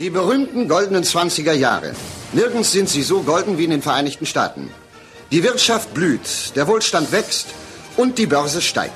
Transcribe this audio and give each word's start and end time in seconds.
Die 0.00 0.10
berühmten 0.10 0.68
goldenen 0.68 1.02
20er 1.02 1.54
Jahre. 1.54 1.92
Nirgends 2.32 2.70
sind 2.70 2.88
sie 2.88 3.02
so 3.02 3.22
golden 3.22 3.58
wie 3.58 3.64
in 3.64 3.70
den 3.70 3.82
Vereinigten 3.82 4.26
Staaten. 4.26 4.70
Die 5.32 5.42
Wirtschaft 5.42 5.92
blüht, 5.92 6.54
der 6.54 6.68
Wohlstand 6.68 7.10
wächst 7.10 7.48
und 7.96 8.16
die 8.16 8.26
Börse 8.26 8.62
steigt. 8.62 8.94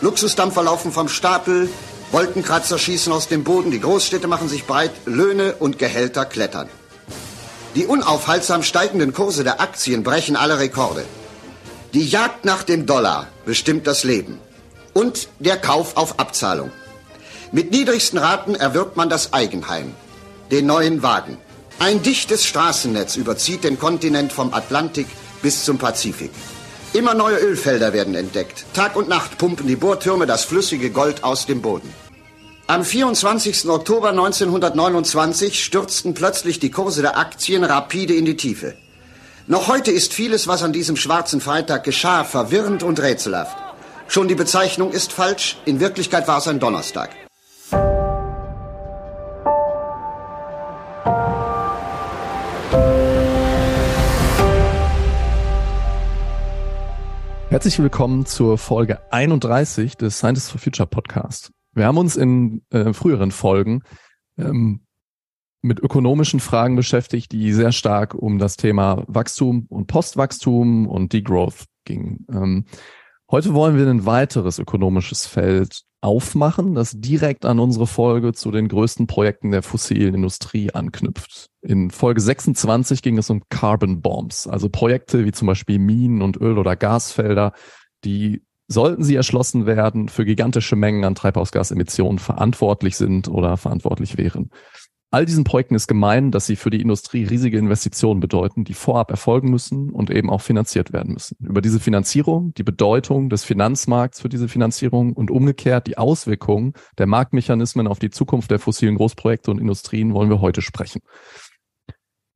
Luxusdampfer 0.00 0.62
laufen 0.62 0.92
vom 0.92 1.08
Stapel, 1.08 1.68
Wolkenkratzer 2.12 2.78
schießen 2.78 3.12
aus 3.12 3.26
dem 3.26 3.42
Boden, 3.42 3.72
die 3.72 3.80
Großstädte 3.80 4.28
machen 4.28 4.48
sich 4.48 4.64
breit, 4.64 4.92
Löhne 5.06 5.56
und 5.58 5.80
Gehälter 5.80 6.24
klettern. 6.24 6.68
Die 7.74 7.86
unaufhaltsam 7.86 8.62
steigenden 8.62 9.12
Kurse 9.12 9.42
der 9.42 9.60
Aktien 9.60 10.04
brechen 10.04 10.36
alle 10.36 10.60
Rekorde. 10.60 11.04
Die 11.94 12.06
Jagd 12.06 12.44
nach 12.44 12.62
dem 12.62 12.86
Dollar 12.86 13.26
bestimmt 13.44 13.88
das 13.88 14.04
Leben. 14.04 14.38
Und 14.92 15.26
der 15.40 15.56
Kauf 15.56 15.96
auf 15.96 16.20
Abzahlung. 16.20 16.70
Mit 17.50 17.72
niedrigsten 17.72 18.20
Raten 18.20 18.54
erwirbt 18.54 18.96
man 18.96 19.10
das 19.10 19.32
Eigenheim 19.32 19.94
den 20.50 20.66
neuen 20.66 21.02
Wagen. 21.02 21.36
Ein 21.78 22.02
dichtes 22.02 22.46
Straßennetz 22.46 23.16
überzieht 23.16 23.64
den 23.64 23.78
Kontinent 23.78 24.32
vom 24.32 24.54
Atlantik 24.54 25.06
bis 25.42 25.64
zum 25.64 25.78
Pazifik. 25.78 26.30
Immer 26.92 27.14
neue 27.14 27.36
Ölfelder 27.38 27.92
werden 27.92 28.14
entdeckt. 28.14 28.64
Tag 28.72 28.94
und 28.94 29.08
Nacht 29.08 29.36
pumpen 29.36 29.66
die 29.66 29.76
Bohrtürme 29.76 30.26
das 30.26 30.44
flüssige 30.44 30.90
Gold 30.90 31.24
aus 31.24 31.46
dem 31.46 31.60
Boden. 31.60 31.92
Am 32.66 32.84
24. 32.84 33.68
Oktober 33.68 34.10
1929 34.10 35.62
stürzten 35.62 36.14
plötzlich 36.14 36.60
die 36.60 36.70
Kurse 36.70 37.02
der 37.02 37.18
Aktien 37.18 37.64
rapide 37.64 38.14
in 38.14 38.24
die 38.24 38.36
Tiefe. 38.36 38.74
Noch 39.46 39.68
heute 39.68 39.90
ist 39.90 40.14
vieles, 40.14 40.48
was 40.48 40.62
an 40.62 40.72
diesem 40.72 40.96
schwarzen 40.96 41.42
Freitag 41.42 41.84
geschah, 41.84 42.24
verwirrend 42.24 42.82
und 42.82 43.00
rätselhaft. 43.00 43.56
Schon 44.08 44.28
die 44.28 44.34
Bezeichnung 44.34 44.92
ist 44.92 45.12
falsch, 45.12 45.58
in 45.66 45.80
Wirklichkeit 45.80 46.26
war 46.28 46.38
es 46.38 46.48
ein 46.48 46.60
Donnerstag. 46.60 47.10
Herzlich 57.54 57.78
willkommen 57.78 58.26
zur 58.26 58.58
Folge 58.58 58.98
31 59.12 59.96
des 59.96 60.18
Scientists 60.18 60.50
for 60.50 60.60
Future 60.60 60.88
Podcast. 60.88 61.52
Wir 61.72 61.86
haben 61.86 61.98
uns 61.98 62.16
in 62.16 62.62
äh, 62.70 62.92
früheren 62.92 63.30
Folgen 63.30 63.82
ähm, 64.36 64.80
mit 65.62 65.78
ökonomischen 65.78 66.40
Fragen 66.40 66.74
beschäftigt, 66.74 67.30
die 67.30 67.52
sehr 67.52 67.70
stark 67.70 68.12
um 68.12 68.40
das 68.40 68.56
Thema 68.56 69.04
Wachstum 69.06 69.66
und 69.68 69.86
Postwachstum 69.86 70.88
und 70.88 71.12
Degrowth 71.12 71.66
ging. 71.84 72.26
Ähm, 72.28 72.64
heute 73.30 73.54
wollen 73.54 73.76
wir 73.76 73.86
ein 73.86 74.04
weiteres 74.04 74.58
ökonomisches 74.58 75.24
Feld 75.24 75.82
aufmachen, 76.04 76.74
das 76.74 76.92
direkt 76.94 77.46
an 77.46 77.58
unsere 77.58 77.86
Folge 77.86 78.34
zu 78.34 78.50
den 78.50 78.68
größten 78.68 79.06
Projekten 79.06 79.50
der 79.50 79.62
fossilen 79.62 80.14
Industrie 80.14 80.70
anknüpft. 80.70 81.48
In 81.62 81.90
Folge 81.90 82.20
26 82.20 83.00
ging 83.00 83.16
es 83.16 83.30
um 83.30 83.42
Carbon 83.48 84.02
Bombs, 84.02 84.46
also 84.46 84.68
Projekte 84.68 85.24
wie 85.24 85.32
zum 85.32 85.46
Beispiel 85.46 85.78
Minen 85.78 86.20
und 86.20 86.36
Öl- 86.36 86.58
oder 86.58 86.76
Gasfelder, 86.76 87.52
die 88.04 88.42
sollten 88.68 89.02
sie 89.02 89.14
erschlossen 89.14 89.66
werden, 89.66 90.08
für 90.08 90.24
gigantische 90.24 90.76
Mengen 90.76 91.04
an 91.04 91.14
Treibhausgasemissionen 91.14 92.18
verantwortlich 92.18 92.96
sind 92.96 93.28
oder 93.28 93.56
verantwortlich 93.56 94.16
wären. 94.16 94.50
All 95.14 95.26
diesen 95.26 95.44
Projekten 95.44 95.76
ist 95.76 95.86
gemein, 95.86 96.32
dass 96.32 96.46
sie 96.46 96.56
für 96.56 96.70
die 96.70 96.80
Industrie 96.80 97.22
riesige 97.22 97.56
Investitionen 97.56 98.18
bedeuten, 98.18 98.64
die 98.64 98.74
vorab 98.74 99.12
erfolgen 99.12 99.48
müssen 99.48 99.90
und 99.90 100.10
eben 100.10 100.28
auch 100.28 100.40
finanziert 100.40 100.92
werden 100.92 101.12
müssen. 101.12 101.36
Über 101.38 101.60
diese 101.60 101.78
Finanzierung, 101.78 102.52
die 102.54 102.64
Bedeutung 102.64 103.30
des 103.30 103.44
Finanzmarkts 103.44 104.20
für 104.20 104.28
diese 104.28 104.48
Finanzierung 104.48 105.12
und 105.12 105.30
umgekehrt 105.30 105.86
die 105.86 105.98
Auswirkungen 105.98 106.72
der 106.98 107.06
Marktmechanismen 107.06 107.86
auf 107.86 108.00
die 108.00 108.10
Zukunft 108.10 108.50
der 108.50 108.58
fossilen 108.58 108.96
Großprojekte 108.96 109.52
und 109.52 109.60
Industrien 109.60 110.14
wollen 110.14 110.30
wir 110.30 110.40
heute 110.40 110.62
sprechen. 110.62 111.00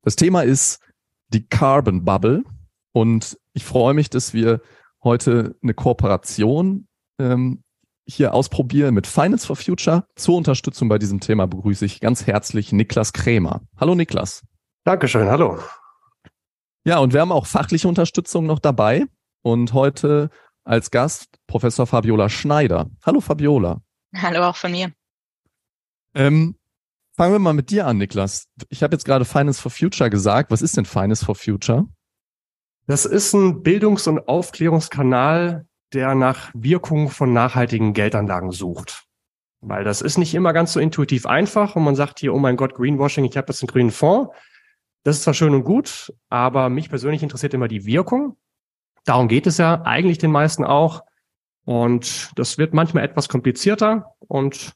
Das 0.02 0.14
Thema 0.14 0.42
ist 0.42 0.78
die 1.30 1.48
Carbon 1.48 2.04
Bubble 2.04 2.44
und 2.92 3.40
ich 3.54 3.64
freue 3.64 3.94
mich, 3.94 4.08
dass 4.08 4.34
wir 4.34 4.60
heute 5.02 5.56
eine 5.64 5.74
Kooperation 5.74 6.86
ähm, 7.18 7.64
hier 8.08 8.34
ausprobieren 8.34 8.94
mit 8.94 9.06
Finance 9.06 9.46
for 9.46 9.56
Future. 9.56 10.04
Zur 10.16 10.36
Unterstützung 10.36 10.88
bei 10.88 10.98
diesem 10.98 11.20
Thema 11.20 11.46
begrüße 11.46 11.84
ich 11.84 12.00
ganz 12.00 12.26
herzlich 12.26 12.72
Niklas 12.72 13.12
Krämer. 13.12 13.60
Hallo 13.78 13.94
Niklas. 13.94 14.42
Dankeschön, 14.84 15.28
hallo. 15.28 15.58
Ja, 16.84 16.98
und 16.98 17.12
wir 17.12 17.20
haben 17.20 17.32
auch 17.32 17.46
fachliche 17.46 17.86
Unterstützung 17.86 18.46
noch 18.46 18.60
dabei 18.60 19.04
und 19.42 19.74
heute 19.74 20.30
als 20.64 20.90
Gast 20.90 21.38
Professor 21.46 21.86
Fabiola 21.86 22.30
Schneider. 22.30 22.90
Hallo 23.04 23.20
Fabiola. 23.20 23.82
Hallo 24.16 24.42
auch 24.44 24.56
von 24.56 24.72
mir. 24.72 24.92
Ähm, 26.14 26.56
fangen 27.14 27.34
wir 27.34 27.38
mal 27.38 27.52
mit 27.52 27.70
dir 27.70 27.86
an, 27.86 27.98
Niklas. 27.98 28.48
Ich 28.70 28.82
habe 28.82 28.94
jetzt 28.94 29.04
gerade 29.04 29.26
Finance 29.26 29.60
for 29.60 29.70
Future 29.70 30.08
gesagt. 30.08 30.50
Was 30.50 30.62
ist 30.62 30.78
denn 30.78 30.86
Finance 30.86 31.24
for 31.24 31.34
Future? 31.34 31.86
Das 32.86 33.04
ist 33.04 33.34
ein 33.34 33.62
Bildungs- 33.62 34.08
und 34.08 34.26
Aufklärungskanal 34.26 35.67
der 35.92 36.14
nach 36.14 36.50
Wirkung 36.54 37.10
von 37.10 37.32
nachhaltigen 37.32 37.94
Geldanlagen 37.94 38.52
sucht. 38.52 39.04
Weil 39.60 39.84
das 39.84 40.02
ist 40.02 40.18
nicht 40.18 40.34
immer 40.34 40.52
ganz 40.52 40.72
so 40.72 40.80
intuitiv 40.80 41.26
einfach 41.26 41.74
und 41.74 41.82
man 41.82 41.96
sagt 41.96 42.20
hier, 42.20 42.34
oh 42.34 42.38
mein 42.38 42.56
Gott, 42.56 42.74
Greenwashing, 42.74 43.24
ich 43.24 43.36
habe 43.36 43.48
jetzt 43.48 43.62
einen 43.62 43.68
grünen 43.68 43.90
Fonds. 43.90 44.32
Das 45.02 45.16
ist 45.16 45.22
zwar 45.22 45.34
schön 45.34 45.54
und 45.54 45.64
gut, 45.64 46.12
aber 46.28 46.68
mich 46.68 46.88
persönlich 46.88 47.22
interessiert 47.22 47.54
immer 47.54 47.68
die 47.68 47.86
Wirkung. 47.86 48.36
Darum 49.04 49.28
geht 49.28 49.46
es 49.46 49.58
ja 49.58 49.82
eigentlich 49.82 50.18
den 50.18 50.30
meisten 50.30 50.64
auch. 50.64 51.02
Und 51.64 52.30
das 52.36 52.58
wird 52.58 52.74
manchmal 52.74 53.04
etwas 53.04 53.28
komplizierter 53.28 54.14
und 54.20 54.72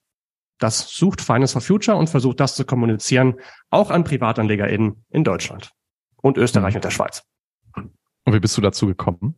das 0.58 0.90
sucht 0.90 1.20
Finance 1.20 1.52
for 1.52 1.60
Future 1.60 1.96
und 1.96 2.08
versucht 2.08 2.38
das 2.38 2.54
zu 2.54 2.64
kommunizieren, 2.64 3.34
auch 3.70 3.90
an 3.90 4.04
PrivatanlegerInnen 4.04 5.04
in 5.10 5.24
Deutschland 5.24 5.72
und 6.16 6.38
Österreich 6.38 6.74
mhm. 6.74 6.76
und 6.76 6.84
der 6.84 6.90
Schweiz. 6.90 7.24
Und 7.74 8.32
wie 8.32 8.40
bist 8.40 8.56
du 8.56 8.60
dazu 8.60 8.86
gekommen? 8.86 9.34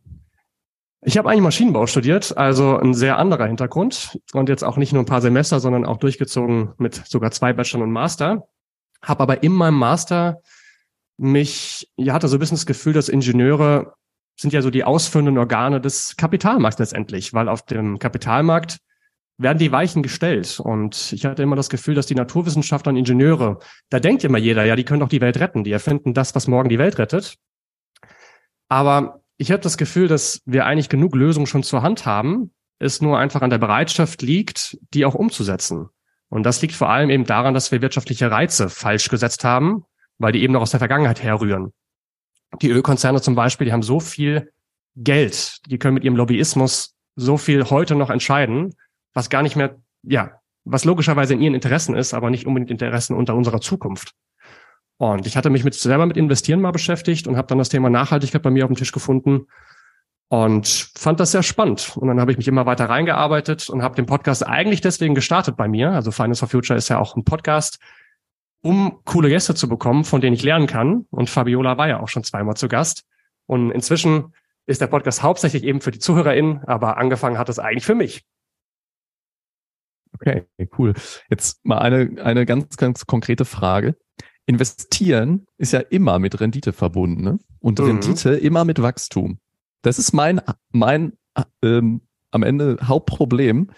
Ich 1.07 1.19
habe 1.19 1.29
eigentlich 1.29 1.43
Maschinenbau 1.43 1.85
studiert, 1.85 2.35
also 2.35 2.77
ein 2.77 2.95
sehr 2.95 3.19
anderer 3.19 3.45
Hintergrund 3.45 4.17
und 4.33 4.49
jetzt 4.49 4.63
auch 4.63 4.75
nicht 4.75 4.91
nur 4.91 5.03
ein 5.03 5.05
paar 5.05 5.21
Semester, 5.21 5.59
sondern 5.59 5.85
auch 5.85 5.97
durchgezogen 5.97 6.73
mit 6.79 6.95
sogar 6.95 7.29
zwei 7.29 7.53
Bachelor 7.53 7.83
und 7.83 7.91
Master. 7.91 8.47
Habe 9.03 9.21
aber 9.21 9.43
in 9.43 9.51
meinem 9.51 9.77
Master 9.77 10.41
mich, 11.17 11.91
ja, 11.95 12.13
hatte 12.13 12.27
so 12.27 12.37
ein 12.37 12.39
bisschen 12.39 12.57
das 12.57 12.65
Gefühl, 12.65 12.93
dass 12.93 13.07
Ingenieure 13.07 13.93
sind 14.35 14.51
ja 14.51 14.63
so 14.63 14.71
die 14.71 14.83
ausführenden 14.83 15.37
Organe 15.37 15.79
des 15.79 16.15
Kapitalmarkts 16.17 16.79
letztendlich, 16.79 17.35
weil 17.35 17.49
auf 17.49 17.61
dem 17.61 17.99
Kapitalmarkt 17.99 18.79
werden 19.37 19.59
die 19.59 19.71
Weichen 19.71 20.01
gestellt. 20.01 20.59
Und 20.59 21.13
ich 21.13 21.23
hatte 21.23 21.43
immer 21.43 21.55
das 21.55 21.69
Gefühl, 21.69 21.93
dass 21.93 22.07
die 22.07 22.15
Naturwissenschaftler 22.15 22.89
und 22.89 22.97
Ingenieure, 22.97 23.59
da 23.91 23.99
denkt 23.99 24.23
immer 24.23 24.39
jeder, 24.39 24.65
ja, 24.65 24.75
die 24.75 24.85
können 24.85 25.01
doch 25.01 25.09
die 25.09 25.21
Welt 25.21 25.39
retten, 25.39 25.63
die 25.63 25.71
erfinden 25.71 26.15
das, 26.15 26.33
was 26.33 26.47
morgen 26.47 26.69
die 26.69 26.79
Welt 26.79 26.97
rettet. 26.97 27.35
Aber 28.69 29.21
ich 29.37 29.51
habe 29.51 29.61
das 29.61 29.77
Gefühl, 29.77 30.07
dass 30.07 30.41
wir 30.45 30.65
eigentlich 30.65 30.89
genug 30.89 31.15
Lösungen 31.15 31.47
schon 31.47 31.63
zur 31.63 31.81
Hand 31.81 32.05
haben, 32.05 32.51
es 32.79 33.01
nur 33.01 33.19
einfach 33.19 33.41
an 33.41 33.49
der 33.49 33.57
Bereitschaft 33.57 34.21
liegt, 34.21 34.77
die 34.93 35.05
auch 35.05 35.15
umzusetzen. 35.15 35.89
Und 36.29 36.43
das 36.43 36.61
liegt 36.61 36.75
vor 36.75 36.89
allem 36.89 37.09
eben 37.09 37.25
daran, 37.25 37.53
dass 37.53 37.71
wir 37.71 37.81
wirtschaftliche 37.81 38.31
Reize 38.31 38.69
falsch 38.69 39.09
gesetzt 39.09 39.43
haben, 39.43 39.85
weil 40.17 40.31
die 40.31 40.43
eben 40.43 40.53
noch 40.53 40.61
aus 40.61 40.71
der 40.71 40.79
Vergangenheit 40.79 41.21
herrühren. 41.21 41.73
Die 42.61 42.69
Ölkonzerne 42.69 43.21
zum 43.21 43.35
Beispiel, 43.35 43.65
die 43.65 43.73
haben 43.73 43.83
so 43.83 43.99
viel 43.99 44.51
Geld, 44.95 45.59
die 45.67 45.77
können 45.77 45.95
mit 45.95 46.03
ihrem 46.03 46.15
Lobbyismus 46.15 46.95
so 47.15 47.37
viel 47.37 47.69
heute 47.69 47.95
noch 47.95 48.09
entscheiden, 48.09 48.73
was 49.13 49.29
gar 49.29 49.43
nicht 49.43 49.55
mehr, 49.55 49.77
ja, 50.03 50.39
was 50.63 50.85
logischerweise 50.85 51.33
in 51.33 51.41
ihren 51.41 51.53
Interessen 51.53 51.95
ist, 51.95 52.13
aber 52.13 52.29
nicht 52.29 52.45
unbedingt 52.45 52.71
Interessen 52.71 53.15
unter 53.15 53.35
unserer 53.35 53.61
Zukunft. 53.61 54.13
Und 54.97 55.27
ich 55.27 55.35
hatte 55.35 55.49
mich 55.49 55.63
mit 55.63 55.73
selber 55.73 56.05
mit 56.05 56.17
Investieren 56.17 56.61
mal 56.61 56.71
beschäftigt 56.71 57.27
und 57.27 57.35
habe 57.37 57.47
dann 57.47 57.57
das 57.57 57.69
Thema 57.69 57.89
Nachhaltigkeit 57.89 58.41
bei 58.41 58.49
mir 58.49 58.63
auf 58.63 58.69
dem 58.69 58.77
Tisch 58.77 58.93
gefunden 58.93 59.47
und 60.29 60.89
fand 60.95 61.19
das 61.19 61.31
sehr 61.31 61.43
spannend. 61.43 61.97
Und 61.97 62.07
dann 62.07 62.19
habe 62.19 62.31
ich 62.31 62.37
mich 62.37 62.47
immer 62.47 62.65
weiter 62.65 62.89
reingearbeitet 62.89 63.69
und 63.69 63.83
habe 63.83 63.95
den 63.95 64.05
Podcast 64.05 64.45
eigentlich 64.45 64.81
deswegen 64.81 65.13
gestartet 65.13 65.57
bei 65.57 65.67
mir. 65.67 65.91
Also 65.91 66.11
Finance 66.11 66.39
for 66.39 66.47
Future 66.47 66.77
ist 66.77 66.89
ja 66.89 66.99
auch 66.99 67.15
ein 67.15 67.25
Podcast, 67.25 67.79
um 68.61 69.01
coole 69.05 69.29
Gäste 69.29 69.53
zu 69.53 69.67
bekommen, 69.67 70.03
von 70.05 70.21
denen 70.21 70.33
ich 70.33 70.43
lernen 70.43 70.67
kann. 70.67 71.05
Und 71.11 71.29
Fabiola 71.29 71.77
war 71.77 71.87
ja 71.87 71.99
auch 71.99 72.07
schon 72.07 72.23
zweimal 72.23 72.55
zu 72.55 72.67
Gast. 72.67 73.03
Und 73.47 73.71
inzwischen 73.71 74.33
ist 74.65 74.81
der 74.81 74.87
Podcast 74.87 75.21
hauptsächlich 75.21 75.63
eben 75.63 75.81
für 75.81 75.91
die 75.91 75.99
ZuhörerInnen, 75.99 76.63
aber 76.63 76.97
angefangen 76.97 77.37
hat 77.37 77.49
es 77.49 77.59
eigentlich 77.59 77.85
für 77.85 77.95
mich. 77.95 78.25
Okay, 80.13 80.45
cool. 80.77 80.93
Jetzt 81.29 81.63
mal 81.65 81.79
eine, 81.79 82.23
eine 82.23 82.45
ganz, 82.45 82.77
ganz 82.77 83.05
konkrete 83.05 83.45
Frage 83.45 83.95
investieren 84.45 85.47
ist 85.57 85.73
ja 85.73 85.79
immer 85.79 86.19
mit 86.19 86.39
Rendite 86.39 86.73
verbunden 86.73 87.23
ne? 87.23 87.39
und 87.59 87.79
mhm. 87.79 87.85
Rendite 87.85 88.35
immer 88.35 88.65
mit 88.65 88.81
Wachstum. 88.81 89.39
Das 89.81 89.99
ist 89.99 90.13
mein, 90.13 90.41
mein 90.71 91.13
ähm, 91.61 92.01
am 92.31 92.43
Ende 92.43 92.77
Hauptproblem. 92.83 93.71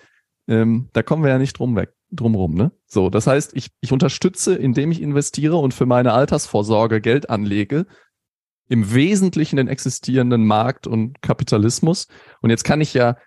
Ähm, 0.47 0.89
da 0.93 1.03
kommen 1.03 1.23
wir 1.23 1.29
ja 1.29 1.37
nicht 1.37 1.57
drum 1.59 1.75
weg, 1.75 1.93
drumrum. 2.11 2.53
Ne? 2.53 2.71
So, 2.85 3.09
das 3.09 3.27
heißt, 3.27 3.55
ich, 3.55 3.69
ich 3.81 3.91
unterstütze, 3.91 4.55
indem 4.55 4.91
ich 4.91 5.01
investiere 5.01 5.57
und 5.57 5.73
für 5.73 5.85
meine 5.85 6.13
Altersvorsorge 6.13 7.01
Geld 7.01 7.29
anlege, 7.29 7.85
im 8.69 8.93
Wesentlichen 8.93 9.57
den 9.57 9.67
existierenden 9.67 10.45
Markt 10.45 10.87
und 10.87 11.21
Kapitalismus. 11.21 12.07
Und 12.41 12.49
jetzt 12.49 12.63
kann 12.63 12.81
ich 12.81 12.93
ja, 12.93 13.17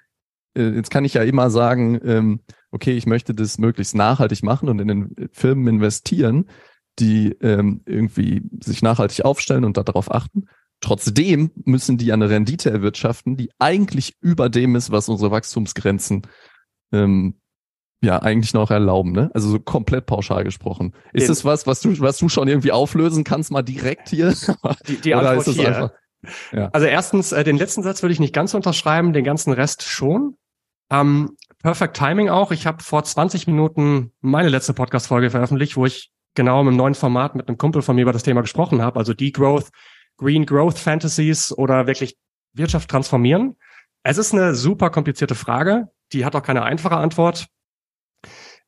äh, 0.55 0.69
jetzt 0.69 0.91
kann 0.91 1.05
ich 1.05 1.15
ja 1.15 1.23
immer 1.23 1.51
sagen, 1.51 1.99
ähm, 2.05 2.41
okay, 2.71 2.93
ich 2.93 3.07
möchte 3.07 3.35
das 3.35 3.59
möglichst 3.59 3.95
nachhaltig 3.95 4.43
machen 4.43 4.69
und 4.69 4.81
in 4.81 4.89
den 4.89 5.29
Firmen 5.33 5.67
investieren. 5.67 6.47
Die 6.99 7.31
ähm, 7.41 7.83
irgendwie 7.87 8.43
sich 8.63 8.83
nachhaltig 8.83 9.25
aufstellen 9.25 9.65
und 9.65 9.77
darauf 9.77 10.11
achten. 10.11 10.47
Trotzdem 10.81 11.51
müssen 11.65 11.99
die 11.99 12.13
eine 12.13 12.31
Rendite 12.31 12.71
erwirtschaften, 12.71 13.37
die 13.37 13.51
eigentlich 13.59 14.15
über 14.21 14.49
dem 14.49 14.77
ist, 14.77 14.91
was 14.91 15.09
unsere 15.09 15.31
Wachstumsgrenzen 15.31 16.23
ähm, 16.93 17.35
ja 18.03 18.19
eigentlich 18.21 18.55
noch 18.55 18.71
erlauben, 18.71 19.13
ne? 19.13 19.31
Also 19.35 19.51
so 19.51 19.61
komplett 19.61 20.07
pauschal 20.07 20.43
gesprochen. 20.43 20.95
Ist 21.13 21.29
es 21.29 21.45
was, 21.45 21.67
was 21.67 21.81
du, 21.81 21.99
was 22.01 22.17
du 22.17 22.31
schon 22.31 22.49
irgendwie 22.49 22.73
auflösen 22.73 23.25
kannst, 23.25 23.51
mal 23.51 23.63
direkt 23.63 24.09
hier? 24.09 24.35
Die, 24.89 24.97
die 24.97 25.15
Antwort 25.15 25.55
hier. 25.55 25.69
Einfach, 25.69 25.91
ja. 26.53 26.69
Also 26.73 26.87
erstens, 26.87 27.33
äh, 27.33 27.45
den 27.45 27.57
letzten 27.57 27.83
Satz 27.83 28.03
würde 28.03 28.13
ich 28.13 28.21
nicht 28.21 28.35
ganz 28.35 28.55
unterschreiben, 28.55 29.13
den 29.13 29.25
ganzen 29.25 29.53
Rest 29.53 29.83
schon. 29.83 30.37
Ähm, 30.91 31.37
Perfect 31.63 31.97
Timing 31.97 32.31
auch. 32.31 32.53
Ich 32.53 32.67
habe 32.67 32.83
vor 32.83 33.05
20 33.05 33.47
Minuten 33.47 34.13
meine 34.21 34.49
letzte 34.49 34.73
Podcast-Folge 34.73 35.31
veröffentlicht, 35.31 35.77
wo 35.77 35.85
ich 35.85 36.11
genau 36.41 36.67
im 36.67 36.75
neuen 36.75 36.95
Format 36.95 37.35
mit 37.35 37.49
einem 37.49 37.59
Kumpel 37.59 37.83
von 37.83 37.97
mir 37.97 38.03
über 38.03 38.15
das 38.15 38.23
Thema 38.23 38.41
gesprochen 38.41 38.81
habe, 38.81 38.99
also 38.99 39.13
Degrowth, 39.13 39.69
Green 40.17 40.47
Growth 40.47 40.79
Fantasies 40.79 41.53
oder 41.53 41.87
wirklich 41.87 42.17
Wirtschaft 42.55 42.89
transformieren. 42.89 43.57
Es 44.05 44.17
ist 44.17 44.33
eine 44.33 44.55
super 44.55 44.89
komplizierte 44.89 45.35
Frage, 45.35 45.91
die 46.15 46.25
hat 46.25 46.35
auch 46.35 46.43
keine 46.43 46.63
einfache 46.63 46.97
Antwort. 46.97 47.49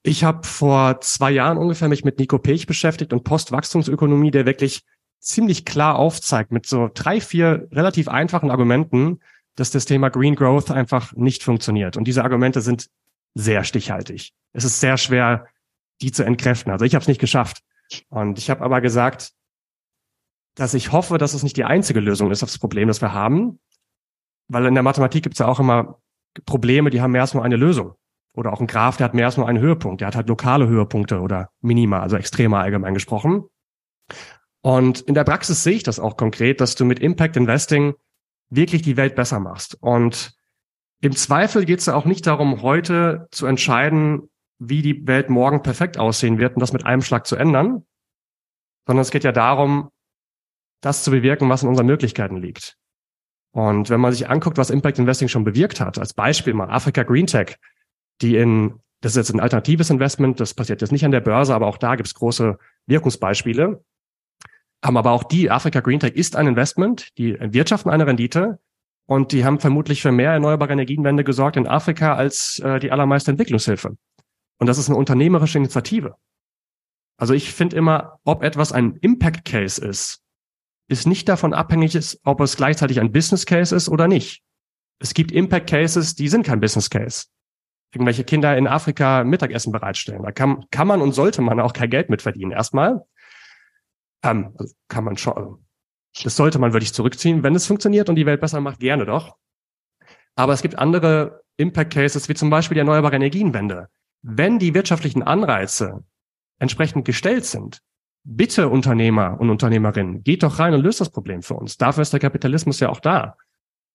Ich 0.03 0.23
habe 0.23 0.47
vor 0.47 1.01
zwei 1.01 1.31
Jahren 1.31 1.57
ungefähr 1.57 1.89
mich 1.89 2.05
mit 2.05 2.19
Nico 2.19 2.39
Pech 2.39 2.67
beschäftigt 2.67 3.15
und 3.15 3.25
Postwachstumsökonomie, 3.25 4.33
der 4.33 4.45
wirklich 4.45 4.83
ziemlich 5.19 5.65
klar 5.65 5.97
aufzeigt 5.97 6.53
mit 6.53 6.67
so 6.67 6.91
drei, 6.93 7.23
vier 7.23 7.69
relativ 7.73 8.09
einfachen 8.09 8.51
Argumenten, 8.51 9.21
dass 9.57 9.71
das 9.71 9.87
Thema 9.87 10.11
Green 10.11 10.35
Growth 10.35 10.71
einfach 10.71 11.15
nicht 11.15 11.43
funktioniert. 11.43 11.97
Und 11.97 12.05
diese 12.05 12.23
Argumente 12.23 12.61
sind 12.61 12.89
sehr 13.35 13.65
stichhaltig. 13.65 14.35
Es 14.53 14.65
ist 14.65 14.81
sehr 14.81 14.99
schwer, 14.99 15.47
die 16.03 16.13
zu 16.13 16.25
entkräften. 16.25 16.73
Also 16.73 16.85
ich 16.85 16.95
habe 16.95 17.03
es 17.03 17.09
nicht 17.09 17.21
geschafft. 17.21 17.63
Und 18.09 18.39
ich 18.39 18.51
habe 18.51 18.63
aber 18.63 18.81
gesagt, 18.81 19.33
dass 20.55 20.75
ich 20.75 20.93
hoffe, 20.93 21.19
dass 21.19 21.35
es 21.35 21.43
nicht 21.43 21.57
die 21.57 21.65
einzige 21.65 22.01
Lösung 22.01 22.31
ist 22.31 22.43
auf 22.43 22.51
das 22.51 22.59
Problem, 22.59 22.89
das 22.89 23.01
wir 23.01 23.13
haben. 23.13 23.61
Weil 24.49 24.67
in 24.67 24.75
der 24.75 24.83
Mathematik 24.83 25.23
gibt 25.23 25.35
es 25.35 25.39
ja 25.39 25.47
auch 25.47 25.61
immer 25.61 25.99
Probleme, 26.45 26.91
die 26.91 27.01
haben 27.01 27.13
mehr 27.13 27.23
als 27.23 27.35
nur 27.35 27.45
eine 27.45 27.57
Lösung. 27.57 27.95
Oder 28.35 28.53
auch 28.53 28.61
ein 28.61 28.67
Graph, 28.67 28.97
der 28.97 29.05
hat 29.05 29.15
mehr 29.15 29.27
als 29.27 29.37
nur 29.37 29.49
einen 29.49 29.61
Höhepunkt. 29.61 30.01
Der 30.01 30.09
hat 30.09 30.17
halt 30.17 30.29
lokale 30.29 30.67
Höhepunkte 30.67 31.21
oder 31.21 31.51
Minima, 31.61 32.01
also 32.01 32.17
extremer 32.17 32.61
allgemein 32.61 32.95
gesprochen. 32.95 33.45
Und 34.63 35.01
in 35.03 35.15
der 35.15 35.25
Praxis 35.25 35.63
sehe 35.63 35.75
ich 35.75 35.83
das 35.83 36.01
auch 36.01 36.17
konkret, 36.17 36.61
dass 36.61 36.75
du 36.75 36.85
mit 36.85 37.01
Impact 37.01 37.37
Investing 37.37 37.95
wirklich 38.49 38.83
die 38.83 38.97
Welt 38.97 39.15
besser 39.15 39.41
machst. 39.41 39.77
Und 39.81 40.35
im 41.01 41.13
Zweifel 41.17 41.65
geht 41.65 41.81
es 41.81 41.87
ja 41.87 41.95
auch 41.95 42.05
nicht 42.05 42.27
darum, 42.27 42.63
heute 42.63 43.27
zu 43.33 43.47
entscheiden, 43.47 44.31
wie 44.69 44.83
die 44.83 45.07
Welt 45.07 45.31
morgen 45.31 45.63
perfekt 45.63 45.99
aussehen 45.99 46.39
wird 46.39 46.55
und 46.55 46.61
das 46.61 46.73
mit 46.73 46.87
einem 46.87 47.03
Schlag 47.03 47.27
zu 47.27 47.37
ändern, 47.37 47.85
sondern 48.87 49.03
es 49.03 49.11
geht 49.11 49.25
ja 49.25 49.33
darum, 49.33 49.91
das 50.81 51.05
zu 51.05 51.11
bewirken, 51.11 51.49
was 51.49 51.63
in 51.63 51.69
unseren 51.69 51.87
Möglichkeiten 51.87 52.37
liegt. 52.37 52.77
Und 53.53 53.91
wenn 53.91 54.01
man 54.01 54.13
sich 54.13 54.29
anguckt, 54.29 54.59
was 54.59 54.71
Impact 54.71 54.99
Investing 54.99 55.29
schon 55.29 55.45
bewirkt 55.45 55.81
hat, 55.81 55.99
als 55.99 56.15
Beispiel 56.15 56.55
mal 56.55 56.71
Africa 56.71 57.03
Green 57.03 57.27
Tech, 57.27 57.57
die 58.21 58.37
in, 58.37 58.81
das 59.01 59.13
ist 59.13 59.29
jetzt 59.29 59.35
ein 59.35 59.41
alternatives 59.41 59.91
Investment, 59.91 60.41
das 60.41 60.55
passiert 60.55 60.81
jetzt 60.81 60.93
nicht 60.93 61.05
an 61.05 61.11
der 61.11 61.21
Börse, 61.21 61.55
aber 61.55 61.67
auch 61.67 61.77
da 61.77 61.97
gibt 61.97 62.07
es 62.07 62.15
große 62.15 62.59
Wirkungsbeispiele. 62.87 63.85
Haben 64.85 64.97
aber 64.97 65.13
auch 65.13 65.25
die, 65.25 65.51
Africa 65.51 65.81
Green 65.81 66.01
Tech 66.01 66.15
ist 66.15 66.35
ein 66.35 66.47
Investment, 66.47 67.17
die 67.19 67.37
wirtschaften 67.39 67.91
eine 67.91 68.07
Rendite 68.07 68.59
und 69.07 69.33
die 69.33 69.45
haben 69.45 69.61
vermutlich 69.61 70.03
für 70.03 70.13
mehr 70.13 70.33
erneuerbare 70.33 70.73
Energienwende 70.73 71.23
gesorgt 71.23 71.57
in 71.57 71.67
Afrika 71.67 72.15
als 72.15 72.59
äh, 72.61 72.81
die 72.81 72.91
allermeiste 72.91 73.31
Entwicklungshilfe. 73.31 73.97
Und 74.63 74.69
das 74.69 74.79
ist 74.79 74.89
eine 74.89 74.97
unternehmerische 74.97 75.59
Initiative. 75.59 76.15
Also 77.19 77.35
ich 77.35 77.53
finde 77.53 77.75
immer, 77.75 78.21
ob 78.23 78.45
etwas 78.45 78.71
ein 78.71 78.95
Impact 79.01 79.45
Case 79.45 79.85
ist, 79.85 80.23
ist 80.87 81.05
nicht 81.05 81.29
davon 81.29 81.53
abhängig, 81.53 81.99
ob 82.23 82.41
es 82.41 82.57
gleichzeitig 82.57 83.01
ein 83.01 83.11
Business 83.11 83.45
Case 83.45 83.75
ist 83.75 83.89
oder 83.89 84.07
nicht. 84.07 84.45
Es 85.01 85.15
gibt 85.15 85.33
Impact 85.33 85.69
Cases, 85.69 86.15
die 86.15 86.29
sind 86.29 86.47
kein 86.47 86.61
Business 86.61 86.91
Case 86.91 87.27
irgendwelche 87.93 88.23
Kinder 88.23 88.57
in 88.57 88.69
Afrika 88.69 89.25
Mittagessen 89.25 89.73
bereitstellen. 89.73 90.23
Da 90.23 90.31
kann, 90.31 90.65
kann 90.71 90.87
man 90.87 91.03
und 91.03 91.13
sollte 91.13 91.43
man 91.43 91.59
auch 91.59 91.73
kein 91.73 91.91
Geld 91.91 92.09
mit 92.09 92.23
verdienen. 92.23 92.53
Erstmal 92.53 93.05
ähm, 94.23 94.55
also 94.57 94.73
kann 94.87 95.03
man 95.03 95.17
schon, 95.17 95.35
also 95.35 95.61
das 96.23 96.37
sollte 96.37 96.61
man 96.61 96.73
wirklich 96.73 96.95
zurückziehen. 96.95 97.43
Wenn 97.43 97.57
es 97.57 97.67
funktioniert 97.67 98.09
und 98.09 98.15
die 98.15 98.27
Welt 98.27 98.41
besser 98.41 98.61
macht, 98.61 98.79
gerne 98.79 99.07
doch. 99.07 99.37
Aber 100.37 100.53
es 100.53 100.63
gibt 100.63 100.79
andere 100.79 101.43
Impact 101.57 101.93
Cases, 101.93 102.29
wie 102.29 102.35
zum 102.35 102.49
Beispiel 102.49 102.77
die 102.77 102.81
erneuerbare 102.81 103.17
Energienwende. 103.17 103.89
Wenn 104.23 104.59
die 104.59 104.75
wirtschaftlichen 104.75 105.23
Anreize 105.23 106.05
entsprechend 106.59 107.05
gestellt 107.05 107.45
sind, 107.45 107.81
bitte 108.25 108.69
Unternehmer 108.69 109.41
und 109.41 109.51
Unternehmerinnen, 109.51 110.23
geht 110.23 110.43
doch 110.43 110.59
rein 110.59 110.75
und 110.75 110.83
löst 110.83 111.01
das 111.01 111.11
Problem 111.11 111.43
für 111.43 111.55
uns. 111.55 111.77
Dafür 111.77 112.03
ist 112.03 112.13
der 112.13 112.21
Kapitalismus 112.21 112.81
ja 112.81 112.89
auch 112.89 113.01
da. 113.01 113.37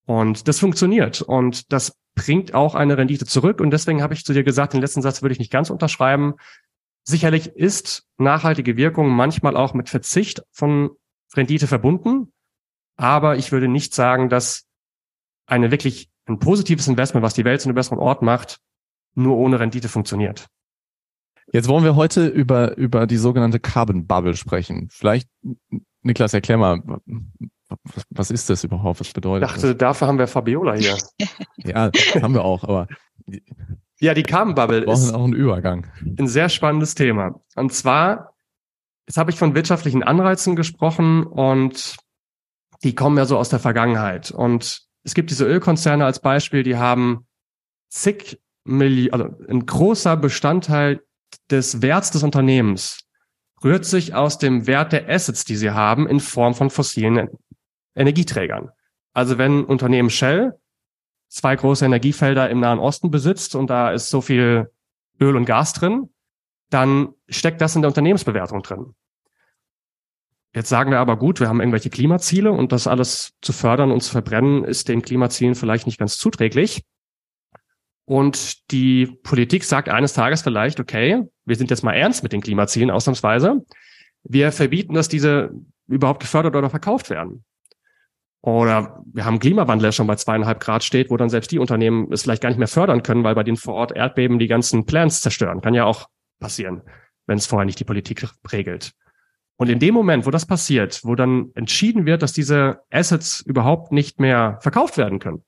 Und 0.06 0.48
das 0.48 0.60
funktioniert. 0.60 1.22
Und 1.22 1.72
das 1.72 1.98
bringt 2.16 2.54
auch 2.54 2.76
eine 2.76 2.98
Rendite 2.98 3.26
zurück. 3.26 3.62
Und 3.62 3.72
deswegen 3.72 4.02
habe 4.02 4.14
ich 4.14 4.26
zu 4.26 4.34
dir 4.34 4.44
gesagt, 4.44 4.74
den 4.74 4.82
letzten 4.82 5.02
Satz 5.02 5.22
würde 5.22 5.34
ich 5.34 5.40
nicht 5.40 5.52
ganz 5.52 5.70
unterschreiben. 5.70 6.36
Sicherlich 7.04 7.48
ist 7.56 8.06
nachhaltige 8.18 8.76
Wirkung 8.76 9.10
manchmal 9.10 9.56
auch 9.56 9.74
mit 9.74 9.90
Verzicht 9.90 10.44
von 10.52 10.92
Rendite 11.36 11.68
verbunden. 11.68 12.34
Aber 12.98 13.38
ich 13.38 13.52
würde 13.52 13.68
nicht 13.68 13.94
sagen, 13.94 14.30
dass 14.30 14.66
eine 15.46 15.72
wirklich 15.72 16.10
ein 16.26 16.40
positives 16.40 16.88
Investment, 16.88 17.24
was 17.24 17.34
die 17.34 17.46
Welt 17.46 17.62
zu 17.62 17.70
einem 17.70 17.76
besseren 17.76 18.00
Ort 18.00 18.22
macht, 18.22 18.60
nur 19.18 19.38
ohne 19.38 19.60
Rendite 19.60 19.90
funktioniert. 19.90 20.48
Jetzt 21.52 21.68
wollen 21.68 21.84
wir 21.84 21.96
heute 21.96 22.28
über, 22.28 22.78
über 22.78 23.08
die 23.08 23.18
sogenannte 23.18 23.60
Carbon 23.60 24.06
Bubble 24.06 24.36
sprechen. 24.36 24.90
Vielleicht, 24.92 25.30
Niklas, 26.02 26.34
erklär 26.34 26.58
mal, 26.58 26.82
was, 27.70 28.06
was 28.10 28.32
ist 28.32 28.50
das 28.50 28.64
überhaupt? 28.64 29.00
Was 29.00 29.12
bedeutet 29.12 29.44
das? 29.44 29.52
Ich 29.52 29.56
dachte, 29.56 29.68
das? 29.70 29.78
dafür 29.78 30.08
haben 30.08 30.20
wir 30.20 30.28
Fabiola 30.28 30.74
hier. 30.74 30.98
ja, 31.58 31.90
haben 32.22 32.34
wir 32.34 32.44
auch, 32.44 32.64
aber. 32.64 32.88
Ja, 34.00 34.14
die 34.14 34.24
Carbon 34.24 34.56
Bubble 34.56 34.84
ist 34.84 35.14
auch 35.14 35.24
einen 35.24 35.34
Übergang. 35.34 35.88
Ein 36.20 36.28
sehr 36.28 36.50
spannendes 36.50 36.96
Thema. 36.96 37.40
Und 37.56 37.74
zwar, 37.74 38.36
jetzt 39.08 39.18
habe 39.18 39.32
ich 39.32 39.38
von 39.38 39.56
wirtschaftlichen 39.56 40.04
Anreizen 40.04 40.56
gesprochen 40.56 41.26
und 41.26 41.96
die 42.84 42.94
kommen 42.94 43.18
ja 43.18 43.26
so 43.26 43.38
aus 43.38 43.50
der 43.50 43.60
Vergangenheit. 43.60 44.32
Und 44.32 44.84
es 45.04 45.14
gibt 45.14 45.32
diese 45.32 45.46
Ölkonzerne 45.46 46.06
als 46.06 46.20
Beispiel, 46.20 46.64
die 46.64 46.78
haben 46.78 47.26
zig 47.90 48.40
Millionen, 48.68 49.14
also 49.14 49.36
ein 49.48 49.66
großer 49.66 50.18
Bestandteil 50.18 51.02
des 51.50 51.82
Werts 51.82 52.12
des 52.12 52.24
Unternehmens 52.24 53.00
rührt 53.64 53.86
sich 53.86 54.14
aus 54.14 54.38
dem 54.38 54.68
Wert 54.68 54.94
der 54.94 55.10
Assets, 55.10 55.46
die 55.46 55.56
sie 55.56 55.72
haben, 55.72 56.08
in 56.08 56.20
Form 56.20 56.54
von 56.54 56.70
fossilen 56.70 57.30
Energieträgern. 57.96 58.70
Also 59.14 59.38
wenn 59.38 59.66
Unternehmen 59.66 60.10
Shell 60.10 60.60
zwei 61.28 61.56
große 61.56 61.86
Energiefelder 61.86 62.50
im 62.50 62.60
Nahen 62.60 62.80
Osten 62.80 63.10
besitzt 63.10 63.56
und 63.56 63.70
da 63.70 63.92
ist 63.92 64.10
so 64.10 64.22
viel 64.22 64.72
Öl 65.20 65.36
und 65.36 65.46
Gas 65.46 65.74
drin, 65.74 66.10
dann 66.70 67.14
steckt 67.28 67.62
das 67.62 67.76
in 67.76 67.82
der 67.82 67.90
Unternehmensbewertung 67.90 68.62
drin. 68.62 68.94
Jetzt 70.54 70.70
sagen 70.70 70.92
wir 70.92 71.00
aber 71.00 71.18
gut, 71.18 71.40
wir 71.40 71.50
haben 71.50 71.60
irgendwelche 71.60 71.90
Klimaziele 71.90 72.52
und 72.52 72.72
das 72.72 72.88
alles 72.88 73.34
zu 73.42 73.54
fördern 73.54 73.92
und 73.92 74.02
zu 74.02 74.12
verbrennen 74.12 74.64
ist 74.64 74.88
den 74.88 75.02
Klimazielen 75.02 75.56
vielleicht 75.56 75.86
nicht 75.86 76.00
ganz 76.00 76.18
zuträglich. 76.18 76.84
Und 78.10 78.72
die 78.72 79.06
Politik 79.06 79.66
sagt 79.66 79.90
eines 79.90 80.14
Tages 80.14 80.42
vielleicht, 80.42 80.80
okay, 80.80 81.24
wir 81.44 81.56
sind 81.58 81.70
jetzt 81.70 81.84
mal 81.84 81.92
ernst 81.92 82.24
mit 82.24 82.32
den 82.32 82.40
Klimazielen 82.40 82.90
ausnahmsweise. 82.90 83.66
Wir 84.24 84.54
verbieten, 84.54 84.94
dass 84.94 85.10
diese 85.10 85.52
überhaupt 85.88 86.22
gefördert 86.22 86.56
oder 86.56 86.70
verkauft 86.70 87.10
werden. 87.10 87.44
Oder 88.42 89.04
wir 89.12 89.26
haben 89.26 89.40
Klimawandel, 89.40 89.88
der 89.88 89.92
schon 89.92 90.08
bei 90.08 90.16
zweieinhalb 90.16 90.62
Grad 90.62 90.86
steht, 90.86 91.10
wo 91.10 91.18
dann 91.18 91.30
selbst 91.30 91.52
die 91.52 91.60
Unternehmen 91.60 92.10
es 92.14 92.22
vielleicht 92.22 92.42
gar 92.42 92.48
nicht 92.48 92.60
mehr 92.60 92.70
fördern 92.70 93.04
können, 93.04 93.26
weil 93.26 93.36
bei 93.36 93.44
denen 93.44 93.58
vor 93.58 93.74
Ort 93.74 93.92
Erdbeben 93.92 94.40
die 94.40 94.48
ganzen 94.48 94.86
Plans 94.86 95.20
zerstören. 95.20 95.60
Kann 95.60 95.74
ja 95.74 95.84
auch 95.84 96.08
passieren, 96.40 96.84
wenn 97.26 97.38
es 97.38 97.46
vorher 97.46 97.66
nicht 97.66 97.82
die 97.82 97.84
Politik 97.84 98.26
regelt. 98.54 98.94
Und 99.58 99.68
in 99.68 99.80
dem 99.80 99.94
Moment, 99.94 100.26
wo 100.26 100.32
das 100.32 100.46
passiert, 100.46 101.02
wo 101.04 101.16
dann 101.16 101.52
entschieden 101.56 102.06
wird, 102.06 102.22
dass 102.22 102.32
diese 102.32 102.84
Assets 102.90 103.42
überhaupt 103.42 103.92
nicht 103.92 104.22
mehr 104.22 104.60
verkauft 104.62 104.98
werden 104.98 105.20
können, 105.20 105.44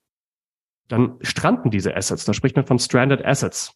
dann 0.89 1.17
stranden 1.22 1.72
diese 1.72 1.96
Assets. 1.96 2.25
Da 2.25 2.34
spricht 2.34 2.55
man 2.55 2.65
von 2.65 2.79
Stranded 2.79 3.24
Assets. 3.24 3.74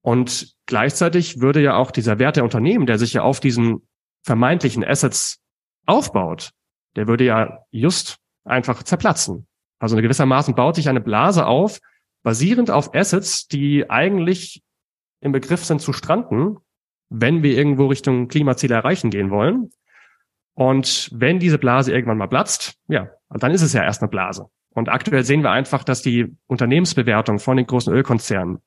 Und 0.00 0.54
gleichzeitig 0.66 1.40
würde 1.40 1.62
ja 1.62 1.76
auch 1.76 1.90
dieser 1.90 2.18
Wert 2.18 2.36
der 2.36 2.44
Unternehmen, 2.44 2.86
der 2.86 2.98
sich 2.98 3.12
ja 3.14 3.22
auf 3.22 3.40
diesen 3.40 3.86
vermeintlichen 4.22 4.84
Assets 4.84 5.40
aufbaut, 5.86 6.50
der 6.96 7.06
würde 7.06 7.24
ja 7.24 7.64
just 7.70 8.18
einfach 8.44 8.82
zerplatzen. 8.82 9.46
Also 9.78 9.96
gewissermaßen 9.96 10.54
baut 10.54 10.76
sich 10.76 10.88
eine 10.88 11.00
Blase 11.00 11.46
auf, 11.46 11.80
basierend 12.22 12.70
auf 12.70 12.94
Assets, 12.94 13.48
die 13.48 13.88
eigentlich 13.90 14.62
im 15.20 15.32
Begriff 15.32 15.64
sind 15.64 15.80
zu 15.80 15.92
stranden, 15.92 16.58
wenn 17.10 17.42
wir 17.42 17.56
irgendwo 17.56 17.86
Richtung 17.86 18.28
Klimaziele 18.28 18.74
erreichen 18.74 19.10
gehen 19.10 19.30
wollen. 19.30 19.70
Und 20.54 21.10
wenn 21.12 21.38
diese 21.38 21.58
Blase 21.58 21.92
irgendwann 21.92 22.18
mal 22.18 22.28
platzt, 22.28 22.74
ja, 22.88 23.08
dann 23.30 23.52
ist 23.52 23.62
es 23.62 23.72
ja 23.72 23.82
erst 23.82 24.02
eine 24.02 24.08
Blase. 24.08 24.46
Und 24.74 24.88
aktuell 24.88 25.24
sehen 25.24 25.42
wir 25.42 25.50
einfach, 25.50 25.84
dass 25.84 26.02
die 26.02 26.36
Unternehmensbewertung 26.46 27.38
von 27.38 27.56
den 27.56 27.66
großen 27.66 27.92
Ölkonzernen 27.92 28.58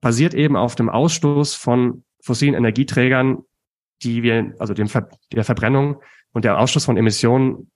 basiert 0.00 0.34
eben 0.34 0.56
auf 0.56 0.74
dem 0.74 0.90
Ausstoß 0.90 1.54
von 1.54 2.04
fossilen 2.20 2.54
Energieträgern 2.54 3.44
die 4.02 4.22
wir, 4.22 4.54
also 4.58 4.74
dem 4.74 4.88
Ver 4.88 5.08
der 5.32 5.44
Verbrennung 5.44 6.00
und 6.32 6.44
der 6.44 6.58
Ausstoß 6.58 6.84
von 6.84 6.96
Emissionen, 6.96 7.70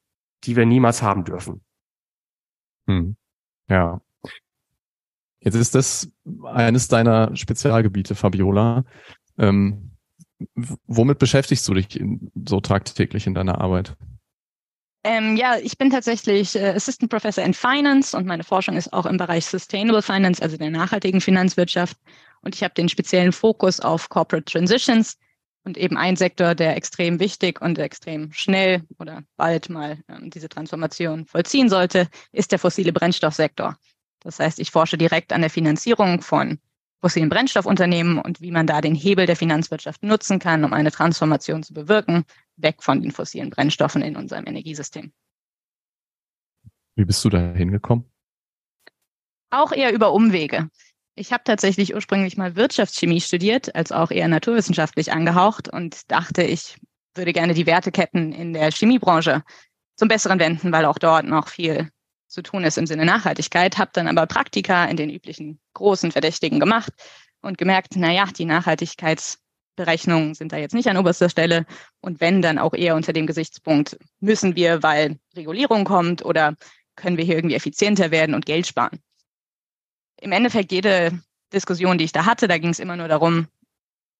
die 0.45 0.57
wir 0.57 0.67
niemals 0.67 1.03
haben 1.03 1.25
dürfen. 1.25 1.63
Hm. 2.87 3.17
Ja. 3.69 4.01
Jetzt 5.41 5.55
ist 5.55 5.75
das 5.75 6.13
eines 6.45 6.89
deiner 6.89 7.35
Spezialgebiete, 7.35 8.15
Fabiola. 8.15 8.85
Ähm, 9.39 9.93
womit 10.87 11.19
beschäftigst 11.19 11.67
du 11.69 11.75
dich 11.75 11.99
in, 11.99 12.31
so 12.47 12.61
tagtäglich 12.61 13.27
in 13.27 13.35
deiner 13.35 13.61
Arbeit? 13.61 13.97
Ähm, 15.03 15.37
ja, 15.37 15.57
ich 15.57 15.79
bin 15.79 15.91
tatsächlich 15.91 16.55
äh, 16.57 16.75
Assistant 16.75 17.11
Professor 17.11 17.43
in 17.43 17.55
Finance 17.55 18.15
und 18.17 18.27
meine 18.27 18.45
Forschung 18.45 18.77
ist 18.77 18.93
auch 18.93 19.07
im 19.07 19.17
Bereich 19.17 19.47
Sustainable 19.47 20.03
Finance, 20.03 20.43
also 20.43 20.59
der 20.59 20.71
nachhaltigen 20.71 21.23
Finanzwirtschaft. 21.23 21.97
Und 22.43 22.55
ich 22.55 22.63
habe 22.63 22.75
den 22.75 22.89
speziellen 22.89 23.33
Fokus 23.33 23.81
auf 23.81 24.11
Corporate 24.11 24.45
Transitions 24.45 25.17
und 25.65 25.79
eben 25.79 25.97
ein 25.97 26.17
Sektor, 26.17 26.55
der 26.55 26.77
extrem 26.77 27.19
wichtig 27.19 27.63
und 27.63 27.79
extrem 27.79 28.33
schnell 28.33 28.83
oder 28.99 29.23
bald 29.37 29.71
mal 29.71 29.99
ähm, 30.09 30.31
diese 30.31 30.49
Transformation 30.51 31.27
vollziehen 31.27 31.71
sollte, 31.71 32.09
ist 32.33 32.53
der 32.53 32.59
fossile 32.59 32.93
Brennstoffsektor. 32.93 33.79
Das 34.21 34.39
heißt, 34.39 34.59
ich 34.59 34.71
forsche 34.71 34.99
direkt 34.99 35.33
an 35.33 35.41
der 35.41 35.51
Finanzierung 35.51 36.21
von 36.21 36.59
fossilen 37.01 37.29
Brennstoffunternehmen 37.29 38.19
und 38.19 38.41
wie 38.41 38.51
man 38.51 38.67
da 38.67 38.81
den 38.81 38.95
Hebel 38.95 39.27
der 39.27 39.37
Finanzwirtschaft 39.37 40.03
nutzen 40.03 40.39
kann, 40.39 40.65
um 40.65 40.73
eine 40.73 40.91
Transformation 40.91 41.63
zu 41.63 41.73
bewirken, 41.73 42.25
weg 42.57 42.83
von 42.83 43.01
den 43.01 43.11
fossilen 43.11 43.51
Brennstoffen 43.51 44.03
in 44.03 44.17
unserem 44.17 44.47
Energiesystem. 44.47 45.13
Wie 46.97 47.05
bist 47.05 47.25
du 47.25 47.31
da 47.31 47.53
hingekommen? 47.53 48.05
Auch 49.51 49.73
eher 49.73 49.93
über 49.93 50.13
Umwege. 50.13 50.69
Ich 51.15 51.33
habe 51.33 51.43
tatsächlich 51.45 51.95
ursprünglich 51.95 52.37
mal 52.37 52.57
Wirtschaftschemie 52.57 53.21
studiert, 53.21 53.75
als 53.75 53.93
auch 53.93 54.11
eher 54.11 54.29
naturwissenschaftlich 54.29 55.13
angehaucht 55.13 55.69
und 55.69 56.11
dachte, 56.11 56.43
ich 56.43 56.77
würde 57.15 57.33
gerne 57.33 57.55
die 57.55 57.67
Werteketten 57.67 58.33
in 58.33 58.53
der 58.53 58.71
Chemiebranche 58.71 59.43
zum 59.97 60.09
Besseren 60.09 60.39
wenden, 60.39 60.73
weil 60.73 60.85
auch 60.85 60.99
dort 60.99 61.27
noch 61.27 61.49
viel 61.49 61.91
zu 62.31 62.43
tun 62.43 62.65
ist 62.65 62.79
im 62.79 62.87
Sinne 62.87 63.05
Nachhaltigkeit, 63.05 63.77
habe 63.77 63.91
dann 63.93 64.09
aber 64.09 64.27
Praktika 64.27 64.85
in 64.87 64.97
den 64.97 65.11
üblichen 65.11 65.61
großen 65.75 66.13
Verdächtigen 66.13 66.61
gemacht 66.61 66.93
und 67.43 67.59
gemerkt, 67.59 67.95
na 67.97 68.13
ja, 68.13 68.27
die 68.27 68.45
Nachhaltigkeitsberechnungen 68.45 70.35
sind 70.35 70.53
da 70.53 70.57
jetzt 70.57 70.75
nicht 70.75 70.89
an 70.89 70.97
oberster 70.97 71.29
Stelle 71.29 71.67
und 72.01 72.21
wenn 72.21 72.41
dann 72.41 72.59
auch 72.59 72.73
eher 72.73 72.95
unter 72.95 73.13
dem 73.13 73.27
Gesichtspunkt 73.27 73.99
müssen 74.21 74.55
wir, 74.55 74.83
weil 74.83 75.19
Regulierung 75.35 75.85
kommt 75.85 76.25
oder 76.25 76.55
können 76.95 77.17
wir 77.17 77.25
hier 77.25 77.37
irgendwie 77.37 77.57
effizienter 77.57 78.11
werden 78.11 78.35
und 78.35 78.47
Geld 78.47 78.67
sparen. 78.67 79.01
Im 80.21 80.33
Endeffekt 80.33 80.71
jede 80.71 81.19
Diskussion, 81.53 81.99
die 81.99 82.05
ich 82.05 82.13
da 82.13 82.27
hatte, 82.27 82.47
da 82.47 82.59
ging 82.59 82.71
es 82.71 82.79
immer 82.79 82.97
nur 82.97 83.09
darum, 83.09 83.49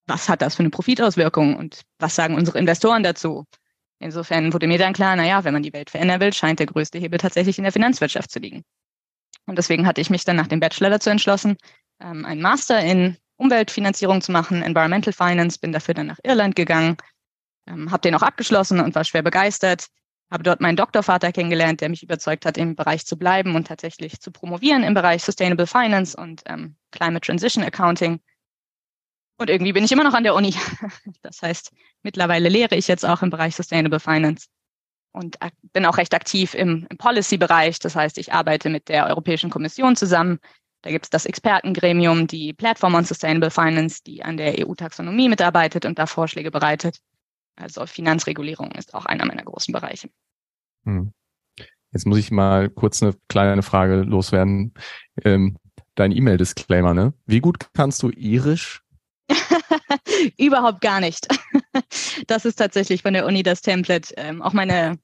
was 0.07 0.27
hat 0.27 0.41
das 0.41 0.55
für 0.55 0.63
eine 0.63 0.71
Profitauswirkung 0.71 1.55
und 1.55 1.83
was 1.99 2.15
sagen 2.15 2.35
unsere 2.35 2.59
Investoren 2.59 3.03
dazu? 3.03 3.45
Insofern 4.01 4.51
wurde 4.51 4.67
mir 4.67 4.79
dann 4.79 4.93
klar, 4.93 5.15
naja, 5.15 5.43
wenn 5.43 5.53
man 5.53 5.61
die 5.61 5.73
Welt 5.73 5.91
verändern 5.91 6.19
will, 6.19 6.33
scheint 6.33 6.59
der 6.59 6.65
größte 6.65 6.97
Hebel 6.97 7.19
tatsächlich 7.19 7.59
in 7.59 7.63
der 7.63 7.71
Finanzwirtschaft 7.71 8.31
zu 8.31 8.39
liegen. 8.39 8.63
Und 9.45 9.57
deswegen 9.57 9.85
hatte 9.85 10.01
ich 10.01 10.09
mich 10.09 10.25
dann 10.25 10.35
nach 10.35 10.47
dem 10.47 10.59
Bachelor 10.59 10.89
dazu 10.89 11.11
entschlossen, 11.11 11.55
ähm, 12.01 12.25
einen 12.25 12.41
Master 12.41 12.79
in 12.79 13.17
Umweltfinanzierung 13.37 14.21
zu 14.21 14.31
machen, 14.31 14.63
Environmental 14.63 15.13
Finance, 15.13 15.59
bin 15.59 15.71
dafür 15.71 15.93
dann 15.93 16.07
nach 16.07 16.19
Irland 16.23 16.55
gegangen, 16.55 16.97
ähm, 17.67 17.91
habe 17.91 18.01
den 18.01 18.15
auch 18.15 18.23
abgeschlossen 18.23 18.79
und 18.79 18.95
war 18.95 19.03
schwer 19.03 19.21
begeistert, 19.21 19.87
habe 20.31 20.43
dort 20.43 20.61
meinen 20.61 20.77
Doktorvater 20.77 21.31
kennengelernt, 21.31 21.81
der 21.81 21.89
mich 21.89 22.01
überzeugt 22.01 22.45
hat, 22.45 22.57
im 22.57 22.75
Bereich 22.75 23.05
zu 23.05 23.17
bleiben 23.17 23.55
und 23.55 23.67
tatsächlich 23.67 24.19
zu 24.19 24.31
promovieren 24.31 24.83
im 24.83 24.95
Bereich 24.95 25.23
Sustainable 25.23 25.67
Finance 25.67 26.17
und 26.17 26.41
ähm, 26.47 26.75
Climate 26.91 27.25
Transition 27.25 27.63
Accounting. 27.63 28.19
Und 29.41 29.49
irgendwie 29.49 29.73
bin 29.73 29.83
ich 29.83 29.91
immer 29.91 30.03
noch 30.03 30.13
an 30.13 30.23
der 30.23 30.35
Uni. 30.35 30.53
Das 31.23 31.41
heißt, 31.41 31.71
mittlerweile 32.03 32.47
lehre 32.47 32.75
ich 32.75 32.87
jetzt 32.87 33.03
auch 33.03 33.23
im 33.23 33.31
Bereich 33.31 33.55
Sustainable 33.55 33.99
Finance 33.99 34.47
und 35.13 35.37
bin 35.73 35.83
auch 35.87 35.97
recht 35.97 36.13
aktiv 36.13 36.53
im, 36.53 36.85
im 36.91 36.97
Policy-Bereich. 36.97 37.79
Das 37.79 37.95
heißt, 37.95 38.19
ich 38.19 38.33
arbeite 38.33 38.69
mit 38.69 38.87
der 38.87 39.07
Europäischen 39.07 39.49
Kommission 39.49 39.95
zusammen. 39.95 40.37
Da 40.83 40.91
gibt 40.91 41.05
es 41.05 41.09
das 41.09 41.25
Expertengremium, 41.25 42.27
die 42.27 42.53
Platform 42.53 42.93
on 42.93 43.03
Sustainable 43.03 43.49
Finance, 43.49 44.01
die 44.05 44.21
an 44.21 44.37
der 44.37 44.59
EU-Taxonomie 44.59 45.27
mitarbeitet 45.27 45.85
und 45.85 45.97
da 45.97 46.05
Vorschläge 46.05 46.51
bereitet. 46.51 46.99
Also 47.55 47.87
Finanzregulierung 47.87 48.71
ist 48.73 48.93
auch 48.93 49.07
einer 49.07 49.25
meiner 49.25 49.43
großen 49.43 49.71
Bereiche. 49.71 50.11
Hm. 50.85 51.13
Jetzt 51.91 52.05
muss 52.05 52.19
ich 52.19 52.29
mal 52.29 52.69
kurz 52.69 53.01
eine 53.01 53.15
kleine 53.27 53.63
Frage 53.63 54.03
loswerden. 54.03 54.75
Ähm, 55.23 55.57
dein 55.95 56.11
E-Mail-Disclaimer, 56.11 56.93
ne? 56.93 57.15
Wie 57.25 57.39
gut 57.39 57.69
kannst 57.73 58.03
du 58.03 58.11
Irisch 58.11 58.83
Überhaupt 60.37 60.81
gar 60.81 60.99
nicht. 60.99 61.27
das 62.27 62.45
ist 62.45 62.55
tatsächlich 62.55 63.01
von 63.01 63.13
der 63.13 63.25
Uni 63.25 63.43
das 63.43 63.61
Template. 63.61 64.13
Ähm, 64.17 64.41
auch 64.41 64.53
meine 64.53 64.97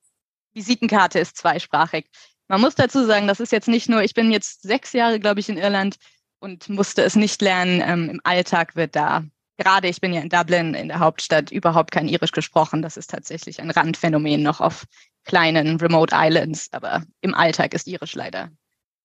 Visitenkarte 0.54 1.20
ist 1.20 1.38
zweisprachig. 1.38 2.10
Man 2.48 2.62
muss 2.62 2.76
dazu 2.76 3.06
sagen, 3.06 3.28
das 3.28 3.40
ist 3.40 3.52
jetzt 3.52 3.68
nicht 3.68 3.90
nur, 3.90 4.02
ich 4.04 4.14
bin 4.14 4.32
jetzt 4.32 4.62
sechs 4.62 4.94
Jahre, 4.94 5.20
glaube 5.20 5.40
ich, 5.40 5.50
in 5.50 5.58
Irland 5.58 5.98
und 6.40 6.70
musste 6.70 7.04
es 7.04 7.16
nicht 7.16 7.42
lernen. 7.42 7.82
Ähm, 7.86 8.10
Im 8.10 8.22
Alltag 8.24 8.76
wird 8.76 8.96
da, 8.96 9.24
gerade 9.58 9.88
ich 9.88 10.00
bin 10.02 10.14
ja 10.14 10.22
in 10.22 10.30
Dublin, 10.30 10.74
in 10.74 10.88
der 10.88 11.00
Hauptstadt, 11.00 11.52
überhaupt 11.52 11.92
kein 11.92 12.08
Irisch 12.08 12.32
gesprochen. 12.32 12.82
Das 12.82 12.98
ist 12.98 13.10
tatsächlich 13.10 13.62
ein 13.62 13.72
Randphänomen 13.72 14.42
noch 14.42 14.62
auf 14.62 14.86
kleinen 15.26 15.78
Remote 15.78 16.16
Islands. 16.18 16.70
Aber 16.72 17.04
im 17.22 17.34
Alltag 17.34 17.74
ist 17.74 17.88
Irisch 17.88 18.16
leider 18.16 18.50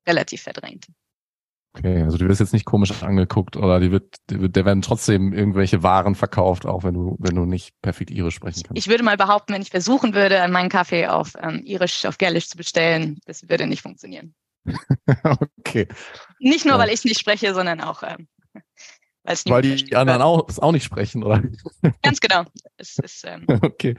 relativ 0.07 0.42
verdrängt. 0.42 0.87
Okay, 1.75 2.02
also 2.02 2.19
du 2.19 2.29
wirst 2.29 2.41
jetzt 2.41 2.52
nicht 2.52 2.67
komisch 2.67 3.02
angeguckt 3.02 3.57
oder 3.57 3.81
die 3.81 3.91
wird, 3.91 4.17
die 4.29 4.41
wird, 4.41 4.57
der 4.57 4.67
werden 4.67 4.83
trotzdem 4.83 5.33
irgendwelche 5.33 5.83
Waren 5.83 6.14
verkauft, 6.14 6.67
auch 6.67 6.85
wenn 6.85 6.93
du, 6.93 7.17
wenn 7.19 7.35
du 7.35 7.47
nicht 7.47 7.73
perfekt 7.81 8.11
Irisch 8.11 8.35
sprechen 8.35 8.62
kannst. 8.64 8.79
Ich 8.79 8.88
würde 8.88 9.02
mal 9.02 9.17
behaupten, 9.17 9.55
wenn 9.55 9.62
ich 9.62 9.71
versuchen 9.71 10.14
würde, 10.14 10.47
meinen 10.49 10.69
Kaffee 10.69 11.07
auf 11.07 11.33
ähm, 11.41 11.62
Irisch, 11.64 12.05
auf 12.05 12.19
Gälisch 12.19 12.49
zu 12.49 12.59
bestellen, 12.59 13.19
das 13.25 13.49
würde 13.49 13.67
nicht 13.67 13.81
funktionieren. 13.81 14.35
okay. 15.59 15.88
Nicht 16.41 16.67
nur, 16.67 16.75
ja. 16.75 16.81
weil 16.81 16.91
ich 16.91 17.05
nicht 17.05 17.19
spreche, 17.19 17.55
sondern 17.55 17.81
auch, 17.81 18.02
ähm, 18.02 18.29
weil 19.25 19.35
es 19.35 19.47
Weil 19.47 19.62
die 19.62 19.97
anderen 19.97 20.21
auch, 20.21 20.47
auch 20.59 20.73
nicht 20.73 20.85
sprechen, 20.85 21.23
oder? 21.23 21.43
Ganz 22.02 22.21
genau. 22.21 22.45
Es 22.76 22.99
ist, 22.99 23.25
ähm, 23.26 23.47
okay. 23.62 23.97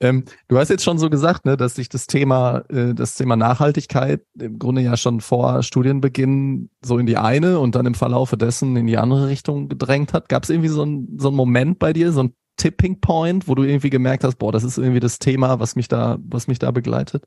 Ähm, 0.00 0.24
du 0.48 0.58
hast 0.58 0.68
jetzt 0.68 0.84
schon 0.84 0.98
so 0.98 1.08
gesagt, 1.08 1.46
ne, 1.46 1.56
dass 1.56 1.74
sich 1.74 1.88
das 1.88 2.06
Thema, 2.06 2.64
äh, 2.68 2.94
das 2.94 3.14
Thema 3.14 3.36
Nachhaltigkeit 3.36 4.22
im 4.38 4.58
Grunde 4.58 4.82
ja 4.82 4.96
schon 4.96 5.20
vor 5.20 5.62
Studienbeginn 5.62 6.68
so 6.84 6.98
in 6.98 7.06
die 7.06 7.16
eine 7.16 7.58
und 7.60 7.74
dann 7.74 7.86
im 7.86 7.94
Verlaufe 7.94 8.36
dessen 8.36 8.76
in 8.76 8.86
die 8.86 8.98
andere 8.98 9.28
Richtung 9.28 9.68
gedrängt 9.68 10.12
hat. 10.12 10.28
Gab 10.28 10.44
es 10.44 10.50
irgendwie 10.50 10.68
so, 10.68 10.84
ein, 10.84 11.16
so 11.18 11.28
einen 11.28 11.36
Moment 11.36 11.78
bei 11.78 11.94
dir, 11.94 12.12
so 12.12 12.24
ein 12.24 12.34
Tipping 12.58 13.00
Point, 13.00 13.48
wo 13.48 13.54
du 13.54 13.62
irgendwie 13.62 13.90
gemerkt 13.90 14.24
hast, 14.24 14.36
boah, 14.36 14.52
das 14.52 14.64
ist 14.64 14.78
irgendwie 14.78 15.00
das 15.00 15.18
Thema, 15.18 15.60
was 15.60 15.76
mich 15.76 15.88
da, 15.88 16.18
was 16.20 16.46
mich 16.46 16.58
da 16.58 16.70
begleitet? 16.70 17.24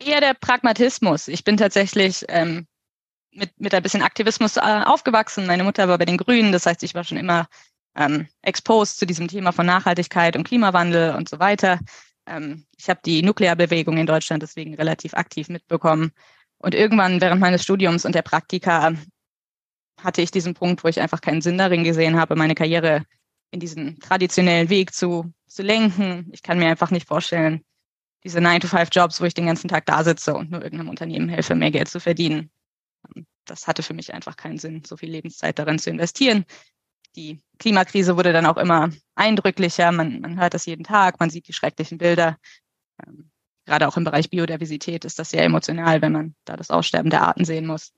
Eher 0.00 0.20
der 0.20 0.34
Pragmatismus. 0.34 1.26
Ich 1.26 1.42
bin 1.42 1.56
tatsächlich 1.56 2.24
ähm, 2.28 2.66
mit, 3.32 3.50
mit 3.58 3.74
ein 3.74 3.82
bisschen 3.82 4.02
Aktivismus 4.02 4.56
äh, 4.56 4.82
aufgewachsen. 4.84 5.46
Meine 5.46 5.64
Mutter 5.64 5.88
war 5.88 5.98
bei 5.98 6.04
den 6.04 6.18
Grünen, 6.18 6.52
das 6.52 6.66
heißt, 6.66 6.82
ich 6.84 6.94
war 6.94 7.02
schon 7.02 7.18
immer 7.18 7.48
ähm, 7.98 8.28
exposed 8.42 8.98
zu 8.98 9.06
diesem 9.06 9.28
Thema 9.28 9.52
von 9.52 9.66
Nachhaltigkeit 9.66 10.36
und 10.36 10.44
Klimawandel 10.44 11.14
und 11.16 11.28
so 11.28 11.38
weiter. 11.40 11.80
Ähm, 12.26 12.64
ich 12.76 12.88
habe 12.88 13.00
die 13.04 13.22
Nuklearbewegung 13.22 13.98
in 13.98 14.06
Deutschland 14.06 14.42
deswegen 14.42 14.74
relativ 14.74 15.14
aktiv 15.14 15.48
mitbekommen. 15.48 16.12
Und 16.58 16.74
irgendwann 16.74 17.20
während 17.20 17.40
meines 17.40 17.62
Studiums 17.62 18.04
und 18.04 18.14
der 18.14 18.22
Praktika 18.22 18.92
hatte 20.00 20.22
ich 20.22 20.30
diesen 20.30 20.54
Punkt, 20.54 20.84
wo 20.84 20.88
ich 20.88 21.00
einfach 21.00 21.20
keinen 21.20 21.40
Sinn 21.40 21.58
darin 21.58 21.84
gesehen 21.84 22.18
habe, 22.18 22.36
meine 22.36 22.54
Karriere 22.54 23.04
in 23.50 23.60
diesen 23.60 23.98
traditionellen 23.98 24.68
Weg 24.68 24.94
zu, 24.94 25.32
zu 25.48 25.62
lenken. 25.62 26.28
Ich 26.32 26.42
kann 26.42 26.58
mir 26.58 26.68
einfach 26.68 26.90
nicht 26.90 27.08
vorstellen, 27.08 27.64
diese 28.22 28.38
9-to-5-Jobs, 28.38 29.20
wo 29.20 29.24
ich 29.24 29.34
den 29.34 29.46
ganzen 29.46 29.68
Tag 29.68 29.86
da 29.86 30.04
sitze 30.04 30.34
und 30.34 30.50
nur 30.50 30.62
irgendeinem 30.62 30.90
Unternehmen 30.90 31.28
helfe, 31.28 31.54
mehr 31.54 31.70
Geld 31.70 31.88
zu 31.88 31.98
verdienen. 31.98 32.50
Das 33.44 33.66
hatte 33.66 33.82
für 33.82 33.94
mich 33.94 34.12
einfach 34.12 34.36
keinen 34.36 34.58
Sinn, 34.58 34.82
so 34.84 34.96
viel 34.96 35.10
Lebenszeit 35.10 35.58
darin 35.58 35.78
zu 35.78 35.90
investieren 35.90 36.44
die 37.16 37.40
Klimakrise 37.58 38.16
wurde 38.16 38.32
dann 38.32 38.46
auch 38.46 38.56
immer 38.56 38.90
eindrücklicher. 39.14 39.92
Man, 39.92 40.20
man 40.20 40.40
hört 40.40 40.54
das 40.54 40.66
jeden 40.66 40.84
Tag, 40.84 41.20
man 41.20 41.30
sieht 41.30 41.48
die 41.48 41.52
schrecklichen 41.52 41.98
Bilder. 41.98 42.36
Ähm, 43.04 43.30
gerade 43.66 43.88
auch 43.88 43.96
im 43.96 44.04
Bereich 44.04 44.30
Biodiversität 44.30 45.04
ist 45.04 45.18
das 45.18 45.30
sehr 45.30 45.44
emotional, 45.44 46.02
wenn 46.02 46.12
man 46.12 46.34
da 46.44 46.56
das 46.56 46.70
Aussterben 46.70 47.10
der 47.10 47.22
Arten 47.22 47.44
sehen 47.44 47.66
muss. 47.66 47.92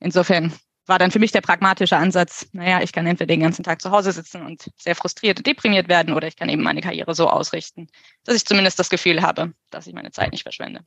Insofern 0.00 0.52
war 0.86 0.98
dann 0.98 1.12
für 1.12 1.20
mich 1.20 1.30
der 1.30 1.42
pragmatische 1.42 1.96
Ansatz, 1.96 2.48
naja, 2.52 2.82
ich 2.82 2.92
kann 2.92 3.06
entweder 3.06 3.28
den 3.28 3.40
ganzen 3.40 3.62
Tag 3.62 3.80
zu 3.80 3.92
Hause 3.92 4.10
sitzen 4.10 4.44
und 4.44 4.68
sehr 4.76 4.96
frustriert 4.96 5.38
und 5.38 5.46
deprimiert 5.46 5.88
werden 5.88 6.12
oder 6.12 6.26
ich 6.26 6.36
kann 6.36 6.48
eben 6.48 6.62
meine 6.62 6.80
Karriere 6.80 7.14
so 7.14 7.28
ausrichten, 7.28 7.86
dass 8.24 8.34
ich 8.34 8.44
zumindest 8.44 8.78
das 8.78 8.90
Gefühl 8.90 9.22
habe, 9.22 9.52
dass 9.70 9.86
ich 9.86 9.94
meine 9.94 10.10
Zeit 10.10 10.32
nicht 10.32 10.42
verschwende. 10.42 10.84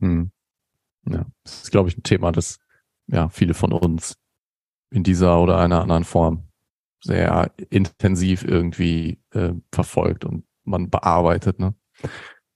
Hm. 0.00 0.32
Ja, 1.08 1.26
das 1.44 1.62
ist, 1.62 1.70
glaube 1.70 1.88
ich, 1.88 1.96
ein 1.96 2.02
Thema, 2.02 2.32
das 2.32 2.58
ja 3.06 3.28
viele 3.28 3.54
von 3.54 3.72
uns 3.72 4.16
in 4.90 5.04
dieser 5.04 5.40
oder 5.40 5.58
einer 5.58 5.82
anderen 5.82 6.04
Form 6.04 6.48
sehr 7.04 7.52
intensiv 7.70 8.44
irgendwie 8.44 9.20
äh, 9.32 9.52
verfolgt 9.72 10.24
und 10.24 10.44
man 10.64 10.90
bearbeitet. 10.90 11.58
Ne? 11.58 11.74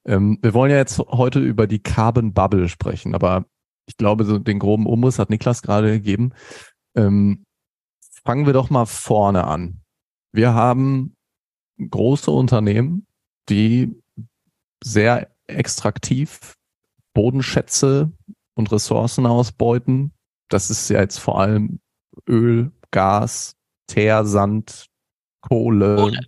Ähm, 0.07 0.39
wir 0.41 0.55
wollen 0.55 0.71
ja 0.71 0.79
jetzt 0.79 0.99
heute 0.99 1.39
über 1.39 1.67
die 1.67 1.81
Carbon 1.81 2.33
Bubble 2.33 2.69
sprechen, 2.69 3.15
aber 3.15 3.45
ich 3.87 3.97
glaube, 3.97 4.25
so 4.25 4.39
den 4.39 4.59
groben 4.59 4.87
Umriss 4.87 5.19
hat 5.19 5.31
Niklas 5.31 5.63
gerade 5.63 5.93
gegeben. 5.93 6.33
Ähm, 6.95 7.45
fangen 8.25 8.47
wir 8.47 8.53
doch 8.53 8.71
mal 8.71 8.87
vorne 8.87 9.45
an. 9.45 9.83
Wir 10.33 10.55
haben 10.55 11.15
große 11.79 12.31
Unternehmen, 12.31 13.07
die 13.49 13.95
sehr 14.83 15.31
extraktiv 15.47 16.57
Bodenschätze 17.15 18.13
und 18.55 18.73
Ressourcen 18.73 19.27
ausbeuten. 19.27 20.13
Das 20.49 20.71
ist 20.71 20.89
ja 20.89 21.01
jetzt 21.01 21.19
vor 21.19 21.41
allem 21.41 21.81
Öl, 22.29 22.73
Gas, 22.91 23.58
Teer, 23.89 24.25
Sand, 24.25 24.87
Kohle, 25.41 25.97
Kohle. 25.97 26.21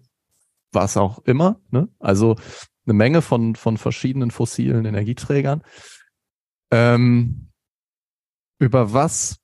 was 0.73 0.97
auch 0.97 1.21
immer. 1.21 1.61
Ne? 1.71 1.89
Also 2.01 2.37
eine 2.87 2.95
Menge 2.95 3.23
von, 3.23 3.55
von 3.55 3.77
verschiedenen 3.77 4.31
fossilen 4.33 4.85
Energieträgern. 4.85 5.63
Ähm, 6.73 7.51
über 8.59 8.93
was, 8.93 9.39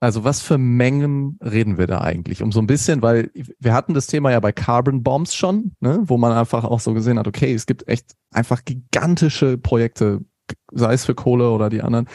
also 0.00 0.24
was 0.24 0.40
für 0.40 0.58
Mengen 0.58 1.38
reden 1.42 1.78
wir 1.78 1.86
da 1.86 2.00
eigentlich? 2.00 2.42
Um 2.42 2.52
so 2.52 2.60
ein 2.60 2.66
bisschen, 2.66 3.02
weil 3.02 3.30
wir 3.58 3.74
hatten 3.74 3.94
das 3.94 4.06
Thema 4.06 4.30
ja 4.30 4.40
bei 4.40 4.52
Carbon 4.52 5.02
Bombs 5.02 5.34
schon, 5.34 5.76
ne? 5.80 6.00
wo 6.04 6.16
man 6.16 6.32
einfach 6.32 6.64
auch 6.64 6.80
so 6.80 6.94
gesehen 6.94 7.18
hat, 7.18 7.28
okay, 7.28 7.52
es 7.52 7.66
gibt 7.66 7.86
echt 7.88 8.14
einfach 8.30 8.64
gigantische 8.64 9.58
Projekte, 9.58 10.24
sei 10.72 10.94
es 10.94 11.04
für 11.04 11.14
Kohle 11.14 11.50
oder 11.50 11.68
die 11.70 11.82
anderen. 11.82 12.08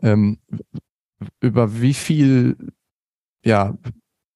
Ähm, 0.00 0.38
über 1.40 1.80
wie 1.80 1.94
viel, 1.94 2.56
ja, 3.44 3.76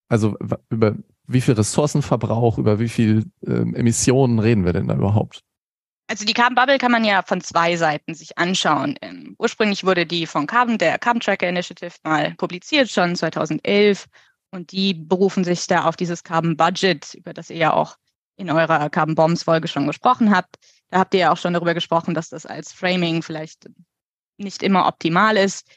also 0.09 0.37
über 0.69 0.95
wie 1.27 1.41
viel 1.41 1.55
Ressourcenverbrauch, 1.55 2.57
über 2.57 2.79
wie 2.79 2.89
viel 2.89 3.25
ähm, 3.45 3.75
Emissionen 3.75 4.39
reden 4.39 4.65
wir 4.65 4.73
denn 4.73 4.87
da 4.87 4.95
überhaupt? 4.95 5.43
Also 6.09 6.23
die 6.23 6.33
Carbon 6.33 6.55
Bubble 6.55 6.77
kann 6.77 6.91
man 6.91 7.03
ja 7.03 7.21
von 7.21 7.41
zwei 7.41 7.75
Seiten 7.75 8.13
sich 8.13 8.37
anschauen. 8.37 8.97
Ähm, 9.01 9.35
ursprünglich 9.37 9.83
wurde 9.83 10.05
die 10.05 10.25
von 10.25 10.47
Carbon, 10.47 10.77
der 10.77 10.97
Carbon 10.99 11.19
Tracker 11.19 11.49
Initiative 11.49 11.93
mal 12.03 12.33
publiziert, 12.35 12.89
schon 12.89 13.15
2011. 13.15 14.07
Und 14.51 14.71
die 14.71 14.93
berufen 14.93 15.43
sich 15.43 15.67
da 15.67 15.83
auf 15.83 15.97
dieses 15.97 16.23
Carbon 16.23 16.55
Budget, 16.55 17.13
über 17.13 17.33
das 17.33 17.49
ihr 17.49 17.57
ja 17.57 17.73
auch 17.73 17.97
in 18.37 18.49
eurer 18.49 18.89
Carbon 18.89 19.15
Bombs 19.15 19.43
Folge 19.43 19.67
schon 19.67 19.85
gesprochen 19.85 20.33
habt. 20.33 20.55
Da 20.89 20.99
habt 20.99 21.13
ihr 21.13 21.19
ja 21.19 21.31
auch 21.33 21.37
schon 21.37 21.53
darüber 21.53 21.73
gesprochen, 21.73 22.13
dass 22.13 22.29
das 22.29 22.45
als 22.45 22.71
Framing 22.71 23.21
vielleicht 23.21 23.69
nicht 24.37 24.63
immer 24.63 24.87
optimal 24.87 25.35
ist. 25.35 25.67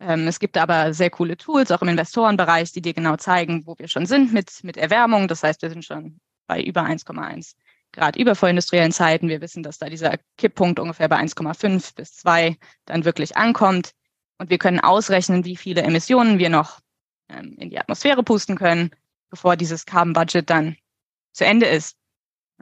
Ähm, 0.00 0.26
es 0.26 0.38
gibt 0.38 0.56
aber 0.56 0.92
sehr 0.92 1.10
coole 1.10 1.36
Tools, 1.36 1.70
auch 1.70 1.82
im 1.82 1.88
Investorenbereich, 1.88 2.72
die 2.72 2.82
dir 2.82 2.94
genau 2.94 3.16
zeigen, 3.16 3.66
wo 3.66 3.78
wir 3.78 3.88
schon 3.88 4.06
sind 4.06 4.32
mit, 4.32 4.62
mit 4.64 4.76
Erwärmung. 4.76 5.28
Das 5.28 5.42
heißt, 5.42 5.62
wir 5.62 5.70
sind 5.70 5.84
schon 5.84 6.20
bei 6.46 6.62
über 6.62 6.82
1,1 6.82 7.54
Grad 7.92 8.16
über 8.16 8.34
vorindustriellen 8.34 8.92
Zeiten. 8.92 9.28
Wir 9.28 9.40
wissen, 9.40 9.62
dass 9.62 9.78
da 9.78 9.88
dieser 9.88 10.18
Kipppunkt 10.36 10.80
ungefähr 10.80 11.08
bei 11.08 11.18
1,5 11.18 11.94
bis 11.94 12.16
2 12.16 12.56
dann 12.86 13.04
wirklich 13.04 13.36
ankommt. 13.36 13.92
Und 14.38 14.50
wir 14.50 14.58
können 14.58 14.80
ausrechnen, 14.80 15.44
wie 15.44 15.56
viele 15.56 15.82
Emissionen 15.82 16.38
wir 16.38 16.50
noch 16.50 16.80
ähm, 17.28 17.56
in 17.58 17.70
die 17.70 17.78
Atmosphäre 17.78 18.24
pusten 18.24 18.56
können, 18.56 18.90
bevor 19.30 19.56
dieses 19.56 19.86
Carbon 19.86 20.12
Budget 20.12 20.50
dann 20.50 20.76
zu 21.32 21.44
Ende 21.44 21.66
ist. 21.66 21.96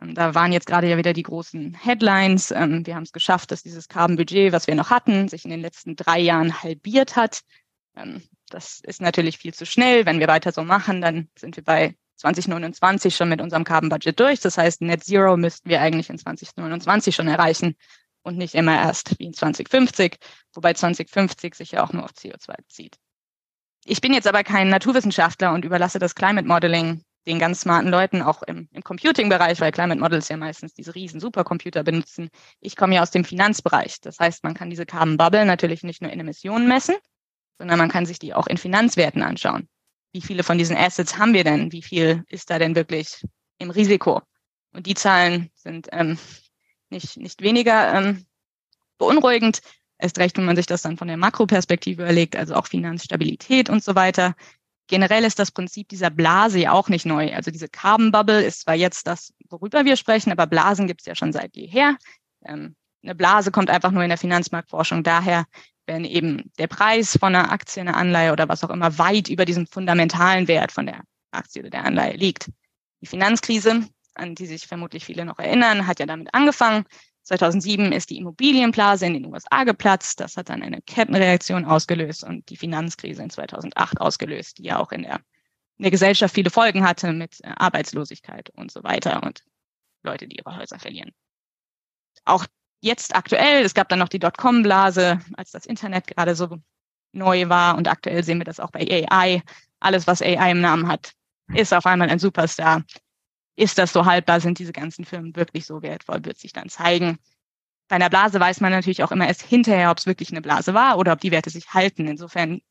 Ähm, 0.00 0.14
da 0.14 0.34
waren 0.34 0.52
jetzt 0.52 0.66
gerade 0.66 0.88
ja 0.88 0.96
wieder 0.96 1.12
die 1.12 1.22
großen 1.22 1.74
Headlines. 1.74 2.50
Ähm, 2.50 2.86
wir 2.86 2.94
haben 2.94 3.02
es 3.02 3.12
geschafft, 3.12 3.50
dass 3.50 3.62
dieses 3.62 3.88
Carbon 3.88 4.16
Budget, 4.16 4.52
was 4.52 4.66
wir 4.66 4.74
noch 4.74 4.90
hatten, 4.90 5.28
sich 5.28 5.44
in 5.44 5.50
den 5.50 5.60
letzten 5.60 5.96
drei 5.96 6.18
Jahren 6.18 6.62
halbiert 6.62 7.16
hat. 7.16 7.42
Ähm, 7.96 8.22
das 8.48 8.80
ist 8.80 9.00
natürlich 9.00 9.38
viel 9.38 9.54
zu 9.54 9.66
schnell. 9.66 10.06
Wenn 10.06 10.20
wir 10.20 10.28
weiter 10.28 10.52
so 10.52 10.62
machen, 10.62 11.00
dann 11.00 11.28
sind 11.36 11.56
wir 11.56 11.64
bei 11.64 11.96
2029 12.16 13.16
schon 13.16 13.28
mit 13.28 13.40
unserem 13.40 13.64
Carbon 13.64 13.88
Budget 13.88 14.18
durch. 14.18 14.40
Das 14.40 14.58
heißt, 14.58 14.82
Net 14.82 15.04
Zero 15.04 15.36
müssten 15.36 15.68
wir 15.68 15.80
eigentlich 15.80 16.10
in 16.10 16.18
2029 16.18 17.14
schon 17.14 17.28
erreichen 17.28 17.76
und 18.22 18.38
nicht 18.38 18.54
immer 18.54 18.74
erst 18.74 19.18
wie 19.18 19.24
in 19.24 19.34
2050, 19.34 20.16
wobei 20.54 20.74
2050 20.74 21.54
sich 21.54 21.72
ja 21.72 21.82
auch 21.82 21.92
nur 21.92 22.04
auf 22.04 22.12
CO2 22.12 22.56
bezieht. 22.56 22.96
Ich 23.84 24.00
bin 24.00 24.14
jetzt 24.14 24.28
aber 24.28 24.44
kein 24.44 24.68
Naturwissenschaftler 24.68 25.52
und 25.52 25.64
überlasse 25.64 25.98
das 25.98 26.14
Climate 26.14 26.46
Modeling 26.46 27.02
den 27.26 27.38
ganz 27.38 27.60
smarten 27.60 27.90
Leuten 27.90 28.22
auch 28.22 28.42
im, 28.42 28.68
im 28.72 28.82
Computing-Bereich, 28.82 29.60
weil 29.60 29.72
Climate 29.72 30.00
Models 30.00 30.28
ja 30.28 30.36
meistens 30.36 30.74
diese 30.74 30.94
riesen 30.94 31.20
Supercomputer 31.20 31.84
benutzen. 31.84 32.30
Ich 32.60 32.76
komme 32.76 32.96
ja 32.96 33.02
aus 33.02 33.10
dem 33.10 33.24
Finanzbereich. 33.24 34.00
Das 34.00 34.18
heißt, 34.18 34.42
man 34.44 34.54
kann 34.54 34.70
diese 34.70 34.86
Carbon 34.86 35.16
Bubble 35.16 35.44
natürlich 35.44 35.82
nicht 35.82 36.02
nur 36.02 36.10
in 36.10 36.20
Emissionen 36.20 36.66
messen, 36.66 36.96
sondern 37.58 37.78
man 37.78 37.90
kann 37.90 38.06
sich 38.06 38.18
die 38.18 38.34
auch 38.34 38.46
in 38.46 38.56
Finanzwerten 38.56 39.22
anschauen 39.22 39.68
wie 40.12 40.20
viele 40.20 40.42
von 40.42 40.58
diesen 40.58 40.76
Assets 40.76 41.18
haben 41.18 41.34
wir 41.34 41.44
denn? 41.44 41.72
Wie 41.72 41.82
viel 41.82 42.24
ist 42.28 42.50
da 42.50 42.58
denn 42.58 42.74
wirklich 42.74 43.24
im 43.58 43.70
Risiko? 43.70 44.20
Und 44.72 44.86
die 44.86 44.94
Zahlen 44.94 45.50
sind 45.54 45.88
ähm, 45.92 46.18
nicht, 46.90 47.16
nicht 47.16 47.42
weniger 47.42 47.94
ähm, 47.94 48.26
beunruhigend. 48.98 49.60
Erst 49.98 50.18
recht, 50.18 50.36
wenn 50.36 50.44
man 50.44 50.56
sich 50.56 50.66
das 50.66 50.82
dann 50.82 50.96
von 50.96 51.08
der 51.08 51.16
Makroperspektive 51.16 52.02
überlegt, 52.02 52.36
also 52.36 52.54
auch 52.54 52.66
Finanzstabilität 52.66 53.70
und 53.70 53.82
so 53.82 53.94
weiter. 53.94 54.34
Generell 54.92 55.24
ist 55.24 55.38
das 55.38 55.50
Prinzip 55.50 55.88
dieser 55.88 56.10
Blase 56.10 56.58
ja 56.58 56.72
auch 56.72 56.90
nicht 56.90 57.06
neu. 57.06 57.32
Also 57.32 57.50
diese 57.50 57.66
Carbon 57.66 58.12
Bubble 58.12 58.44
ist 58.44 58.60
zwar 58.60 58.74
jetzt 58.74 59.06
das, 59.06 59.32
worüber 59.48 59.86
wir 59.86 59.96
sprechen, 59.96 60.30
aber 60.30 60.46
Blasen 60.46 60.86
gibt 60.86 61.00
es 61.00 61.06
ja 61.06 61.14
schon 61.14 61.32
seit 61.32 61.56
jeher. 61.56 61.96
Ähm, 62.44 62.76
eine 63.02 63.14
Blase 63.14 63.50
kommt 63.50 63.70
einfach 63.70 63.90
nur 63.90 64.02
in 64.02 64.10
der 64.10 64.18
Finanzmarktforschung 64.18 65.02
daher, 65.02 65.46
wenn 65.86 66.04
eben 66.04 66.52
der 66.58 66.66
Preis 66.66 67.16
von 67.18 67.34
einer 67.34 67.50
Aktie, 67.50 67.80
einer 67.80 67.96
Anleihe 67.96 68.32
oder 68.32 68.50
was 68.50 68.64
auch 68.64 68.68
immer 68.68 68.98
weit 68.98 69.28
über 69.28 69.46
diesem 69.46 69.66
fundamentalen 69.66 70.46
Wert 70.46 70.72
von 70.72 70.84
der 70.84 71.00
Aktie 71.30 71.62
oder 71.62 71.70
der 71.70 71.86
Anleihe 71.86 72.14
liegt. 72.14 72.50
Die 73.00 73.06
Finanzkrise, 73.06 73.88
an 74.14 74.34
die 74.34 74.44
sich 74.44 74.66
vermutlich 74.66 75.06
viele 75.06 75.24
noch 75.24 75.38
erinnern, 75.38 75.86
hat 75.86 76.00
ja 76.00 76.06
damit 76.06 76.34
angefangen. 76.34 76.84
2007 77.24 77.92
ist 77.92 78.10
die 78.10 78.18
Immobilienblase 78.18 79.06
in 79.06 79.14
den 79.14 79.26
USA 79.26 79.64
geplatzt. 79.64 80.20
Das 80.20 80.36
hat 80.36 80.48
dann 80.48 80.62
eine 80.62 80.82
Kettenreaktion 80.82 81.64
ausgelöst 81.64 82.24
und 82.24 82.48
die 82.50 82.56
Finanzkrise 82.56 83.22
in 83.22 83.30
2008 83.30 84.00
ausgelöst, 84.00 84.58
die 84.58 84.64
ja 84.64 84.78
auch 84.78 84.92
in 84.92 85.02
der, 85.02 85.16
in 85.78 85.84
der 85.84 85.90
Gesellschaft 85.90 86.34
viele 86.34 86.50
Folgen 86.50 86.84
hatte 86.84 87.12
mit 87.12 87.38
äh, 87.42 87.52
Arbeitslosigkeit 87.56 88.50
und 88.50 88.72
so 88.72 88.82
weiter 88.82 89.22
und 89.22 89.44
Leute, 90.02 90.26
die 90.26 90.36
ihre 90.36 90.56
Häuser 90.56 90.78
verlieren. 90.78 91.12
Auch 92.24 92.46
jetzt 92.80 93.14
aktuell, 93.14 93.64
es 93.64 93.74
gab 93.74 93.88
dann 93.88 94.00
noch 94.00 94.08
die 94.08 94.18
Dotcom-Blase, 94.18 95.20
als 95.34 95.52
das 95.52 95.66
Internet 95.66 96.08
gerade 96.08 96.34
so 96.34 96.58
neu 97.12 97.48
war 97.48 97.76
und 97.76 97.88
aktuell 97.88 98.24
sehen 98.24 98.38
wir 98.38 98.44
das 98.44 98.58
auch 98.58 98.70
bei 98.70 98.80
AI. 98.80 99.42
Alles, 99.80 100.06
was 100.06 100.22
AI 100.22 100.50
im 100.50 100.60
Namen 100.60 100.88
hat, 100.88 101.12
ist 101.54 101.72
auf 101.72 101.86
einmal 101.86 102.10
ein 102.10 102.18
Superstar. 102.18 102.82
Ist 103.56 103.78
das 103.78 103.92
so 103.92 104.04
haltbar? 104.06 104.40
Sind 104.40 104.58
diese 104.58 104.72
ganzen 104.72 105.04
Firmen 105.04 105.36
wirklich 105.36 105.66
so 105.66 105.82
wertvoll? 105.82 106.24
Wird 106.24 106.38
sich 106.38 106.52
dann 106.52 106.68
zeigen. 106.68 107.18
Bei 107.88 107.96
einer 107.96 108.10
Blase 108.10 108.40
weiß 108.40 108.60
man 108.60 108.72
natürlich 108.72 109.02
auch 109.02 109.12
immer 109.12 109.28
erst 109.28 109.42
hinterher, 109.42 109.90
ob 109.90 109.98
es 109.98 110.06
wirklich 110.06 110.30
eine 110.30 110.40
Blase 110.40 110.72
war 110.72 110.98
oder 110.98 111.12
ob 111.12 111.20
die 111.20 111.30
Werte 111.30 111.50
sich 111.50 111.74
halten. 111.74 112.06
Insofern 112.06 112.62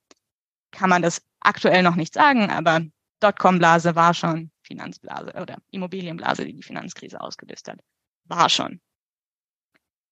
kann 0.71 0.89
man 0.89 1.01
das 1.01 1.21
aktuell 1.39 1.83
noch 1.83 1.95
nicht 1.95 2.13
sagen, 2.13 2.49
aber 2.49 2.81
Dotcom-Blase 3.19 3.95
war 3.95 4.13
schon 4.13 4.51
Finanzblase 4.63 5.33
oder 5.39 5.57
Immobilienblase, 5.69 6.45
die 6.45 6.53
die 6.53 6.63
Finanzkrise 6.63 7.21
ausgelöst 7.21 7.67
hat. 7.67 7.79
War 8.25 8.49
schon. 8.49 8.81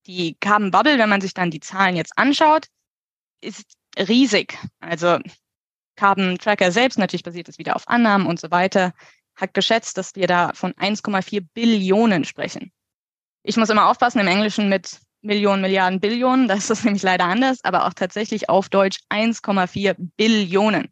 Die 0.06 0.36
Carbon 0.40 0.72
Bubble, 0.72 1.00
wenn 1.00 1.10
man 1.10 1.22
sich 1.22 1.34
dann 1.34 1.52
die 1.52 1.60
Zahlen 1.60 1.96
jetzt 1.96 2.18
anschaut, 2.18 2.68
ist 3.42 3.66
riesig. 3.98 4.58
Also 4.80 5.20
Carbon 5.96 6.38
Tracker 6.38 6.72
selbst, 6.72 6.98
natürlich 6.98 7.24
basiert 7.24 7.50
es 7.50 7.58
wieder 7.58 7.76
auf 7.76 7.88
Annahmen 7.88 8.28
und 8.28 8.40
so 8.40 8.52
weiter, 8.52 8.94
hat 9.40 9.54
geschätzt, 9.54 9.98
dass 9.98 10.16
wir 10.16 10.28
da 10.28 10.52
von 10.54 10.74
1,4 10.74 11.46
Billionen 11.54 12.26
sprechen. 12.26 12.72
Ich 13.44 13.58
muss 13.58 13.70
immer 13.70 13.90
aufpassen 13.90 14.20
im 14.20 14.28
Englischen 14.28 14.70
mit 14.70 15.00
Millionen, 15.22 15.62
Milliarden, 15.62 16.00
Billionen, 16.00 16.48
da 16.48 16.56
ist 16.56 16.70
das 16.70 16.84
nämlich 16.84 17.04
leider 17.04 17.26
anders, 17.26 17.64
aber 17.64 17.86
auch 17.86 17.94
tatsächlich 17.94 18.50
auf 18.50 18.70
Deutsch 18.70 19.00
1,4 19.10 19.96
Billionen. 20.18 20.90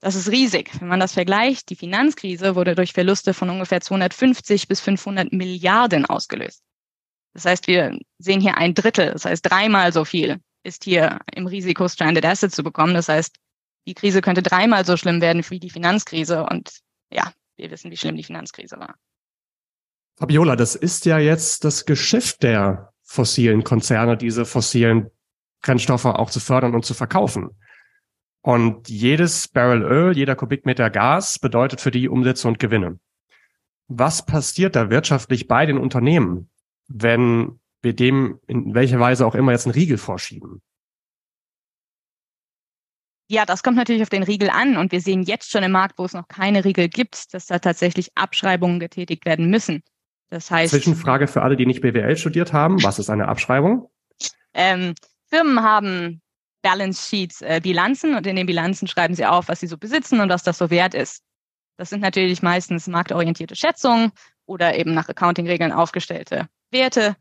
Das 0.00 0.14
ist 0.14 0.30
riesig. 0.30 0.70
Wenn 0.78 0.88
man 0.88 1.00
das 1.00 1.14
vergleicht, 1.14 1.70
die 1.70 1.76
Finanzkrise 1.76 2.54
wurde 2.54 2.74
durch 2.74 2.92
Verluste 2.92 3.32
von 3.32 3.48
ungefähr 3.48 3.80
250 3.80 4.68
bis 4.68 4.80
500 4.80 5.32
Milliarden 5.32 6.04
ausgelöst. 6.04 6.62
Das 7.32 7.46
heißt, 7.46 7.66
wir 7.66 7.98
sehen 8.18 8.40
hier 8.40 8.56
ein 8.56 8.74
Drittel, 8.74 9.12
das 9.12 9.24
heißt 9.24 9.44
dreimal 9.44 9.92
so 9.92 10.04
viel 10.04 10.40
ist 10.66 10.84
hier 10.84 11.20
im 11.34 11.46
Risiko 11.46 11.88
Stranded 11.88 12.24
Assets 12.24 12.56
zu 12.56 12.62
bekommen. 12.62 12.94
Das 12.94 13.08
heißt, 13.08 13.36
die 13.86 13.94
Krise 13.94 14.20
könnte 14.20 14.42
dreimal 14.42 14.84
so 14.84 14.96
schlimm 14.96 15.20
werden 15.20 15.44
wie 15.48 15.60
die 15.60 15.70
Finanzkrise. 15.70 16.44
Und 16.44 16.80
ja, 17.10 17.32
wir 17.56 17.70
wissen, 17.70 17.90
wie 17.90 17.96
schlimm 17.96 18.16
die 18.16 18.24
Finanzkrise 18.24 18.78
war. 18.78 18.96
Fabiola, 20.16 20.56
das 20.56 20.74
ist 20.74 21.04
ja 21.04 21.18
jetzt 21.18 21.64
das 21.64 21.84
Geschäft 21.84 22.42
der 22.42 22.92
fossilen 23.02 23.64
Konzerne, 23.64 24.16
diese 24.16 24.44
fossilen 24.44 25.10
Brennstoffe 25.62 26.06
auch 26.06 26.30
zu 26.30 26.40
fördern 26.40 26.74
und 26.74 26.84
zu 26.84 26.94
verkaufen. 26.94 27.50
Und 28.40 28.88
jedes 28.88 29.48
Barrel 29.48 29.82
Öl, 29.82 30.16
jeder 30.16 30.36
Kubikmeter 30.36 30.88
Gas 30.88 31.38
bedeutet 31.38 31.80
für 31.80 31.90
die 31.90 32.08
Umsätze 32.08 32.46
und 32.48 32.58
Gewinne. 32.58 32.98
Was 33.88 34.24
passiert 34.24 34.76
da 34.76 34.90
wirtschaftlich 34.90 35.48
bei 35.48 35.66
den 35.66 35.78
Unternehmen, 35.78 36.50
wenn 36.88 37.60
wir 37.82 37.92
dem 37.92 38.40
in 38.46 38.74
welcher 38.74 39.00
Weise 39.00 39.26
auch 39.26 39.34
immer 39.34 39.52
jetzt 39.52 39.66
einen 39.66 39.74
Riegel 39.74 39.98
vorschieben? 39.98 40.62
Ja, 43.28 43.44
das 43.44 43.62
kommt 43.62 43.76
natürlich 43.76 44.02
auf 44.02 44.08
den 44.08 44.22
Riegel 44.22 44.50
an 44.50 44.76
und 44.76 44.92
wir 44.92 45.00
sehen 45.00 45.22
jetzt 45.22 45.50
schon 45.50 45.64
im 45.64 45.72
Markt, 45.72 45.98
wo 45.98 46.04
es 46.04 46.12
noch 46.12 46.28
keine 46.28 46.64
Riegel 46.64 46.88
gibt, 46.88 47.34
dass 47.34 47.46
da 47.46 47.58
tatsächlich 47.58 48.10
Abschreibungen 48.14 48.78
getätigt 48.78 49.24
werden 49.26 49.50
müssen. 49.50 49.82
Das 50.30 50.50
heißt. 50.50 50.70
Zwischenfrage 50.70 51.26
für 51.26 51.42
alle, 51.42 51.56
die 51.56 51.66
nicht 51.66 51.80
BWL 51.80 52.16
studiert 52.16 52.52
haben. 52.52 52.82
Was 52.82 52.98
ist 52.98 53.10
eine 53.10 53.28
Abschreibung? 53.28 53.90
Ähm, 54.54 54.94
Firmen 55.28 55.62
haben 55.62 56.22
Balance 56.62 57.08
Sheets, 57.08 57.42
äh, 57.42 57.60
Bilanzen 57.62 58.14
und 58.14 58.26
in 58.26 58.36
den 58.36 58.46
Bilanzen 58.46 58.88
schreiben 58.88 59.14
sie 59.14 59.26
auf, 59.26 59.48
was 59.48 59.60
sie 59.60 59.66
so 59.66 59.76
besitzen 59.76 60.20
und 60.20 60.28
was 60.28 60.42
das 60.42 60.58
so 60.58 60.70
wert 60.70 60.94
ist. 60.94 61.22
Das 61.76 61.90
sind 61.90 62.00
natürlich 62.00 62.42
meistens 62.42 62.86
marktorientierte 62.86 63.56
Schätzungen 63.56 64.12
oder 64.46 64.76
eben 64.76 64.94
nach 64.94 65.08
Accounting-Regeln 65.08 65.72
aufgestellte 65.72 66.48
Werte. 66.70 67.16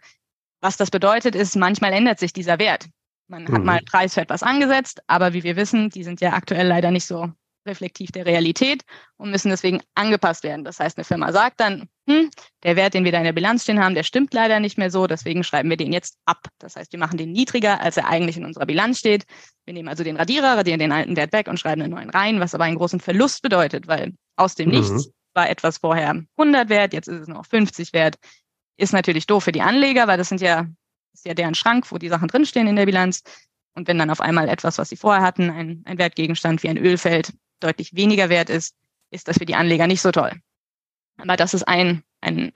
Was 0.62 0.78
das 0.78 0.90
bedeutet, 0.90 1.36
ist, 1.36 1.56
manchmal 1.56 1.94
ändert 1.94 2.20
sich 2.20 2.34
dieser 2.34 2.58
Wert. 2.58 2.88
Man 3.28 3.44
mhm. 3.44 3.54
hat 3.54 3.64
mal 3.64 3.78
einen 3.78 3.86
Preis 3.86 4.14
für 4.14 4.22
etwas 4.22 4.44
angesetzt, 4.44 5.02
aber 5.08 5.34
wie 5.34 5.44
wir 5.44 5.56
wissen, 5.56 5.90
die 5.90 6.04
sind 6.04 6.22
ja 6.22 6.34
aktuell 6.34 6.68
leider 6.68 6.92
nicht 6.92 7.06
so 7.06 7.32
reflektiv 7.68 8.12
der 8.12 8.26
Realität 8.26 8.84
und 9.18 9.32
müssen 9.32 9.50
deswegen 9.50 9.82
angepasst 9.96 10.44
werden. 10.44 10.64
Das 10.64 10.80
heißt, 10.80 10.98
eine 10.98 11.04
Firma 11.04 11.32
sagt 11.32 11.60
dann, 11.60 11.90
hm, 12.08 12.30
der 12.64 12.76
Wert, 12.76 12.94
den 12.94 13.04
wir 13.04 13.12
da 13.12 13.18
in 13.18 13.24
der 13.24 13.34
Bilanz 13.34 13.64
stehen 13.64 13.84
haben, 13.84 13.96
der 13.96 14.04
stimmt 14.04 14.34
leider 14.34 14.60
nicht 14.60 14.78
mehr 14.78 14.92
so, 14.92 15.08
deswegen 15.08 15.44
schreiben 15.44 15.70
wir 15.70 15.78
den 15.78 15.92
jetzt 15.92 16.18
ab. 16.26 16.48
Das 16.60 16.76
heißt, 16.76 16.92
wir 16.92 17.00
machen 17.00 17.18
den 17.18 17.32
niedriger, 17.32 17.82
als 17.82 17.98
er 17.98 18.08
eigentlich 18.08 18.38
in 18.38 18.46
unserer 18.46 18.68
Bilanz 18.68 19.00
steht. 19.00 19.26
Wir 19.66 19.74
nehmen 19.74 19.90
also 19.90 20.04
den 20.04 20.18
Radierer, 20.18 20.58
radieren 20.58 20.80
den 20.80 20.92
alten 20.92 21.16
Wert 21.16 21.34
weg 21.34 21.48
und 21.48 21.60
schreiben 21.60 21.82
einen 21.82 21.94
neuen 21.94 22.12
rein, 22.12 22.40
was 22.40 22.54
aber 22.54 22.66
einen 22.66 22.78
großen 22.78 23.00
Verlust 23.00 23.42
bedeutet, 23.42 23.88
weil 23.88 24.14
aus 24.36 24.56
dem 24.56 24.70
mhm. 24.70 24.76
Nichts 24.76 25.10
war 25.34 25.50
etwas 25.50 25.80
vorher 25.80 26.24
100 26.38 26.70
wert, 26.70 26.94
jetzt 26.94 27.08
ist 27.08 27.22
es 27.22 27.28
nur 27.28 27.40
noch 27.40 27.46
50 27.46 27.94
wert. 27.94 28.16
Ist 28.78 28.94
natürlich 28.94 29.26
doof 29.26 29.44
für 29.44 29.52
die 29.52 29.62
Anleger, 29.62 30.08
weil 30.08 30.18
das 30.18 30.30
sind 30.30 30.42
ja, 30.42 30.66
ist 31.16 31.26
ja 31.26 31.34
deren 31.34 31.56
Schrank, 31.56 31.92
wo 31.92 31.98
die 31.98 32.10
Sachen 32.10 32.28
drinstehen 32.28 32.68
in 32.68 32.76
der 32.76 32.86
Bilanz. 32.86 33.24
Und 33.74 33.88
wenn 33.88 33.98
dann 33.98 34.10
auf 34.10 34.22
einmal 34.22 34.50
etwas, 34.50 34.78
was 34.78 34.90
sie 34.90 34.96
vorher 34.96 35.24
hatten, 35.24 35.50
ein, 35.50 35.82
ein 35.86 35.98
Wertgegenstand 35.98 36.64
wie 36.64 36.70
ein 36.70 36.78
Ölfeld, 36.78 37.34
deutlich 37.60 37.96
weniger 37.96 38.30
wert 38.30 38.50
ist, 38.50 38.76
ist 39.12 39.28
das 39.28 39.38
für 39.38 39.46
die 39.46 39.56
Anleger 39.56 39.88
nicht 39.88 40.02
so 40.02 40.12
toll. 40.12 40.32
Aber 41.18 41.38
das 41.38 41.54
ist 41.54 41.68
ein, 41.68 42.04
ein, 42.22 42.52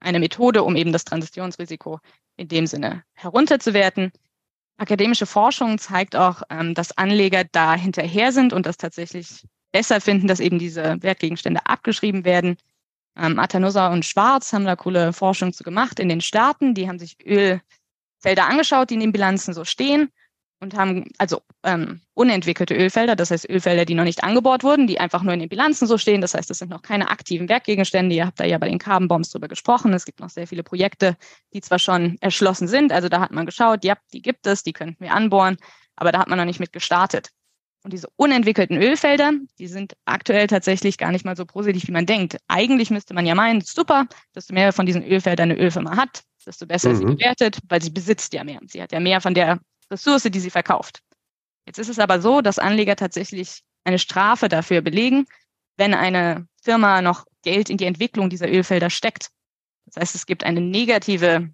eine 0.00 0.18
Methode, 0.18 0.62
um 0.62 0.76
eben 0.76 0.92
das 0.92 1.04
Transitionsrisiko 1.04 2.00
in 2.36 2.48
dem 2.48 2.66
Sinne 2.66 3.04
herunterzuwerten. 3.12 4.12
Akademische 4.76 5.26
Forschung 5.26 5.78
zeigt 5.78 6.16
auch, 6.16 6.42
ähm, 6.50 6.74
dass 6.74 6.96
Anleger 6.96 7.44
da 7.44 7.74
hinterher 7.74 8.32
sind 8.32 8.52
und 8.52 8.66
das 8.66 8.76
tatsächlich 8.76 9.46
besser 9.72 10.00
finden, 10.00 10.26
dass 10.26 10.40
eben 10.40 10.58
diese 10.58 11.02
Wertgegenstände 11.02 11.66
abgeschrieben 11.66 12.24
werden. 12.24 12.56
Ähm, 13.16 13.38
Atanusa 13.38 13.92
und 13.92 14.04
Schwarz 14.04 14.52
haben 14.52 14.64
da 14.64 14.76
coole 14.76 15.12
Forschung 15.12 15.52
zu 15.52 15.64
gemacht 15.64 16.00
in 16.00 16.08
den 16.08 16.20
Staaten. 16.20 16.74
Die 16.74 16.88
haben 16.88 16.98
sich 16.98 17.16
Ölfelder 17.24 18.48
angeschaut, 18.48 18.90
die 18.90 18.94
in 18.94 19.00
den 19.00 19.12
Bilanzen 19.12 19.54
so 19.54 19.64
stehen 19.64 20.10
und 20.64 20.74
haben 20.74 21.04
also 21.18 21.42
ähm, 21.62 22.00
unentwickelte 22.14 22.74
Ölfelder, 22.74 23.16
das 23.16 23.30
heißt 23.30 23.48
Ölfelder, 23.48 23.84
die 23.84 23.94
noch 23.94 24.04
nicht 24.04 24.24
angebohrt 24.24 24.64
wurden, 24.64 24.86
die 24.86 24.98
einfach 24.98 25.22
nur 25.22 25.34
in 25.34 25.40
den 25.40 25.48
Bilanzen 25.48 25.86
so 25.86 25.98
stehen. 25.98 26.20
Das 26.20 26.34
heißt, 26.34 26.50
das 26.50 26.58
sind 26.58 26.70
noch 26.70 26.82
keine 26.82 27.10
aktiven 27.10 27.48
Werkgegenstände. 27.48 28.14
Ihr 28.14 28.26
habt 28.26 28.40
da 28.40 28.44
ja 28.44 28.58
bei 28.58 28.68
den 28.68 28.78
Carbon 28.78 29.08
Bombs 29.08 29.30
drüber 29.30 29.48
gesprochen. 29.48 29.92
Es 29.92 30.04
gibt 30.04 30.20
noch 30.20 30.30
sehr 30.30 30.46
viele 30.46 30.62
Projekte, 30.62 31.16
die 31.52 31.60
zwar 31.60 31.78
schon 31.78 32.16
erschlossen 32.20 32.66
sind. 32.66 32.92
Also 32.92 33.08
da 33.08 33.20
hat 33.20 33.30
man 33.30 33.46
geschaut, 33.46 33.84
ja, 33.84 33.96
die 34.12 34.22
gibt 34.22 34.46
es, 34.46 34.62
die 34.62 34.72
könnten 34.72 35.04
wir 35.04 35.12
anbohren, 35.12 35.56
aber 35.96 36.10
da 36.12 36.20
hat 36.20 36.28
man 36.28 36.38
noch 36.38 36.46
nicht 36.46 36.60
mit 36.60 36.72
gestartet. 36.72 37.30
Und 37.84 37.92
diese 37.92 38.08
unentwickelten 38.16 38.82
Ölfelder, 38.82 39.32
die 39.58 39.66
sind 39.66 39.94
aktuell 40.06 40.46
tatsächlich 40.46 40.96
gar 40.96 41.12
nicht 41.12 41.26
mal 41.26 41.36
so 41.36 41.44
positiv, 41.44 41.86
wie 41.86 41.92
man 41.92 42.06
denkt. 42.06 42.38
Eigentlich 42.48 42.90
müsste 42.90 43.12
man 43.12 43.26
ja 43.26 43.34
meinen, 43.34 43.60
super, 43.60 44.06
desto 44.34 44.54
mehr 44.54 44.72
von 44.72 44.86
diesen 44.86 45.04
Ölfeldern 45.04 45.50
eine 45.50 45.60
Ölfirma 45.60 45.94
hat, 45.94 46.24
desto 46.46 46.66
besser 46.66 46.88
mhm. 46.88 46.94
ist 46.94 46.98
sie 47.00 47.04
bewertet, 47.04 47.58
weil 47.68 47.82
sie 47.82 47.90
besitzt 47.90 48.32
ja 48.32 48.42
mehr. 48.42 48.58
Sie 48.66 48.82
hat 48.82 48.90
ja 48.92 49.00
mehr 49.00 49.20
von 49.20 49.34
der 49.34 49.60
Ressource, 49.90 50.22
die 50.22 50.40
sie 50.40 50.48
verkauft. 50.48 51.02
Jetzt 51.66 51.78
ist 51.78 51.90
es 51.90 51.98
aber 51.98 52.22
so, 52.22 52.40
dass 52.40 52.58
Anleger 52.58 52.96
tatsächlich 52.96 53.60
eine 53.84 53.98
Strafe 53.98 54.48
dafür 54.48 54.80
belegen, 54.80 55.26
wenn 55.76 55.92
eine 55.92 56.48
Firma 56.62 57.02
noch 57.02 57.26
Geld 57.42 57.68
in 57.68 57.76
die 57.76 57.84
Entwicklung 57.84 58.30
dieser 58.30 58.48
Ölfelder 58.50 58.88
steckt. 58.88 59.28
Das 59.84 59.96
heißt, 59.96 60.14
es 60.14 60.24
gibt 60.24 60.44
eine 60.44 60.62
negative 60.62 61.50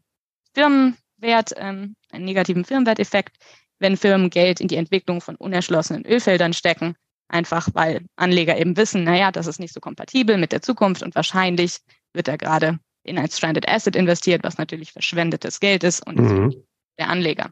Firmenwert, 0.54 1.54
ähm, 1.56 1.96
einen 2.12 2.24
negativen 2.24 2.64
Firmenwerteffekt, 2.64 3.36
wenn 3.80 3.96
Firmen 3.96 4.30
Geld 4.30 4.60
in 4.60 4.68
die 4.68 4.76
Entwicklung 4.76 5.20
von 5.20 5.36
unerschlossenen 5.36 6.06
Ölfeldern 6.06 6.52
stecken, 6.52 6.94
einfach 7.28 7.68
weil 7.74 8.02
Anleger 8.16 8.58
eben 8.58 8.76
wissen, 8.76 9.04
naja, 9.04 9.32
das 9.32 9.46
ist 9.46 9.58
nicht 9.58 9.74
so 9.74 9.80
kompatibel 9.80 10.36
mit 10.36 10.52
der 10.52 10.62
Zukunft 10.62 11.02
und 11.02 11.14
wahrscheinlich 11.14 11.78
wird 12.12 12.28
da 12.28 12.36
gerade 12.36 12.78
in 13.02 13.18
ein 13.18 13.30
Stranded 13.30 13.68
Asset 13.68 13.96
investiert, 13.96 14.44
was 14.44 14.58
natürlich 14.58 14.92
verschwendetes 14.92 15.60
Geld 15.60 15.84
ist 15.84 16.06
und 16.06 16.18
mhm. 16.18 16.54
der 16.98 17.08
Anleger. 17.08 17.50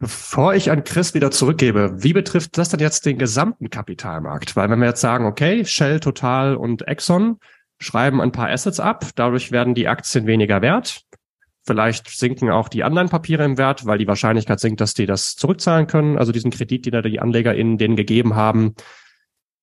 Bevor 0.00 0.54
ich 0.54 0.70
an 0.70 0.84
Chris 0.84 1.14
wieder 1.14 1.32
zurückgebe, 1.32 2.02
wie 2.02 2.12
betrifft 2.12 2.56
das 2.56 2.68
denn 2.68 2.78
jetzt 2.78 3.04
den 3.04 3.18
gesamten 3.18 3.68
Kapitalmarkt? 3.68 4.54
Weil 4.54 4.70
wenn 4.70 4.78
wir 4.78 4.86
jetzt 4.86 5.00
sagen, 5.00 5.26
okay, 5.26 5.64
Shell, 5.64 5.98
Total 5.98 6.54
und 6.54 6.86
Exxon 6.86 7.38
schreiben 7.80 8.20
ein 8.20 8.30
paar 8.30 8.48
Assets 8.48 8.78
ab, 8.78 9.06
dadurch 9.16 9.50
werden 9.50 9.74
die 9.74 9.88
Aktien 9.88 10.26
weniger 10.26 10.62
wert. 10.62 11.02
Vielleicht 11.68 12.08
sinken 12.08 12.48
auch 12.48 12.70
die 12.70 12.82
anderen 12.82 13.10
Papiere 13.10 13.44
im 13.44 13.58
Wert, 13.58 13.84
weil 13.84 13.98
die 13.98 14.06
Wahrscheinlichkeit 14.06 14.58
sinkt, 14.58 14.80
dass 14.80 14.94
die 14.94 15.04
das 15.04 15.36
zurückzahlen 15.36 15.86
können, 15.86 16.16
also 16.16 16.32
diesen 16.32 16.50
Kredit, 16.50 16.86
den 16.86 16.92
da 16.92 17.02
die 17.02 17.20
AnlegerInnen 17.20 17.76
denen 17.76 17.94
gegeben 17.94 18.36
haben. 18.36 18.74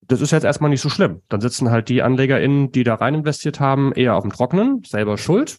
Das 0.02 0.22
ist 0.22 0.30
jetzt 0.30 0.44
erstmal 0.44 0.70
nicht 0.70 0.82
so 0.82 0.90
schlimm. 0.90 1.24
Dann 1.30 1.42
sitzen 1.42 1.72
halt 1.72 1.90
die 1.90 2.04
AnlegerInnen, 2.04 2.72
die 2.72 2.84
da 2.84 2.94
rein 2.94 3.16
investiert 3.16 3.60
haben, 3.60 3.92
eher 3.92 4.16
auf 4.16 4.22
dem 4.22 4.32
Trockenen, 4.32 4.84
selber 4.84 5.18
schuld. 5.18 5.58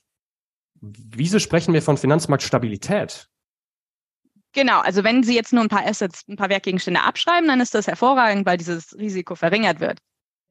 Wieso 0.81 1.41
sprechen 1.41 1.75
wir 1.75 1.83
von 1.83 1.97
Finanzmarktstabilität? 1.97 3.27
Genau, 4.53 4.79
also 4.83 5.03
wenn 5.03 5.25
Sie 5.25 5.35
jetzt 5.35 5.53
nur 5.53 5.65
ein 5.65 5.69
paar 5.69 5.85
Assets, 5.85 6.23
ein 6.29 6.37
paar 6.37 6.49
Wertgegenstände 6.49 7.03
abschreiben, 7.03 7.49
dann 7.49 7.61
ist 7.61 7.75
das 7.75 7.89
hervorragend, 7.89 8.47
weil 8.47 8.57
dieses 8.57 8.97
Risiko 8.97 9.35
verringert 9.35 9.81
wird. 9.81 9.99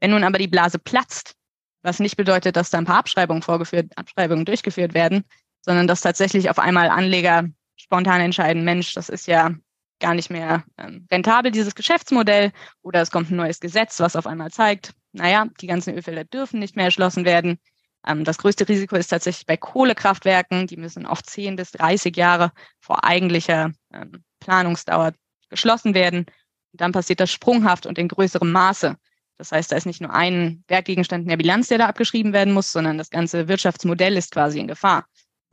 Wenn 0.01 0.11
nun 0.11 0.25
aber 0.25 0.39
die 0.39 0.49
Blase 0.49 0.77
platzt, 0.77 1.35
was 1.83 1.99
nicht 1.99 2.17
bedeutet, 2.17 2.57
dass 2.57 2.69
da 2.69 2.79
ein 2.79 2.85
paar 2.85 2.97
Abschreibungen 2.97 3.43
vorgeführt, 3.43 3.93
Abschreibungen 3.95 4.43
durchgeführt 4.43 4.93
werden, 4.93 5.23
sondern 5.65 5.87
dass 5.87 6.01
tatsächlich 6.01 6.49
auf 6.49 6.59
einmal 6.59 6.89
Anleger 6.89 7.45
spontan 7.75 8.21
entscheiden, 8.21 8.63
Mensch, 8.63 8.93
das 8.93 9.09
ist 9.09 9.27
ja 9.27 9.51
gar 9.99 10.13
nicht 10.13 10.29
mehr 10.29 10.63
ähm, 10.77 11.07
rentabel, 11.11 11.51
dieses 11.51 11.73
Geschäftsmodell, 11.73 12.51
oder 12.83 13.01
es 13.01 13.09
kommt 13.11 13.31
ein 13.31 13.35
neues 13.35 13.59
Gesetz, 13.59 13.99
was 13.99 14.15
auf 14.15 14.27
einmal 14.27 14.51
zeigt, 14.51 14.93
naja, 15.11 15.47
die 15.59 15.67
ganzen 15.67 15.95
Ölfelder 15.95 16.23
dürfen 16.23 16.59
nicht 16.59 16.75
mehr 16.75 16.85
erschlossen 16.85 17.25
werden. 17.25 17.59
Ähm, 18.05 18.23
das 18.23 18.37
größte 18.37 18.67
Risiko 18.69 18.95
ist 18.95 19.07
tatsächlich 19.07 19.45
bei 19.47 19.57
Kohlekraftwerken. 19.57 20.67
Die 20.67 20.77
müssen 20.77 21.05
oft 21.05 21.27
10 21.27 21.55
bis 21.55 21.71
30 21.71 22.15
Jahre 22.15 22.51
vor 22.79 23.03
eigentlicher 23.03 23.71
ähm, 23.93 24.23
Planungsdauer 24.41 25.13
geschlossen 25.49 25.95
werden. 25.95 26.25
Und 26.73 26.81
dann 26.81 26.91
passiert 26.91 27.21
das 27.21 27.31
sprunghaft 27.31 27.85
und 27.85 27.97
in 27.97 28.09
größerem 28.09 28.51
Maße. 28.51 28.97
Das 29.37 29.51
heißt, 29.51 29.71
da 29.71 29.75
ist 29.77 29.85
nicht 29.85 30.01
nur 30.01 30.13
ein 30.13 30.63
Wertgegenstand 30.67 31.23
in 31.23 31.29
der 31.29 31.37
Bilanz, 31.37 31.69
der 31.69 31.77
da 31.77 31.87
abgeschrieben 31.87 32.33
werden 32.33 32.53
muss, 32.53 32.71
sondern 32.71 32.97
das 32.97 33.09
ganze 33.09 33.47
Wirtschaftsmodell 33.47 34.15
ist 34.17 34.31
quasi 34.31 34.59
in 34.59 34.67
Gefahr. 34.67 35.05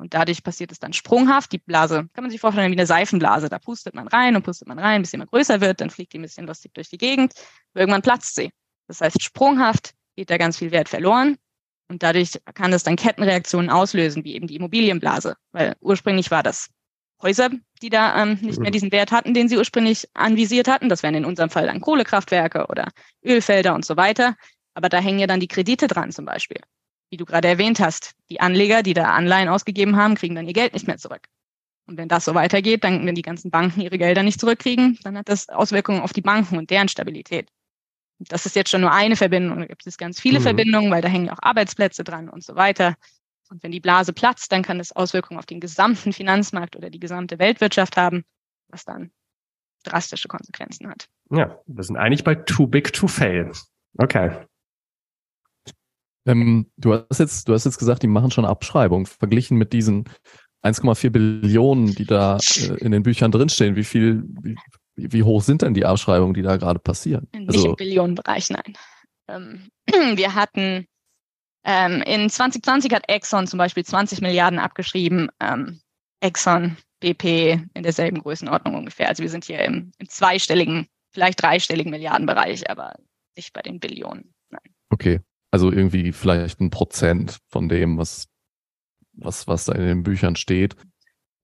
Und 0.02 0.14
dadurch 0.14 0.42
passiert 0.42 0.72
es 0.72 0.80
dann 0.80 0.92
sprunghaft. 0.92 1.52
Die 1.52 1.58
Blase 1.58 2.08
kann 2.12 2.24
man 2.24 2.30
sich 2.32 2.40
vorstellen 2.40 2.72
wie 2.72 2.76
eine 2.76 2.88
Seifenblase. 2.88 3.48
Da 3.48 3.60
pustet 3.60 3.94
man 3.94 4.08
rein 4.08 4.34
und 4.34 4.42
pustet 4.42 4.66
man 4.66 4.80
rein, 4.80 5.00
bis 5.00 5.12
sie 5.12 5.16
immer 5.16 5.26
größer 5.26 5.60
wird. 5.60 5.80
Dann 5.80 5.90
fliegt 5.90 6.12
die 6.12 6.18
ein 6.18 6.22
bisschen 6.22 6.44
lustig 6.48 6.74
durch 6.74 6.90
die 6.90 6.98
Gegend. 6.98 7.34
Irgendwann 7.72 8.02
platzt 8.02 8.34
sie. 8.34 8.50
Das 8.88 9.00
heißt, 9.00 9.22
sprunghaft 9.22 9.94
geht 10.16 10.28
da 10.28 10.38
ganz 10.38 10.58
viel 10.58 10.72
Wert 10.72 10.88
verloren. 10.88 11.38
Und 11.88 12.02
dadurch 12.02 12.32
kann 12.54 12.72
es 12.72 12.82
dann 12.82 12.96
Kettenreaktionen 12.96 13.70
auslösen, 13.70 14.24
wie 14.24 14.34
eben 14.34 14.48
die 14.48 14.56
Immobilienblase. 14.56 15.36
Weil 15.52 15.76
ursprünglich 15.80 16.32
war 16.32 16.42
das 16.42 16.68
Häuser, 17.22 17.50
die 17.80 17.88
da 17.88 18.20
ähm, 18.20 18.38
nicht 18.42 18.58
mehr 18.58 18.70
mhm. 18.70 18.72
diesen 18.72 18.90
Wert 18.90 19.12
hatten, 19.12 19.34
den 19.34 19.48
sie 19.48 19.56
ursprünglich 19.56 20.08
anvisiert 20.14 20.66
hatten. 20.66 20.88
Das 20.88 21.04
wären 21.04 21.14
in 21.14 21.24
unserem 21.24 21.50
Fall 21.50 21.66
dann 21.66 21.80
Kohlekraftwerke 21.80 22.66
oder 22.66 22.88
Ölfelder 23.24 23.72
und 23.76 23.84
so 23.84 23.96
weiter. 23.96 24.34
Aber 24.74 24.88
da 24.88 24.98
hängen 24.98 25.20
ja 25.20 25.28
dann 25.28 25.38
die 25.38 25.46
Kredite 25.46 25.86
dran 25.86 26.10
zum 26.10 26.24
Beispiel. 26.24 26.58
Wie 27.12 27.18
du 27.18 27.26
gerade 27.26 27.46
erwähnt 27.46 27.78
hast, 27.78 28.14
die 28.30 28.40
Anleger, 28.40 28.82
die 28.82 28.94
da 28.94 29.12
Anleihen 29.12 29.50
ausgegeben 29.50 29.96
haben, 29.96 30.14
kriegen 30.14 30.34
dann 30.34 30.46
ihr 30.46 30.54
Geld 30.54 30.72
nicht 30.72 30.86
mehr 30.86 30.96
zurück. 30.96 31.28
Und 31.86 31.98
wenn 31.98 32.08
das 32.08 32.24
so 32.24 32.34
weitergeht, 32.34 32.84
dann, 32.84 33.04
wenn 33.04 33.14
die 33.14 33.20
ganzen 33.20 33.50
Banken 33.50 33.82
ihre 33.82 33.98
Gelder 33.98 34.22
nicht 34.22 34.40
zurückkriegen, 34.40 34.98
dann 35.02 35.18
hat 35.18 35.28
das 35.28 35.50
Auswirkungen 35.50 36.00
auf 36.00 36.14
die 36.14 36.22
Banken 36.22 36.56
und 36.56 36.70
deren 36.70 36.88
Stabilität. 36.88 37.50
Das 38.18 38.46
ist 38.46 38.56
jetzt 38.56 38.70
schon 38.70 38.80
nur 38.80 38.92
eine 38.92 39.16
Verbindung, 39.16 39.60
da 39.60 39.66
gibt 39.66 39.86
es 39.86 39.98
ganz 39.98 40.20
viele 40.20 40.38
mhm. 40.38 40.44
Verbindungen, 40.44 40.90
weil 40.90 41.02
da 41.02 41.08
hängen 41.08 41.28
auch 41.28 41.40
Arbeitsplätze 41.42 42.02
dran 42.02 42.30
und 42.30 42.42
so 42.42 42.54
weiter. 42.54 42.94
Und 43.50 43.62
wenn 43.62 43.72
die 43.72 43.80
Blase 43.80 44.14
platzt, 44.14 44.50
dann 44.50 44.62
kann 44.62 44.78
das 44.78 44.92
Auswirkungen 44.92 45.38
auf 45.38 45.44
den 45.44 45.60
gesamten 45.60 46.14
Finanzmarkt 46.14 46.76
oder 46.76 46.88
die 46.88 47.00
gesamte 47.00 47.38
Weltwirtschaft 47.38 47.98
haben, 47.98 48.24
was 48.68 48.86
dann 48.86 49.10
drastische 49.82 50.28
Konsequenzen 50.28 50.88
hat. 50.88 51.08
Ja, 51.30 51.58
wir 51.66 51.84
sind 51.84 51.98
eigentlich 51.98 52.24
bei 52.24 52.36
too 52.36 52.66
big 52.66 52.90
to 52.94 53.06
fail. 53.06 53.52
Okay. 53.98 54.46
Ähm, 56.26 56.70
du 56.76 56.94
hast 56.94 57.18
jetzt, 57.18 57.48
du 57.48 57.54
hast 57.54 57.64
jetzt 57.64 57.78
gesagt, 57.78 58.02
die 58.02 58.08
machen 58.08 58.30
schon 58.30 58.44
Abschreibung. 58.44 59.06
Verglichen 59.06 59.58
mit 59.58 59.72
diesen 59.72 60.04
1,4 60.62 61.10
Billionen, 61.10 61.94
die 61.94 62.04
da 62.04 62.36
äh, 62.36 62.74
in 62.78 62.92
den 62.92 63.02
Büchern 63.02 63.32
drinstehen, 63.32 63.76
wie 63.76 63.84
viel, 63.84 64.22
wie, 64.42 64.56
wie 64.94 65.22
hoch 65.22 65.42
sind 65.42 65.62
denn 65.62 65.74
die 65.74 65.84
Abschreibungen, 65.84 66.34
die 66.34 66.42
da 66.42 66.56
gerade 66.56 66.78
passieren? 66.78 67.28
Nicht 67.34 67.48
also, 67.48 67.70
im 67.70 67.76
Billionenbereich, 67.76 68.50
nein. 68.50 68.76
Ähm, 69.28 69.68
wir 70.16 70.34
hatten 70.34 70.86
ähm, 71.64 72.02
in 72.02 72.28
2020 72.28 72.92
hat 72.92 73.08
Exxon 73.08 73.46
zum 73.46 73.58
Beispiel 73.58 73.84
20 73.84 74.20
Milliarden 74.20 74.58
abgeschrieben. 74.58 75.30
Ähm, 75.40 75.80
Exxon, 76.20 76.76
BP 77.00 77.60
in 77.74 77.82
derselben 77.82 78.20
Größenordnung 78.20 78.74
ungefähr. 78.74 79.08
Also 79.08 79.22
wir 79.22 79.30
sind 79.30 79.44
hier 79.44 79.60
im, 79.60 79.92
im 79.98 80.08
zweistelligen, 80.08 80.86
vielleicht 81.10 81.42
dreistelligen 81.42 81.90
Milliardenbereich, 81.90 82.68
aber 82.70 82.94
nicht 83.36 83.52
bei 83.52 83.62
den 83.62 83.80
Billionen. 83.80 84.34
Nein. 84.50 84.74
Okay, 84.90 85.20
also 85.52 85.70
irgendwie 85.70 86.12
vielleicht 86.12 86.60
ein 86.60 86.70
Prozent 86.70 87.38
von 87.46 87.68
dem, 87.68 87.98
was, 87.98 88.26
was, 89.12 89.46
was 89.46 89.66
da 89.66 89.74
in 89.74 89.82
den 89.82 90.02
Büchern 90.02 90.34
steht. 90.34 90.74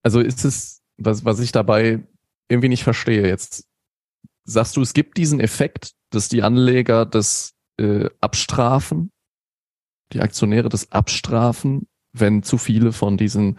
Also 0.02 0.18
ist 0.20 0.44
es, 0.44 0.82
was, 0.96 1.24
was 1.24 1.38
ich 1.38 1.52
dabei 1.52 2.02
irgendwie 2.48 2.68
nicht 2.68 2.82
verstehe, 2.82 3.28
jetzt 3.28 3.68
sagst 4.42 4.76
du, 4.76 4.82
es 4.82 4.94
gibt 4.94 5.16
diesen 5.16 5.38
Effekt, 5.38 5.92
dass 6.10 6.28
die 6.28 6.42
Anleger 6.42 7.06
das 7.06 7.54
äh, 7.78 8.08
abstrafen 8.20 9.12
die 10.12 10.20
Aktionäre 10.20 10.68
das 10.68 10.90
abstrafen, 10.92 11.88
wenn 12.12 12.42
zu 12.42 12.58
viele 12.58 12.92
von 12.92 13.16
diesen, 13.16 13.58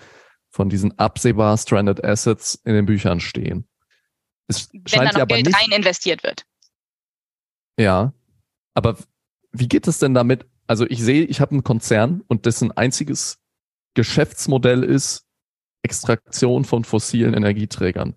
von 0.50 0.70
diesen 0.70 0.98
absehbar 0.98 1.58
stranded 1.58 2.04
Assets 2.04 2.56
in 2.66 2.74
den 2.74 2.86
Büchern 2.86 3.20
stehen. 3.20 3.68
Es 4.48 4.70
wenn 4.74 4.88
scheint 4.88 5.14
da 5.14 5.20
noch 5.20 5.28
Geld 5.28 5.46
nicht, 5.46 5.56
rein 5.56 5.72
investiert 5.72 6.24
wird. 6.24 6.46
Ja, 7.78 8.14
aber 8.74 8.98
wie 9.52 9.68
geht 9.68 9.88
es 9.88 10.00
denn 10.00 10.14
damit? 10.14 10.46
Also 10.68 10.86
ich 10.88 11.02
sehe, 11.02 11.24
ich 11.24 11.42
habe 11.42 11.52
einen 11.52 11.64
Konzern 11.64 12.22
und 12.28 12.46
dessen 12.46 12.72
einziges 12.72 13.40
Geschäftsmodell 13.96 14.84
ist 14.84 15.26
Extraktion 15.84 16.66
von 16.66 16.84
fossilen 16.84 17.34
Energieträgern. 17.34 18.16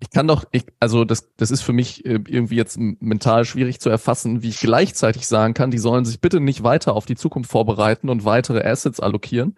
Ich 0.00 0.10
kann 0.10 0.28
doch, 0.28 0.44
ich, 0.52 0.66
also 0.80 1.04
das, 1.04 1.32
das 1.36 1.50
ist 1.50 1.62
für 1.62 1.72
mich 1.72 2.04
äh, 2.04 2.20
irgendwie 2.28 2.56
jetzt 2.56 2.78
mental 2.78 3.44
schwierig 3.44 3.80
zu 3.80 3.88
erfassen, 3.88 4.42
wie 4.42 4.50
ich 4.50 4.58
gleichzeitig 4.58 5.26
sagen 5.26 5.54
kann, 5.54 5.70
die 5.70 5.78
sollen 5.78 6.04
sich 6.04 6.20
bitte 6.20 6.40
nicht 6.40 6.62
weiter 6.62 6.94
auf 6.94 7.06
die 7.06 7.16
Zukunft 7.16 7.50
vorbereiten 7.50 8.08
und 8.08 8.24
weitere 8.24 8.68
Assets 8.68 9.00
allokieren. 9.00 9.56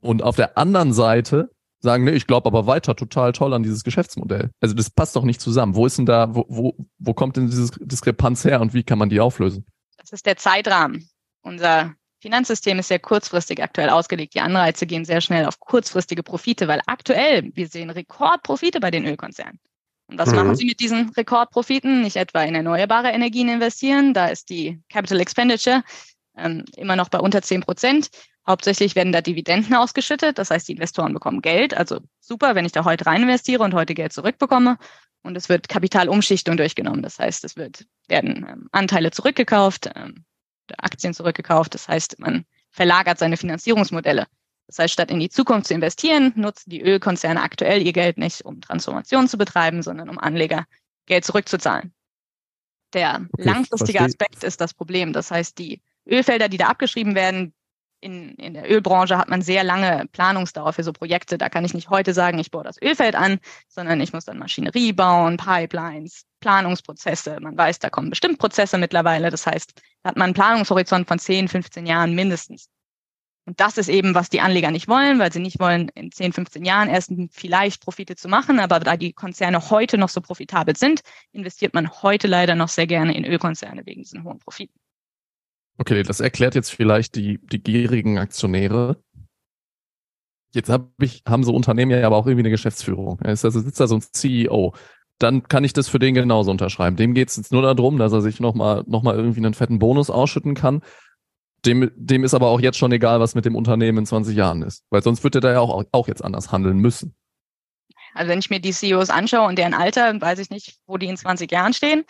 Und 0.00 0.22
auf 0.22 0.36
der 0.36 0.58
anderen 0.58 0.92
Seite 0.92 1.50
sagen, 1.80 2.04
nee, 2.04 2.12
ich 2.12 2.26
glaube 2.26 2.46
aber 2.46 2.66
weiter 2.66 2.96
total 2.96 3.32
toll 3.32 3.54
an 3.54 3.62
dieses 3.62 3.84
Geschäftsmodell. 3.84 4.50
Also 4.60 4.74
das 4.74 4.90
passt 4.90 5.16
doch 5.16 5.24
nicht 5.24 5.40
zusammen. 5.40 5.74
Wo 5.74 5.86
ist 5.86 5.98
denn 5.98 6.06
da, 6.06 6.34
wo, 6.34 6.44
wo, 6.48 6.74
wo 6.98 7.14
kommt 7.14 7.36
denn 7.36 7.46
diese 7.46 7.70
Diskrepanz 7.80 8.44
her 8.44 8.60
und 8.60 8.74
wie 8.74 8.82
kann 8.82 8.98
man 8.98 9.08
die 9.08 9.20
auflösen? 9.20 9.64
Das 9.96 10.12
ist 10.12 10.26
der 10.26 10.36
Zeitrahmen. 10.36 11.08
Unser 11.42 11.94
Finanzsystem 12.20 12.78
ist 12.78 12.88
sehr 12.88 12.98
kurzfristig 12.98 13.62
aktuell 13.62 13.90
ausgelegt. 13.90 14.34
Die 14.34 14.40
Anreize 14.40 14.86
gehen 14.86 15.04
sehr 15.04 15.20
schnell 15.20 15.46
auf 15.46 15.60
kurzfristige 15.60 16.22
Profite, 16.22 16.66
weil 16.66 16.80
aktuell, 16.86 17.50
wir 17.54 17.68
sehen 17.68 17.90
Rekordprofite 17.90 18.80
bei 18.80 18.90
den 18.90 19.06
Ölkonzernen. 19.06 19.60
Und 20.08 20.18
was 20.18 20.30
mhm. 20.30 20.36
machen 20.36 20.56
sie 20.56 20.64
mit 20.64 20.80
diesen 20.80 21.10
Rekordprofiten? 21.10 22.02
Nicht 22.02 22.16
etwa 22.16 22.42
in 22.42 22.54
erneuerbare 22.54 23.10
Energien 23.10 23.48
investieren, 23.48 24.14
da 24.14 24.26
ist 24.26 24.50
die 24.50 24.80
Capital 24.88 25.20
Expenditure 25.20 25.84
ähm, 26.36 26.64
immer 26.76 26.96
noch 26.96 27.08
bei 27.08 27.20
unter 27.20 27.42
10 27.42 27.60
Prozent. 27.60 28.10
Hauptsächlich 28.48 28.96
werden 28.96 29.12
da 29.12 29.20
Dividenden 29.20 29.74
ausgeschüttet, 29.74 30.38
das 30.38 30.50
heißt, 30.50 30.66
die 30.68 30.72
Investoren 30.72 31.12
bekommen 31.12 31.42
Geld. 31.42 31.76
Also 31.76 32.00
super, 32.18 32.54
wenn 32.54 32.64
ich 32.64 32.72
da 32.72 32.86
heute 32.86 33.04
rein 33.04 33.22
investiere 33.22 33.62
und 33.62 33.74
heute 33.74 33.94
Geld 33.94 34.14
zurückbekomme. 34.14 34.78
Und 35.22 35.36
es 35.36 35.50
wird 35.50 35.68
Kapitalumschichtung 35.68 36.56
durchgenommen. 36.56 37.02
Das 37.02 37.18
heißt, 37.18 37.44
es 37.44 37.56
wird, 37.56 37.84
werden 38.08 38.46
ähm, 38.48 38.68
Anteile 38.72 39.10
zurückgekauft, 39.10 39.90
ähm, 39.94 40.24
Aktien 40.78 41.12
zurückgekauft. 41.12 41.74
Das 41.74 41.88
heißt, 41.88 42.20
man 42.20 42.46
verlagert 42.70 43.18
seine 43.18 43.36
Finanzierungsmodelle. 43.36 44.26
Das 44.66 44.78
heißt, 44.78 44.94
statt 44.94 45.10
in 45.10 45.20
die 45.20 45.28
Zukunft 45.28 45.66
zu 45.66 45.74
investieren, 45.74 46.32
nutzen 46.34 46.70
die 46.70 46.80
Ölkonzerne 46.80 47.42
aktuell 47.42 47.82
ihr 47.82 47.92
Geld 47.92 48.16
nicht, 48.16 48.46
um 48.46 48.62
Transformation 48.62 49.28
zu 49.28 49.36
betreiben, 49.36 49.82
sondern 49.82 50.08
um 50.08 50.18
Anleger 50.18 50.64
Geld 51.04 51.26
zurückzuzahlen. 51.26 51.92
Der 52.94 53.26
okay, 53.32 53.42
langfristige 53.44 53.98
verstehe. 53.98 54.06
Aspekt 54.06 54.44
ist 54.44 54.60
das 54.62 54.72
Problem. 54.72 55.12
Das 55.12 55.30
heißt, 55.30 55.58
die 55.58 55.82
Ölfelder, 56.06 56.48
die 56.48 56.56
da 56.56 56.68
abgeschrieben 56.68 57.14
werden, 57.14 57.52
in, 58.00 58.34
in 58.34 58.54
der 58.54 58.70
Ölbranche 58.70 59.18
hat 59.18 59.28
man 59.28 59.42
sehr 59.42 59.64
lange 59.64 60.06
Planungsdauer 60.12 60.72
für 60.72 60.82
so 60.82 60.92
Projekte. 60.92 61.38
Da 61.38 61.48
kann 61.48 61.64
ich 61.64 61.74
nicht 61.74 61.90
heute 61.90 62.14
sagen, 62.14 62.38
ich 62.38 62.50
baue 62.50 62.64
das 62.64 62.80
Ölfeld 62.80 63.14
an, 63.14 63.38
sondern 63.68 64.00
ich 64.00 64.12
muss 64.12 64.24
dann 64.24 64.38
Maschinerie 64.38 64.92
bauen, 64.92 65.36
Pipelines, 65.36 66.24
Planungsprozesse. 66.40 67.38
Man 67.40 67.56
weiß, 67.56 67.78
da 67.80 67.90
kommen 67.90 68.10
bestimmt 68.10 68.38
Prozesse 68.38 68.78
mittlerweile. 68.78 69.30
Das 69.30 69.46
heißt, 69.46 69.80
da 70.02 70.10
hat 70.10 70.16
man 70.16 70.26
einen 70.26 70.34
Planungshorizont 70.34 71.08
von 71.08 71.18
10, 71.18 71.48
15 71.48 71.86
Jahren 71.86 72.14
mindestens. 72.14 72.68
Und 73.44 73.60
das 73.60 73.78
ist 73.78 73.88
eben, 73.88 74.14
was 74.14 74.28
die 74.28 74.42
Anleger 74.42 74.70
nicht 74.70 74.88
wollen, 74.88 75.18
weil 75.18 75.32
sie 75.32 75.40
nicht 75.40 75.58
wollen, 75.58 75.88
in 75.94 76.12
10, 76.12 76.34
15 76.34 76.66
Jahren 76.66 76.90
erst 76.90 77.10
vielleicht 77.30 77.82
Profite 77.82 78.14
zu 78.14 78.28
machen. 78.28 78.60
Aber 78.60 78.78
da 78.78 78.96
die 78.98 79.14
Konzerne 79.14 79.70
heute 79.70 79.96
noch 79.96 80.10
so 80.10 80.20
profitabel 80.20 80.76
sind, 80.76 81.00
investiert 81.32 81.72
man 81.72 81.90
heute 82.02 82.26
leider 82.26 82.54
noch 82.54 82.68
sehr 82.68 82.86
gerne 82.86 83.16
in 83.16 83.24
Ölkonzerne 83.24 83.86
wegen 83.86 84.02
diesen 84.02 84.22
hohen 84.22 84.38
Profiten. 84.38 84.78
Okay, 85.78 86.02
das 86.02 86.20
erklärt 86.20 86.54
jetzt 86.56 86.70
vielleicht 86.70 87.14
die, 87.14 87.38
die 87.38 87.62
gierigen 87.62 88.18
Aktionäre. 88.18 88.96
Jetzt 90.52 90.70
hab 90.70 90.90
ich, 91.00 91.22
haben 91.26 91.44
so 91.44 91.54
Unternehmen 91.54 91.92
ja 91.92 92.04
aber 92.04 92.16
auch 92.16 92.26
irgendwie 92.26 92.42
eine 92.42 92.50
Geschäftsführung. 92.50 93.20
Es 93.22 93.44
also 93.44 93.60
sitzt 93.60 93.78
da 93.78 93.86
so 93.86 93.96
ein 93.96 94.02
CEO. 94.02 94.74
Dann 95.18 95.44
kann 95.44 95.64
ich 95.64 95.72
das 95.72 95.88
für 95.88 95.98
den 95.98 96.14
genauso 96.14 96.50
unterschreiben. 96.50 96.96
Dem 96.96 97.14
geht 97.14 97.28
es 97.28 97.36
jetzt 97.36 97.52
nur 97.52 97.62
darum, 97.62 97.98
dass 97.98 98.12
er 98.12 98.22
sich 98.22 98.40
nochmal 98.40 98.84
noch 98.86 99.02
mal 99.02 99.14
irgendwie 99.14 99.40
einen 99.40 99.54
fetten 99.54 99.78
Bonus 99.78 100.10
ausschütten 100.10 100.54
kann. 100.54 100.82
Dem, 101.64 101.90
dem 101.94 102.24
ist 102.24 102.34
aber 102.34 102.48
auch 102.48 102.60
jetzt 102.60 102.78
schon 102.78 102.92
egal, 102.92 103.20
was 103.20 103.34
mit 103.34 103.44
dem 103.44 103.56
Unternehmen 103.56 103.98
in 103.98 104.06
20 104.06 104.36
Jahren 104.36 104.62
ist. 104.62 104.84
Weil 104.90 105.02
sonst 105.02 105.22
wird 105.22 105.36
er 105.36 105.40
da 105.40 105.52
ja 105.52 105.60
auch, 105.60 105.84
auch 105.92 106.08
jetzt 106.08 106.24
anders 106.24 106.50
handeln 106.50 106.78
müssen. 106.78 107.14
Also 108.14 108.30
wenn 108.30 108.38
ich 108.38 108.50
mir 108.50 108.60
die 108.60 108.72
CEOs 108.72 109.10
anschaue 109.10 109.46
und 109.46 109.58
deren 109.58 109.74
Alter, 109.74 110.20
weiß 110.20 110.38
ich 110.38 110.50
nicht, 110.50 110.78
wo 110.86 110.96
die 110.96 111.06
in 111.06 111.16
20 111.16 111.50
Jahren 111.50 111.72
stehen. 111.72 112.04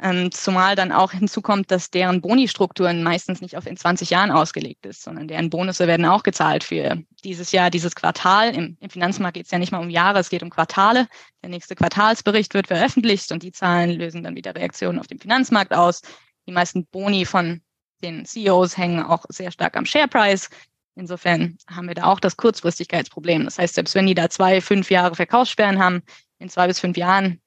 Ähm, 0.00 0.30
zumal 0.30 0.76
dann 0.76 0.92
auch 0.92 1.10
hinzukommt, 1.10 1.72
dass 1.72 1.90
deren 1.90 2.20
Boni-Strukturen 2.20 3.02
meistens 3.02 3.40
nicht 3.40 3.56
auf 3.56 3.66
in 3.66 3.76
20 3.76 4.10
Jahren 4.10 4.30
ausgelegt 4.30 4.86
ist, 4.86 5.02
sondern 5.02 5.26
deren 5.26 5.50
Bonusse 5.50 5.88
werden 5.88 6.06
auch 6.06 6.22
gezahlt 6.22 6.62
für 6.62 7.02
dieses 7.24 7.50
Jahr, 7.50 7.68
dieses 7.68 7.96
Quartal. 7.96 8.54
Im, 8.54 8.76
im 8.78 8.90
Finanzmarkt 8.90 9.34
geht 9.34 9.46
es 9.46 9.50
ja 9.50 9.58
nicht 9.58 9.72
mal 9.72 9.80
um 9.80 9.90
Jahre, 9.90 10.20
es 10.20 10.30
geht 10.30 10.44
um 10.44 10.50
Quartale. 10.50 11.08
Der 11.42 11.50
nächste 11.50 11.74
Quartalsbericht 11.74 12.54
wird 12.54 12.68
veröffentlicht 12.68 13.32
und 13.32 13.42
die 13.42 13.50
Zahlen 13.50 13.90
lösen 13.90 14.22
dann 14.22 14.36
wieder 14.36 14.54
Reaktionen 14.54 15.00
auf 15.00 15.08
dem 15.08 15.18
Finanzmarkt 15.18 15.74
aus. 15.74 16.02
Die 16.46 16.52
meisten 16.52 16.86
Boni 16.86 17.24
von 17.24 17.60
den 18.00 18.24
CEOs 18.24 18.78
hängen 18.78 19.02
auch 19.02 19.24
sehr 19.28 19.50
stark 19.50 19.76
am 19.76 19.84
Shareprice. 19.84 20.48
Insofern 20.94 21.58
haben 21.68 21.88
wir 21.88 21.94
da 21.94 22.04
auch 22.04 22.20
das 22.20 22.36
Kurzfristigkeitsproblem. 22.36 23.44
Das 23.44 23.58
heißt, 23.58 23.74
selbst 23.74 23.96
wenn 23.96 24.06
die 24.06 24.14
da 24.14 24.30
zwei, 24.30 24.60
fünf 24.60 24.90
Jahre 24.90 25.16
Verkaufssperren 25.16 25.80
haben, 25.80 26.02
in 26.38 26.48
zwei 26.48 26.68
bis 26.68 26.78
fünf 26.78 26.96
Jahren 26.96 27.40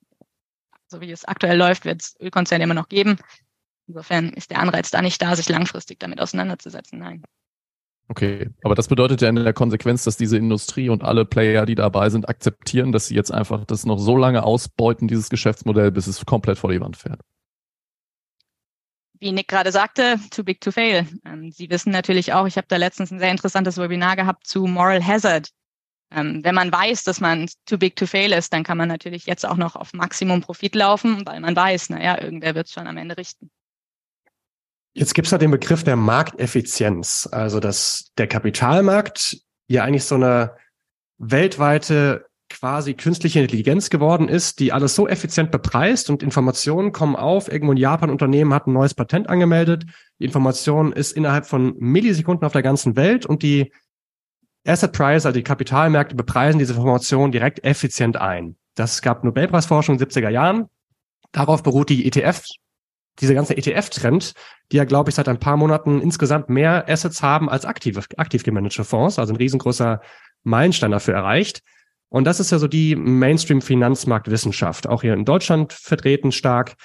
so 0.91 1.01
wie 1.01 1.12
es 1.12 1.25
aktuell 1.25 1.58
läuft, 1.58 1.86
wird 1.86 2.01
es 2.01 2.15
Ölkonzerne 2.19 2.63
immer 2.63 2.73
noch 2.73 2.89
geben. 2.89 3.17
Insofern 3.88 4.30
ist 4.30 4.51
der 4.51 4.60
Anreiz 4.60 4.91
da 4.91 5.01
nicht 5.01 5.21
da, 5.21 5.36
sich 5.36 5.49
langfristig 5.49 5.99
damit 5.99 6.21
auseinanderzusetzen. 6.21 6.99
Nein. 6.99 7.23
Okay, 8.08 8.49
aber 8.62 8.75
das 8.75 8.89
bedeutet 8.89 9.21
ja 9.21 9.30
in 9.30 9.36
der 9.36 9.54
Konsequenz, 9.54 10.04
dass 10.04 10.17
diese 10.17 10.38
Industrie 10.38 10.89
und 10.89 11.01
alle 11.04 11.23
Player, 11.23 11.65
die 11.65 11.75
dabei 11.75 12.10
sind, 12.10 12.27
akzeptieren, 12.27 12.91
dass 12.91 13.08
sie 13.08 13.15
jetzt 13.15 13.32
einfach 13.32 13.63
das 13.63 13.86
noch 13.86 13.99
so 13.99 14.17
lange 14.17 14.43
ausbeuten, 14.43 15.08
dieses 15.08 15.30
Geschäftsmodell, 15.30 15.91
bis 15.91 16.08
es 16.08 16.25
komplett 16.25 16.58
vor 16.58 16.71
die 16.71 16.82
Wand 16.82 16.97
fährt. 16.97 17.21
Wie 19.19 19.32
Nick 19.32 19.47
gerade 19.47 19.71
sagte, 19.71 20.17
too 20.32 20.43
big 20.43 20.60
to 20.60 20.71
fail. 20.71 21.08
Ähm, 21.25 21.51
sie 21.51 21.69
wissen 21.69 21.91
natürlich 21.91 22.34
auch, 22.34 22.47
ich 22.47 22.58
habe 22.58 22.67
da 22.67 22.75
letztens 22.75 23.12
ein 23.12 23.19
sehr 23.19 23.32
interessantes 23.32 23.77
Webinar 23.77 24.17
gehabt 24.17 24.45
zu 24.45 24.65
Moral 24.65 25.06
Hazard. 25.06 25.49
Ähm, 26.13 26.43
wenn 26.43 26.56
man 26.56 26.71
weiß, 26.71 27.04
dass 27.04 27.21
man 27.21 27.47
too 27.65 27.78
big 27.78 27.95
to 27.95 28.06
fail 28.06 28.34
ist, 28.34 28.52
dann 28.54 28.63
kann 28.63 28.78
man 28.78 28.89
natürlich 28.89 29.26
jetzt 29.26 29.45
auch 29.45 29.58
noch 29.58 29.76
auf 29.76 29.93
Maximum 29.93 30.41
Profit 30.41 30.76
laufen, 30.76 31.26
weil 31.26 31.39
man 31.39 31.56
weiß, 31.56 31.89
naja, 31.89 32.21
irgendwer 32.21 32.56
wird 32.56 32.67
es 32.67 32.74
schon 32.74 32.88
am 32.88 32.97
Ende 32.97 33.17
richten. 33.17 33.50
Jetzt 34.93 35.13
gibt 35.13 35.28
es 35.28 35.32
ja 35.32 35.38
den 35.38 35.52
Begriff 35.52 35.84
der 35.84 35.95
Markteffizienz, 35.95 37.30
also 37.32 37.62
dass 37.62 38.12
der 38.17 38.28
Kapitalmarkt 38.28 39.38
ja 39.67 39.84
eigentlich 39.86 40.04
so 40.04 40.15
eine 40.15 40.58
weltweite 41.17 42.26
quasi 42.50 42.93
künstliche 42.93 43.39
Intelligenz 43.39 43.89
geworden 43.89 44.28
ist, 44.28 44.60
die 44.60 44.74
alles 44.74 44.93
so 44.93 45.08
effizient 45.08 45.52
bepreist 45.52 46.10
und 46.10 46.21
Informationen 46.21 46.91
kommen 46.91 47.15
auf. 47.15 47.50
Irgendwo 47.50 47.71
in 47.71 47.78
Japan 47.78 48.10
Unternehmen 48.10 48.54
hat 48.54 48.67
ein 48.67 48.74
neues 48.74 48.93
Patent 48.93 49.30
angemeldet. 49.30 49.86
Die 50.19 50.26
Information 50.26 50.91
ist 50.91 51.13
innerhalb 51.13 51.45
von 51.45 51.76
Millisekunden 51.80 52.45
auf 52.45 52.52
der 52.52 52.62
ganzen 52.62 52.97
Welt 52.97 53.26
und 53.26 53.43
die 53.43 53.71
Asset 54.65 54.91
Price, 54.91 55.26
also 55.26 55.38
die 55.38 55.43
Kapitalmärkte, 55.43 56.15
bepreisen 56.15 56.60
diese 56.60 56.74
Informationen 56.74 57.32
direkt 57.32 57.63
effizient 57.63 58.17
ein. 58.17 58.56
Das 58.76 59.02
gab 59.02 59.24
Nobelpreisforschung 59.24 59.95
in 59.95 60.00
den 60.00 60.10
70er 60.10 60.30
Jahren. 60.30 60.67
Darauf 61.32 61.63
beruht 61.63 61.89
die 61.89 62.06
ETF, 62.06 62.43
dieser 63.19 63.34
ganze 63.34 63.58
ETF-Trend, 63.58 64.34
die 64.71 64.78
ja, 64.78 64.86
glaube 64.86 65.10
ich, 65.10 65.15
seit 65.15 65.28
ein 65.28 65.39
paar 65.39 65.58
Monaten 65.58 66.02
insgesamt 66.02 66.50
mehr 66.50 66.88
Assets 66.88 67.21
haben 67.21 67.50
als 67.50 67.65
aktive, 67.65 68.04
aktiv 68.17 68.43
gemanagte 68.43 68.84
Fonds, 68.84 69.19
also 69.19 69.34
ein 69.34 69.38
riesengroßer 69.38 70.02
Meilenstein 70.43 70.91
dafür 70.91 71.15
erreicht. 71.15 71.62
Und 72.10 72.26
das 72.26 72.39
ist 72.39 72.52
ja 72.52 72.60
so 72.60 72.67
die 72.67 72.95
Mainstream-Finanzmarktwissenschaft, 72.95 74.88
auch 74.88 75.02
hier 75.02 75.13
in 75.13 75.26
Deutschland 75.26 75.74
vertreten 75.74 76.32
stark. 76.32 76.76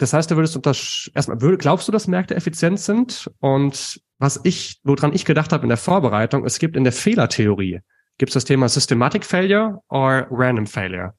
Das 0.00 0.14
heißt, 0.14 0.30
du 0.30 0.36
würdest 0.36 0.56
unter 0.56 0.70
erstmal 0.70 1.36
glaubst 1.58 1.86
du, 1.86 1.92
dass 1.92 2.08
Märkte 2.08 2.34
effizient 2.34 2.80
sind? 2.80 3.30
Und 3.38 4.00
was 4.18 4.40
ich, 4.44 4.80
woran 4.82 5.12
ich 5.12 5.26
gedacht 5.26 5.52
habe 5.52 5.64
in 5.64 5.68
der 5.68 5.76
Vorbereitung, 5.76 6.46
es 6.46 6.58
gibt 6.58 6.74
in 6.74 6.84
der 6.84 6.92
Fehlertheorie 6.92 7.80
gibt 8.16 8.30
es 8.30 8.34
das 8.34 8.46
Thema 8.46 8.68
Systematic 8.68 9.26
Failure 9.26 9.82
or 9.88 10.26
Random 10.30 10.66
Failure. 10.66 11.14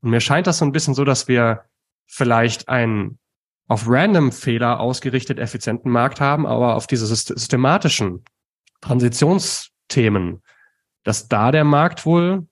Und 0.00 0.10
mir 0.10 0.20
scheint 0.20 0.46
das 0.46 0.58
so 0.58 0.64
ein 0.64 0.70
bisschen 0.70 0.94
so, 0.94 1.04
dass 1.04 1.26
wir 1.26 1.64
vielleicht 2.06 2.68
einen 2.68 3.18
auf 3.66 3.84
Random 3.88 4.30
Fehler 4.30 4.78
ausgerichtet 4.78 5.40
effizienten 5.40 5.90
Markt 5.90 6.20
haben, 6.20 6.46
aber 6.46 6.76
auf 6.76 6.86
diese 6.86 7.06
systematischen 7.06 8.24
Transitionsthemen, 8.80 10.40
dass 11.02 11.26
da 11.26 11.50
der 11.50 11.64
Markt 11.64 12.06
wohl 12.06 12.46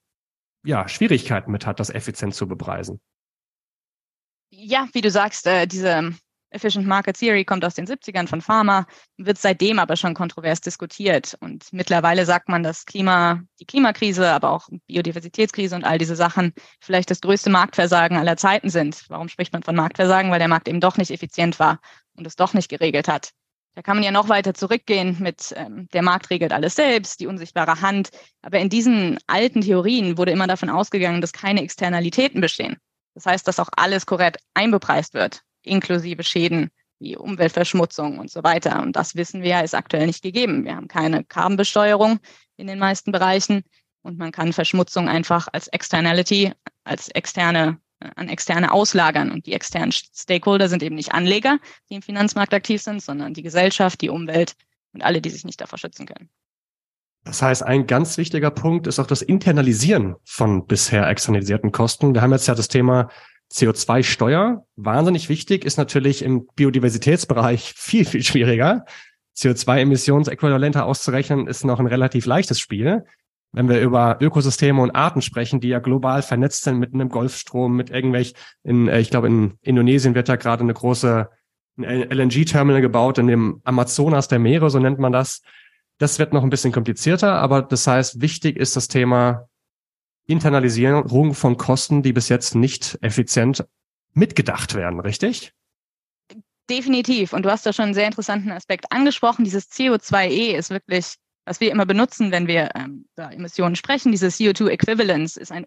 ja 0.65 0.89
Schwierigkeiten 0.89 1.53
mit 1.53 1.67
hat, 1.67 1.79
das 1.79 1.91
effizient 1.91 2.35
zu 2.35 2.49
bepreisen 2.49 3.01
ja, 4.63 4.89
wie 4.93 5.01
du 5.01 5.11
sagst, 5.11 5.47
äh, 5.47 5.67
diese 5.67 6.15
Efficient 6.51 6.87
Market 6.87 7.19
Theory 7.19 7.45
kommt 7.45 7.65
aus 7.65 7.75
den 7.75 7.87
70ern 7.87 8.29
von 8.29 8.41
Pharma, 8.43 8.87
wird 9.17 9.39
seitdem 9.39 9.79
aber 9.79 9.97
schon 9.97 10.15
kontrovers 10.15 10.61
diskutiert. 10.61 11.37
Und 11.41 11.65
mittlerweile 11.73 12.27
sagt 12.27 12.49
man, 12.49 12.63
dass 12.63 12.85
Klima, 12.85 13.41
die 13.59 13.65
Klimakrise, 13.65 14.31
aber 14.31 14.51
auch 14.51 14.69
Biodiversitätskrise 14.87 15.75
und 15.75 15.85
all 15.85 15.99
diese 15.99 16.17
Sachen 16.17 16.53
vielleicht 16.81 17.11
das 17.11 17.21
größte 17.21 17.51
Marktversagen 17.51 18.19
aller 18.19 18.37
Zeiten 18.37 18.69
sind. 18.69 19.05
Warum 19.09 19.29
spricht 19.29 19.53
man 19.53 19.63
von 19.63 19.75
Marktversagen? 19.75 20.31
Weil 20.31 20.39
der 20.39 20.49
Markt 20.49 20.69
eben 20.69 20.81
doch 20.81 20.99
nicht 20.99 21.11
effizient 21.11 21.59
war 21.59 21.81
und 22.17 22.27
es 22.27 22.37
doch 22.37 22.55
nicht 22.55 22.69
geregelt 22.69 23.09
hat. 23.09 23.31
Da 23.75 23.81
kann 23.81 23.97
man 23.97 24.05
ja 24.05 24.11
noch 24.11 24.29
weiter 24.29 24.53
zurückgehen 24.53 25.17
mit, 25.19 25.55
ähm, 25.57 25.89
der 25.95 26.03
Markt 26.03 26.29
regelt 26.29 26.53
alles 26.53 26.75
selbst, 26.75 27.21
die 27.21 27.27
unsichtbare 27.27 27.81
Hand. 27.81 28.11
Aber 28.43 28.59
in 28.59 28.69
diesen 28.69 29.19
alten 29.27 29.63
Theorien 29.63 30.19
wurde 30.19 30.33
immer 30.33 30.47
davon 30.47 30.69
ausgegangen, 30.69 31.23
dass 31.23 31.33
keine 31.33 31.63
Externalitäten 31.63 32.43
bestehen. 32.43 32.77
Das 33.15 33.27
heißt, 33.27 33.47
dass 33.47 33.61
auch 33.61 33.69
alles 33.77 34.07
korrekt 34.07 34.39
einbepreist 34.55 35.15
wird, 35.15 35.43
inklusive 35.63 36.23
Schäden 36.23 36.71
wie 36.99 37.17
Umweltverschmutzung 37.17 38.19
und 38.19 38.31
so 38.31 38.43
weiter. 38.43 38.81
Und 38.81 38.97
das 38.97 39.17
wissen 39.17 39.43
wir 39.43 39.63
ist 39.63 39.75
aktuell 39.75 40.07
nicht 40.07 40.23
gegeben. 40.23 40.65
Wir 40.65 40.77
haben 40.77 40.89
keine 40.89 41.25
Carbonbesteuerung 41.25 42.21
in 42.57 42.67
den 42.67 42.79
meisten 42.79 43.13
Bereichen 43.13 43.65
und 44.03 44.19
man 44.19 44.33
kann 44.33 44.53
Verschmutzung 44.53 45.09
einfach 45.09 45.49
als 45.53 45.69
Externality, 45.69 46.53
als 46.85 47.09
externe 47.09 47.79
an 48.17 48.29
externe 48.29 48.73
auslagern. 48.73 49.31
Und 49.31 49.47
die 49.47 49.53
externen 49.53 49.93
Stakeholder 49.93 50.69
sind 50.69 50.83
eben 50.83 50.97
nicht 50.97 51.13
Anleger, 51.13 51.59
die 51.89 51.95
im 51.95 52.03
Finanzmarkt 52.03 52.55
aktiv 52.55 52.83
sind, 52.83 53.03
sondern 53.03 53.35
die 53.35 53.43
Gesellschaft, 53.43 54.01
die 54.01 54.11
Umwelt 54.11 54.55
und 54.93 55.03
alle, 55.03 55.21
die 55.21 55.31
sich 55.31 55.45
nicht 55.45 55.61
davor 55.61 55.79
schützen 55.79 56.07
können. 56.07 56.29
Das 57.25 57.41
heißt, 57.41 57.63
ein 57.63 57.87
ganz 57.87 58.19
wichtiger 58.19 58.51
Punkt 58.51 58.87
ist 58.87 58.99
auch 58.99 59.07
das 59.07 59.23
Internalisieren 59.23 60.17
von 60.25 60.67
bisher 60.67 61.09
externalisierten 61.09 61.71
Kosten. 61.71 62.15
Wir 62.15 62.23
haben 62.23 62.33
jetzt 62.33 62.49
ja 62.49 62.55
das 62.55 62.69
Thema 62.69 63.09
CO2-Steuer. 63.53 64.65
Wahnsinnig 64.77 65.29
wichtig 65.29 65.65
ist 65.65 65.77
natürlich 65.77 66.23
im 66.23 66.47
Biodiversitätsbereich 66.57 67.75
viel, 67.77 68.05
viel 68.05 68.23
schwieriger. 68.23 68.85
CO2-Emissionsäquivalente 69.37 70.83
auszurechnen 70.83 71.47
ist 71.47 71.65
noch 71.65 71.81
ein 71.81 71.87
relativ 71.87 72.27
leichtes 72.27 72.61
Spiel 72.61 73.05
wenn 73.53 73.69
wir 73.69 73.81
über 73.81 74.17
Ökosysteme 74.21 74.81
und 74.81 74.93
Arten 74.93 75.23
sprechen, 75.23 75.61
die 75.61 75.69
ja 75.69 75.79
global 75.79 76.23
vernetzt 76.23 76.65
sind 76.65 76.79
mit 76.79 76.95
einem 76.95 77.11
Golfstrom, 77.11 77.77
mit 77.77 77.91
irgendwelch, 77.91 78.35
in, 78.65 78.89
äh, 78.89 79.01
ich 79.01 79.11
glaube, 79.11 79.29
in 79.29 79.59
Indonesien 79.61 80.15
wird 80.15 80.29
ja 80.29 80.37
gerade 80.37 80.63
eine 80.63 80.75
große 80.75 81.29
LNG-Terminal 81.79 82.81
gebaut 82.81 83.19
in 83.19 83.27
dem 83.27 83.61
Amazonas 83.65 84.29
der 84.29 84.39
Meere, 84.39 84.71
so 84.71 84.79
nennt 84.79 84.99
man 84.99 85.13
das. 85.13 85.43
Das 86.03 86.19
wird 86.19 86.33
noch 86.33 86.43
ein 86.43 86.51
bisschen 86.51 86.73
komplizierter, 86.73 87.35
aber 87.35 87.63
das 87.63 87.87
heißt, 87.87 88.21
wichtig 88.21 88.57
ist 88.57 88.75
das 88.75 88.89
Thema 88.89 89.49
Internalisierung 90.27 91.33
von 91.33 91.57
Kosten, 91.57 92.03
die 92.03 92.13
bis 92.13 92.29
jetzt 92.29 92.57
nicht 92.57 92.99
effizient 93.03 93.65
mitgedacht 94.13 94.75
werden, 94.75 94.99
richtig? 94.99 95.53
Definitiv. 96.69 97.33
Und 97.33 97.45
du 97.45 97.53
hast 97.53 97.65
da 97.67 97.73
schon 97.73 97.85
einen 97.85 97.95
sehr 97.95 98.07
interessanten 98.07 98.51
Aspekt 98.51 98.91
angesprochen. 98.91 99.45
Dieses 99.45 99.71
CO2e 99.71 100.57
ist 100.57 100.71
wirklich 100.71 101.15
was 101.45 101.61
wir 101.61 101.71
immer 101.71 101.87
benutzen, 101.87 102.33
wenn 102.33 102.49
wir 102.49 102.71
ähm, 102.75 103.07
über 103.17 103.33
Emissionen 103.33 103.77
sprechen, 103.77 104.11
diese 104.11 104.27
CO2 104.27 104.71
Equivalence 104.71 105.37
ist, 105.37 105.53
ein, 105.53 105.67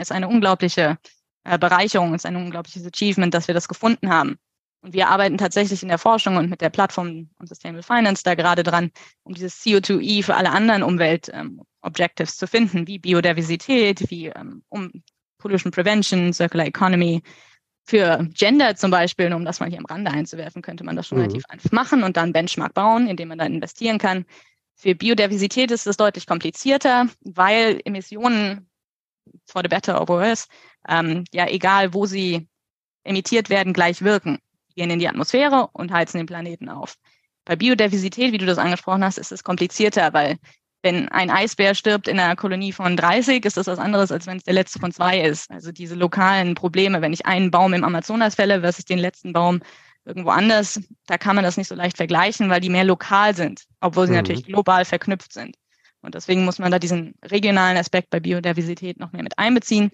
ist 0.00 0.12
eine 0.12 0.28
unglaubliche 0.28 0.98
äh, 1.42 1.58
Bereicherung, 1.58 2.14
ist 2.14 2.26
ein 2.26 2.36
unglaubliches 2.36 2.86
Achievement, 2.86 3.34
dass 3.34 3.48
wir 3.48 3.54
das 3.54 3.66
gefunden 3.66 4.10
haben. 4.10 4.38
Und 4.82 4.94
wir 4.94 5.08
arbeiten 5.08 5.38
tatsächlich 5.38 5.82
in 5.82 5.88
der 5.88 5.98
Forschung 5.98 6.36
und 6.36 6.50
mit 6.50 6.60
der 6.60 6.70
Plattform 6.70 7.30
und 7.38 7.48
Sustainable 7.48 7.84
Finance 7.84 8.22
da 8.24 8.34
gerade 8.34 8.64
dran, 8.64 8.90
um 9.22 9.32
dieses 9.32 9.62
CO2e 9.62 10.24
für 10.24 10.34
alle 10.34 10.50
anderen 10.50 10.82
Umwelt-Objectives 10.82 12.34
ähm, 12.34 12.38
zu 12.38 12.46
finden, 12.48 12.86
wie 12.88 12.98
Biodiversität, 12.98 14.10
wie 14.10 14.26
ähm, 14.26 14.64
um 14.68 14.90
Pollution 15.38 15.70
Prevention, 15.70 16.32
Circular 16.32 16.66
Economy. 16.66 17.22
Für 17.84 18.28
Gender 18.34 18.74
zum 18.76 18.90
Beispiel, 18.90 19.32
um 19.32 19.44
das 19.44 19.60
mal 19.60 19.68
hier 19.68 19.78
am 19.78 19.86
Rande 19.86 20.10
einzuwerfen, 20.10 20.62
könnte 20.62 20.84
man 20.84 20.96
das 20.96 21.06
schon 21.06 21.18
mhm. 21.18 21.24
relativ 21.24 21.44
einfach 21.48 21.70
machen 21.70 22.02
und 22.02 22.16
dann 22.16 22.32
Benchmark 22.32 22.74
bauen, 22.74 23.06
indem 23.06 23.28
man 23.28 23.38
dann 23.38 23.54
investieren 23.54 23.98
kann. 23.98 24.24
Für 24.74 24.96
Biodiversität 24.96 25.70
ist 25.70 25.86
es 25.86 25.96
deutlich 25.96 26.26
komplizierter, 26.26 27.06
weil 27.20 27.80
Emissionen, 27.84 28.68
for 29.46 29.62
the 29.62 29.68
better 29.68 30.00
or 30.00 30.08
worse, 30.08 30.48
ähm, 30.88 31.24
ja 31.32 31.46
egal 31.46 31.94
wo 31.94 32.06
sie 32.06 32.48
emittiert 33.04 33.48
werden, 33.48 33.72
gleich 33.72 34.02
wirken. 34.02 34.38
Die 34.72 34.80
gehen 34.80 34.90
in 34.90 34.98
die 34.98 35.08
Atmosphäre 35.08 35.68
und 35.72 35.92
heizen 35.92 36.18
den 36.18 36.26
Planeten 36.26 36.68
auf. 36.68 36.96
Bei 37.44 37.56
Biodiversität, 37.56 38.32
wie 38.32 38.38
du 38.38 38.46
das 38.46 38.58
angesprochen 38.58 39.04
hast, 39.04 39.18
ist 39.18 39.32
es 39.32 39.44
komplizierter, 39.44 40.12
weil 40.12 40.38
wenn 40.82 41.08
ein 41.10 41.30
Eisbär 41.30 41.74
stirbt 41.74 42.08
in 42.08 42.18
einer 42.18 42.36
Kolonie 42.36 42.72
von 42.72 42.96
30, 42.96 43.44
ist 43.44 43.56
das 43.56 43.66
was 43.66 43.78
anderes, 43.78 44.10
als 44.10 44.26
wenn 44.26 44.38
es 44.38 44.44
der 44.44 44.54
letzte 44.54 44.80
von 44.80 44.92
zwei 44.92 45.20
ist. 45.20 45.50
Also 45.50 45.70
diese 45.70 45.94
lokalen 45.94 46.54
Probleme, 46.54 47.00
wenn 47.02 47.12
ich 47.12 47.26
einen 47.26 47.50
Baum 47.50 47.72
im 47.72 47.84
Amazonas 47.84 48.34
fälle 48.34 48.60
versus 48.60 48.84
den 48.84 48.98
letzten 48.98 49.32
Baum 49.32 49.60
irgendwo 50.04 50.30
anders, 50.30 50.80
da 51.06 51.18
kann 51.18 51.36
man 51.36 51.44
das 51.44 51.56
nicht 51.56 51.68
so 51.68 51.76
leicht 51.76 51.96
vergleichen, 51.96 52.50
weil 52.50 52.60
die 52.60 52.68
mehr 52.68 52.84
lokal 52.84 53.36
sind, 53.36 53.64
obwohl 53.80 54.06
sie 54.06 54.12
mhm. 54.12 54.18
natürlich 54.18 54.44
global 54.44 54.84
verknüpft 54.84 55.32
sind. 55.32 55.56
Und 56.00 56.16
deswegen 56.16 56.44
muss 56.44 56.58
man 56.58 56.72
da 56.72 56.80
diesen 56.80 57.14
regionalen 57.24 57.76
Aspekt 57.76 58.10
bei 58.10 58.18
Biodiversität 58.18 58.98
noch 58.98 59.12
mehr 59.12 59.22
mit 59.22 59.38
einbeziehen. 59.38 59.92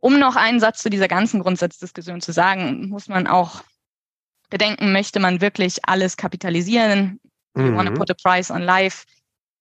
Um 0.00 0.18
noch 0.18 0.34
einen 0.34 0.58
Satz 0.58 0.82
zu 0.82 0.90
dieser 0.90 1.08
ganzen 1.08 1.40
Grundsatzdiskussion 1.40 2.20
zu 2.20 2.32
sagen, 2.32 2.88
muss 2.88 3.06
man 3.06 3.28
auch 3.28 3.62
bedenken, 4.50 4.92
möchte 4.92 5.20
man 5.20 5.40
wirklich 5.40 5.78
alles 5.84 6.16
kapitalisieren? 6.16 7.20
Mhm. 7.54 7.76
Want 7.76 7.88
to 7.88 7.94
put 7.94 8.10
a 8.10 8.14
price 8.14 8.50
on 8.50 8.62
life? 8.62 9.06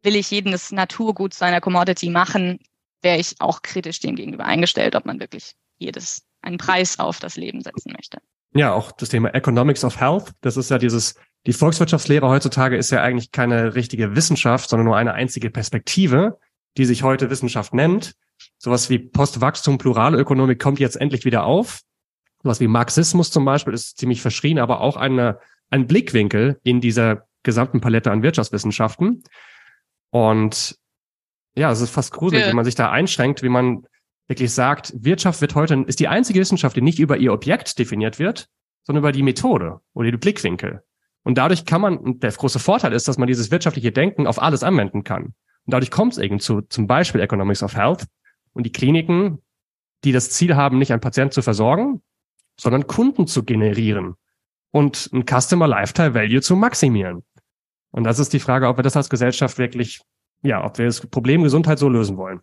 Will 0.03 0.15
ich 0.15 0.31
jedes 0.31 0.71
Naturgut 0.71 1.33
zu 1.33 1.45
einer 1.45 1.61
Commodity 1.61 2.09
machen? 2.09 2.59
Wäre 3.01 3.17
ich 3.17 3.35
auch 3.39 3.61
kritisch 3.61 3.99
dem 3.99 4.15
gegenüber 4.15 4.45
eingestellt, 4.45 4.95
ob 4.95 5.05
man 5.05 5.19
wirklich 5.19 5.53
jedes 5.77 6.23
einen 6.41 6.57
Preis 6.57 6.99
auf 6.99 7.19
das 7.19 7.35
Leben 7.37 7.61
setzen 7.61 7.93
möchte 7.95 8.19
ja, 8.53 8.73
auch 8.73 8.91
das 8.91 9.09
Thema 9.09 9.33
Economics 9.33 9.83
of 9.83 9.99
Health. 9.99 10.31
Das 10.41 10.57
ist 10.57 10.71
ja 10.71 10.77
dieses, 10.77 11.15
die 11.45 11.53
Volkswirtschaftslehre 11.53 12.27
heutzutage 12.27 12.77
ist 12.77 12.91
ja 12.91 13.01
eigentlich 13.01 13.31
keine 13.31 13.75
richtige 13.75 14.15
Wissenschaft, 14.15 14.69
sondern 14.69 14.85
nur 14.85 14.97
eine 14.97 15.13
einzige 15.13 15.49
Perspektive, 15.49 16.39
die 16.77 16.85
sich 16.85 17.03
heute 17.03 17.29
Wissenschaft 17.29 17.73
nennt. 17.73 18.13
Sowas 18.57 18.89
wie 18.89 18.99
Postwachstum, 18.99 19.77
Pluralökonomik 19.77 20.59
kommt 20.59 20.79
jetzt 20.79 20.95
endlich 20.95 21.25
wieder 21.25 21.43
auf. 21.43 21.81
Sowas 22.43 22.59
wie 22.59 22.67
Marxismus 22.67 23.31
zum 23.31 23.45
Beispiel 23.45 23.73
ist 23.73 23.97
ziemlich 23.97 24.21
verschrien, 24.21 24.59
aber 24.59 24.81
auch 24.81 24.95
eine, 24.95 25.39
ein 25.69 25.87
Blickwinkel 25.87 26.59
in 26.63 26.81
dieser 26.81 27.27
gesamten 27.43 27.81
Palette 27.81 28.11
an 28.11 28.23
Wirtschaftswissenschaften. 28.23 29.23
Und 30.11 30.77
ja, 31.55 31.71
es 31.71 31.81
ist 31.81 31.91
fast 31.91 32.13
gruselig, 32.13 32.45
ja. 32.45 32.51
wie 32.51 32.55
man 32.55 32.65
sich 32.65 32.75
da 32.75 32.89
einschränkt, 32.91 33.43
wie 33.43 33.49
man 33.49 33.85
wirklich 34.27 34.53
sagt, 34.53 34.93
Wirtschaft 34.95 35.41
wird 35.41 35.55
heute, 35.55 35.83
ist 35.87 35.99
die 35.99 36.07
einzige 36.07 36.39
Wissenschaft, 36.39 36.75
die 36.75 36.81
nicht 36.81 36.99
über 36.99 37.17
ihr 37.17 37.33
Objekt 37.33 37.77
definiert 37.79 38.19
wird, 38.19 38.47
sondern 38.83 39.03
über 39.03 39.11
die 39.11 39.23
Methode 39.23 39.81
oder 39.93 40.11
die 40.11 40.17
Blickwinkel. 40.17 40.83
Und 41.23 41.37
dadurch 41.37 41.65
kann 41.65 41.81
man, 41.81 41.97
und 41.97 42.23
der 42.23 42.31
große 42.31 42.59
Vorteil 42.59 42.93
ist, 42.93 43.07
dass 43.07 43.17
man 43.17 43.27
dieses 43.27 43.51
wirtschaftliche 43.51 43.91
Denken 43.91 44.27
auf 44.27 44.41
alles 44.41 44.63
anwenden 44.63 45.03
kann. 45.03 45.25
Und 45.25 45.73
dadurch 45.73 45.91
kommt 45.91 46.13
es 46.13 46.19
eben 46.19 46.39
zu, 46.39 46.61
zum 46.61 46.87
Beispiel 46.87 47.21
Economics 47.21 47.63
of 47.63 47.75
Health 47.75 48.05
und 48.53 48.65
die 48.65 48.71
Kliniken, 48.71 49.39
die 50.03 50.11
das 50.11 50.29
Ziel 50.29 50.55
haben, 50.55 50.77
nicht 50.77 50.91
einen 50.91 51.01
Patienten 51.01 51.33
zu 51.33 51.41
versorgen, 51.41 52.01
sondern 52.59 52.87
Kunden 52.87 53.27
zu 53.27 53.43
generieren 53.43 54.15
und 54.71 55.09
ein 55.13 55.25
Customer 55.25 55.67
Lifetime 55.67 56.13
Value 56.13 56.41
zu 56.41 56.55
maximieren. 56.55 57.23
Und 57.91 58.03
das 58.03 58.19
ist 58.19 58.33
die 58.33 58.39
Frage, 58.39 58.67
ob 58.67 58.77
wir 58.77 58.83
das 58.83 58.97
als 58.97 59.09
Gesellschaft 59.09 59.57
wirklich, 59.57 60.01
ja, 60.43 60.63
ob 60.63 60.77
wir 60.77 60.85
das 60.85 61.01
Problem 61.07 61.43
Gesundheit 61.43 61.79
so 61.79 61.89
lösen 61.89 62.17
wollen 62.17 62.41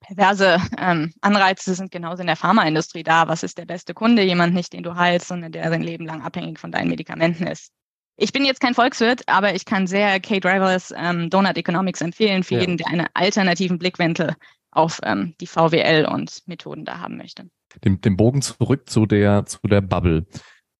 perverse 0.00 0.58
ähm, 0.78 1.12
Anreize 1.20 1.74
sind 1.74 1.90
genauso 1.90 2.20
in 2.20 2.26
der 2.26 2.36
Pharmaindustrie 2.36 3.02
da. 3.02 3.28
Was 3.28 3.42
ist 3.42 3.58
der 3.58 3.66
beste 3.66 3.94
Kunde? 3.94 4.22
Jemand 4.22 4.54
nicht, 4.54 4.72
den 4.72 4.82
du 4.82 4.94
heilst, 4.94 5.28
sondern 5.28 5.52
der 5.52 5.68
sein 5.68 5.82
Leben 5.82 6.06
lang 6.06 6.22
abhängig 6.22 6.58
von 6.58 6.72
deinen 6.72 6.88
Medikamenten 6.88 7.46
ist. 7.46 7.72
Ich 8.16 8.32
bin 8.32 8.44
jetzt 8.44 8.60
kein 8.60 8.74
Volkswirt, 8.74 9.22
aber 9.28 9.54
ich 9.54 9.64
kann 9.64 9.86
sehr 9.86 10.18
Kate 10.18 10.48
Rivers 10.48 10.92
ähm, 10.96 11.30
Donut 11.30 11.56
Economics 11.56 12.00
empfehlen 12.00 12.42
für 12.42 12.54
ja. 12.54 12.60
jeden, 12.60 12.76
der 12.76 12.88
einen 12.88 13.06
alternativen 13.14 13.78
Blickwinkel 13.78 14.34
auf 14.78 15.00
ähm, 15.02 15.34
die 15.40 15.46
VWL 15.46 16.06
und 16.06 16.42
Methoden 16.46 16.84
da 16.84 17.00
haben 17.00 17.16
möchte. 17.16 17.50
Den, 17.84 18.00
den 18.00 18.16
Bogen 18.16 18.40
zurück 18.40 18.88
zu 18.88 19.06
der, 19.06 19.44
zu 19.44 19.58
der 19.64 19.80
Bubble. 19.80 20.26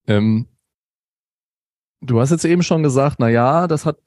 Ähm, 0.06 0.46
du 2.00 2.20
hast 2.20 2.30
jetzt 2.30 2.44
eben 2.44 2.62
schon 2.62 2.82
gesagt, 2.82 3.16
na 3.18 3.28
ja, 3.28 3.66
das 3.66 3.84
hat, 3.84 3.98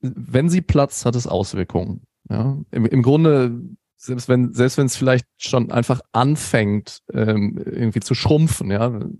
wenn 0.00 0.50
sie 0.50 0.60
platzt, 0.60 1.06
hat 1.06 1.14
es 1.14 1.26
Auswirkungen. 1.26 2.02
Ja, 2.28 2.58
im, 2.70 2.86
im 2.86 3.02
Grunde 3.02 3.60
selbst 3.96 4.28
wenn 4.28 4.52
selbst 4.54 4.78
wenn 4.78 4.86
es 4.86 4.96
vielleicht 4.96 5.26
schon 5.36 5.70
einfach 5.70 6.00
anfängt 6.12 7.00
ähm, 7.12 7.58
irgendwie 7.58 8.00
zu 8.00 8.14
schrumpfen, 8.14 8.70
ja, 8.70 8.92
wir 8.92 9.10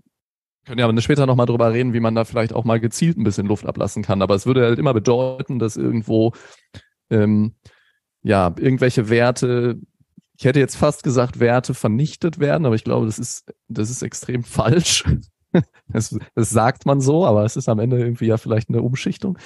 können 0.65 0.79
ja 0.79 0.87
aber 0.87 1.01
später 1.01 1.25
noch 1.25 1.35
mal 1.35 1.45
drüber 1.45 1.71
reden, 1.71 1.93
wie 1.93 1.99
man 1.99 2.15
da 2.15 2.23
vielleicht 2.23 2.53
auch 2.53 2.65
mal 2.65 2.79
gezielt 2.79 3.17
ein 3.17 3.23
bisschen 3.23 3.47
Luft 3.47 3.65
ablassen 3.65 4.03
kann. 4.03 4.21
Aber 4.21 4.35
es 4.35 4.45
würde 4.45 4.63
halt 4.63 4.79
immer 4.79 4.93
bedeuten, 4.93 5.59
dass 5.59 5.77
irgendwo 5.77 6.33
ähm, 7.09 7.55
ja 8.23 8.53
irgendwelche 8.57 9.09
Werte, 9.09 9.79
ich 10.41 10.45
hätte 10.45 10.59
jetzt 10.59 10.75
fast 10.75 11.03
gesagt 11.03 11.39
Werte 11.39 11.75
vernichtet 11.75 12.39
werden, 12.39 12.65
aber 12.65 12.73
ich 12.73 12.83
glaube, 12.83 13.05
das 13.05 13.19
ist 13.19 13.53
das 13.67 13.91
ist 13.91 14.01
extrem 14.01 14.43
falsch. 14.43 15.03
das, 15.87 16.17
das 16.33 16.49
sagt 16.49 16.87
man 16.87 16.99
so, 16.99 17.27
aber 17.27 17.45
es 17.45 17.55
ist 17.55 17.69
am 17.69 17.77
Ende 17.77 17.99
irgendwie 17.99 18.25
ja 18.25 18.37
vielleicht 18.37 18.69
eine 18.69 18.81
Umschichtung. 18.81 19.37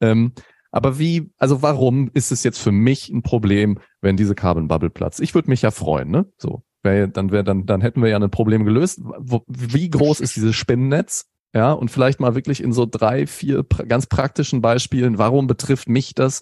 Ähm, 0.00 0.32
aber 0.72 0.98
wie, 0.98 1.30
also 1.38 1.62
warum 1.62 2.10
ist 2.14 2.32
es 2.32 2.42
jetzt 2.42 2.58
für 2.58 2.72
mich 2.72 3.10
ein 3.10 3.22
Problem, 3.22 3.78
wenn 4.00 4.16
diese 4.16 4.34
Carbon 4.34 4.66
Bubble 4.66 4.90
platzt? 4.90 5.20
Ich 5.20 5.36
würde 5.36 5.48
mich 5.48 5.62
ja 5.62 5.70
freuen, 5.70 6.10
ne? 6.10 6.26
So, 6.36 6.64
wär, 6.82 7.06
dann 7.06 7.30
wäre 7.30 7.44
dann 7.44 7.64
dann 7.64 7.80
hätten 7.80 8.02
wir 8.02 8.08
ja 8.08 8.18
ein 8.18 8.30
Problem 8.32 8.64
gelöst. 8.64 9.00
Wo, 9.18 9.44
wie 9.46 9.88
groß 9.88 10.18
ist 10.18 10.34
dieses 10.34 10.56
Spinnennetz? 10.56 11.30
Ja, 11.54 11.70
und 11.70 11.92
vielleicht 11.92 12.18
mal 12.18 12.34
wirklich 12.34 12.60
in 12.60 12.72
so 12.72 12.86
drei, 12.86 13.28
vier 13.28 13.62
pra 13.62 13.84
ganz 13.84 14.08
praktischen 14.08 14.62
Beispielen, 14.62 15.16
warum 15.16 15.46
betrifft 15.46 15.88
mich 15.88 16.12
das, 16.12 16.40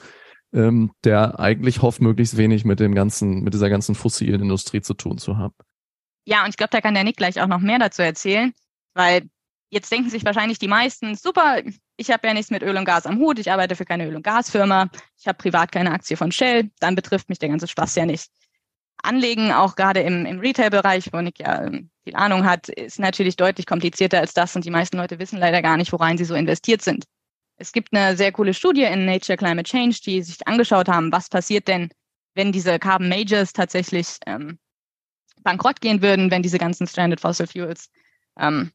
ähm, 0.53 0.93
der 1.05 1.39
eigentlich 1.39 1.83
hofft, 1.83 2.01
möglichst 2.01 2.37
wenig 2.37 2.65
mit 2.65 2.81
dem 2.81 2.95
ganzen, 2.95 3.43
mit 3.43 3.55
dieser 3.55 3.71
ganzen 3.71 3.95
fossilen 3.95 4.43
Industrie 4.43 4.81
zu 4.81 4.95
tun 4.95 5.19
zu 5.19 5.37
haben. 5.37 5.55
Ja, 6.25 6.45
und 6.45 6.51
ich 6.51 6.57
glaube, 6.57 6.71
da 6.71 6.81
kann 6.81 6.95
der 6.95 7.05
Nick 7.05 7.17
gleich 7.17 7.41
auch 7.41 7.47
noch 7.47 7.61
mehr 7.61 7.79
dazu 7.79 8.03
erzählen, 8.03 8.53
weil 8.95 9.29
Jetzt 9.71 9.93
denken 9.93 10.09
sich 10.09 10.25
wahrscheinlich 10.25 10.59
die 10.59 10.69
meisten, 10.69 11.15
super, 11.15 11.61
ich 11.99 12.11
habe 12.11 12.27
ja 12.27 12.33
nichts 12.33 12.51
mit 12.51 12.63
Öl 12.63 12.77
und 12.77 12.87
Gas 12.87 13.05
am 13.05 13.19
Hut, 13.19 13.39
ich 13.39 13.53
arbeite 13.53 13.77
für 13.77 13.85
keine 13.85 14.07
Öl- 14.07 14.17
und 14.17 14.23
Gasfirma, 14.23 14.89
ich 15.19 15.29
habe 15.29 15.37
privat 15.37 15.73
keine 15.73 15.93
Aktie 15.93 16.17
von 16.17 16.33
Shell, 16.33 16.71
dann 16.81 16.95
betrifft 16.95 17.29
mich 17.29 17.39
der 17.39 17.51
ganze 17.51 17.69
Spaß 17.69 17.95
ja 17.97 18.07
nicht. 18.07 18.31
Anlegen, 19.03 19.53
auch 19.53 19.77
gerade 19.77 20.01
im, 20.01 20.25
im 20.25 20.41
Retail-Bereich, 20.41 21.13
wo 21.13 21.21
Nick 21.21 21.39
ja 21.41 21.65
ähm, 21.65 21.91
viel 22.03 22.17
Ahnung 22.17 22.45
hat, 22.45 22.69
ist 22.71 22.99
natürlich 22.99 23.37
deutlich 23.37 23.67
komplizierter 23.67 24.21
als 24.21 24.33
das 24.33 24.57
und 24.57 24.65
die 24.65 24.71
meisten 24.71 24.97
Leute 24.97 25.19
wissen 25.19 25.39
leider 25.39 25.61
gar 25.61 25.77
nicht, 25.77 25.93
worein 25.93 26.17
sie 26.17 26.25
so 26.25 26.35
investiert 26.35 26.83
sind. 26.83 27.05
Es 27.59 27.73
gibt 27.73 27.93
eine 27.93 28.17
sehr 28.17 28.33
coole 28.33 28.55
Studie 28.55 28.85
in 28.85 29.05
Nature 29.05 29.37
Climate 29.37 29.69
Change, 29.69 29.99
die 30.05 30.23
sich 30.23 30.47
angeschaut 30.47 30.89
haben, 30.89 31.13
was 31.13 31.29
passiert 31.29 31.67
denn, 31.67 31.91
wenn 32.35 32.53
diese 32.53 32.79
Carbon 32.79 33.09
Majors 33.09 33.53
tatsächlich 33.53 34.07
ähm, 34.27 34.59
bankrott 35.43 35.81
gehen 35.81 36.01
würden, 36.01 36.31
wenn 36.31 36.43
diese 36.43 36.59
ganzen 36.59 36.87
Stranded 36.87 37.21
Fossil 37.21 37.49
Fuels 37.49 37.91
ähm, 38.39 38.71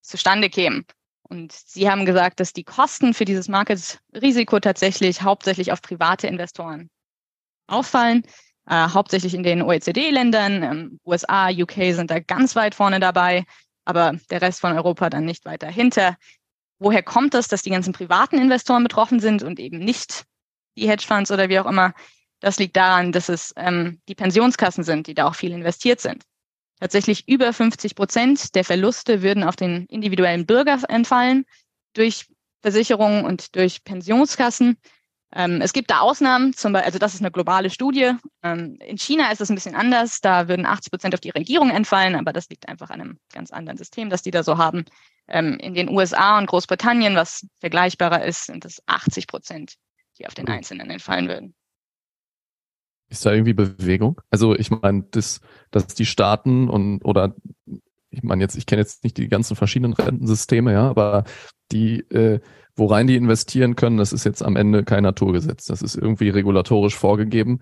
zustande 0.00 0.48
kämen. 0.48 0.86
Und 1.22 1.52
Sie 1.52 1.90
haben 1.90 2.06
gesagt, 2.06 2.38
dass 2.38 2.52
die 2.52 2.64
Kosten 2.64 3.14
für 3.14 3.24
dieses 3.24 3.48
Market-Risiko 3.48 4.60
tatsächlich 4.60 5.22
hauptsächlich 5.22 5.72
auf 5.72 5.82
private 5.82 6.28
Investoren 6.28 6.90
auffallen, 7.66 8.22
äh, 8.68 8.88
hauptsächlich 8.88 9.34
in 9.34 9.42
den 9.42 9.62
OECD-Ländern. 9.62 10.62
Ähm, 10.62 11.00
USA, 11.04 11.48
UK 11.50 11.94
sind 11.94 12.10
da 12.10 12.20
ganz 12.20 12.54
weit 12.54 12.74
vorne 12.74 13.00
dabei, 13.00 13.44
aber 13.84 14.12
der 14.30 14.42
Rest 14.42 14.60
von 14.60 14.72
Europa 14.72 15.10
dann 15.10 15.24
nicht 15.24 15.44
weit 15.46 15.62
dahinter. 15.62 16.16
Woher 16.78 17.02
kommt 17.02 17.34
das, 17.34 17.48
dass 17.48 17.62
die 17.62 17.70
ganzen 17.70 17.92
privaten 17.92 18.38
Investoren 18.38 18.82
betroffen 18.82 19.20
sind 19.20 19.42
und 19.42 19.58
eben 19.58 19.78
nicht 19.78 20.24
die 20.76 20.88
Hedgefonds 20.88 21.30
oder 21.30 21.48
wie 21.48 21.58
auch 21.58 21.66
immer? 21.66 21.94
Das 22.40 22.58
liegt 22.58 22.76
daran, 22.76 23.12
dass 23.12 23.28
es 23.28 23.52
ähm, 23.56 24.00
die 24.08 24.14
Pensionskassen 24.14 24.84
sind, 24.84 25.06
die 25.06 25.14
da 25.14 25.26
auch 25.26 25.34
viel 25.34 25.52
investiert 25.52 26.00
sind. 26.00 26.24
Tatsächlich 26.80 27.28
über 27.28 27.52
50 27.52 27.94
Prozent 27.94 28.54
der 28.54 28.64
Verluste 28.64 29.22
würden 29.22 29.44
auf 29.44 29.56
den 29.56 29.86
individuellen 29.86 30.44
Bürger 30.44 30.78
entfallen 30.88 31.46
durch 31.94 32.26
Versicherungen 32.62 33.24
und 33.24 33.54
durch 33.56 33.84
Pensionskassen. 33.84 34.76
Ähm, 35.34 35.60
es 35.60 35.72
gibt 35.72 35.90
da 35.90 36.00
Ausnahmen, 36.00 36.52
zum 36.52 36.72
Beispiel, 36.72 36.86
also 36.86 36.98
das 36.98 37.14
ist 37.14 37.20
eine 37.20 37.30
globale 37.30 37.70
Studie. 37.70 38.12
Ähm, 38.42 38.76
in 38.80 38.98
China 38.98 39.30
ist 39.30 39.40
es 39.40 39.50
ein 39.50 39.54
bisschen 39.54 39.74
anders. 39.74 40.20
Da 40.20 40.48
würden 40.48 40.66
80 40.66 40.90
Prozent 40.90 41.14
auf 41.14 41.20
die 41.20 41.30
Regierung 41.30 41.70
entfallen, 41.70 42.14
aber 42.14 42.32
das 42.32 42.48
liegt 42.48 42.68
einfach 42.68 42.90
an 42.90 43.00
einem 43.00 43.18
ganz 43.32 43.50
anderen 43.50 43.76
System, 43.76 44.10
das 44.10 44.22
die 44.22 44.30
da 44.30 44.42
so 44.42 44.58
haben. 44.58 44.84
Ähm, 45.28 45.58
in 45.58 45.74
den 45.74 45.88
USA 45.88 46.38
und 46.38 46.46
Großbritannien, 46.46 47.16
was 47.16 47.46
vergleichbarer 47.60 48.24
ist, 48.24 48.46
sind 48.46 48.64
es 48.64 48.82
80 48.86 49.26
Prozent, 49.26 49.74
die 50.18 50.26
auf 50.26 50.34
den 50.34 50.48
Einzelnen 50.48 50.90
entfallen 50.90 51.28
würden. 51.28 51.54
Ist 53.08 53.24
da 53.24 53.32
irgendwie 53.32 53.54
Bewegung? 53.54 54.20
Also 54.30 54.54
ich 54.54 54.70
meine, 54.70 55.04
das, 55.10 55.40
dass 55.70 55.86
die 55.88 56.06
Staaten 56.06 56.68
und 56.68 57.04
oder 57.04 57.34
ich 58.14 58.22
meine 58.22 58.42
jetzt, 58.42 58.56
ich 58.56 58.66
kenne 58.66 58.80
jetzt 58.80 59.04
nicht 59.04 59.16
die 59.16 59.28
ganzen 59.28 59.56
verschiedenen 59.56 59.92
Rentensysteme, 59.92 60.72
ja, 60.72 60.88
aber 60.88 61.24
die, 61.72 62.00
äh, 62.10 62.40
worein 62.76 63.06
die 63.06 63.16
investieren 63.16 63.76
können, 63.76 63.98
das 63.98 64.12
ist 64.12 64.24
jetzt 64.24 64.42
am 64.42 64.56
Ende 64.56 64.84
kein 64.84 65.02
Naturgesetz. 65.02 65.66
Das 65.66 65.82
ist 65.82 65.96
irgendwie 65.96 66.30
regulatorisch 66.30 66.96
vorgegeben. 66.96 67.60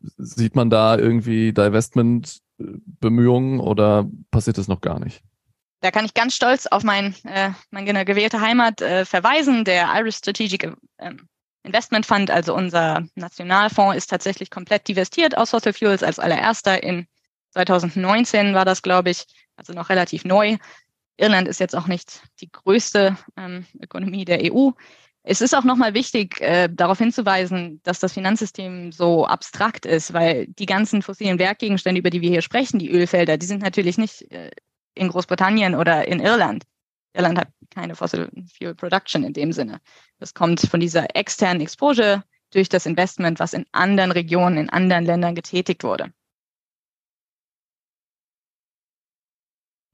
Sieht 0.00 0.54
man 0.54 0.70
da 0.70 0.96
irgendwie 0.98 1.52
Divestment-Bemühungen 1.52 3.58
oder 3.60 4.08
passiert 4.30 4.58
das 4.58 4.68
noch 4.68 4.80
gar 4.80 5.00
nicht? 5.00 5.22
Da 5.84 5.90
kann 5.90 6.06
ich 6.06 6.14
ganz 6.14 6.34
stolz 6.34 6.66
auf 6.66 6.82
mein, 6.82 7.14
äh, 7.24 7.50
meine 7.70 8.06
gewählte 8.06 8.40
Heimat 8.40 8.80
äh, 8.80 9.04
verweisen. 9.04 9.66
Der 9.66 9.92
Irish 9.94 10.16
Strategic 10.16 10.72
äh, 10.96 11.10
Investment 11.62 12.06
Fund, 12.06 12.30
also 12.30 12.54
unser 12.54 13.06
Nationalfonds, 13.16 13.94
ist 13.94 14.06
tatsächlich 14.06 14.48
komplett 14.48 14.88
divestiert 14.88 15.36
aus 15.36 15.50
Fossil 15.50 15.74
Fuels 15.74 16.02
als 16.02 16.18
allererster. 16.18 16.82
In 16.82 17.06
2019 17.50 18.54
war 18.54 18.64
das, 18.64 18.80
glaube 18.80 19.10
ich, 19.10 19.26
also 19.56 19.74
noch 19.74 19.90
relativ 19.90 20.24
neu. 20.24 20.56
Irland 21.18 21.48
ist 21.48 21.60
jetzt 21.60 21.76
auch 21.76 21.86
nicht 21.86 22.22
die 22.40 22.50
größte 22.50 23.18
ähm, 23.36 23.66
Ökonomie 23.78 24.24
der 24.24 24.40
EU. 24.54 24.70
Es 25.22 25.42
ist 25.42 25.54
auch 25.54 25.64
nochmal 25.64 25.92
wichtig, 25.92 26.40
äh, 26.40 26.70
darauf 26.72 26.96
hinzuweisen, 26.96 27.82
dass 27.82 28.00
das 28.00 28.14
Finanzsystem 28.14 28.90
so 28.90 29.26
abstrakt 29.26 29.84
ist, 29.84 30.14
weil 30.14 30.46
die 30.46 30.64
ganzen 30.64 31.02
fossilen 31.02 31.38
Werkgegenstände, 31.38 31.98
über 31.98 32.08
die 32.08 32.22
wir 32.22 32.30
hier 32.30 32.42
sprechen, 32.42 32.78
die 32.78 32.90
Ölfelder, 32.90 33.36
die 33.36 33.44
sind 33.46 33.62
natürlich 33.62 33.98
nicht 33.98 34.32
äh, 34.32 34.50
in 34.94 35.08
Großbritannien 35.08 35.74
oder 35.74 36.06
in 36.06 36.20
Irland. 36.20 36.64
Irland 37.14 37.38
hat 37.38 37.48
keine 37.70 37.94
Fossil 37.94 38.30
Fuel 38.56 38.74
Production 38.74 39.24
in 39.24 39.32
dem 39.32 39.52
Sinne. 39.52 39.80
Das 40.18 40.34
kommt 40.34 40.60
von 40.60 40.80
dieser 40.80 41.14
externen 41.16 41.60
Exposure 41.60 42.24
durch 42.50 42.68
das 42.68 42.86
Investment, 42.86 43.38
was 43.40 43.52
in 43.52 43.66
anderen 43.72 44.12
Regionen, 44.12 44.58
in 44.58 44.70
anderen 44.70 45.04
Ländern 45.04 45.34
getätigt 45.34 45.84
wurde. 45.84 46.12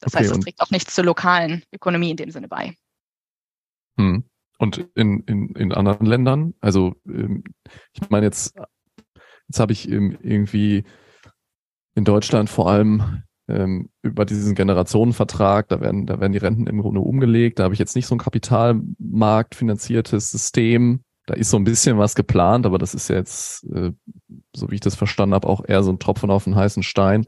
Das 0.01 0.15
okay, 0.15 0.25
heißt, 0.25 0.33
es 0.35 0.41
trägt 0.41 0.61
auch 0.61 0.71
nichts 0.71 0.95
zur 0.95 1.05
lokalen 1.05 1.63
Ökonomie 1.73 2.11
in 2.11 2.17
dem 2.17 2.31
Sinne 2.31 2.49
bei. 2.49 2.75
Hm. 3.99 4.25
Und 4.59 4.79
in, 4.95 5.21
in, 5.25 5.55
in 5.55 5.73
anderen 5.73 6.07
Ländern, 6.07 6.55
also 6.61 6.95
ähm, 7.07 7.45
ich 7.93 8.09
meine 8.11 8.27
jetzt, 8.27 8.55
jetzt 9.49 9.61
habe 9.61 9.73
ich 9.73 9.89
irgendwie 9.89 10.85
in 11.95 12.05
Deutschland 12.05 12.51
vor 12.51 12.71
allem 12.71 13.23
ähm, 13.51 13.91
über 14.03 14.25
diesen 14.25 14.55
Generationenvertrag, 14.55 15.69
da 15.69 15.81
werden, 15.81 16.07
da 16.07 16.21
werden 16.21 16.33
die 16.33 16.39
Renten 16.39 16.67
im 16.67 16.81
Grunde 16.81 17.01
umgelegt. 17.01 17.59
Da 17.59 17.65
habe 17.65 17.75
ich 17.75 17.81
jetzt 17.81 17.97
nicht 17.97 18.07
so 18.07 18.15
ein 18.15 18.19
kapitalmarktfinanziertes 18.19 20.31
System. 20.31 21.01
Da 21.27 21.35
ist 21.35 21.51
so 21.51 21.57
ein 21.57 21.65
bisschen 21.65 21.99
was 21.99 22.15
geplant, 22.15 22.67
aber 22.67 22.79
das 22.79 22.95
ist 22.95 23.09
jetzt, 23.09 23.65
äh, 23.73 23.93
so 24.55 24.71
wie 24.71 24.77
ich 24.77 24.81
das 24.81 24.95
verstanden 24.95 25.35
habe, 25.35 25.49
auch 25.49 25.65
eher 25.67 25.83
so 25.83 25.93
ein 25.93 25.99
Tropfen 25.99 26.31
auf 26.31 26.47
einen 26.47 26.57
heißen 26.57 26.83
Stein. 26.83 27.27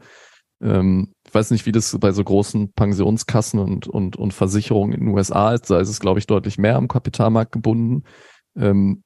Ähm, 0.63 1.15
ich 1.27 1.35
weiß 1.35 1.51
nicht, 1.51 1.67
wie 1.67 1.73
das 1.73 1.97
bei 1.99 2.13
so 2.13 2.25
großen 2.25 2.73
Pensionskassen 2.73 3.59
und, 3.59 3.87
und, 3.87 4.17
und 4.17 4.33
Versicherungen 4.33 4.93
in 4.93 5.01
den 5.01 5.15
USA 5.15 5.53
ist. 5.53 5.71
Da 5.71 5.81
ist 5.81 5.89
es, 5.89 6.01
glaube 6.01 6.19
ich, 6.19 6.27
deutlich 6.27 6.59
mehr 6.59 6.77
am 6.77 6.89
Kapitalmarkt 6.89 7.53
gebunden. 7.53 8.05
Ähm, 8.57 9.03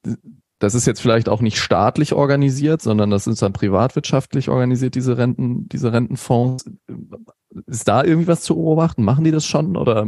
das 0.59 0.73
ist 0.73 0.87
jetzt 0.87 1.01
vielleicht 1.01 1.29
auch 1.29 1.41
nicht 1.41 1.59
staatlich 1.59 2.13
organisiert, 2.13 2.81
sondern 2.81 3.09
das 3.11 3.27
ist 3.27 3.41
dann 3.41 3.53
privatwirtschaftlich 3.53 4.49
organisiert, 4.49 4.95
diese 4.95 5.17
Renten, 5.17 5.69
diese 5.69 5.93
Rentenfonds. 5.93 6.69
Ist 7.67 7.87
da 7.87 8.03
irgendwie 8.03 8.27
was 8.27 8.41
zu 8.41 8.55
beobachten? 8.55 9.03
Machen 9.03 9.23
die 9.23 9.31
das 9.31 9.45
schon 9.45 9.77
oder 9.77 10.07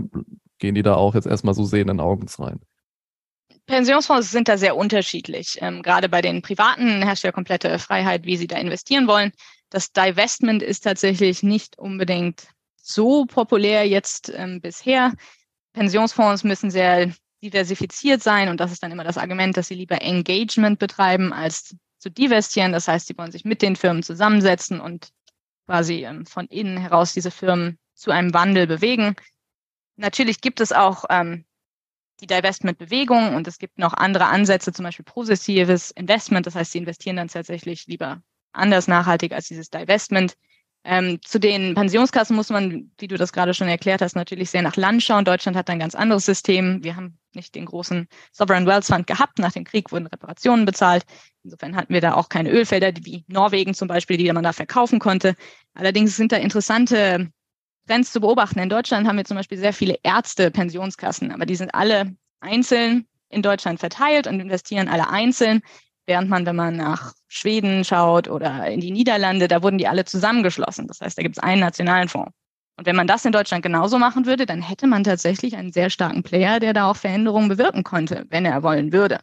gehen 0.58 0.76
die 0.76 0.84
da 0.84 0.96
auch 0.96 1.14
jetzt 1.16 1.28
erstmal 1.28 1.54
so 1.54 1.64
sehenden 1.64 2.00
Augens 2.00 2.40
rein? 2.40 2.60
Pensionsfonds 3.68 4.32
sind 4.32 4.48
da 4.48 4.58
sehr 4.58 4.76
unterschiedlich. 4.76 5.60
Ähm, 5.62 5.84
gerade 5.84 6.10
bei 6.10 6.22
den 6.22 6.42
Privaten 6.42 7.04
herrscht 7.04 7.24
ja 7.24 7.32
komplette 7.32 7.78
Freiheit, 7.78 8.26
wie 8.26 8.36
sie 8.36 8.48
da 8.48 8.58
investieren 8.58 9.08
wollen. 9.08 9.32
Das 9.70 9.92
Divestment 9.92 10.64
ist 10.64 10.82
tatsächlich 10.82 11.44
nicht 11.44 11.78
unbedingt 11.78 12.48
so 12.82 13.26
populär 13.26 13.88
jetzt 13.88 14.32
ähm, 14.36 14.62
bisher. 14.62 15.14
Pensionsfonds 15.74 16.44
müssen 16.44 16.72
sehr 16.72 17.14
diversifiziert 17.42 18.22
sein 18.22 18.50
und 18.50 18.60
das 18.60 18.72
ist 18.72 18.84
dann 18.84 18.92
immer 18.92 19.04
das 19.04 19.18
Argument, 19.18 19.56
dass 19.56 19.68
sie 19.68 19.76
lieber 19.76 20.02
Engagement 20.02 20.80
betreiben 20.80 21.34
als 21.34 21.76
zu 21.98 22.10
divestieren. 22.10 22.72
Das 22.72 22.88
heißt, 22.88 23.08
sie 23.08 23.18
wollen 23.18 23.32
sich 23.32 23.46
mit 23.46 23.62
den 23.62 23.76
Firmen 23.76 24.04
zusammensetzen 24.04 24.80
und 24.80 25.10
quasi 25.66 26.06
ähm, 26.06 26.26
von 26.26 26.48
innen 26.48 26.78
heraus 26.78 27.14
diese 27.14 27.32
Firmen 27.32 27.78
zu 27.94 28.12
einem 28.12 28.34
Wandel 28.34 28.68
bewegen. 28.68 29.16
Natürlich 29.98 30.42
gibt 30.42 30.62
es 30.62 30.72
auch 30.72 31.06
ähm, 31.10 31.46
die 32.22 32.28
Divestment-Bewegung 32.28 33.36
und 33.36 33.48
es 33.48 33.60
gibt 33.60 33.78
noch 33.78 33.94
andere 33.94 34.26
Ansätze, 34.26 34.74
zum 34.74 34.84
Beispiel 34.84 35.06
progressives 35.06 35.92
Investment. 35.92 36.46
Das 36.46 36.56
heißt, 36.56 36.72
sie 36.72 36.80
investieren 36.80 37.18
dann 37.18 37.28
tatsächlich 37.28 37.88
lieber 37.88 38.22
anders 38.52 38.88
nachhaltig 38.88 39.34
als 39.34 39.48
dieses 39.48 39.70
Divestment. 39.70 40.36
Ähm, 40.86 41.20
zu 41.24 41.40
den 41.40 41.76
Pensionskassen 41.76 42.36
muss 42.36 42.50
man, 42.50 42.92
wie 42.98 43.08
du 43.08 43.18
das 43.18 43.34
gerade 43.34 43.54
schon 43.54 43.68
erklärt 43.68 44.02
hast, 44.02 44.16
natürlich 44.16 44.50
sehr 44.50 44.62
nach 44.62 44.78
Land 44.78 45.04
schauen. 45.04 45.26
Deutschland 45.26 45.58
hat 45.58 45.70
ein 45.70 45.80
ganz 45.80 45.94
anderes 45.94 46.26
System. 46.26 46.84
Wir 46.84 46.96
haben 46.96 47.18
nicht 47.34 47.54
den 47.56 47.66
großen 47.66 48.08
Sovereign 48.32 48.66
Wealth 48.66 48.86
Fund 48.86 49.06
gehabt. 49.06 49.40
Nach 49.40 49.52
dem 49.52 49.66
Krieg 49.66 49.92
wurden 49.92 50.08
Reparationen 50.08 50.66
bezahlt. 50.66 51.04
Insofern 51.44 51.76
hatten 51.76 51.94
wir 51.94 52.02
da 52.02 52.14
auch 52.14 52.30
keine 52.30 52.50
Ölfelder, 52.50 52.92
wie 53.04 53.26
Norwegen 53.28 53.74
zum 53.74 53.88
Beispiel, 53.88 54.18
die 54.18 54.32
man 54.32 54.44
da 54.44 54.54
verkaufen 54.54 55.00
konnte. 55.00 55.36
Allerdings 55.74 56.16
sind 56.16 56.32
da 56.32 56.38
interessante 56.38 57.30
Trends 57.88 58.12
zu 58.12 58.22
beobachten. 58.22 58.60
In 58.60 58.70
Deutschland 58.70 59.08
haben 59.08 59.18
wir 59.18 59.26
zum 59.26 59.38
Beispiel 59.38 59.58
sehr 59.58 59.74
viele 59.74 59.98
Ärzte-Pensionskassen, 60.04 61.32
aber 61.32 61.46
die 61.46 61.56
sind 61.56 61.74
alle 61.74 62.16
einzeln 62.40 63.06
in 63.30 63.42
Deutschland 63.42 63.80
verteilt 63.80 64.28
und 64.28 64.40
investieren 64.40 64.88
alle 64.88 65.10
einzeln. 65.10 65.62
Während 66.10 66.28
man, 66.28 66.44
wenn 66.48 66.56
man 66.56 66.76
nach 66.76 67.14
Schweden 67.28 67.86
schaut 67.86 68.28
oder 68.28 68.66
in 68.66 68.80
die 68.80 68.90
Niederlande, 68.90 69.48
da 69.48 69.62
wurden 69.62 69.78
die 69.78 69.88
alle 69.88 70.06
zusammengeschlossen. 70.06 70.88
Das 70.88 71.02
heißt, 71.02 71.16
da 71.16 71.22
gibt 71.22 71.38
es 71.38 71.44
einen 71.44 71.62
nationalen 71.62 72.10
Fonds. 72.10 72.32
Und 72.78 72.88
wenn 72.88 72.96
man 72.96 73.06
das 73.06 73.26
in 73.26 73.32
Deutschland 73.32 73.62
genauso 73.62 74.00
machen 74.00 74.26
würde, 74.26 74.48
dann 74.48 74.64
hätte 74.64 74.88
man 74.88 75.04
tatsächlich 75.04 75.56
einen 75.56 75.72
sehr 75.72 75.92
starken 75.92 76.24
Player, 76.24 76.60
der 76.60 76.74
da 76.74 76.90
auch 76.90 76.96
Veränderungen 76.96 77.48
bewirken 77.48 77.84
konnte, 77.84 78.26
wenn 78.32 78.44
er 78.44 78.64
wollen 78.64 78.92
würde. 78.92 79.20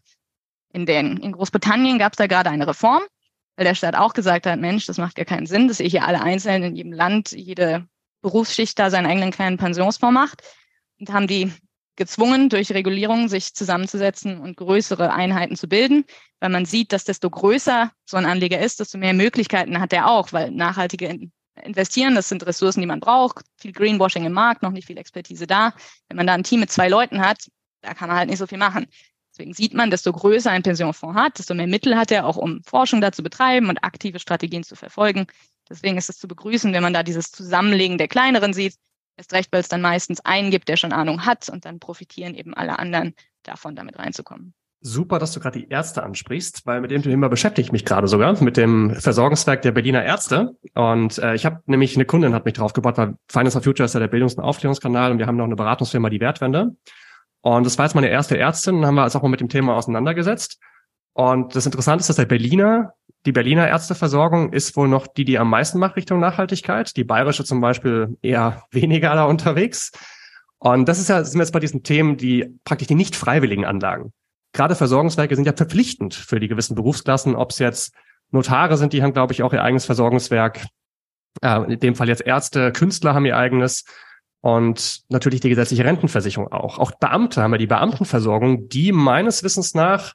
In, 0.73 0.87
den, 0.87 1.17
in 1.17 1.33
Großbritannien 1.33 1.99
gab 1.99 2.13
es 2.13 2.19
da 2.19 2.29
gerade 2.29 2.51
eine 2.51 2.69
Reform, 2.69 3.03
weil 3.57 3.65
der 3.65 3.75
Staat 3.75 3.97
auch 3.97 4.15
gesagt 4.15 4.47
hat, 4.47 4.61
Mensch, 4.61 4.87
das 4.87 4.97
macht 4.97 5.17
gar 5.17 5.25
keinen 5.25 5.47
Sinn, 5.47 5.67
dass 5.67 5.81
ihr 5.81 5.89
hier 5.89 6.07
alle 6.07 6.21
einzeln 6.21 6.63
in 6.63 6.77
jedem 6.77 6.93
Land, 6.93 7.33
jede 7.33 7.85
Berufsschicht 8.23 8.79
da 8.79 8.91
seinen 8.91 9.07
eigenen 9.07 9.33
kleinen 9.33 9.57
Pensionsfonds 9.57 10.15
macht. 10.15 10.43
Und 11.01 11.13
haben 11.13 11.27
die 11.27 11.53
gezwungen, 11.97 12.49
durch 12.49 12.73
Regulierung 12.73 13.29
sich 13.29 13.55
zusammenzusetzen 13.55 14.39
und 14.39 14.57
größere 14.57 15.13
Einheiten 15.13 15.57
zu 15.57 15.69
bilden, 15.69 16.05
weil 16.41 16.51
man 16.51 16.67
sieht, 16.67 16.93
dass 16.93 17.05
desto 17.05 17.31
größer 17.31 17.91
so 18.05 18.17
ein 18.17 18.27
Anleger 18.27 18.61
ist, 18.61 18.81
desto 18.81 18.99
mehr 18.99 19.15
Möglichkeiten 19.15 19.81
hat 19.81 19.93
er 19.93 20.09
auch, 20.09 20.33
weil 20.33 20.51
nachhaltige 20.51 21.31
investieren. 21.63 22.15
Das 22.15 22.29
sind 22.29 22.47
Ressourcen, 22.47 22.81
die 22.81 22.87
man 22.87 23.01
braucht. 23.01 23.45
Viel 23.59 23.73
Greenwashing 23.73 24.25
im 24.25 24.33
Markt, 24.33 24.63
noch 24.63 24.73
nicht 24.73 24.87
viel 24.87 24.99
Expertise 24.99 25.47
da. 25.47 25.73
Wenn 26.09 26.17
man 26.17 26.27
da 26.27 26.35
ein 26.35 26.45
Team 26.45 26.61
mit 26.61 26.71
zwei 26.71 26.89
Leuten 26.89 27.21
hat, 27.21 27.49
da 27.83 27.95
kann 27.95 28.09
man 28.09 28.19
halt 28.19 28.29
nicht 28.29 28.39
so 28.39 28.47
viel 28.47 28.59
machen. 28.59 28.87
Deswegen 29.33 29.53
sieht 29.53 29.75
man, 29.75 29.91
desto 29.91 30.13
größer 30.13 30.51
ein 30.51 30.63
Pensionfonds 30.63 31.19
hat, 31.19 31.39
desto 31.39 31.55
mehr 31.55 31.67
Mittel 31.67 31.97
hat 31.97 32.11
er 32.11 32.27
auch, 32.27 32.37
um 32.37 32.63
Forschung 32.65 33.01
da 33.01 33.13
zu 33.13 33.23
betreiben 33.23 33.69
und 33.69 33.83
aktive 33.85 34.19
Strategien 34.19 34.63
zu 34.63 34.77
verfolgen. 34.77 35.27
Deswegen 35.69 35.99
ist 35.99 36.09
es 36.09 36.19
zu 36.19 36.27
begrüßen, 36.27 36.73
wenn 36.73 36.83
man 36.83 36.95
da 36.95 37.03
dieses 37.03 37.33
Zusammenlegen 37.33 37.99
der 37.99 38.09
kleineren 38.09 38.55
sieht. 38.55 38.77
Erst 39.17 39.33
recht, 39.33 39.53
weil 39.53 39.61
es 39.61 39.69
dann 39.69 39.81
meistens 39.81 40.21
einen 40.21 40.51
gibt, 40.51 40.69
der 40.69 40.77
schon 40.77 40.93
Ahnung 40.93 41.25
hat 41.25 41.49
und 41.49 41.65
dann 41.65 41.81
profitieren 41.81 42.35
eben 42.35 42.55
alle 42.55 42.79
anderen 42.79 43.15
davon, 43.43 43.75
damit 43.75 43.99
reinzukommen. 43.99 44.55
Super, 44.81 45.19
dass 45.19 45.33
du 45.33 45.41
gerade 45.41 45.59
die 45.59 45.69
Ärzte 45.69 46.03
ansprichst, 46.03 46.67
weil 46.67 46.81
mit 46.81 46.91
dem 46.91 47.03
Thema 47.03 47.29
beschäftige 47.29 47.65
ich 47.65 47.73
mich 47.73 47.85
gerade 47.85 48.09
sogar, 48.09 48.41
mit 48.43 48.57
dem 48.57 48.95
Versorgungswerk 48.95 49.63
der 49.63 49.73
Berliner 49.73 50.05
Ärzte. 50.05 50.57
Und 50.75 51.19
äh, 51.19 51.35
ich 51.35 51.47
habe 51.47 51.63
nämlich 51.67 51.97
eine 51.97 52.05
Kundin 52.05 52.35
hat 52.35 52.45
mich 52.45 52.55
drauf 52.55 52.75
gebracht, 52.75 52.99
weil 52.99 53.15
Finance 53.27 53.59
for 53.59 53.63
Future 53.63 53.87
ist 53.87 53.95
ja 53.95 54.01
der 54.01 54.09
Bildungs- 54.09 54.35
und 54.35 54.45
Aufklärungskanal 54.45 55.11
und 55.11 55.19
wir 55.19 55.27
haben 55.27 55.39
noch 55.39 55.47
eine 55.47 55.57
Beratungsfirma, 55.57 56.11
die 56.11 56.21
Wertwende. 56.21 56.77
Und 57.41 57.65
das 57.65 57.79
war 57.79 57.87
jetzt 57.87 57.95
meine 57.95 58.09
erste 58.09 58.37
Ärztin, 58.37 58.85
haben 58.85 58.97
wir 58.97 59.05
uns 59.05 59.17
auch 59.17 59.23
mal 59.23 59.29
mit 59.29 59.41
dem 59.41 59.49
Thema 59.49 59.77
auseinandergesetzt. 59.77 60.61
Und 61.15 61.57
das 61.57 61.65
Interessante 61.65 62.03
ist, 62.03 62.09
dass 62.09 62.17
der 62.17 62.27
Berliner, 62.27 62.93
die 63.27 63.33
Berliner 63.33 63.69
Ärzteversorgung 63.69 64.53
ist 64.53 64.77
wohl 64.77 64.89
noch 64.89 65.07
die, 65.07 65.25
die 65.25 65.39
am 65.39 65.51
meisten 65.51 65.79
macht 65.79 65.97
Richtung 65.97 66.21
Nachhaltigkeit. 66.21 66.97
Die 66.97 67.05
bayerische 67.05 67.45
zum 67.45 67.61
Beispiel 67.61 68.17
eher 68.23 68.63
weniger 68.71 69.15
da 69.15 69.25
unterwegs. 69.25 69.93
Und 70.59 70.89
das 70.89 70.99
ist 70.99 71.09
ja, 71.09 71.23
sind 71.25 71.39
wir 71.39 71.45
jetzt 71.45 71.53
bei 71.53 71.61
diesen 71.61 71.83
Themen, 71.83 72.17
die 72.17 72.59
praktisch 72.65 72.89
die 72.89 72.95
nicht 72.95 73.17
freiwilligen 73.17 73.65
Anlagen. 73.65 74.13
Gerade 74.53 74.75
Versorgungswerke 74.75 75.35
sind 75.35 75.45
ja 75.45 75.53
verpflichtend 75.53 76.15
für 76.15 76.41
die 76.41 76.49
gewissen 76.49 76.77
Berufsklassen, 76.77 77.35
ob 77.35 77.51
es 77.51 77.59
jetzt 77.59 77.95
Notare 78.31 78.77
sind, 78.77 78.93
die 78.93 79.03
haben, 79.03 79.13
glaube 79.13 79.33
ich, 79.33 79.43
auch 79.43 79.53
ihr 79.53 79.63
eigenes 79.63 79.85
Versorgungswerk. 79.85 80.65
Äh, 81.43 81.73
in 81.73 81.81
dem 81.81 81.95
Fall 81.95 82.09
jetzt 82.09 82.23
Ärzte, 82.23 82.73
Künstler 82.73 83.15
haben 83.15 83.27
ihr 83.27 83.37
eigenes. 83.37 83.85
Und 84.41 85.03
natürlich 85.09 85.41
die 85.41 85.49
gesetzliche 85.49 85.85
Rentenversicherung 85.85 86.53
auch. 86.53 86.79
Auch 86.79 86.93
Beamte 86.93 87.43
haben 87.43 87.53
ja 87.53 87.59
die 87.59 87.67
Beamtenversorgung, 87.67 88.69
die 88.69 88.93
meines 88.93 89.43
Wissens 89.43 89.75
nach, 89.75 90.15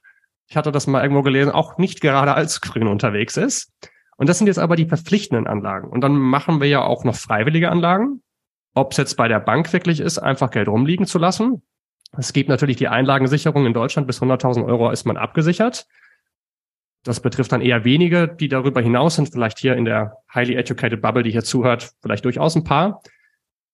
ich 0.52 0.56
hatte 0.58 0.70
das 0.70 0.86
mal 0.86 1.02
irgendwo 1.02 1.22
gelesen, 1.22 1.50
auch 1.50 1.78
nicht 1.78 2.02
gerade 2.02 2.34
allzu 2.34 2.60
grün 2.60 2.86
unterwegs 2.86 3.38
ist. 3.38 3.72
Und 4.18 4.28
das 4.28 4.36
sind 4.36 4.48
jetzt 4.48 4.58
aber 4.58 4.76
die 4.76 4.84
verpflichtenden 4.84 5.46
Anlagen. 5.46 5.88
Und 5.88 6.02
dann 6.02 6.12
machen 6.12 6.60
wir 6.60 6.68
ja 6.68 6.82
auch 6.82 7.04
noch 7.04 7.14
freiwillige 7.14 7.70
Anlagen. 7.70 8.22
Ob 8.74 8.92
es 8.92 8.98
jetzt 8.98 9.16
bei 9.16 9.28
der 9.28 9.40
Bank 9.40 9.72
wirklich 9.72 9.98
ist, 9.98 10.18
einfach 10.18 10.50
Geld 10.50 10.68
rumliegen 10.68 11.06
zu 11.06 11.18
lassen. 11.18 11.62
Es 12.18 12.34
gibt 12.34 12.50
natürlich 12.50 12.76
die 12.76 12.88
Einlagensicherung 12.88 13.64
in 13.64 13.72
Deutschland. 13.72 14.06
Bis 14.06 14.20
100.000 14.20 14.66
Euro 14.66 14.90
ist 14.90 15.06
man 15.06 15.16
abgesichert. 15.16 15.86
Das 17.02 17.20
betrifft 17.20 17.52
dann 17.52 17.62
eher 17.62 17.86
wenige, 17.86 18.28
die 18.28 18.48
darüber 18.48 18.82
hinaus 18.82 19.14
sind. 19.14 19.30
Vielleicht 19.30 19.58
hier 19.58 19.74
in 19.74 19.86
der 19.86 20.18
highly 20.34 20.54
educated 20.54 21.00
Bubble, 21.00 21.22
die 21.22 21.30
hier 21.30 21.44
zuhört, 21.44 21.92
vielleicht 22.02 22.26
durchaus 22.26 22.56
ein 22.56 22.64
paar. 22.64 23.00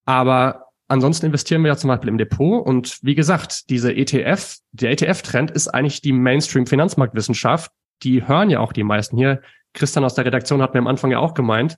Aber 0.04 0.67
ansonsten 0.88 1.26
investieren 1.26 1.62
wir 1.62 1.68
ja 1.68 1.76
zum 1.76 1.88
Beispiel 1.88 2.08
im 2.08 2.18
Depot. 2.18 2.66
Und 2.66 2.98
wie 3.02 3.14
gesagt, 3.14 3.70
diese 3.70 3.94
ETF, 3.94 4.56
der 4.72 4.90
ETF-Trend 4.90 5.50
ist 5.50 5.68
eigentlich 5.68 6.00
die 6.00 6.12
Mainstream-Finanzmarktwissenschaft. 6.12 7.70
Die 8.02 8.26
hören 8.26 8.50
ja 8.50 8.60
auch 8.60 8.72
die 8.72 8.84
meisten 8.84 9.16
hier. 9.16 9.40
Christian 9.74 10.04
aus 10.04 10.14
der 10.14 10.24
Redaktion 10.24 10.62
hat 10.62 10.74
mir 10.74 10.80
am 10.80 10.86
Anfang 10.86 11.10
ja 11.10 11.18
auch 11.18 11.34
gemeint, 11.34 11.76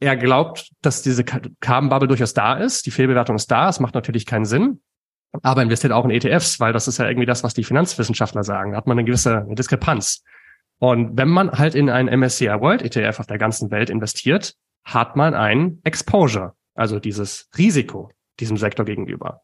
er 0.00 0.16
glaubt, 0.16 0.70
dass 0.80 1.02
diese 1.02 1.24
Carbon 1.24 1.88
Bubble 1.88 2.08
durchaus 2.08 2.32
da 2.32 2.54
ist. 2.54 2.86
Die 2.86 2.90
Fehlbewertung 2.90 3.36
ist 3.36 3.50
da. 3.50 3.68
Es 3.68 3.80
macht 3.80 3.94
natürlich 3.94 4.26
keinen 4.26 4.44
Sinn. 4.44 4.80
Aber 5.42 5.62
investiert 5.62 5.92
auch 5.92 6.04
in 6.04 6.10
ETFs, 6.10 6.60
weil 6.60 6.72
das 6.72 6.88
ist 6.88 6.98
ja 6.98 7.08
irgendwie 7.08 7.26
das, 7.26 7.42
was 7.42 7.52
die 7.52 7.64
Finanzwissenschaftler 7.64 8.44
sagen. 8.44 8.72
Da 8.72 8.78
hat 8.78 8.86
man 8.86 8.96
eine 8.98 9.04
gewisse 9.04 9.44
Diskrepanz. 9.50 10.22
Und 10.78 11.18
wenn 11.18 11.28
man 11.28 11.50
halt 11.50 11.74
in 11.74 11.90
einen 11.90 12.20
MSCI 12.20 12.46
World 12.46 12.82
ETF 12.82 13.20
auf 13.20 13.26
der 13.26 13.38
ganzen 13.38 13.70
Welt 13.70 13.90
investiert, 13.90 14.54
hat 14.84 15.16
man 15.16 15.34
ein 15.34 15.80
Exposure 15.82 16.54
also 16.78 17.00
dieses 17.00 17.48
Risiko 17.58 18.10
diesem 18.40 18.56
Sektor 18.56 18.84
gegenüber. 18.84 19.42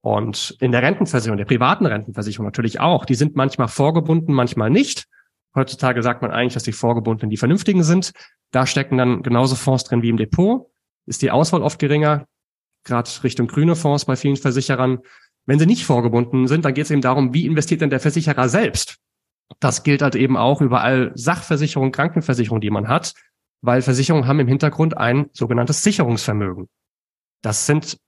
Und 0.00 0.56
in 0.60 0.72
der 0.72 0.82
Rentenversicherung, 0.82 1.38
der 1.38 1.44
privaten 1.44 1.86
Rentenversicherung 1.86 2.46
natürlich 2.46 2.80
auch, 2.80 3.04
die 3.04 3.14
sind 3.14 3.36
manchmal 3.36 3.68
vorgebunden, 3.68 4.32
manchmal 4.32 4.70
nicht. 4.70 5.06
Heutzutage 5.54 6.02
sagt 6.02 6.22
man 6.22 6.30
eigentlich, 6.30 6.54
dass 6.54 6.62
die 6.62 6.72
vorgebundenen 6.72 7.30
die 7.30 7.36
vernünftigen 7.36 7.82
sind. 7.82 8.12
Da 8.50 8.66
stecken 8.66 8.96
dann 8.96 9.22
genauso 9.22 9.54
Fonds 9.54 9.84
drin 9.84 10.02
wie 10.02 10.08
im 10.08 10.16
Depot. 10.16 10.70
Ist 11.06 11.22
die 11.22 11.30
Auswahl 11.30 11.62
oft 11.62 11.78
geringer, 11.78 12.26
gerade 12.84 13.10
Richtung 13.22 13.48
grüne 13.48 13.76
Fonds 13.76 14.04
bei 14.04 14.16
vielen 14.16 14.36
Versicherern. 14.36 15.00
Wenn 15.46 15.58
sie 15.58 15.66
nicht 15.66 15.84
vorgebunden 15.84 16.46
sind, 16.46 16.64
dann 16.64 16.74
geht 16.74 16.84
es 16.84 16.90
eben 16.90 17.00
darum, 17.00 17.34
wie 17.34 17.46
investiert 17.46 17.80
denn 17.80 17.90
der 17.90 18.00
Versicherer 18.00 18.48
selbst? 18.48 18.98
Das 19.60 19.82
gilt 19.82 20.02
halt 20.02 20.14
eben 20.14 20.36
auch 20.36 20.60
über 20.60 20.82
all 20.82 21.12
Sachversicherungen, 21.14 21.92
Krankenversicherungen, 21.92 22.60
die 22.60 22.70
man 22.70 22.88
hat 22.88 23.14
weil 23.62 23.80
Versicherungen 23.80 24.26
haben 24.26 24.40
im 24.40 24.48
Hintergrund 24.48 24.96
ein 24.96 25.30
sogenanntes 25.32 25.82
Sicherungsvermögen. 25.82 26.68
Das 27.42 27.66
sind 27.66 27.98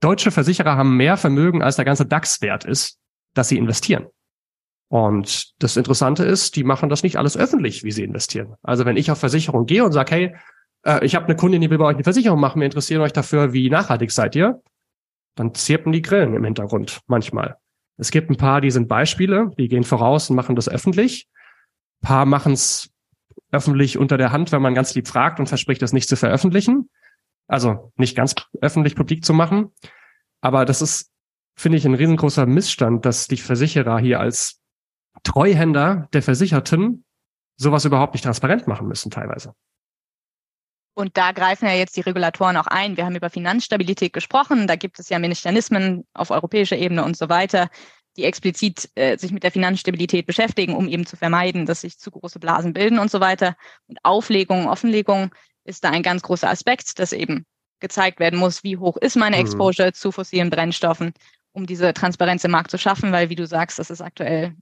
deutsche 0.00 0.30
Versicherer 0.30 0.76
haben 0.76 0.96
mehr 0.96 1.16
Vermögen, 1.16 1.62
als 1.62 1.76
der 1.76 1.84
ganze 1.84 2.06
DAX-Wert 2.06 2.64
ist, 2.64 2.98
dass 3.34 3.48
sie 3.48 3.58
investieren. 3.58 4.06
Und 4.88 5.52
das 5.58 5.76
Interessante 5.76 6.24
ist, 6.24 6.56
die 6.56 6.64
machen 6.64 6.88
das 6.88 7.02
nicht 7.02 7.16
alles 7.16 7.36
öffentlich, 7.36 7.82
wie 7.84 7.92
sie 7.92 8.04
investieren. 8.04 8.54
Also 8.62 8.84
wenn 8.84 8.96
ich 8.96 9.10
auf 9.10 9.18
Versicherung 9.18 9.66
gehe 9.66 9.84
und 9.84 9.92
sage, 9.92 10.14
hey, 10.14 10.36
äh, 10.84 11.04
ich 11.04 11.14
habe 11.14 11.26
eine 11.26 11.36
Kundin, 11.36 11.60
die 11.60 11.70
will 11.70 11.78
bei 11.78 11.86
euch 11.86 11.96
eine 11.96 12.04
Versicherung 12.04 12.40
machen, 12.40 12.60
wir 12.60 12.66
interessieren 12.66 13.02
euch 13.02 13.12
dafür, 13.12 13.52
wie 13.52 13.68
nachhaltig 13.68 14.12
seid 14.12 14.36
ihr, 14.36 14.62
dann 15.34 15.54
zirpen 15.54 15.92
die 15.92 16.02
Grillen 16.02 16.34
im 16.34 16.44
Hintergrund 16.44 17.00
manchmal. 17.06 17.56
Es 17.98 18.10
gibt 18.10 18.30
ein 18.30 18.36
paar, 18.36 18.60
die 18.60 18.70
sind 18.70 18.88
Beispiele, 18.88 19.50
die 19.58 19.68
gehen 19.68 19.84
voraus 19.84 20.30
und 20.30 20.36
machen 20.36 20.54
das 20.54 20.68
öffentlich. 20.68 21.28
Ein 22.02 22.06
paar 22.06 22.26
machen 22.26 22.52
es 22.52 22.90
öffentlich 23.56 23.98
unter 23.98 24.18
der 24.18 24.32
Hand, 24.32 24.52
wenn 24.52 24.62
man 24.62 24.74
ganz 24.74 24.94
lieb 24.94 25.08
fragt 25.08 25.40
und 25.40 25.48
verspricht, 25.48 25.82
das 25.82 25.92
nicht 25.92 26.08
zu 26.08 26.16
veröffentlichen. 26.16 26.90
Also 27.48 27.92
nicht 27.96 28.16
ganz 28.16 28.34
öffentlich 28.60 28.94
publik 28.94 29.24
zu 29.24 29.32
machen. 29.32 29.72
Aber 30.40 30.64
das 30.64 30.82
ist, 30.82 31.10
finde 31.56 31.78
ich, 31.78 31.84
ein 31.84 31.94
riesengroßer 31.94 32.46
Missstand, 32.46 33.06
dass 33.06 33.28
die 33.28 33.36
Versicherer 33.36 33.98
hier 33.98 34.20
als 34.20 34.60
Treuhänder 35.22 36.08
der 36.12 36.22
Versicherten 36.22 37.04
sowas 37.56 37.84
überhaupt 37.84 38.14
nicht 38.14 38.24
transparent 38.24 38.66
machen 38.66 38.86
müssen 38.86 39.10
teilweise. 39.10 39.54
Und 40.94 41.16
da 41.16 41.32
greifen 41.32 41.66
ja 41.66 41.74
jetzt 41.74 41.96
die 41.96 42.00
Regulatoren 42.00 42.56
auch 42.56 42.66
ein. 42.66 42.96
Wir 42.96 43.04
haben 43.04 43.16
über 43.16 43.28
Finanzstabilität 43.28 44.12
gesprochen. 44.12 44.66
Da 44.66 44.76
gibt 44.76 44.98
es 44.98 45.10
ja 45.10 45.18
Mechanismen 45.18 46.06
auf 46.14 46.30
europäischer 46.30 46.76
Ebene 46.76 47.04
und 47.04 47.16
so 47.16 47.28
weiter, 47.28 47.68
die 48.16 48.24
explizit 48.24 48.90
äh, 48.94 49.18
sich 49.18 49.32
mit 49.32 49.42
der 49.42 49.52
Finanzstabilität 49.52 50.26
beschäftigen, 50.26 50.74
um 50.74 50.88
eben 50.88 51.06
zu 51.06 51.16
vermeiden, 51.16 51.66
dass 51.66 51.82
sich 51.82 51.98
zu 51.98 52.10
große 52.10 52.38
Blasen 52.38 52.72
bilden 52.72 52.98
und 52.98 53.10
so 53.10 53.20
weiter. 53.20 53.56
Und 53.86 53.98
Auflegung, 54.02 54.68
Offenlegung 54.68 55.34
ist 55.64 55.84
da 55.84 55.90
ein 55.90 56.02
ganz 56.02 56.22
großer 56.22 56.48
Aspekt, 56.48 56.98
dass 56.98 57.12
eben 57.12 57.44
gezeigt 57.80 58.20
werden 58.20 58.38
muss, 58.38 58.64
wie 58.64 58.78
hoch 58.78 58.96
ist 58.96 59.16
meine 59.16 59.36
mhm. 59.36 59.42
Exposure 59.42 59.88
mhm. 59.88 59.94
zu 59.94 60.12
fossilen 60.12 60.50
Brennstoffen, 60.50 61.12
um 61.52 61.66
diese 61.66 61.92
Transparenz 61.92 62.44
im 62.44 62.50
Markt 62.50 62.70
zu 62.70 62.78
schaffen, 62.78 63.12
weil, 63.12 63.28
wie 63.28 63.34
du 63.34 63.46
sagst, 63.46 63.78
das 63.78 63.90
ist 63.90 64.00
aktuell 64.00 64.54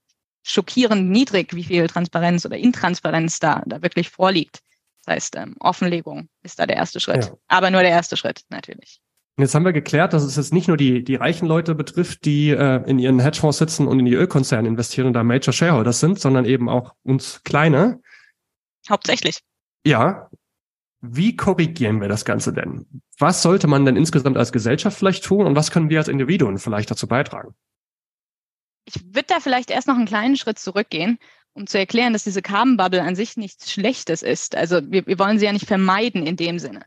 schockierend 0.43 1.11
niedrig, 1.11 1.55
wie 1.55 1.65
viel 1.65 1.87
Transparenz 1.87 2.45
oder 2.45 2.57
Intransparenz 2.57 3.39
da, 3.39 3.63
da 3.67 3.83
wirklich 3.83 4.11
vorliegt. 4.11 4.61
Das 5.05 5.15
heißt, 5.15 5.37
ähm, 5.37 5.57
Offenlegung 5.61 6.29
ist 6.43 6.59
da 6.59 6.67
der 6.67 6.77
erste 6.77 7.01
Schritt. 7.01 7.27
Ja. 7.27 7.33
Aber 7.49 7.71
nur 7.71 7.83
der 7.83 7.91
erste 7.91 8.17
Schritt, 8.17 8.43
natürlich. 8.49 9.01
Jetzt 9.37 9.55
haben 9.55 9.65
wir 9.65 9.73
geklärt, 9.73 10.13
dass 10.13 10.23
es 10.23 10.37
jetzt 10.37 10.53
nicht 10.53 10.69
nur 10.69 10.77
die, 10.77 11.03
die 11.03 11.17
reichen 11.17 11.47
Leute 11.47 11.75
betrifft, 11.75 12.25
die 12.25 12.51
äh, 12.51 12.89
in 12.89 13.01
ihren 13.01 13.19
Hedgefonds 13.19 13.59
sitzen 13.59 13.89
und 13.89 13.99
in 13.99 14.05
die 14.05 14.15
Ölkonzerne 14.15 14.69
investieren 14.69 15.09
und 15.09 15.13
da 15.15 15.25
Major 15.25 15.53
Shareholders 15.53 15.99
sind, 15.99 16.21
sondern 16.21 16.45
eben 16.45 16.69
auch 16.69 16.95
uns 17.03 17.43
Kleine. 17.43 18.01
Hauptsächlich. 18.89 19.41
Ja. 19.85 20.31
Wie 21.01 21.37
korrigieren 21.37 22.01
wir 22.01 22.09
das 22.09 22.25
Ganze 22.25 22.53
denn? 22.53 22.87
Was 23.19 23.43
sollte 23.43 23.67
man 23.67 23.85
denn 23.85 23.97
insgesamt 23.97 24.37
als 24.37 24.53
Gesellschaft 24.53 24.97
vielleicht 24.97 25.25
tun 25.25 25.47
und 25.47 25.57
was 25.57 25.71
können 25.71 25.91
wir 25.91 25.99
als 25.99 26.09
Individuen 26.09 26.59
vielleicht 26.59 26.91
dazu 26.91 27.09
beitragen? 27.09 27.55
Ich 28.87 29.03
würde 29.05 29.27
da 29.29 29.41
vielleicht 29.41 29.71
erst 29.71 29.89
noch 29.89 29.97
einen 29.97 30.07
kleinen 30.07 30.37
Schritt 30.37 30.59
zurückgehen, 30.59 31.19
um 31.55 31.67
zu 31.67 31.79
erklären, 31.79 32.13
dass 32.13 32.25
diese 32.25 32.41
Carbon 32.41 32.77
Bubble 32.77 33.03
an 33.03 33.17
sich 33.17 33.37
nichts 33.37 33.73
Schlechtes 33.73 34.23
ist. 34.23 34.55
Also 34.55 34.81
wir, 34.91 35.07
wir 35.07 35.19
wollen 35.19 35.39
sie 35.39 35.47
ja 35.47 35.53
nicht 35.53 35.67
vermeiden 35.67 36.25
in 36.25 36.37
dem 36.37 36.59
Sinne. 36.59 36.83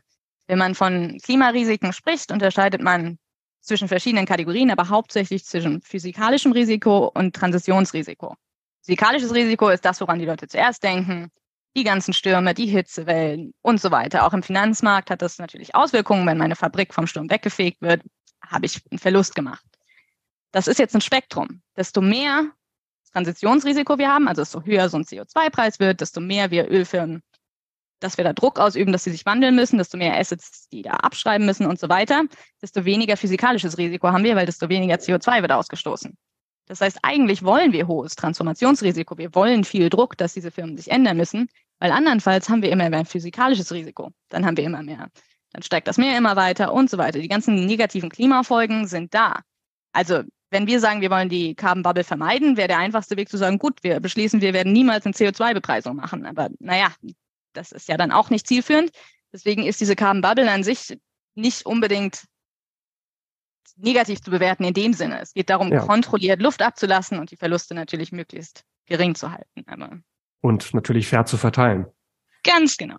Wenn 0.48 0.58
man 0.58 0.74
von 0.74 1.18
Klimarisiken 1.22 1.92
spricht, 1.92 2.32
unterscheidet 2.32 2.82
man 2.82 3.18
zwischen 3.60 3.86
verschiedenen 3.86 4.24
Kategorien, 4.24 4.70
aber 4.70 4.88
hauptsächlich 4.88 5.44
zwischen 5.44 5.82
physikalischem 5.82 6.52
Risiko 6.52 7.12
und 7.14 7.36
Transitionsrisiko. 7.36 8.34
Physikalisches 8.82 9.34
Risiko 9.34 9.68
ist 9.68 9.84
das, 9.84 10.00
woran 10.00 10.18
die 10.18 10.24
Leute 10.24 10.48
zuerst 10.48 10.82
denken. 10.82 11.30
Die 11.76 11.84
ganzen 11.84 12.14
Stürme, 12.14 12.54
die 12.54 12.66
Hitzewellen 12.66 13.52
und 13.60 13.78
so 13.78 13.90
weiter. 13.90 14.26
Auch 14.26 14.32
im 14.32 14.42
Finanzmarkt 14.42 15.10
hat 15.10 15.20
das 15.20 15.38
natürlich 15.38 15.74
Auswirkungen. 15.74 16.26
Wenn 16.26 16.38
meine 16.38 16.56
Fabrik 16.56 16.94
vom 16.94 17.06
Sturm 17.06 17.30
weggefegt 17.30 17.82
wird, 17.82 18.02
habe 18.42 18.64
ich 18.64 18.80
einen 18.90 18.98
Verlust 18.98 19.34
gemacht. 19.34 19.64
Das 20.50 20.66
ist 20.66 20.78
jetzt 20.78 20.94
ein 20.94 21.02
Spektrum. 21.02 21.60
Desto 21.76 22.00
mehr 22.00 22.46
Transitionsrisiko 23.12 23.98
wir 23.98 24.08
haben, 24.08 24.28
also 24.28 24.42
desto 24.42 24.62
höher 24.62 24.88
so 24.88 24.96
ein 24.96 25.04
CO2-Preis 25.04 25.78
wird, 25.78 26.00
desto 26.00 26.20
mehr 26.20 26.50
wir 26.50 26.70
Ölfirmen 26.70 27.22
dass 28.00 28.16
wir 28.16 28.24
da 28.24 28.32
Druck 28.32 28.58
ausüben, 28.58 28.92
dass 28.92 29.04
sie 29.04 29.10
sich 29.10 29.26
wandeln 29.26 29.54
müssen, 29.54 29.78
desto 29.78 29.96
mehr 29.96 30.16
Assets 30.16 30.68
die 30.68 30.82
da 30.82 30.92
abschreiben 30.92 31.46
müssen 31.46 31.66
und 31.66 31.78
so 31.78 31.88
weiter, 31.88 32.24
desto 32.62 32.84
weniger 32.84 33.16
physikalisches 33.16 33.78
Risiko 33.78 34.08
haben 34.08 34.24
wir, 34.24 34.36
weil 34.36 34.46
desto 34.46 34.68
weniger 34.68 34.96
CO2 34.96 35.42
wird 35.42 35.52
ausgestoßen. 35.52 36.16
Das 36.66 36.80
heißt, 36.80 36.98
eigentlich 37.02 37.42
wollen 37.42 37.72
wir 37.72 37.88
hohes 37.88 38.14
Transformationsrisiko. 38.14 39.16
Wir 39.16 39.34
wollen 39.34 39.64
viel 39.64 39.88
Druck, 39.88 40.16
dass 40.18 40.34
diese 40.34 40.50
Firmen 40.50 40.76
sich 40.76 40.90
ändern 40.90 41.16
müssen. 41.16 41.48
Weil 41.78 41.92
andernfalls 41.92 42.48
haben 42.48 42.62
wir 42.62 42.70
immer 42.70 42.90
mehr 42.90 43.04
physikalisches 43.04 43.72
Risiko. 43.72 44.10
Dann 44.28 44.44
haben 44.44 44.56
wir 44.56 44.64
immer 44.64 44.82
mehr. 44.82 45.08
Dann 45.52 45.62
steigt 45.62 45.88
das 45.88 45.96
Meer 45.96 46.18
immer 46.18 46.36
weiter 46.36 46.72
und 46.72 46.90
so 46.90 46.98
weiter. 46.98 47.20
Die 47.20 47.28
ganzen 47.28 47.66
negativen 47.66 48.10
Klimafolgen 48.10 48.86
sind 48.86 49.14
da. 49.14 49.40
Also 49.92 50.22
wenn 50.50 50.66
wir 50.66 50.80
sagen, 50.80 51.00
wir 51.00 51.10
wollen 51.10 51.28
die 51.28 51.54
Carbon 51.54 51.82
Bubble 51.82 52.04
vermeiden, 52.04 52.56
wäre 52.56 52.68
der 52.68 52.78
einfachste 52.78 53.16
Weg 53.16 53.28
zu 53.28 53.36
sagen, 53.36 53.58
gut, 53.58 53.82
wir 53.82 54.00
beschließen, 54.00 54.40
wir 54.40 54.54
werden 54.54 54.72
niemals 54.72 55.06
eine 55.06 55.14
CO2-Bepreisung 55.14 55.96
machen. 55.96 56.26
Aber 56.26 56.48
naja, 56.58 56.92
das 57.52 57.72
ist 57.72 57.88
ja 57.88 57.96
dann 57.96 58.12
auch 58.12 58.30
nicht 58.30 58.46
zielführend. 58.46 58.90
Deswegen 59.32 59.64
ist 59.64 59.80
diese 59.80 59.96
Carbon 59.96 60.22
Bubble 60.22 60.50
an 60.50 60.62
sich 60.62 60.98
nicht 61.34 61.66
unbedingt 61.66 62.24
negativ 63.76 64.20
zu 64.20 64.30
bewerten 64.30 64.64
in 64.64 64.74
dem 64.74 64.92
Sinne. 64.92 65.20
Es 65.20 65.34
geht 65.34 65.50
darum, 65.50 65.72
ja. 65.72 65.80
kontrolliert 65.80 66.42
Luft 66.42 66.62
abzulassen 66.62 67.18
und 67.18 67.30
die 67.30 67.36
Verluste 67.36 67.74
natürlich 67.74 68.12
möglichst 68.12 68.64
gering 68.86 69.14
zu 69.14 69.30
halten. 69.30 69.64
Aber 69.66 70.00
und 70.40 70.72
natürlich 70.74 71.08
fair 71.08 71.26
zu 71.26 71.36
verteilen. 71.36 71.86
Ganz 72.42 72.76
genau. 72.76 72.96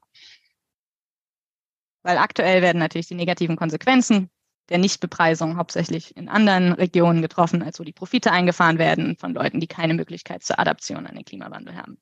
Weil 2.03 2.17
aktuell 2.17 2.61
werden 2.61 2.79
natürlich 2.79 3.07
die 3.07 3.15
negativen 3.15 3.55
Konsequenzen 3.55 4.29
der 4.69 4.77
Nichtbepreisung 4.77 5.57
hauptsächlich 5.57 6.15
in 6.15 6.29
anderen 6.29 6.73
Regionen 6.73 7.21
getroffen, 7.21 7.63
als 7.63 7.79
wo 7.79 7.83
die 7.83 7.91
Profite 7.91 8.31
eingefahren 8.31 8.77
werden 8.77 9.17
von 9.17 9.33
Leuten, 9.33 9.59
die 9.59 9.67
keine 9.67 9.95
Möglichkeit 9.95 10.43
zur 10.43 10.59
Adaption 10.59 11.07
an 11.07 11.15
den 11.15 11.25
Klimawandel 11.25 11.75
haben. 11.75 11.99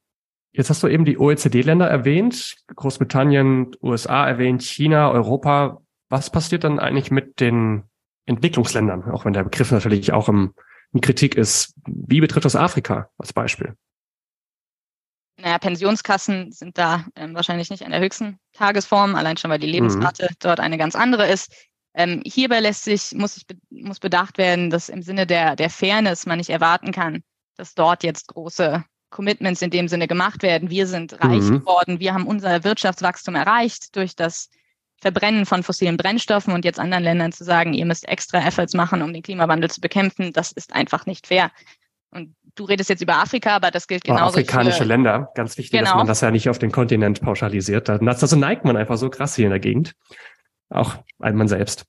Jetzt 0.52 0.70
hast 0.70 0.82
du 0.82 0.88
eben 0.88 1.06
die 1.06 1.20
OECD-Länder 1.20 1.88
erwähnt, 1.88 2.56
Großbritannien, 2.76 3.76
USA 3.82 4.28
erwähnt, 4.28 4.64
China, 4.64 5.12
Europa. 5.12 5.82
Was 6.10 6.30
passiert 6.30 6.64
dann 6.64 6.80
eigentlich 6.80 7.12
mit 7.12 7.40
den 7.40 7.84
Entwicklungsländern, 8.26 9.12
auch 9.12 9.26
wenn 9.26 9.34
der 9.34 9.44
Begriff 9.44 9.72
natürlich 9.72 10.14
auch 10.14 10.30
im, 10.30 10.54
in 10.94 11.02
Kritik 11.02 11.36
ist? 11.36 11.76
Wie 11.86 12.22
betrifft 12.22 12.46
das 12.46 12.56
Afrika 12.56 13.10
als 13.18 13.34
Beispiel? 13.34 13.76
Naja, 15.40 15.60
Pensionskassen 15.60 16.52
sind 16.52 16.78
da 16.78 17.06
ähm, 17.16 17.36
wahrscheinlich 17.36 17.70
nicht 17.70 17.86
an 17.86 17.92
der 17.92 18.00
höchsten 18.00 18.40
Tagesform, 18.54 19.16
allein 19.16 19.38
schon, 19.38 19.52
weil 19.52 19.60
die 19.60 19.68
Lebensrate 19.68 20.30
mhm. 20.32 20.36
dort 20.40 20.60
eine 20.60 20.80
ganz 20.80 20.96
andere 20.96 21.28
ist. 21.28 21.54
Ähm, 21.94 22.22
hierbei 22.26 22.60
lässt 22.60 22.84
sich, 22.84 23.14
muss, 23.14 23.38
ich, 23.38 23.46
muss 23.70 24.00
bedacht 24.00 24.38
werden, 24.38 24.70
dass 24.70 24.90
im 24.90 25.04
Sinne 25.04 25.28
der, 25.28 25.56
der 25.56 25.70
Fairness 25.70 26.26
man 26.26 26.38
nicht 26.38 26.50
erwarten 26.50 26.92
kann, 26.92 27.22
dass 27.56 27.76
dort 27.76 28.04
jetzt 28.04 28.28
große 28.28 28.84
Commitments 29.10 29.62
in 29.62 29.70
dem 29.70 29.88
Sinne 29.88 30.08
gemacht 30.08 30.44
werden. 30.44 30.70
Wir 30.70 30.88
sind 30.88 31.14
reich 31.24 31.44
mhm. 31.44 31.60
geworden, 31.60 32.00
wir 32.00 32.14
haben 32.14 32.28
unser 32.28 32.64
Wirtschaftswachstum 32.64 33.36
erreicht 33.36 33.96
durch 33.96 34.16
das 34.16 34.50
Verbrennen 35.00 35.46
von 35.46 35.64
fossilen 35.64 35.98
Brennstoffen 35.98 36.54
und 36.54 36.66
jetzt 36.66 36.80
anderen 36.80 37.04
Ländern 37.04 37.32
zu 37.32 37.44
sagen, 37.44 37.74
ihr 37.74 37.86
müsst 37.86 38.08
extra 38.08 38.40
Efforts 38.40 38.74
machen, 38.74 39.02
um 39.02 39.14
den 39.14 39.22
Klimawandel 39.22 39.70
zu 39.70 39.80
bekämpfen, 39.80 40.34
das 40.34 40.52
ist 40.52 40.74
einfach 40.74 41.06
nicht 41.06 41.28
fair. 41.28 41.52
Und 42.10 42.36
du 42.56 42.64
redest 42.64 42.90
jetzt 42.90 43.02
über 43.02 43.18
Afrika, 43.18 43.56
aber 43.56 43.70
das 43.70 43.88
gilt 43.88 44.04
genauso. 44.04 44.40
Afrikanische 44.40 44.80
für, 44.80 44.84
Länder, 44.86 45.30
ganz 45.36 45.58
wichtig, 45.58 45.80
genau. 45.80 45.92
dass 45.92 45.98
man 45.98 46.08
das 46.08 46.22
ja 46.22 46.32
nicht 46.32 46.50
auf 46.50 46.58
den 46.58 46.72
Kontinent 46.72 47.22
pauschalisiert. 47.22 47.90
Das, 47.90 48.02
also 48.02 48.36
neigt 48.36 48.66
man 48.66 48.76
einfach 48.76 48.98
so 48.98 49.10
krass 49.10 49.36
hier 49.36 49.46
in 49.46 49.52
der 49.52 49.60
Gegend. 49.60 49.94
Auch 50.70 50.96
man 51.20 51.48
selbst. 51.48 51.86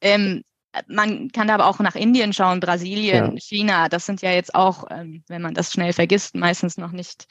Ähm, 0.00 0.42
man 0.86 1.30
kann 1.30 1.48
da 1.48 1.54
aber 1.54 1.66
auch 1.66 1.78
nach 1.80 1.94
Indien 1.94 2.32
schauen, 2.32 2.60
Brasilien, 2.60 3.32
ja. 3.32 3.40
China. 3.40 3.88
Das 3.88 4.06
sind 4.06 4.22
ja 4.22 4.30
jetzt 4.30 4.54
auch, 4.54 4.86
ähm, 4.90 5.22
wenn 5.28 5.42
man 5.42 5.54
das 5.54 5.72
schnell 5.72 5.92
vergisst, 5.92 6.34
meistens 6.34 6.78
noch 6.78 6.92
nicht 6.92 7.26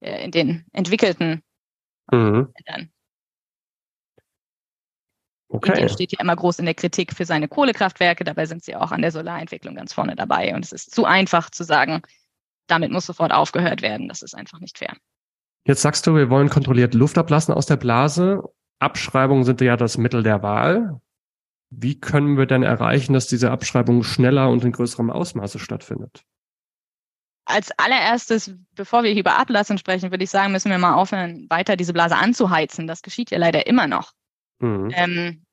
äh, 0.00 0.24
in 0.24 0.30
den 0.30 0.64
entwickelten 0.72 1.42
mhm. 2.10 2.52
Ländern. 2.66 2.90
Okay. 5.48 5.70
Indien 5.70 5.88
steht 5.88 6.12
ja 6.12 6.20
immer 6.20 6.34
groß 6.34 6.58
in 6.58 6.64
der 6.64 6.74
Kritik 6.74 7.14
für 7.14 7.24
seine 7.24 7.46
Kohlekraftwerke, 7.46 8.24
dabei 8.24 8.46
sind 8.46 8.64
sie 8.64 8.74
auch 8.74 8.90
an 8.90 9.02
der 9.02 9.12
Solarentwicklung 9.12 9.76
ganz 9.76 9.92
vorne 9.92 10.16
dabei. 10.16 10.54
Und 10.54 10.64
es 10.64 10.72
ist 10.72 10.92
zu 10.92 11.04
einfach 11.04 11.50
zu 11.50 11.62
sagen, 11.62 12.02
damit 12.66 12.90
muss 12.90 13.06
sofort 13.06 13.32
aufgehört 13.32 13.82
werden. 13.82 14.08
Das 14.08 14.22
ist 14.22 14.34
einfach 14.34 14.58
nicht 14.58 14.78
fair. 14.78 14.96
Jetzt 15.66 15.82
sagst 15.82 16.06
du, 16.06 16.14
wir 16.14 16.28
wollen 16.28 16.50
kontrolliert 16.50 16.94
Luft 16.94 17.18
ablassen 17.18 17.54
aus 17.54 17.66
der 17.66 17.76
Blase. 17.76 18.42
Abschreibungen 18.80 19.44
sind 19.44 19.60
ja 19.60 19.76
das 19.76 19.96
Mittel 19.96 20.22
der 20.22 20.42
Wahl. 20.42 21.00
Wie 21.76 21.98
können 21.98 22.36
wir 22.36 22.46
denn 22.46 22.62
erreichen, 22.62 23.12
dass 23.12 23.26
diese 23.26 23.50
Abschreibung 23.50 24.02
schneller 24.02 24.48
und 24.50 24.64
in 24.64 24.72
größerem 24.72 25.10
Ausmaße 25.10 25.58
stattfindet? 25.58 26.24
Als 27.46 27.70
allererstes, 27.78 28.54
bevor 28.74 29.02
wir 29.02 29.10
hier 29.10 29.20
über 29.20 29.38
Ablassen 29.38 29.76
sprechen, 29.76 30.10
würde 30.10 30.24
ich 30.24 30.30
sagen, 30.30 30.52
müssen 30.52 30.70
wir 30.70 30.78
mal 30.78 30.94
aufhören, 30.94 31.46
weiter 31.50 31.76
diese 31.76 31.92
Blase 31.92 32.16
anzuheizen. 32.16 32.86
Das 32.86 33.02
geschieht 33.02 33.30
ja 33.30 33.38
leider 33.38 33.66
immer 33.66 33.86
noch. 33.86 34.12
Mhm. 34.60 34.90
Ähm, 34.94 35.44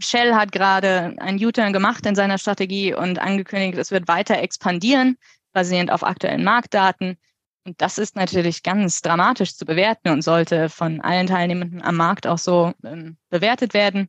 Shell 0.00 0.34
hat 0.34 0.52
gerade 0.52 1.14
einen 1.18 1.44
U-Turn 1.44 1.72
gemacht 1.72 2.06
in 2.06 2.14
seiner 2.14 2.38
Strategie 2.38 2.94
und 2.94 3.18
angekündigt, 3.18 3.78
es 3.78 3.90
wird 3.90 4.08
weiter 4.08 4.38
expandieren, 4.38 5.16
basierend 5.52 5.90
auf 5.90 6.04
aktuellen 6.04 6.44
Marktdaten. 6.44 7.16
Und 7.64 7.80
das 7.80 7.98
ist 7.98 8.14
natürlich 8.14 8.62
ganz 8.62 9.02
dramatisch 9.02 9.56
zu 9.56 9.64
bewerten 9.64 10.10
und 10.10 10.22
sollte 10.22 10.68
von 10.68 11.00
allen 11.00 11.26
Teilnehmenden 11.26 11.82
am 11.82 11.96
Markt 11.96 12.26
auch 12.26 12.38
so 12.38 12.72
ähm, 12.84 13.16
bewertet 13.28 13.74
werden. 13.74 14.08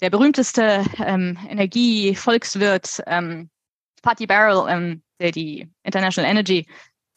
Der 0.00 0.10
berühmteste 0.10 0.84
ähm, 0.98 1.38
Energie-Volkswirt 1.48 3.02
ähm, 3.06 3.50
Patty 4.02 4.26
Barrel, 4.26 4.66
ähm, 4.68 5.02
der 5.20 5.32
die 5.32 5.70
International 5.84 6.30
Energy 6.30 6.66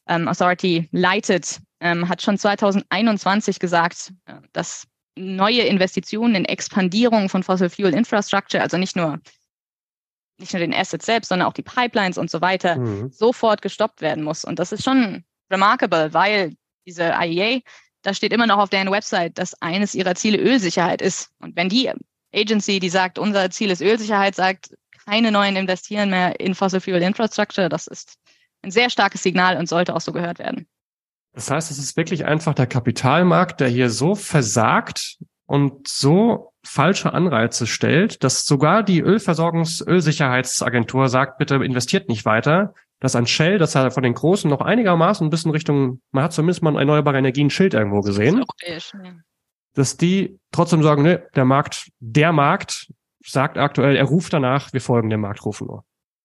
ähm, 0.08 0.28
Authority 0.28 0.88
leitet, 0.92 1.60
ähm, 1.82 2.08
hat 2.08 2.22
schon 2.22 2.38
2021 2.38 3.60
gesagt, 3.60 4.14
äh, 4.26 4.36
dass 4.54 4.88
neue 5.16 5.62
Investitionen 5.64 6.36
in 6.36 6.46
Expandierung 6.46 7.30
von 7.30 7.44
Fossil 7.44 7.70
Fuel 7.70 7.94
Infrastructure, 7.94 8.64
also 8.64 8.78
nicht 8.78 8.96
nur 8.96 9.20
nicht 10.40 10.54
nur 10.54 10.62
den 10.62 10.74
Assets 10.74 11.06
selbst, 11.06 11.28
sondern 11.28 11.50
auch 11.50 11.54
die 11.54 11.64
Pipelines 11.64 12.18
und 12.18 12.32
so 12.32 12.40
weiter, 12.40 12.78
mhm. 12.78 13.12
sofort 13.12 13.62
gestoppt 13.62 14.00
werden 14.00 14.24
muss. 14.24 14.46
Und 14.46 14.58
das 14.58 14.72
ist 14.72 14.86
schon 14.86 15.26
remarkable, 15.52 16.14
weil 16.14 16.56
diese 16.88 17.14
IEA, 17.22 17.60
da 18.04 18.14
steht 18.14 18.32
immer 18.32 18.48
noch 18.48 18.58
auf 18.58 18.70
deren 18.70 18.90
Website, 18.90 19.38
dass 19.38 19.62
eines 19.62 19.96
ihrer 19.96 20.16
Ziele 20.16 20.38
Ölsicherheit 20.38 21.02
ist. 21.02 21.32
Und 21.40 21.58
wenn 21.58 21.68
die 21.68 21.92
Agency, 22.34 22.80
die 22.80 22.90
sagt, 22.90 23.20
unser 23.20 23.50
Ziel 23.50 23.72
ist 23.72 23.82
Ölsicherheit, 23.82 24.36
sagt, 24.36 24.76
keine 25.06 25.32
neuen 25.32 25.56
investieren 25.56 26.10
mehr 26.10 26.40
in 26.40 26.56
Fossil 26.56 26.82
Fuel 26.82 27.02
Infrastructure, 27.02 27.70
das 27.70 27.88
ist 27.88 28.18
ein 28.62 28.72
sehr 28.72 28.90
starkes 28.90 29.24
Signal 29.24 29.58
und 29.58 29.68
sollte 29.68 29.96
auch 29.96 30.02
so 30.02 30.12
gehört 30.12 30.40
werden. 30.40 30.68
Das 31.34 31.50
heißt, 31.50 31.72
es 31.72 31.78
ist 31.78 31.96
wirklich 31.96 32.26
einfach 32.26 32.54
der 32.54 32.68
Kapitalmarkt, 32.68 33.62
der 33.62 33.70
hier 33.70 33.90
so 33.90 34.16
versagt 34.16 35.18
und 35.46 35.88
so 35.88 36.54
falsche 36.64 37.14
Anreize 37.14 37.66
stellt, 37.66 38.24
dass 38.24 38.46
sogar 38.46 38.84
die 38.84 39.02
Ölversorgungs-, 39.04 39.86
Ölsicherheitsagentur 39.88 41.08
sagt, 41.08 41.38
bitte 41.38 41.56
investiert 41.56 42.10
nicht 42.10 42.26
weiter. 42.26 42.74
Dass 43.00 43.16
ein 43.16 43.28
Shell, 43.28 43.58
das 43.58 43.76
ja 43.76 43.90
von 43.92 44.04
den 44.04 44.14
Großen 44.14 44.50
noch 44.50 44.60
einigermaßen 44.60 45.26
ein 45.26 45.30
bisschen 45.30 45.52
Richtung, 45.52 46.02
man 46.12 46.26
hat 46.26 46.34
zumindest 46.34 46.62
mal 46.62 46.72
ein 46.72 46.80
erneuerbare 46.80 47.18
Energien 47.18 47.50
Schild 47.50 47.74
irgendwo 47.74 48.02
gesehen. 48.02 48.44
Das 48.68 48.92
ja. 48.92 49.14
Dass 49.74 49.98
die 49.98 50.40
trotzdem 50.52 50.84
sagen, 50.84 51.04
ne, 51.04 51.28
der 51.36 51.46
Markt, 51.46 51.92
der 52.00 52.32
Markt 52.32 52.92
sagt 53.24 53.58
aktuell, 53.58 53.96
er 53.96 54.06
ruft 54.06 54.34
danach, 54.34 54.74
wir 54.74 54.82
folgen 54.82 55.10
dem 55.10 55.22
Marktruf 55.22 55.62
nur. 55.62 55.84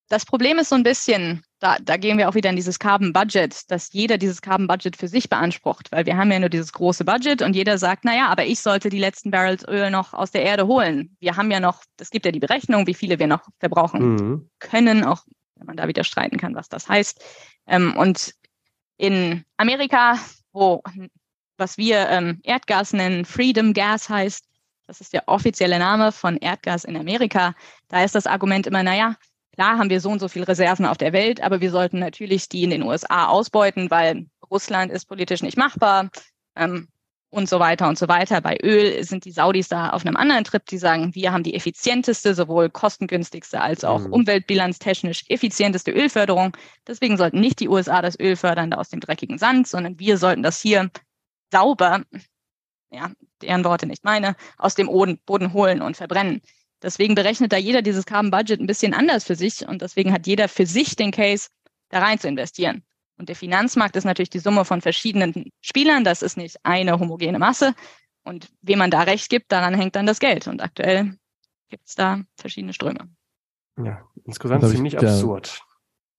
Das 0.08 0.26
Problem 0.26 0.58
ist 0.58 0.68
so 0.68 0.74
ein 0.74 0.82
bisschen, 0.82 1.42
da, 1.60 1.76
da 1.82 1.96
gehen 1.96 2.18
wir 2.18 2.28
auch 2.28 2.34
wieder 2.34 2.50
in 2.50 2.56
dieses 2.56 2.78
Carbon 2.78 3.12
Budget, 3.12 3.70
dass 3.70 3.92
jeder 3.92 4.18
dieses 4.18 4.42
Carbon 4.42 4.66
Budget 4.66 4.96
für 4.96 5.08
sich 5.08 5.30
beansprucht, 5.30 5.90
weil 5.92 6.04
wir 6.04 6.16
haben 6.16 6.30
ja 6.30 6.38
nur 6.38 6.50
dieses 6.50 6.72
große 6.72 7.04
Budget 7.04 7.40
und 7.40 7.56
jeder 7.56 7.78
sagt, 7.78 8.04
naja, 8.04 8.28
aber 8.28 8.44
ich 8.44 8.60
sollte 8.60 8.90
die 8.90 8.98
letzten 8.98 9.30
Barrels 9.30 9.66
Öl 9.66 9.90
noch 9.90 10.12
aus 10.12 10.30
der 10.30 10.42
Erde 10.42 10.66
holen. 10.66 11.16
Wir 11.20 11.36
haben 11.36 11.50
ja 11.50 11.58
noch, 11.58 11.82
es 11.98 12.10
gibt 12.10 12.26
ja 12.26 12.32
die 12.32 12.40
Berechnung, 12.40 12.86
wie 12.86 12.94
viele 12.94 13.18
wir 13.18 13.26
noch 13.26 13.48
verbrauchen 13.58 14.14
mhm. 14.14 14.50
können, 14.58 15.04
auch 15.04 15.22
wenn 15.56 15.66
man 15.66 15.76
da 15.76 15.88
wieder 15.88 16.04
streiten 16.04 16.36
kann, 16.36 16.54
was 16.54 16.68
das 16.68 16.88
heißt. 16.88 17.24
Ähm, 17.66 17.96
und 17.96 18.34
in 18.98 19.44
Amerika, 19.56 20.18
wo 20.52 20.82
was 21.56 21.78
wir 21.78 22.08
ähm, 22.08 22.40
Erdgas 22.42 22.92
nennen, 22.92 23.24
Freedom 23.24 23.72
Gas 23.72 24.08
heißt, 24.08 24.44
das 24.86 25.00
ist 25.00 25.12
der 25.12 25.28
offizielle 25.28 25.78
Name 25.78 26.12
von 26.12 26.36
Erdgas 26.36 26.84
in 26.84 26.96
Amerika, 26.96 27.54
da 27.88 28.04
ist 28.04 28.14
das 28.14 28.26
Argument 28.26 28.66
immer, 28.66 28.82
naja, 28.82 29.16
Klar 29.54 29.78
haben 29.78 29.90
wir 29.90 30.00
so 30.00 30.10
und 30.10 30.18
so 30.18 30.26
viele 30.26 30.48
Reserven 30.48 30.84
auf 30.84 30.98
der 30.98 31.12
Welt, 31.12 31.40
aber 31.40 31.60
wir 31.60 31.70
sollten 31.70 32.00
natürlich 32.00 32.48
die 32.48 32.64
in 32.64 32.70
den 32.70 32.82
USA 32.82 33.26
ausbeuten, 33.26 33.88
weil 33.88 34.26
Russland 34.50 34.90
ist 34.90 35.04
politisch 35.04 35.42
nicht 35.42 35.56
machbar 35.56 36.10
ähm, 36.56 36.88
und 37.30 37.48
so 37.48 37.60
weiter 37.60 37.88
und 37.88 37.96
so 37.96 38.08
weiter. 38.08 38.40
Bei 38.40 38.58
Öl 38.60 39.04
sind 39.04 39.24
die 39.24 39.30
Saudis 39.30 39.68
da 39.68 39.90
auf 39.90 40.04
einem 40.04 40.16
anderen 40.16 40.42
Trip, 40.42 40.66
die 40.66 40.78
sagen, 40.78 41.14
wir 41.14 41.32
haben 41.32 41.44
die 41.44 41.54
effizienteste, 41.54 42.34
sowohl 42.34 42.68
kostengünstigste 42.68 43.60
als 43.60 43.84
auch 43.84 44.00
mhm. 44.00 44.12
umweltbilanztechnisch 44.12 45.22
effizienteste 45.28 45.92
Ölförderung. 45.92 46.56
Deswegen 46.88 47.16
sollten 47.16 47.38
nicht 47.38 47.60
die 47.60 47.68
USA 47.68 48.02
das 48.02 48.18
Öl 48.18 48.34
fördern 48.34 48.72
da 48.72 48.78
aus 48.78 48.88
dem 48.88 48.98
dreckigen 48.98 49.38
Sand, 49.38 49.68
sondern 49.68 50.00
wir 50.00 50.18
sollten 50.18 50.42
das 50.42 50.60
hier 50.60 50.90
sauber, 51.54 52.02
ja, 52.90 53.12
deren 53.40 53.64
Worte 53.64 53.86
nicht 53.86 54.04
meine, 54.04 54.34
aus 54.58 54.74
dem 54.74 54.88
Boden 55.24 55.52
holen 55.52 55.82
und 55.82 55.96
verbrennen. 55.96 56.42
Deswegen 56.82 57.14
berechnet 57.14 57.52
da 57.52 57.56
jeder 57.56 57.80
dieses 57.80 58.06
Carbon 58.06 58.30
Budget 58.30 58.60
ein 58.60 58.66
bisschen 58.66 58.92
anders 58.92 59.24
für 59.24 59.36
sich 59.36 59.66
und 59.66 59.80
deswegen 59.80 60.12
hat 60.12 60.26
jeder 60.26 60.48
für 60.48 60.66
sich 60.66 60.96
den 60.96 61.12
Case, 61.12 61.48
da 61.88 62.00
rein 62.00 62.18
zu 62.18 62.28
investieren. 62.28 62.82
Und 63.16 63.28
der 63.28 63.36
Finanzmarkt 63.36 63.94
ist 63.96 64.04
natürlich 64.04 64.30
die 64.30 64.40
Summe 64.40 64.64
von 64.64 64.80
verschiedenen 64.80 65.50
Spielern. 65.60 66.02
Das 66.02 66.22
ist 66.22 66.36
nicht 66.36 66.56
eine 66.64 66.98
homogene 66.98 67.38
Masse. 67.38 67.74
Und 68.24 68.48
wem 68.62 68.80
man 68.80 68.90
da 68.90 69.02
recht 69.02 69.30
gibt, 69.30 69.52
daran 69.52 69.74
hängt 69.74 69.94
dann 69.94 70.06
das 70.06 70.18
Geld. 70.18 70.48
Und 70.48 70.60
aktuell 70.60 71.16
gibt 71.68 71.86
es 71.86 71.94
da 71.94 72.22
verschiedene 72.36 72.72
Ströme. 72.72 73.08
Ja, 73.82 74.02
insgesamt 74.24 74.66
ziemlich 74.68 74.98
absurd. 74.98 75.62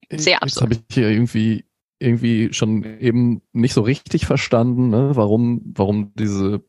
Sehr 0.10 0.42
absurd. 0.42 0.52
Jetzt 0.52 0.62
habe 0.62 0.74
ich 0.74 0.96
hier 0.96 1.10
irgendwie 1.10 1.66
irgendwie 2.00 2.54
schon 2.54 2.84
eben 3.00 3.42
nicht 3.54 3.74
so 3.74 3.82
richtig 3.82 4.26
verstanden, 4.26 4.90
ne, 4.90 5.12
warum, 5.14 5.62
warum 5.76 6.14
diese, 6.16 6.64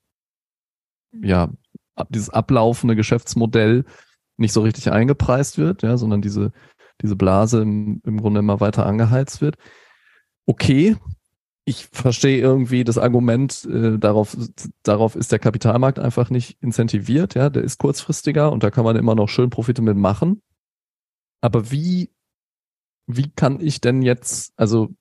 ja, 1.13 1.51
dieses 2.11 2.31
ablaufende 2.31 2.97
Geschäftsmodell 2.97 3.85
nicht 4.37 4.53
so 4.53 4.61
richtig 4.61 4.91
eingepreist 4.91 5.59
wird, 5.59 5.83
ja, 5.83 5.97
sondern 5.97 6.23
diese, 6.23 6.53
diese 7.03 7.17
Blase 7.17 7.63
im, 7.63 8.01
im 8.05 8.21
Grunde 8.21 8.41
immer 8.41 8.61
weiter 8.61 8.87
angeheizt 8.87 9.41
wird. 9.41 9.57
Okay, 10.47 10.97
ich 11.65 11.89
verstehe 11.91 12.39
irgendwie 12.39 12.85
das 12.85 12.97
Argument, 12.97 13.65
äh, 13.65 13.99
darauf, 13.99 14.37
darauf 14.85 15.17
ist 15.17 15.33
der 15.33 15.41
Kapitalmarkt 15.41 15.99
einfach 15.99 16.31
nicht 16.31 16.63
incentiviert, 16.63 17.35
ja, 17.35 17.51
der 17.51 17.65
ist 17.65 17.79
kurzfristiger 17.79 18.53
und 18.53 18.63
da 18.63 18.71
kann 18.71 18.85
man 18.85 18.95
immer 18.97 19.17
noch 19.17 19.29
schön 19.29 19.51
Profite 19.51 19.83
mitmachen. 19.83 20.43
Aber 21.41 21.71
wie, 21.73 22.11
wie 23.07 23.31
kann 23.31 23.61
ich 23.61 23.81
denn 23.81 24.03
jetzt, 24.03 24.53
also, 24.57 24.95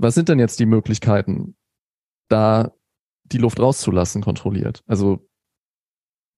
was 0.00 0.14
sind 0.14 0.28
denn 0.28 0.38
jetzt 0.38 0.58
die 0.60 0.66
Möglichkeiten, 0.66 1.56
da 2.28 2.72
die 3.24 3.38
Luft 3.38 3.60
rauszulassen, 3.60 4.22
kontrolliert? 4.22 4.82
Also, 4.86 5.28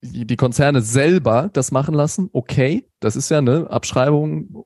die, 0.02 0.36
Konzerne 0.36 0.82
selber 0.82 1.48
das 1.52 1.70
machen 1.70 1.94
lassen, 1.94 2.28
okay, 2.32 2.88
das 2.98 3.14
ist 3.14 3.30
ja 3.30 3.38
eine 3.38 3.70
Abschreibung, 3.70 4.64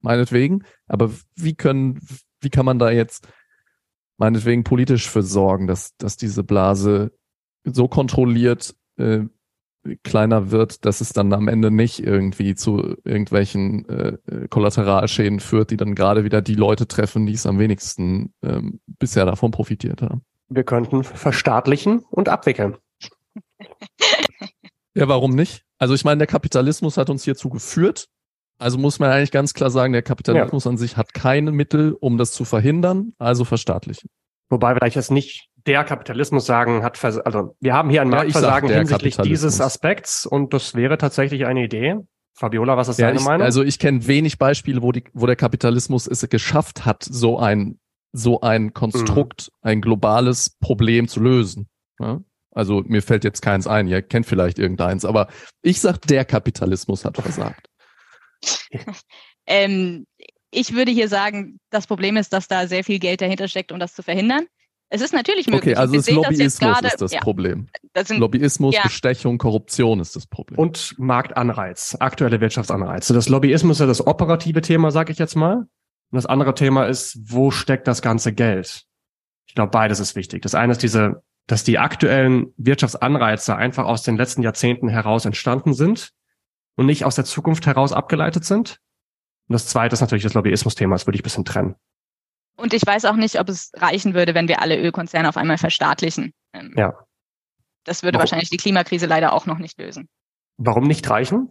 meinetwegen, 0.00 0.64
aber 0.86 1.12
wie 1.36 1.54
können, 1.54 2.00
wie 2.40 2.50
kann 2.50 2.66
man 2.66 2.80
da 2.80 2.90
jetzt 2.90 3.28
meinetwegen 4.18 4.64
politisch 4.64 5.08
für 5.08 5.22
sorgen, 5.22 5.66
dass, 5.66 5.96
dass 5.96 6.16
diese 6.16 6.42
Blase 6.42 7.12
so 7.64 7.86
kontrolliert 7.86 8.74
äh, 8.96 9.24
kleiner 10.02 10.50
wird, 10.50 10.84
dass 10.84 11.00
es 11.00 11.12
dann 11.12 11.32
am 11.32 11.48
Ende 11.48 11.70
nicht 11.70 12.00
irgendwie 12.00 12.54
zu 12.54 12.96
irgendwelchen 13.04 13.88
äh, 13.88 14.16
äh, 14.26 14.48
Kollateralschäden 14.48 15.40
führt, 15.40 15.70
die 15.70 15.76
dann 15.76 15.94
gerade 15.94 16.24
wieder 16.24 16.42
die 16.42 16.54
Leute 16.54 16.86
treffen, 16.86 17.26
die 17.26 17.34
es 17.34 17.46
am 17.46 17.58
wenigsten 17.58 18.32
ähm, 18.42 18.80
bisher 18.98 19.24
davon 19.24 19.50
profitiert 19.50 20.02
haben. 20.02 20.22
Wir 20.48 20.64
könnten 20.64 21.04
verstaatlichen 21.04 22.04
und 22.10 22.28
abwickeln. 22.28 22.76
ja, 24.94 25.08
warum 25.08 25.34
nicht? 25.34 25.62
Also 25.78 25.94
ich 25.94 26.04
meine, 26.04 26.18
der 26.18 26.26
Kapitalismus 26.26 26.96
hat 26.96 27.10
uns 27.10 27.24
hierzu 27.24 27.48
geführt. 27.48 28.08
Also 28.58 28.78
muss 28.78 28.98
man 28.98 29.10
eigentlich 29.10 29.32
ganz 29.32 29.52
klar 29.52 29.70
sagen, 29.70 29.92
der 29.92 30.02
Kapitalismus 30.02 30.64
ja. 30.64 30.70
an 30.70 30.78
sich 30.78 30.96
hat 30.96 31.12
keine 31.12 31.52
Mittel, 31.52 31.92
um 32.00 32.16
das 32.16 32.32
zu 32.32 32.44
verhindern, 32.44 33.12
also 33.18 33.44
verstaatlichen. 33.44 34.08
Wobei 34.48 34.70
wir 34.70 34.76
vielleicht 34.76 34.96
jetzt 34.96 35.10
nicht 35.10 35.48
der 35.66 35.84
Kapitalismus 35.84 36.46
sagen, 36.46 36.82
hat, 36.82 36.96
vers 36.96 37.18
also 37.18 37.56
wir 37.60 37.74
haben 37.74 37.90
hier 37.90 38.02
ein 38.02 38.08
Marktversagen 38.08 38.70
ja, 38.70 38.78
hinsichtlich 38.78 39.16
dieses 39.16 39.60
Aspekts 39.60 40.26
und 40.26 40.54
das 40.54 40.74
wäre 40.74 40.98
tatsächlich 40.98 41.46
eine 41.46 41.64
Idee. 41.64 41.96
Fabiola, 42.34 42.76
was 42.76 42.88
ist 42.88 42.98
ja, 42.98 43.06
deine 43.06 43.18
ich, 43.18 43.24
Meinung? 43.24 43.42
Also 43.42 43.62
ich 43.62 43.78
kenne 43.78 44.06
wenig 44.06 44.38
Beispiele, 44.38 44.82
wo, 44.82 44.92
die, 44.92 45.04
wo 45.14 45.26
der 45.26 45.36
Kapitalismus 45.36 46.06
es 46.06 46.28
geschafft 46.28 46.84
hat, 46.84 47.02
so 47.02 47.38
ein, 47.38 47.80
so 48.12 48.42
ein 48.42 48.74
Konstrukt, 48.74 49.50
mhm. 49.50 49.68
ein 49.68 49.80
globales 49.80 50.50
Problem 50.60 51.08
zu 51.08 51.20
lösen. 51.20 51.68
Ja? 51.98 52.20
Also 52.52 52.82
mir 52.86 53.02
fällt 53.02 53.24
jetzt 53.24 53.40
keins 53.42 53.66
ein, 53.66 53.86
ihr 53.86 54.02
kennt 54.02 54.26
vielleicht 54.26 54.58
irgendeins, 54.58 55.04
aber 55.04 55.28
ich 55.62 55.80
sag, 55.80 56.00
der 56.02 56.24
Kapitalismus 56.24 57.04
hat 57.04 57.16
versagt. 57.16 57.68
ähm, 59.46 60.06
ich 60.50 60.74
würde 60.74 60.90
hier 60.90 61.08
sagen, 61.08 61.58
das 61.70 61.86
Problem 61.86 62.16
ist, 62.16 62.32
dass 62.32 62.48
da 62.48 62.66
sehr 62.66 62.84
viel 62.84 62.98
Geld 62.98 63.20
dahinter 63.20 63.48
steckt, 63.48 63.72
um 63.72 63.78
das 63.78 63.94
zu 63.94 64.02
verhindern. 64.02 64.46
Es 64.88 65.00
ist 65.00 65.12
natürlich 65.12 65.46
möglich. 65.48 65.74
Okay, 65.74 65.74
also 65.74 65.94
das 65.94 66.08
Lobbyismus 66.08 66.58
das 66.58 66.58
grade, 66.58 66.88
ist 66.88 67.02
das 67.02 67.12
ja, 67.12 67.20
Problem. 67.20 67.68
Das 67.92 68.08
sind, 68.08 68.18
Lobbyismus, 68.18 68.74
ja. 68.74 68.82
Bestechung, 68.82 69.36
Korruption 69.38 69.98
ist 69.98 70.14
das 70.14 70.26
Problem. 70.26 70.58
Und 70.58 70.94
Marktanreiz, 70.98 71.96
aktuelle 71.98 72.40
Wirtschaftsanreize. 72.40 73.12
Das 73.12 73.28
Lobbyismus 73.28 73.76
ist 73.76 73.80
ja 73.80 73.86
das 73.86 74.06
operative 74.06 74.60
Thema, 74.60 74.92
sage 74.92 75.12
ich 75.12 75.18
jetzt 75.18 75.34
mal. 75.34 75.56
Und 75.56 75.68
das 76.12 76.26
andere 76.26 76.54
Thema 76.54 76.86
ist, 76.86 77.18
wo 77.24 77.50
steckt 77.50 77.88
das 77.88 78.00
ganze 78.00 78.32
Geld? 78.32 78.84
Ich 79.48 79.54
glaube, 79.54 79.70
beides 79.70 79.98
ist 79.98 80.14
wichtig. 80.14 80.42
Das 80.42 80.54
eine 80.54 80.72
ist 80.72 80.82
diese, 80.82 81.22
dass 81.48 81.64
die 81.64 81.78
aktuellen 81.78 82.52
Wirtschaftsanreize 82.56 83.56
einfach 83.56 83.86
aus 83.86 84.02
den 84.02 84.16
letzten 84.16 84.42
Jahrzehnten 84.42 84.88
heraus 84.88 85.24
entstanden 85.24 85.74
sind 85.74 86.12
und 86.76 86.86
nicht 86.86 87.04
aus 87.04 87.16
der 87.16 87.24
Zukunft 87.24 87.66
heraus 87.66 87.92
abgeleitet 87.92 88.44
sind. 88.44 88.80
Und 89.48 89.54
das 89.54 89.66
zweite 89.66 89.94
ist 89.94 90.00
natürlich 90.00 90.24
das 90.24 90.34
Lobbyismus-Thema, 90.34 90.94
das 90.94 91.06
würde 91.06 91.16
ich 91.16 91.22
ein 91.22 91.24
bisschen 91.24 91.44
trennen. 91.44 91.74
Und 92.56 92.72
ich 92.72 92.86
weiß 92.86 93.04
auch 93.04 93.16
nicht, 93.16 93.38
ob 93.38 93.48
es 93.48 93.70
reichen 93.74 94.14
würde, 94.14 94.34
wenn 94.34 94.48
wir 94.48 94.62
alle 94.62 94.78
Ölkonzerne 94.78 95.28
auf 95.28 95.36
einmal 95.36 95.58
verstaatlichen. 95.58 96.32
Ähm, 96.52 96.74
ja. 96.76 96.94
Das 97.84 98.02
würde 98.02 98.14
Warum? 98.14 98.22
wahrscheinlich 98.22 98.50
die 98.50 98.56
Klimakrise 98.56 99.06
leider 99.06 99.32
auch 99.32 99.46
noch 99.46 99.58
nicht 99.58 99.78
lösen. 99.78 100.08
Warum 100.56 100.86
nicht 100.86 101.08
reichen? 101.08 101.50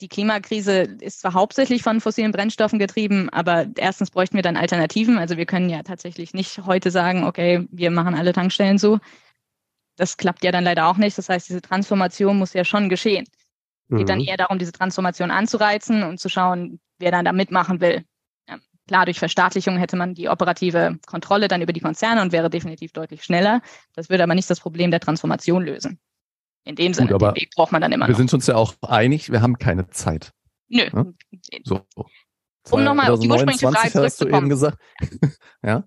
Die 0.00 0.08
Klimakrise 0.08 0.82
ist 1.00 1.20
zwar 1.20 1.34
hauptsächlich 1.34 1.82
von 1.82 2.00
fossilen 2.00 2.32
Brennstoffen 2.32 2.78
getrieben, 2.78 3.28
aber 3.30 3.66
erstens 3.76 4.10
bräuchten 4.10 4.36
wir 4.36 4.42
dann 4.42 4.56
Alternativen. 4.56 5.18
Also 5.18 5.36
wir 5.36 5.44
können 5.44 5.68
ja 5.68 5.82
tatsächlich 5.82 6.32
nicht 6.32 6.64
heute 6.64 6.90
sagen, 6.90 7.24
okay, 7.24 7.66
wir 7.70 7.90
machen 7.90 8.14
alle 8.14 8.32
Tankstellen 8.32 8.78
zu. 8.78 8.98
Das 9.96 10.16
klappt 10.16 10.42
ja 10.42 10.52
dann 10.52 10.64
leider 10.64 10.86
auch 10.86 10.96
nicht. 10.96 11.18
Das 11.18 11.28
heißt, 11.28 11.48
diese 11.48 11.60
Transformation 11.60 12.38
muss 12.38 12.54
ja 12.54 12.64
schon 12.64 12.88
geschehen. 12.88 13.26
Es 13.88 13.96
geht 13.96 14.00
mhm. 14.00 14.06
dann 14.06 14.20
eher 14.20 14.38
darum, 14.38 14.58
diese 14.58 14.72
Transformation 14.72 15.30
anzureizen 15.30 16.02
und 16.02 16.18
zu 16.18 16.30
schauen, 16.30 16.80
wer 16.98 17.10
dann 17.10 17.24
da 17.24 17.32
mitmachen 17.32 17.80
will. 17.80 18.04
Klar, 18.90 19.04
durch 19.04 19.20
Verstaatlichung 19.20 19.76
hätte 19.76 19.94
man 19.94 20.14
die 20.14 20.28
operative 20.28 20.98
Kontrolle 21.06 21.46
dann 21.46 21.62
über 21.62 21.72
die 21.72 21.78
Konzerne 21.78 22.22
und 22.22 22.32
wäre 22.32 22.50
definitiv 22.50 22.90
deutlich 22.90 23.22
schneller. 23.22 23.62
Das 23.94 24.10
würde 24.10 24.24
aber 24.24 24.34
nicht 24.34 24.50
das 24.50 24.58
Problem 24.58 24.90
der 24.90 24.98
Transformation 24.98 25.62
lösen. 25.62 26.00
In 26.64 26.74
dem 26.74 26.92
Sinne, 26.92 27.12
Gut, 27.12 27.22
den 27.22 27.36
Weg 27.36 27.50
braucht 27.54 27.70
man 27.70 27.80
dann 27.80 27.92
immer 27.92 28.08
wir 28.08 28.10
noch. 28.10 28.18
Sind 28.18 28.34
uns 28.34 28.48
ja 28.48 28.56
auch 28.56 28.74
einig, 28.82 29.30
wir 29.30 29.42
haben 29.42 29.58
keine 29.58 29.86
Zeit. 29.90 30.32
Nö. 30.66 30.88
Ja? 30.92 31.06
So. 31.62 31.86
Um 32.72 32.82
nochmal 32.82 33.12
auf 33.12 33.20
die 33.20 33.28
ursprüngliche 33.28 33.70
Frage 33.70 33.92
zurückzukommen. 33.92 34.50
ja? 35.62 35.84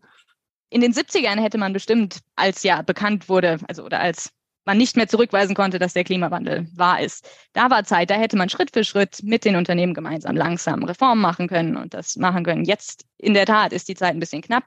In 0.70 0.80
den 0.80 0.93
70ern 0.93 1.41
hätte 1.41 1.58
man 1.58 1.74
bestimmt, 1.74 2.22
als 2.38 2.64
ja 2.64 2.84
bekannt 2.84 3.28
wurde, 3.28 3.58
also 3.68 3.84
oder 3.84 3.99
als 3.99 4.32
man 4.66 4.78
nicht 4.78 4.95
mehr 4.95 5.07
zurückweisen 5.07 5.55
konnte, 5.55 5.80
dass 5.80 5.93
der 5.93 6.03
Klimawandel 6.03 6.68
wahr 6.76 7.01
ist. 7.01 7.28
Da 7.53 7.70
war 7.70 7.84
Zeit, 7.84 8.09
da 8.09 8.16
hätte 8.16 8.38
man 8.38 8.49
Schritt 8.49 8.72
für 8.72 8.84
Schritt 8.84 9.22
mit 9.24 9.45
den 9.45 9.55
Unternehmen 9.55 9.93
gemeinsam 9.93 10.36
langsam 10.36 10.84
Reformen 10.84 11.22
machen 11.22 11.47
können 11.47 11.78
und 11.78 11.93
das 11.93 12.16
machen 12.16 12.43
können. 12.43 12.66
Jetzt 12.66 13.05
in 13.18 13.34
der 13.34 13.45
Tat 13.45 13.74
ist 13.74 13.88
die 13.88 13.95
Zeit 13.95 14.14
ein 14.14 14.20
bisschen 14.20 14.41
knapp 14.41 14.66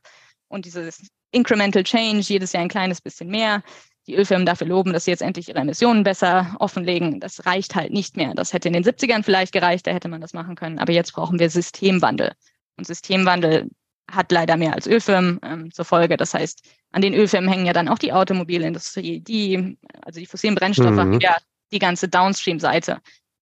und 0.48 0.64
dieses 0.64 1.08
Incremental 1.32 1.84
Change, 1.84 2.20
jedes 2.20 2.52
Jahr 2.52 2.62
ein 2.62 2.68
kleines 2.68 3.00
bisschen 3.00 3.28
mehr. 3.28 3.62
Die 4.06 4.14
Ölfirmen 4.14 4.46
dafür 4.46 4.68
loben, 4.68 4.92
dass 4.92 5.04
sie 5.04 5.10
jetzt 5.10 5.22
endlich 5.22 5.48
ihre 5.48 5.58
Emissionen 5.58 6.04
besser 6.04 6.54
offenlegen. 6.60 7.18
Das 7.18 7.44
reicht 7.44 7.74
halt 7.74 7.92
nicht 7.92 8.16
mehr. 8.16 8.34
Das 8.34 8.52
hätte 8.52 8.68
in 8.68 8.74
den 8.74 8.84
70ern 8.84 9.24
vielleicht 9.24 9.52
gereicht, 9.52 9.86
da 9.86 9.90
hätte 9.90 10.08
man 10.08 10.20
das 10.20 10.32
machen 10.32 10.54
können. 10.54 10.78
Aber 10.78 10.92
jetzt 10.92 11.12
brauchen 11.12 11.40
wir 11.40 11.50
Systemwandel. 11.50 12.32
Und 12.76 12.86
Systemwandel 12.86 13.68
hat 14.10 14.30
leider 14.30 14.56
mehr 14.56 14.74
als 14.74 14.86
Ölfirmen 14.86 15.40
ähm, 15.42 15.72
zur 15.72 15.84
Folge. 15.84 16.16
Das 16.16 16.34
heißt, 16.34 16.62
an 16.92 17.02
den 17.02 17.14
Ölfirmen 17.14 17.50
hängen 17.50 17.66
ja 17.66 17.72
dann 17.72 17.88
auch 17.88 17.98
die 17.98 18.12
Automobilindustrie, 18.12 19.20
die, 19.20 19.78
also 20.02 20.20
die 20.20 20.26
fossilen 20.26 20.54
Brennstoffe, 20.54 21.04
mhm. 21.04 21.18
ja 21.20 21.36
die 21.72 21.78
ganze 21.78 22.08
Downstream-Seite. 22.08 23.00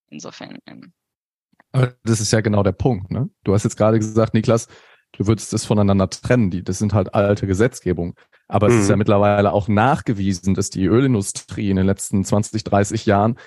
Insofern. 0.09 0.59
Ähm, 0.67 0.93
Aber 1.73 1.95
das 2.05 2.21
ist 2.21 2.33
ja 2.33 2.41
genau 2.41 2.63
der 2.63 2.73
Punkt, 2.73 3.11
ne? 3.11 3.29
Du 3.45 3.53
hast 3.53 3.65
jetzt 3.65 3.77
gerade 3.77 3.99
gesagt, 3.99 4.35
Niklas, 4.35 4.69
du 5.13 5.27
würdest 5.27 5.53
das 5.53 5.65
voneinander 5.65 6.09
trennen. 6.09 6.51
Die, 6.51 6.63
das 6.63 6.79
sind 6.79 6.95
halt 6.95 7.15
alte 7.15 7.47
Gesetzgebung. 7.47 8.15
Aber 8.49 8.69
mhm. 8.69 8.77
es 8.77 8.83
ist 8.83 8.89
ja 8.89 8.97
mhm. 8.97 9.01
mittlerweile 9.01 9.53
auch 9.53 9.69
nachgewiesen, 9.69 10.55
dass 10.55 10.71
die 10.71 10.87
Ölindustrie 10.87 11.71
in 11.71 11.77
den 11.77 11.87
letzten 11.87 12.25
20, 12.25 12.65
30 12.65 13.07
Jahren 13.07 13.39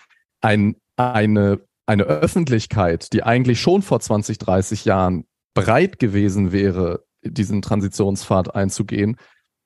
ein, 0.41 0.75
eine, 0.95 1.61
eine 1.85 2.03
Öffentlichkeit, 2.03 3.13
die 3.13 3.23
eigentlich 3.23 3.61
schon 3.61 3.81
vor 3.81 3.99
20, 3.99 4.37
30 4.37 4.85
Jahren 4.85 5.25
bereit 5.53 5.97
gewesen 5.99 6.51
wäre, 6.51 7.06
diesen 7.23 7.61
Transitionspfad 7.61 8.55
einzugehen, 8.55 9.17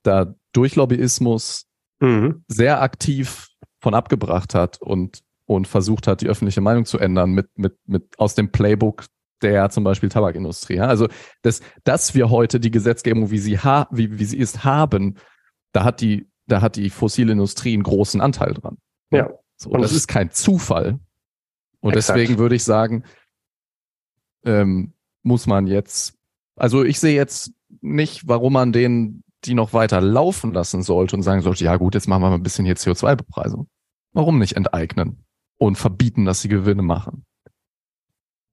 da 0.03 0.33
durch 0.53 0.75
Lobbyismus 0.75 1.67
mhm. 1.99 2.43
sehr 2.47 2.81
aktiv 2.81 3.47
von 3.79 3.93
abgebracht 3.93 4.53
hat 4.53 4.81
und, 4.81 5.21
und 5.45 5.67
versucht 5.67 6.07
hat, 6.07 6.21
die 6.21 6.27
öffentliche 6.27 6.61
Meinung 6.61 6.85
zu 6.85 6.99
ändern 6.99 7.31
mit, 7.31 7.49
mit, 7.55 7.77
mit 7.85 8.19
aus 8.19 8.35
dem 8.35 8.51
Playbook 8.51 9.05
der 9.41 9.69
zum 9.69 9.83
Beispiel 9.83 10.09
Tabakindustrie. 10.09 10.75
Ja? 10.75 10.85
Also, 10.85 11.07
dass, 11.41 11.61
dass 11.83 12.13
wir 12.13 12.29
heute 12.29 12.59
die 12.59 12.71
Gesetzgebung, 12.71 13.31
wie 13.31 13.39
sie, 13.39 13.57
ha 13.57 13.87
wie, 13.91 14.19
wie 14.19 14.25
sie 14.25 14.37
ist, 14.37 14.63
haben, 14.63 15.17
da 15.71 15.83
hat 15.83 16.01
die, 16.01 16.29
da 16.47 16.61
hat 16.61 16.75
die 16.75 16.89
fossile 16.89 17.31
Industrie 17.31 17.73
einen 17.73 17.83
großen 17.83 18.21
Anteil 18.21 18.53
dran. 18.53 18.77
Ja. 19.11 19.31
So, 19.57 19.69
und 19.69 19.81
das 19.81 19.93
ist 19.93 20.07
kein 20.07 20.31
Zufall. 20.31 20.99
Und 21.81 21.95
exakt. 21.95 22.19
deswegen 22.19 22.39
würde 22.39 22.55
ich 22.55 22.63
sagen, 22.63 23.03
ähm, 24.43 24.93
muss 25.23 25.47
man 25.47 25.67
jetzt, 25.67 26.17
also 26.61 26.83
ich 26.83 26.99
sehe 26.99 27.15
jetzt 27.15 27.53
nicht, 27.81 28.27
warum 28.27 28.53
man 28.53 28.71
den 28.71 29.23
die 29.45 29.55
noch 29.55 29.73
weiter 29.73 29.99
laufen 29.99 30.53
lassen 30.53 30.83
sollte 30.83 31.15
und 31.15 31.23
sagen 31.23 31.41
sollte, 31.41 31.63
ja 31.63 31.75
gut, 31.77 31.95
jetzt 31.95 32.07
machen 32.07 32.21
wir 32.21 32.29
mal 32.29 32.35
ein 32.35 32.43
bisschen 32.43 32.65
hier 32.65 32.75
CO2-Bepreisung. 32.75 33.67
Warum 34.13 34.37
nicht 34.37 34.55
enteignen 34.55 35.25
und 35.57 35.79
verbieten, 35.79 36.25
dass 36.25 36.43
sie 36.43 36.49
Gewinne 36.49 36.83
machen? 36.83 37.25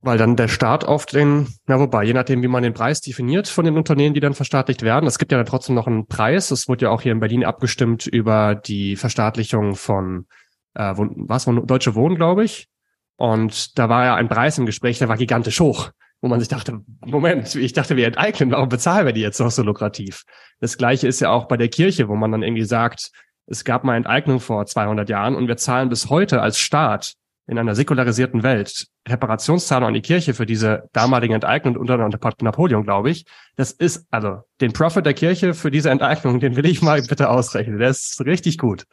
Weil 0.00 0.16
dann 0.16 0.36
der 0.36 0.48
Staat 0.48 0.86
auf 0.86 1.04
den, 1.04 1.48
ja 1.68 1.78
wobei, 1.78 2.04
je 2.04 2.14
nachdem, 2.14 2.40
wie 2.40 2.48
man 2.48 2.62
den 2.62 2.72
Preis 2.72 3.02
definiert 3.02 3.46
von 3.46 3.66
den 3.66 3.76
Unternehmen, 3.76 4.14
die 4.14 4.20
dann 4.20 4.32
verstaatlicht 4.32 4.80
werden. 4.80 5.06
Es 5.06 5.18
gibt 5.18 5.30
ja 5.30 5.36
dann 5.36 5.46
trotzdem 5.46 5.74
noch 5.74 5.86
einen 5.86 6.06
Preis. 6.06 6.50
Es 6.50 6.66
wurde 6.66 6.86
ja 6.86 6.90
auch 6.90 7.02
hier 7.02 7.12
in 7.12 7.20
Berlin 7.20 7.44
abgestimmt 7.44 8.06
über 8.06 8.54
die 8.54 8.96
Verstaatlichung 8.96 9.74
von, 9.74 10.24
äh, 10.72 10.94
was, 10.96 11.44
von 11.44 11.66
Deutsche 11.66 11.94
Wohnen, 11.94 12.16
glaube 12.16 12.42
ich. 12.44 12.68
Und 13.16 13.78
da 13.78 13.90
war 13.90 14.06
ja 14.06 14.14
ein 14.14 14.30
Preis 14.30 14.56
im 14.56 14.64
Gespräch, 14.64 14.98
der 14.98 15.11
war 15.11 15.18
gigantisch 15.18 15.61
hoch. 15.61 15.90
Wo 16.20 16.28
man 16.28 16.40
sich 16.40 16.48
dachte, 16.48 16.80
Moment, 17.04 17.54
ich 17.54 17.72
dachte, 17.72 17.96
wir 17.96 18.06
enteignen, 18.06 18.50
warum 18.50 18.68
bezahlen 18.68 19.06
wir 19.06 19.12
die 19.12 19.20
jetzt 19.20 19.38
noch 19.38 19.50
so 19.50 19.62
lukrativ? 19.62 20.24
Das 20.60 20.76
gleiche 20.76 21.06
ist 21.06 21.20
ja 21.20 21.30
auch 21.30 21.46
bei 21.46 21.56
der 21.56 21.68
Kirche, 21.68 22.08
wo 22.08 22.16
man 22.16 22.32
dann 22.32 22.42
irgendwie 22.42 22.64
sagt, 22.64 23.10
es 23.46 23.64
gab 23.64 23.84
mal 23.84 23.96
Enteignung 23.96 24.40
vor 24.40 24.66
200 24.66 25.08
Jahren 25.08 25.34
und 25.34 25.48
wir 25.48 25.56
zahlen 25.56 25.88
bis 25.88 26.10
heute 26.10 26.42
als 26.42 26.58
Staat 26.58 27.14
in 27.46 27.58
einer 27.58 27.74
säkularisierten 27.74 28.42
Welt 28.42 28.88
Reparationszahlung 29.08 29.88
an 29.88 29.94
die 29.94 30.02
Kirche 30.02 30.34
für 30.34 30.44
diese 30.44 30.88
damalige 30.92 31.34
Enteignung 31.34 31.76
unter 31.76 31.96
Napoleon, 31.96 32.84
glaube 32.84 33.10
ich. 33.10 33.24
Das 33.56 33.72
ist, 33.72 34.06
also, 34.10 34.42
den 34.60 34.74
Profit 34.74 35.06
der 35.06 35.14
Kirche 35.14 35.54
für 35.54 35.70
diese 35.70 35.88
Enteignung, 35.88 36.40
den 36.40 36.56
will 36.56 36.66
ich 36.66 36.82
mal 36.82 37.00
bitte 37.00 37.30
ausrechnen. 37.30 37.78
Der 37.78 37.88
ist 37.88 38.20
richtig 38.26 38.58
gut. 38.58 38.84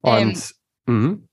Und, 0.00 0.54
ähm, 0.88 1.28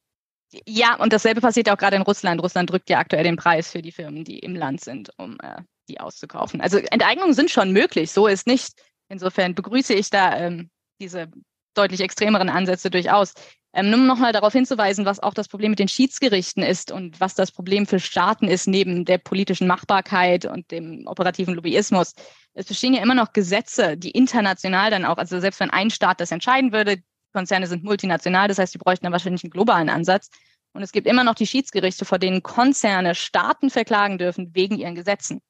ja, 0.65 0.95
und 0.95 1.13
dasselbe 1.13 1.41
passiert 1.41 1.69
auch 1.69 1.77
gerade 1.77 1.95
in 1.95 2.01
Russland. 2.03 2.41
Russland 2.41 2.69
drückt 2.69 2.89
ja 2.89 2.99
aktuell 2.99 3.23
den 3.23 3.35
Preis 3.35 3.71
für 3.71 3.81
die 3.81 3.91
Firmen, 3.91 4.23
die 4.23 4.39
im 4.39 4.55
Land 4.55 4.81
sind, 4.81 5.09
um 5.17 5.37
äh, 5.41 5.61
die 5.89 5.99
auszukaufen. 5.99 6.61
Also 6.61 6.77
Enteignungen 6.77 7.33
sind 7.33 7.51
schon 7.51 7.71
möglich, 7.71 8.11
so 8.11 8.27
ist 8.27 8.47
nicht. 8.47 8.73
Insofern 9.09 9.55
begrüße 9.55 9.93
ich 9.93 10.09
da 10.09 10.37
ähm, 10.37 10.69
diese 10.99 11.29
deutlich 11.73 12.01
extremeren 12.01 12.49
Ansätze 12.49 12.89
durchaus. 12.89 13.33
Ähm, 13.73 13.91
nur 13.91 13.99
noch 13.99 14.17
mal 14.17 14.33
darauf 14.33 14.53
hinzuweisen, 14.53 15.05
was 15.05 15.19
auch 15.19 15.33
das 15.33 15.47
Problem 15.47 15.71
mit 15.71 15.79
den 15.79 15.87
Schiedsgerichten 15.87 16.63
ist 16.63 16.91
und 16.91 17.19
was 17.19 17.35
das 17.35 17.51
Problem 17.51 17.85
für 17.85 17.99
Staaten 17.99 18.47
ist, 18.47 18.67
neben 18.67 19.05
der 19.05 19.17
politischen 19.17 19.67
Machbarkeit 19.67 20.45
und 20.45 20.71
dem 20.71 21.05
operativen 21.05 21.53
Lobbyismus. 21.53 22.13
Es 22.53 22.65
bestehen 22.65 22.93
ja 22.93 23.03
immer 23.03 23.13
noch 23.13 23.33
Gesetze, 23.33 23.97
die 23.97 24.11
international 24.11 24.89
dann 24.89 25.05
auch, 25.05 25.17
also 25.17 25.39
selbst 25.39 25.59
wenn 25.59 25.69
ein 25.69 25.91
Staat 25.91 26.21
das 26.21 26.31
entscheiden 26.31 26.71
würde, 26.71 26.97
Konzerne 27.33 27.67
sind 27.67 27.83
multinational, 27.83 28.47
das 28.47 28.57
heißt, 28.57 28.73
die 28.73 28.79
bräuchten 28.79 29.05
dann 29.05 29.13
wahrscheinlich 29.13 29.43
einen 29.43 29.51
globalen 29.51 29.89
Ansatz. 29.89 30.29
Und 30.73 30.83
es 30.83 30.91
gibt 30.91 31.07
immer 31.07 31.23
noch 31.23 31.35
die 31.35 31.47
Schiedsgerichte, 31.47 32.05
vor 32.05 32.19
denen 32.19 32.43
Konzerne 32.43 33.15
Staaten 33.15 33.69
verklagen 33.69 34.17
dürfen 34.17 34.53
wegen 34.53 34.77
ihren 34.77 34.95
Gesetzen. 34.95 35.41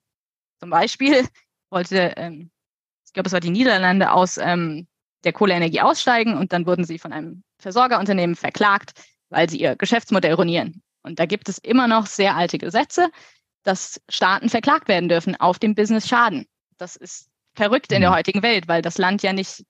Zum 0.60 0.70
Beispiel 0.70 1.28
wollte, 1.70 2.14
ähm, 2.18 2.50
ich 3.06 3.14
glaube, 3.14 3.28
es 3.28 3.34
war 3.34 3.40
die 3.40 3.50
Niederlande, 3.50 4.12
aus 4.12 4.38
ähm, 4.38 4.88
der 5.24 5.34
Kohleenergie 5.34 5.82
aussteigen 5.82 6.38
und 6.38 6.54
dann 6.54 6.66
wurden 6.66 6.86
sie 6.86 7.00
von 7.00 7.12
einem 7.12 7.44
Versorgerunternehmen 7.60 8.36
verklagt, 8.36 8.94
weil 9.30 9.50
sie 9.50 9.60
ihr 9.60 9.76
Geschäftsmodell 9.76 10.34
ruinieren. 10.34 10.82
Und 11.04 11.20
da 11.20 11.26
gibt 11.26 11.50
es 11.50 11.58
immer 11.58 11.88
noch 11.88 12.06
sehr 12.06 12.36
alte 12.36 12.58
Gesetze, 12.58 13.10
dass 13.64 14.02
Staaten 14.10 14.50
verklagt 14.50 14.88
werden 14.88 15.10
dürfen 15.10 15.36
auf 15.36 15.60
dem 15.60 15.76
Business 15.76 16.08
Schaden. 16.08 16.46
Das 16.78 16.96
ist 16.96 17.30
verrückt 17.56 17.92
in 17.92 18.02
der 18.02 18.12
mhm. 18.12 18.16
heutigen 18.16 18.44
Welt, 18.44 18.68
weil 18.68 18.82
das 18.82 18.98
Land 18.98 19.24
ja 19.24 19.34
nicht 19.34 19.64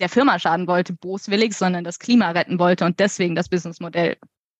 der 0.00 0.08
Firma 0.08 0.38
schaden 0.38 0.66
wollte, 0.66 0.92
boswillig, 0.92 1.54
sondern 1.54 1.84
das 1.84 1.98
Klima 1.98 2.30
retten 2.30 2.58
wollte 2.58 2.84
und 2.84 3.00
deswegen 3.00 3.34
das 3.34 3.48
Businessmodell 3.48 4.16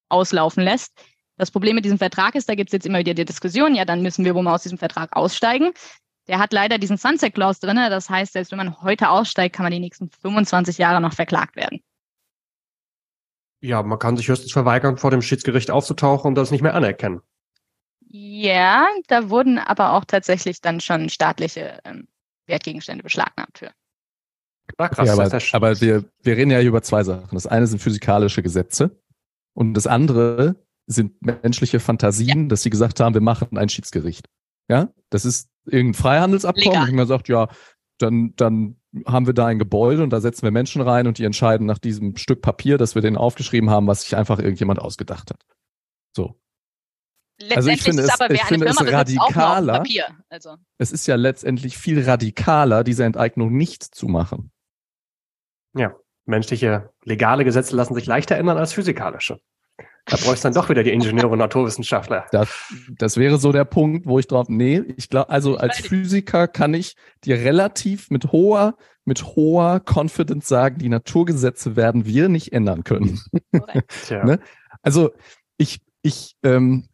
auslaufen 0.09 0.63
lässt. 0.63 0.93
Das 1.37 1.51
Problem 1.51 1.75
mit 1.75 1.85
diesem 1.85 1.97
Vertrag 1.97 2.35
ist, 2.35 2.49
da 2.49 2.55
gibt 2.55 2.69
es 2.69 2.73
jetzt 2.73 2.85
immer 2.85 2.99
wieder 2.99 3.13
die 3.13 3.25
Diskussion, 3.25 3.73
ja, 3.73 3.85
dann 3.85 4.01
müssen 4.01 4.25
wir 4.25 4.35
wohl 4.35 4.43
mal 4.43 4.55
aus 4.55 4.63
diesem 4.63 4.77
Vertrag 4.77 5.15
aussteigen. 5.15 5.71
Der 6.27 6.37
hat 6.37 6.53
leider 6.53 6.77
diesen 6.77 6.97
Sunset 6.97 7.33
Clause 7.33 7.59
drin. 7.59 7.77
Das 7.77 8.09
heißt, 8.09 8.33
selbst 8.33 8.51
wenn 8.51 8.57
man 8.57 8.81
heute 8.81 9.09
aussteigt, 9.09 9.55
kann 9.55 9.63
man 9.63 9.71
die 9.71 9.79
nächsten 9.79 10.09
25 10.09 10.77
Jahre 10.77 11.01
noch 11.01 11.13
verklagt 11.13 11.55
werden. 11.55 11.81
Ja, 13.61 13.81
man 13.83 13.99
kann 13.99 14.15
sich 14.15 14.27
höchstens 14.27 14.51
verweigern, 14.51 14.97
vor 14.97 15.11
dem 15.11 15.21
Schiedsgericht 15.21 15.71
aufzutauchen 15.71 16.29
und 16.29 16.35
das 16.35 16.51
nicht 16.51 16.61
mehr 16.61 16.75
anerkennen. 16.75 17.21
Ja, 18.01 18.87
da 19.07 19.29
wurden 19.29 19.59
aber 19.59 19.93
auch 19.93 20.05
tatsächlich 20.05 20.61
dann 20.61 20.79
schon 20.81 21.09
staatliche 21.09 21.79
ähm, 21.83 22.07
Wertgegenstände 22.47 23.03
beschlagnahmt 23.03 23.57
für. 23.57 23.71
Ach, 24.77 24.91
krass, 24.91 25.07
ja, 25.07 25.13
aber, 25.13 25.39
aber 25.53 25.81
wir, 25.81 26.05
wir 26.21 26.37
reden 26.37 26.51
ja 26.51 26.59
hier 26.59 26.69
über 26.69 26.81
zwei 26.81 27.03
Sachen. 27.03 27.29
Das 27.35 27.47
eine 27.47 27.67
sind 27.67 27.79
physikalische 27.79 28.43
Gesetze 28.43 28.99
und 29.53 29.73
das 29.73 29.87
andere 29.87 30.55
sind 30.87 31.21
menschliche 31.21 31.79
Fantasien, 31.79 32.43
ja. 32.43 32.47
dass 32.47 32.63
sie 32.63 32.69
gesagt 32.69 32.99
haben, 32.99 33.13
wir 33.13 33.21
machen 33.21 33.57
ein 33.57 33.69
Schiedsgericht. 33.69 34.27
Ja, 34.69 34.89
das 35.09 35.25
ist 35.25 35.49
irgendein 35.65 35.95
Freihandelsabkommen. 35.95 36.89
Und 36.89 36.95
man 36.95 37.07
sagt, 37.07 37.27
ja, 37.27 37.47
dann, 37.97 38.33
dann 38.35 38.75
haben 39.05 39.27
wir 39.27 39.33
da 39.33 39.47
ein 39.47 39.59
Gebäude 39.59 40.03
und 40.03 40.11
da 40.11 40.21
setzen 40.21 40.43
wir 40.43 40.51
Menschen 40.51 40.81
rein 40.81 41.07
und 41.07 41.17
die 41.17 41.25
entscheiden 41.25 41.67
nach 41.67 41.77
diesem 41.77 42.17
Stück 42.17 42.41
Papier, 42.41 42.77
das 42.77 42.95
wir 42.95 43.01
denen 43.01 43.17
aufgeschrieben 43.17 43.69
haben, 43.69 43.87
was 43.87 44.03
sich 44.03 44.15
einfach 44.15 44.39
irgendjemand 44.39 44.79
ausgedacht 44.79 45.31
hat. 45.31 45.41
So. 46.15 46.39
Also 47.55 47.69
ich 47.69 47.81
finde, 47.81 48.03
es, 48.03 48.09
ich 48.29 48.43
finde 48.43 48.67
es 48.67 48.81
radikaler. 48.81 49.83
Also. 50.29 50.55
Es 50.77 50.91
ist 50.91 51.07
ja 51.07 51.15
letztendlich 51.15 51.77
viel 51.77 52.03
radikaler, 52.03 52.83
diese 52.83 53.05
Enteignung 53.05 53.55
nicht 53.55 53.83
zu 53.83 54.07
machen. 54.07 54.51
Ja, 55.75 55.95
menschliche 56.25 56.91
legale 57.03 57.43
Gesetze 57.43 57.75
lassen 57.75 57.95
sich 57.95 58.05
leichter 58.05 58.37
ändern 58.37 58.57
als 58.57 58.73
physikalische. 58.73 59.39
Da 60.05 60.17
bräuchst 60.17 60.43
dann 60.43 60.53
doch 60.53 60.69
wieder 60.69 60.83
die 60.83 60.91
Ingenieure 60.91 61.29
und 61.29 61.39
Naturwissenschaftler. 61.39 62.25
Das, 62.31 62.49
das 62.97 63.17
wäre 63.17 63.37
so 63.37 63.51
der 63.51 63.65
Punkt, 63.65 64.07
wo 64.07 64.17
ich 64.19 64.27
drauf, 64.27 64.47
nee, 64.49 64.81
ich 64.97 65.09
glaube, 65.09 65.29
also 65.29 65.57
als 65.57 65.79
Physiker 65.79 66.47
kann 66.47 66.73
ich 66.73 66.95
dir 67.23 67.37
relativ 67.37 68.09
mit 68.09 68.31
hoher, 68.31 68.75
mit 69.05 69.23
hoher 69.23 69.81
Confidence 69.85 70.47
sagen, 70.47 70.79
die 70.79 70.89
Naturgesetze 70.89 71.75
werden 71.75 72.05
wir 72.05 72.29
nicht 72.29 72.53
ändern 72.53 72.83
können. 72.83 73.19
ne? 74.09 74.39
Also 74.81 75.11
ich, 75.57 75.79
ich, 76.01 76.35
ähm, 76.43 76.87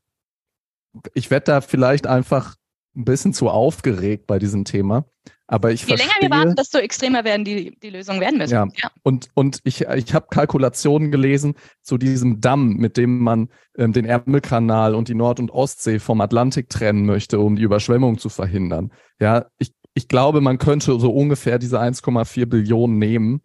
ich 1.13 1.31
werde 1.31 1.45
da 1.45 1.61
vielleicht 1.61 2.07
einfach 2.07 2.55
ein 2.95 3.05
bisschen 3.05 3.33
zu 3.33 3.49
aufgeregt 3.49 4.27
bei 4.27 4.39
diesem 4.39 4.65
Thema. 4.65 5.05
Aber 5.47 5.71
ich 5.71 5.81
Je 5.81 5.89
verstehe, 5.89 6.07
länger 6.07 6.21
wir 6.21 6.37
warten, 6.37 6.55
desto 6.55 6.79
extremer 6.79 7.23
werden 7.23 7.45
die, 7.45 7.77
die 7.79 7.91
Lösungen 7.91 8.19
werden 8.19 8.39
müssen. 8.39 8.53
Ja. 8.53 8.67
ja. 8.81 8.89
Und, 9.03 9.29
und 9.35 9.59
ich, 9.63 9.81
ich 9.81 10.13
habe 10.13 10.27
Kalkulationen 10.31 11.11
gelesen 11.11 11.53
zu 11.81 11.97
diesem 11.97 12.41
Damm, 12.41 12.77
mit 12.77 12.97
dem 12.97 13.19
man 13.19 13.49
ähm, 13.77 13.93
den 13.93 14.05
Ärmelkanal 14.05 14.95
und 14.95 15.07
die 15.07 15.13
Nord- 15.13 15.39
und 15.39 15.51
Ostsee 15.51 15.99
vom 15.99 16.19
Atlantik 16.21 16.69
trennen 16.69 17.05
möchte, 17.05 17.39
um 17.39 17.55
die 17.55 17.61
Überschwemmung 17.61 18.17
zu 18.17 18.29
verhindern. 18.29 18.91
Ja, 19.19 19.45
ich, 19.59 19.71
ich 19.93 20.07
glaube, 20.07 20.41
man 20.41 20.57
könnte 20.57 20.99
so 20.99 21.13
ungefähr 21.13 21.59
diese 21.59 21.79
1,4 21.79 22.47
Billionen 22.47 22.97
nehmen, 22.97 23.41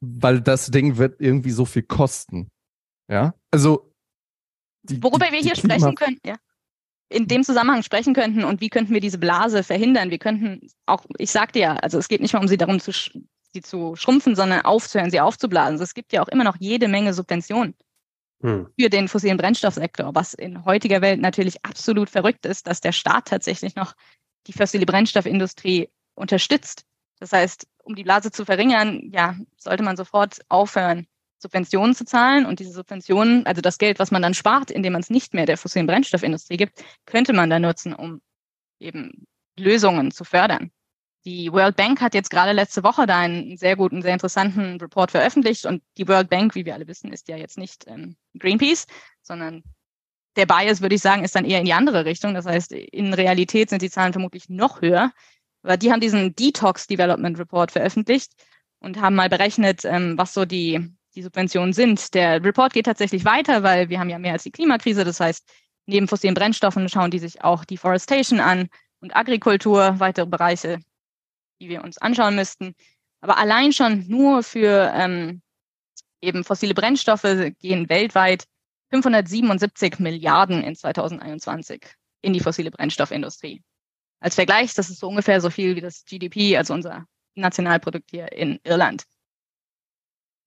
weil 0.00 0.40
das 0.40 0.72
Ding 0.72 0.96
wird 0.96 1.20
irgendwie 1.20 1.52
so 1.52 1.66
viel 1.66 1.82
kosten. 1.82 2.48
Ja, 3.08 3.34
also 3.52 3.92
die, 4.82 5.00
Worüber 5.00 5.26
die, 5.26 5.32
wir 5.34 5.40
hier 5.40 5.56
sprechen 5.56 5.94
können, 5.94 6.18
ja 6.26 6.34
in 7.08 7.28
dem 7.28 7.44
Zusammenhang 7.44 7.82
sprechen 7.82 8.14
könnten 8.14 8.44
und 8.44 8.60
wie 8.60 8.68
könnten 8.68 8.92
wir 8.92 9.00
diese 9.00 9.18
Blase 9.18 9.62
verhindern. 9.62 10.10
Wir 10.10 10.18
könnten 10.18 10.68
auch, 10.86 11.04
ich 11.18 11.30
sagte 11.30 11.58
ja, 11.58 11.76
also 11.76 11.98
es 11.98 12.08
geht 12.08 12.20
nicht 12.20 12.34
mal 12.34 12.40
um 12.40 12.48
sie 12.48 12.56
darum, 12.56 12.80
zu, 12.80 12.92
sie 12.92 13.62
zu 13.62 13.94
schrumpfen, 13.94 14.34
sondern 14.34 14.62
aufzuhören, 14.62 15.10
sie 15.10 15.20
aufzublasen. 15.20 15.74
Also 15.74 15.84
es 15.84 15.94
gibt 15.94 16.12
ja 16.12 16.22
auch 16.22 16.28
immer 16.28 16.44
noch 16.44 16.56
jede 16.58 16.88
Menge 16.88 17.14
Subventionen 17.14 17.74
hm. 18.42 18.68
für 18.78 18.90
den 18.90 19.08
fossilen 19.08 19.36
Brennstoffsektor, 19.36 20.14
was 20.14 20.34
in 20.34 20.64
heutiger 20.64 21.00
Welt 21.00 21.20
natürlich 21.20 21.64
absolut 21.64 22.10
verrückt 22.10 22.44
ist, 22.44 22.66
dass 22.66 22.80
der 22.80 22.92
Staat 22.92 23.28
tatsächlich 23.28 23.76
noch 23.76 23.94
die 24.48 24.52
fossile 24.52 24.86
Brennstoffindustrie 24.86 25.88
unterstützt. 26.14 26.84
Das 27.20 27.32
heißt, 27.32 27.66
um 27.84 27.94
die 27.94 28.04
Blase 28.04 28.30
zu 28.30 28.44
verringern, 28.44 29.10
ja, 29.12 29.36
sollte 29.56 29.82
man 29.82 29.96
sofort 29.96 30.40
aufhören, 30.48 31.06
Subventionen 31.38 31.94
zu 31.94 32.04
zahlen 32.04 32.46
und 32.46 32.60
diese 32.60 32.72
Subventionen, 32.72 33.46
also 33.46 33.60
das 33.60 33.78
Geld, 33.78 33.98
was 33.98 34.10
man 34.10 34.22
dann 34.22 34.34
spart, 34.34 34.70
indem 34.70 34.94
man 34.94 35.02
es 35.02 35.10
nicht 35.10 35.34
mehr 35.34 35.46
der 35.46 35.58
fossilen 35.58 35.86
Brennstoffindustrie 35.86 36.56
gibt, 36.56 36.82
könnte 37.04 37.32
man 37.32 37.50
dann 37.50 37.62
nutzen, 37.62 37.94
um 37.94 38.20
eben 38.78 39.26
Lösungen 39.58 40.10
zu 40.10 40.24
fördern. 40.24 40.70
Die 41.24 41.52
World 41.52 41.76
Bank 41.76 42.00
hat 42.00 42.14
jetzt 42.14 42.30
gerade 42.30 42.52
letzte 42.52 42.84
Woche 42.84 43.06
da 43.06 43.18
einen 43.18 43.56
sehr 43.56 43.76
guten, 43.76 44.00
sehr 44.00 44.12
interessanten 44.12 44.80
Report 44.80 45.10
veröffentlicht 45.10 45.66
und 45.66 45.82
die 45.98 46.06
World 46.06 46.30
Bank, 46.30 46.54
wie 46.54 46.64
wir 46.64 46.74
alle 46.74 46.86
wissen, 46.86 47.12
ist 47.12 47.28
ja 47.28 47.36
jetzt 47.36 47.58
nicht 47.58 47.84
ähm, 47.88 48.16
Greenpeace, 48.38 48.86
sondern 49.22 49.64
der 50.36 50.46
Bias, 50.46 50.82
würde 50.82 50.94
ich 50.94 51.00
sagen, 51.00 51.24
ist 51.24 51.34
dann 51.34 51.44
eher 51.44 51.58
in 51.58 51.64
die 51.64 51.72
andere 51.72 52.04
Richtung. 52.04 52.34
Das 52.34 52.46
heißt, 52.46 52.72
in 52.72 53.14
Realität 53.14 53.70
sind 53.70 53.82
die 53.82 53.90
Zahlen 53.90 54.12
vermutlich 54.12 54.48
noch 54.48 54.82
höher. 54.82 55.12
Aber 55.62 55.76
die 55.76 55.90
haben 55.90 56.00
diesen 56.00 56.36
Detox 56.36 56.86
Development 56.86 57.38
Report 57.38 57.72
veröffentlicht 57.72 58.32
und 58.78 59.00
haben 59.00 59.16
mal 59.16 59.28
berechnet, 59.28 59.84
ähm, 59.84 60.16
was 60.16 60.34
so 60.34 60.44
die 60.44 60.92
die 61.16 61.22
Subventionen 61.22 61.72
sind. 61.72 62.14
Der 62.14 62.44
Report 62.44 62.72
geht 62.72 62.86
tatsächlich 62.86 63.24
weiter, 63.24 63.62
weil 63.62 63.88
wir 63.88 63.98
haben 63.98 64.10
ja 64.10 64.18
mehr 64.18 64.34
als 64.34 64.42
die 64.42 64.52
Klimakrise. 64.52 65.04
Das 65.04 65.18
heißt, 65.18 65.50
neben 65.86 66.06
fossilen 66.06 66.34
Brennstoffen 66.34 66.88
schauen 66.88 67.10
die 67.10 67.18
sich 67.18 67.42
auch 67.42 67.64
Deforestation 67.64 68.38
an 68.38 68.68
und 69.00 69.16
Agrikultur, 69.16 69.98
weitere 69.98 70.26
Bereiche, 70.26 70.78
die 71.60 71.68
wir 71.68 71.82
uns 71.82 71.98
anschauen 71.98 72.36
müssten. 72.36 72.74
Aber 73.20 73.38
allein 73.38 73.72
schon 73.72 74.06
nur 74.06 74.42
für 74.42 74.92
ähm, 74.94 75.42
eben 76.20 76.44
fossile 76.44 76.74
Brennstoffe 76.74 77.52
gehen 77.58 77.88
weltweit 77.88 78.44
577 78.90 79.98
Milliarden 79.98 80.62
in 80.62 80.76
2021 80.76 81.82
in 82.22 82.34
die 82.34 82.40
fossile 82.40 82.70
Brennstoffindustrie. 82.70 83.62
Als 84.20 84.34
Vergleich, 84.34 84.74
das 84.74 84.90
ist 84.90 85.00
so 85.00 85.08
ungefähr 85.08 85.40
so 85.40 85.50
viel 85.50 85.76
wie 85.76 85.80
das 85.80 86.04
GDP, 86.04 86.56
also 86.56 86.74
unser 86.74 87.06
Nationalprodukt 87.34 88.10
hier 88.10 88.32
in 88.32 88.58
Irland 88.64 89.04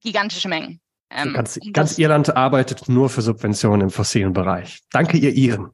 gigantische 0.02 0.48
Mengen. 0.48 0.80
Ähm, 1.12 1.34
ganz, 1.34 1.60
ganz 1.74 1.98
Irland 1.98 2.36
arbeitet 2.36 2.88
nur 2.88 3.10
für 3.10 3.22
Subventionen 3.22 3.82
im 3.82 3.90
fossilen 3.90 4.34
Bereich. 4.34 4.80
Danke, 4.92 5.18
ihr 5.18 5.34
Iren. 5.34 5.72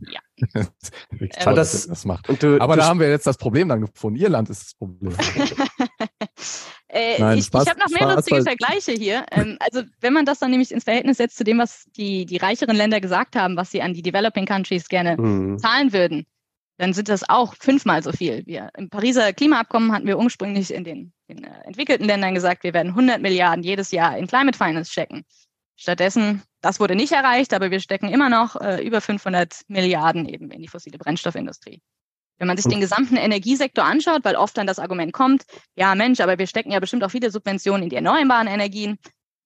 Ja. 0.00 0.20
Toll, 1.42 1.54
das, 1.54 1.86
das 1.86 2.04
macht. 2.04 2.42
Du, 2.42 2.60
Aber 2.60 2.76
da 2.76 2.86
haben 2.86 2.98
wir 3.00 3.08
jetzt 3.08 3.26
das 3.26 3.36
Problem 3.36 3.68
dann 3.68 3.82
gefunden. 3.82 4.18
Irland 4.18 4.48
ist 4.50 4.62
das 4.62 4.74
Problem. 4.74 5.14
Äh, 6.92 7.20
Nein, 7.20 7.38
ich 7.38 7.46
ich 7.46 7.54
habe 7.54 7.78
noch 7.78 7.88
mehr 7.88 8.00
Spaß, 8.00 8.16
lustige 8.16 8.42
Vergleiche 8.42 8.90
hier. 8.90 9.24
Ähm, 9.30 9.56
also 9.60 9.82
wenn 10.00 10.12
man 10.12 10.24
das 10.24 10.40
dann 10.40 10.50
nämlich 10.50 10.72
ins 10.72 10.82
Verhältnis 10.82 11.18
setzt 11.18 11.36
zu 11.36 11.44
dem, 11.44 11.58
was 11.58 11.84
die, 11.96 12.26
die 12.26 12.36
reicheren 12.36 12.74
Länder 12.74 13.00
gesagt 13.00 13.36
haben, 13.36 13.56
was 13.56 13.70
sie 13.70 13.80
an 13.80 13.94
die 13.94 14.02
Developing 14.02 14.44
Countries 14.44 14.88
gerne 14.88 15.16
mhm. 15.16 15.58
zahlen 15.58 15.92
würden, 15.92 16.26
dann 16.80 16.94
sind 16.94 17.10
das 17.10 17.28
auch 17.28 17.54
fünfmal 17.60 18.02
so 18.02 18.10
viel. 18.10 18.42
Wir, 18.46 18.70
Im 18.74 18.88
Pariser 18.88 19.34
Klimaabkommen 19.34 19.92
hatten 19.92 20.06
wir 20.06 20.18
ursprünglich 20.18 20.72
in 20.72 20.82
den, 20.82 21.12
den 21.28 21.44
äh, 21.44 21.50
entwickelten 21.64 22.06
Ländern 22.06 22.34
gesagt, 22.34 22.64
wir 22.64 22.72
werden 22.72 22.88
100 22.88 23.20
Milliarden 23.20 23.62
jedes 23.62 23.90
Jahr 23.90 24.16
in 24.16 24.26
Climate 24.26 24.56
Finance 24.56 24.90
stecken. 24.90 25.26
Stattdessen, 25.76 26.42
das 26.62 26.80
wurde 26.80 26.94
nicht 26.94 27.12
erreicht, 27.12 27.52
aber 27.52 27.70
wir 27.70 27.80
stecken 27.80 28.08
immer 28.08 28.30
noch 28.30 28.58
äh, 28.58 28.82
über 28.82 29.02
500 29.02 29.60
Milliarden 29.68 30.26
eben 30.26 30.50
in 30.50 30.62
die 30.62 30.68
fossile 30.68 30.96
Brennstoffindustrie. 30.96 31.82
Wenn 32.38 32.48
man 32.48 32.56
sich 32.56 32.66
den 32.66 32.80
gesamten 32.80 33.16
Energiesektor 33.16 33.84
anschaut, 33.84 34.24
weil 34.24 34.36
oft 34.36 34.56
dann 34.56 34.66
das 34.66 34.78
Argument 34.78 35.12
kommt, 35.12 35.44
ja 35.76 35.94
Mensch, 35.94 36.20
aber 36.20 36.38
wir 36.38 36.46
stecken 36.46 36.72
ja 36.72 36.80
bestimmt 36.80 37.04
auch 37.04 37.10
viele 37.10 37.30
Subventionen 37.30 37.82
in 37.82 37.90
die 37.90 37.96
erneuerbaren 37.96 38.46
Energien. 38.46 38.96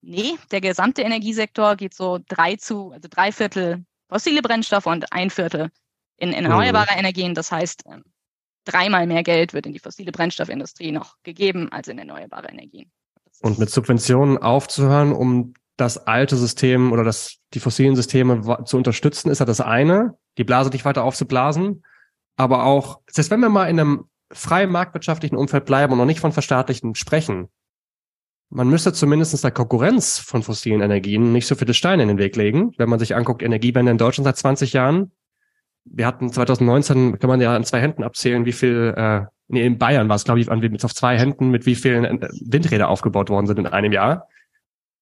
Nee, 0.01 0.35
der 0.51 0.61
gesamte 0.61 1.01
Energiesektor 1.01 1.75
geht 1.75 1.95
so 1.95 2.17
drei 2.29 2.55
zu, 2.55 2.91
also 2.91 3.09
drei 3.11 3.33
Viertel 3.33 3.83
fossile 4.07 4.41
Brennstoffe 4.41 4.85
und 4.85 5.11
ein 5.11 5.29
Viertel 5.29 5.69
in, 6.17 6.31
in 6.31 6.45
erneuerbare 6.45 6.93
mhm. 6.93 6.99
Energien. 6.99 7.33
Das 7.35 7.51
heißt, 7.51 7.83
ähm, 7.91 8.03
dreimal 8.65 9.07
mehr 9.07 9.23
Geld 9.23 9.53
wird 9.53 9.65
in 9.65 9.73
die 9.73 9.79
fossile 9.79 10.11
Brennstoffindustrie 10.11 10.91
noch 10.91 11.15
gegeben 11.23 11.71
als 11.71 11.87
in 11.87 11.97
erneuerbare 11.97 12.49
Energien. 12.49 12.91
Und 13.41 13.59
mit 13.59 13.69
Subventionen 13.69 14.37
aufzuhören, 14.37 15.11
um 15.11 15.53
das 15.77 15.97
alte 16.07 16.37
System 16.37 16.93
oder 16.93 17.03
das, 17.03 17.37
die 17.53 17.59
fossilen 17.59 17.95
Systeme 17.95 18.63
zu 18.65 18.77
unterstützen, 18.77 19.29
ist 19.29 19.39
ja 19.39 19.45
das 19.45 19.59
eine, 19.59 20.17
die 20.37 20.45
Blase 20.45 20.69
nicht 20.69 20.85
weiter 20.85 21.03
aufzublasen 21.03 21.83
aber 22.35 22.65
auch, 22.65 22.99
selbst 23.09 23.31
wenn 23.31 23.39
wir 23.39 23.49
mal 23.49 23.69
in 23.69 23.79
einem 23.79 24.05
freien 24.31 24.71
marktwirtschaftlichen 24.71 25.37
Umfeld 25.37 25.65
bleiben 25.65 25.93
und 25.93 25.99
noch 25.99 26.05
nicht 26.05 26.19
von 26.19 26.31
Verstaatlichen 26.31 26.95
sprechen, 26.95 27.49
man 28.49 28.69
müsste 28.69 28.93
zumindest 28.93 29.43
der 29.43 29.51
Konkurrenz 29.51 30.19
von 30.19 30.43
fossilen 30.43 30.81
Energien 30.81 31.31
nicht 31.31 31.47
so 31.47 31.55
viele 31.55 31.73
Steine 31.73 32.03
in 32.03 32.09
den 32.09 32.17
Weg 32.17 32.35
legen. 32.35 32.73
Wenn 32.77 32.89
man 32.89 32.99
sich 32.99 33.15
anguckt, 33.15 33.41
Energiewende 33.41 33.91
in 33.91 33.97
Deutschland 33.97 34.25
seit 34.25 34.37
20 34.37 34.73
Jahren. 34.73 35.11
Wir 35.85 36.07
hatten 36.07 36.31
2019, 36.31 37.19
kann 37.19 37.29
man 37.29 37.41
ja 37.41 37.55
an 37.55 37.63
zwei 37.63 37.79
Händen 37.79 38.03
abzählen, 38.03 38.45
wie 38.45 38.51
viel, 38.51 38.93
äh, 38.97 39.21
nee, 39.47 39.65
in 39.65 39.77
Bayern 39.77 40.09
war 40.09 40.15
es, 40.15 40.23
glaube 40.23 40.39
ich, 40.39 40.51
an, 40.51 40.77
auf 40.83 40.95
zwei 40.95 41.17
Händen, 41.17 41.51
mit 41.51 41.65
wie 41.65 41.75
vielen 41.75 42.05
äh, 42.05 42.27
Windräder 42.45 42.89
aufgebaut 42.89 43.29
worden 43.29 43.47
sind 43.47 43.59
in 43.59 43.67
einem 43.67 43.91
Jahr 43.91 44.27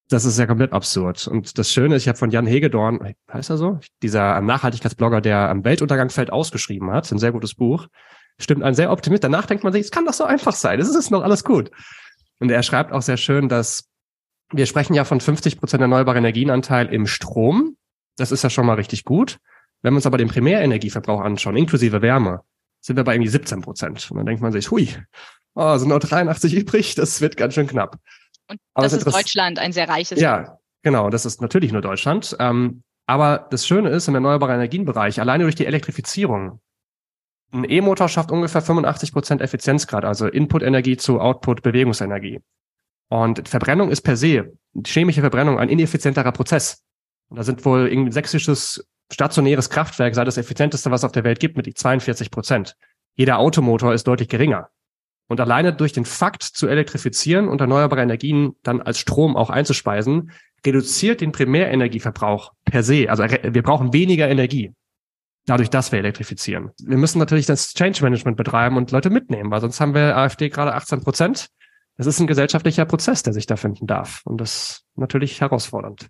das 0.10 0.26
ist 0.26 0.38
ja 0.38 0.46
komplett 0.46 0.74
absurd. 0.74 1.28
Und 1.28 1.58
das 1.58 1.72
Schöne 1.72 1.96
ist, 1.96 2.04
ich 2.04 2.08
habe 2.08 2.18
von 2.18 2.32
Jan 2.32 2.46
Hegedorn, 2.46 3.14
heißt 3.32 3.50
er 3.50 3.58
so, 3.58 3.80
dieser 4.02 4.40
Nachhaltigkeitsblogger, 4.42 5.22
der 5.22 5.50
am 5.50 5.64
Weltuntergang 5.64 6.10
fällt, 6.10 6.32
ausgeschrieben 6.32 6.92
hat, 6.92 7.12
ein 7.12 7.20
sehr 7.20 7.32
gutes 7.32 7.56
Buch. 7.56 7.88
Stimmt 8.40 8.64
ein 8.64 8.74
sehr 8.74 8.92
optimist. 8.92 9.24
Danach 9.24 9.46
denkt 9.46 9.64
man 9.64 9.74
sich, 9.74 9.84
es 9.84 9.92
kann 9.92 10.06
doch 10.06 10.14
so 10.14 10.24
einfach 10.24 10.54
sein. 10.54 10.80
Es 10.80 10.94
ist 10.94 11.12
noch 11.12 11.24
alles 11.24 11.44
gut. 11.44 11.72
Und 12.40 12.52
er 12.52 12.64
schreibt 12.64 12.92
auch 12.92 13.02
sehr 13.02 13.18
schön, 13.18 13.48
dass 13.48 13.90
wir 14.52 14.66
sprechen 14.66 14.94
ja 14.94 15.04
von 15.04 15.20
50 15.20 15.60
Prozent 15.60 15.82
erneuerbarer 15.82 16.18
Energienanteil 16.18 16.88
im 16.88 17.08
Strom. 17.08 17.78
Das 18.18 18.32
ist 18.32 18.44
ja 18.44 18.50
schon 18.50 18.66
mal 18.66 18.76
richtig 18.76 19.04
gut. 19.04 19.38
Wenn 19.84 19.94
wir 19.94 19.98
uns 19.98 20.06
aber 20.06 20.18
den 20.18 20.30
Primärenergieverbrauch 20.30 21.22
anschauen, 21.22 21.58
inklusive 21.58 22.02
Wärme, 22.02 22.42
sind 22.82 22.96
wir 22.96 23.04
bei 23.04 23.14
irgendwie 23.14 23.30
17 23.30 23.62
Prozent. 23.62 24.10
Und 24.10 24.18
dann 24.18 24.26
denkt 24.26 24.42
man 24.42 24.52
sich, 24.52 24.72
hui, 24.72 24.90
oh, 25.56 25.78
sind 25.78 25.90
noch 25.90 26.00
83 26.00 26.56
übrig, 26.56 26.96
das 26.96 27.22
wird 27.22 27.38
ganz 27.38 27.54
schön 27.54 27.68
knapp. 27.68 27.98
Und 28.50 28.60
aber 28.74 28.86
das 28.86 28.94
ist 28.94 29.06
Deutschland, 29.06 29.60
ein 29.60 29.72
sehr 29.72 29.88
reiches 29.88 30.20
Ja, 30.20 30.38
Land. 30.38 30.50
genau, 30.82 31.10
das 31.10 31.26
ist 31.26 31.42
natürlich 31.42 31.72
nur 31.72 31.82
Deutschland. 31.82 32.36
Ähm, 32.40 32.84
aber 33.06 33.48
das 33.52 33.68
Schöne 33.68 33.90
ist 33.90 34.08
im 34.08 34.16
erneuerbaren 34.16 34.56
Energienbereich, 34.56 35.20
alleine 35.20 35.44
durch 35.44 35.56
die 35.56 35.66
Elektrifizierung, 35.66 36.62
ein 37.52 37.70
E-Motor 37.70 38.10
schafft 38.10 38.32
ungefähr 38.32 38.62
85 38.62 39.12
Prozent 39.12 39.42
Effizienzgrad, 39.42 40.06
also 40.06 40.28
Input-Energie 40.28 40.98
zu 40.98 41.20
Output-Bewegungsenergie. 41.20 42.42
Und 43.10 43.48
Verbrennung 43.48 43.92
ist 43.92 44.02
per 44.02 44.18
se, 44.18 44.58
chemische 44.86 45.22
Verbrennung, 45.22 45.60
ein 45.60 45.70
ineffizienterer 45.70 46.32
Prozess. 46.32 46.82
Und 47.30 47.38
da 47.38 47.44
sind 47.44 47.64
wohl 47.64 47.88
irgendwie 47.88 48.12
sächsisches 48.12 48.88
stationäres 49.14 49.70
Kraftwerk 49.70 50.16
sei 50.16 50.24
das 50.24 50.38
effizienteste, 50.38 50.92
was 50.92 51.02
es 51.02 51.06
auf 51.06 51.12
der 51.12 51.24
Welt 51.24 51.40
gibt, 51.40 51.58
mit 51.58 51.78
42 51.78 52.32
Prozent. 52.32 52.76
Jeder 53.16 53.40
Automotor 53.40 53.94
ist 53.94 54.08
deutlich 54.08 54.30
geringer. 54.30 54.70
Und 55.28 55.40
alleine 55.40 55.74
durch 55.74 55.94
den 55.94 56.06
Fakt 56.06 56.44
zu 56.44 56.68
elektrifizieren 56.68 57.48
und 57.48 57.62
erneuerbare 57.62 58.02
Energien 58.02 58.56
dann 58.64 58.82
als 58.82 59.00
Strom 59.00 59.36
auch 59.36 59.50
einzuspeisen, 59.50 60.32
reduziert 60.66 61.22
den 61.22 61.32
Primärenergieverbrauch 61.32 62.52
per 62.66 62.84
se. 62.84 63.10
Also 63.10 63.24
wir 63.24 63.64
brauchen 63.64 63.94
weniger 63.94 64.30
Energie. 64.30 64.72
Dadurch, 65.46 65.70
dass 65.70 65.92
wir 65.92 66.00
elektrifizieren. 66.00 66.72
Wir 66.82 66.98
müssen 66.98 67.20
natürlich 67.20 67.46
das 67.46 67.74
Change 67.74 68.02
Management 68.02 68.38
betreiben 68.38 68.78
und 68.78 68.92
Leute 68.92 69.10
mitnehmen, 69.10 69.52
weil 69.52 69.60
sonst 69.60 69.80
haben 69.82 69.94
wir 69.94 70.16
AfD 70.16 70.50
gerade 70.50 70.74
18 70.74 71.02
Prozent. 71.02 71.48
Das 71.98 72.08
ist 72.08 72.20
ein 72.20 72.28
gesellschaftlicher 72.28 72.86
Prozess, 72.86 73.24
der 73.24 73.34
sich 73.34 73.46
da 73.46 73.58
finden 73.58 73.86
darf. 73.86 74.22
Und 74.24 74.40
das 74.40 74.56
ist 74.56 74.86
natürlich 74.96 75.42
herausfordernd. 75.42 76.08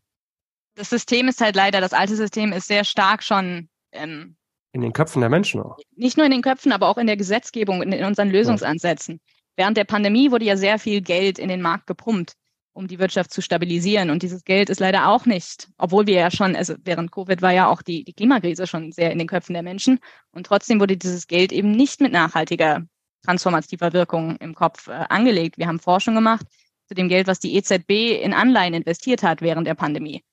Das 0.76 0.90
System 0.90 1.28
ist 1.28 1.42
halt 1.42 1.56
leider, 1.56 1.82
das 1.82 1.94
alte 1.94 2.16
System 2.16 2.52
ist 2.52 2.68
sehr 2.68 2.84
stark 2.84 3.24
schon 3.24 3.70
ähm, 3.92 4.36
in 4.74 4.82
den 4.82 4.92
Köpfen 4.92 5.22
der 5.22 5.30
Menschen 5.30 5.62
auch. 5.62 5.78
Nicht 5.96 6.18
nur 6.18 6.26
in 6.26 6.32
den 6.32 6.42
Köpfen, 6.42 6.72
aber 6.72 6.90
auch 6.90 6.98
in 6.98 7.06
der 7.06 7.16
Gesetzgebung, 7.16 7.84
in 7.84 8.04
unseren 8.04 8.32
Lösungsansätzen. 8.32 9.16
Ja. 9.16 9.34
Während 9.56 9.78
der 9.78 9.84
Pandemie 9.84 10.32
wurde 10.32 10.46
ja 10.46 10.58
sehr 10.58 10.80
viel 10.80 11.02
Geld 11.02 11.38
in 11.38 11.48
den 11.48 11.62
Markt 11.62 11.86
gepumpt, 11.86 12.34
um 12.74 12.88
die 12.88 12.98
Wirtschaft 12.98 13.32
zu 13.32 13.44
stabilisieren. 13.44 14.10
Und 14.10 14.24
dieses 14.24 14.44
Geld 14.44 14.72
ist 14.72 14.80
leider 14.80 15.10
auch 15.10 15.28
nicht, 15.28 15.70
obwohl 15.78 16.08
wir 16.08 16.16
ja 16.16 16.32
schon, 16.32 16.56
also 16.56 16.74
während 16.84 17.12
Covid 17.12 17.44
war 17.44 17.52
ja 17.52 17.68
auch 17.68 17.84
die, 17.84 18.04
die 18.04 18.14
Klimakrise 18.14 18.66
schon 18.66 18.92
sehr 18.92 19.12
in 19.12 19.20
den 19.20 19.28
Köpfen 19.28 19.54
der 19.54 19.62
Menschen. 19.62 20.00
Und 20.32 20.48
trotzdem 20.48 20.80
wurde 20.80 20.98
dieses 20.98 21.28
Geld 21.28 21.52
eben 21.52 21.72
nicht 21.72 22.02
mit 22.02 22.12
nachhaltiger 22.12 22.82
transformativer 23.24 23.94
Wirkung 23.94 24.38
im 24.38 24.56
Kopf 24.56 24.88
äh, 24.88 24.92
angelegt. 24.92 25.60
Wir 25.60 25.68
haben 25.68 25.80
Forschung 25.80 26.16
gemacht 26.16 26.48
zu 26.88 26.96
dem 26.96 27.10
Geld, 27.10 27.28
was 27.28 27.40
die 27.40 27.56
EZB 27.56 28.24
in 28.24 28.34
Anleihen 28.34 28.74
investiert 28.74 29.22
hat 29.22 29.42
während 29.42 29.68
der 29.68 29.76
Pandemie. 29.76 30.24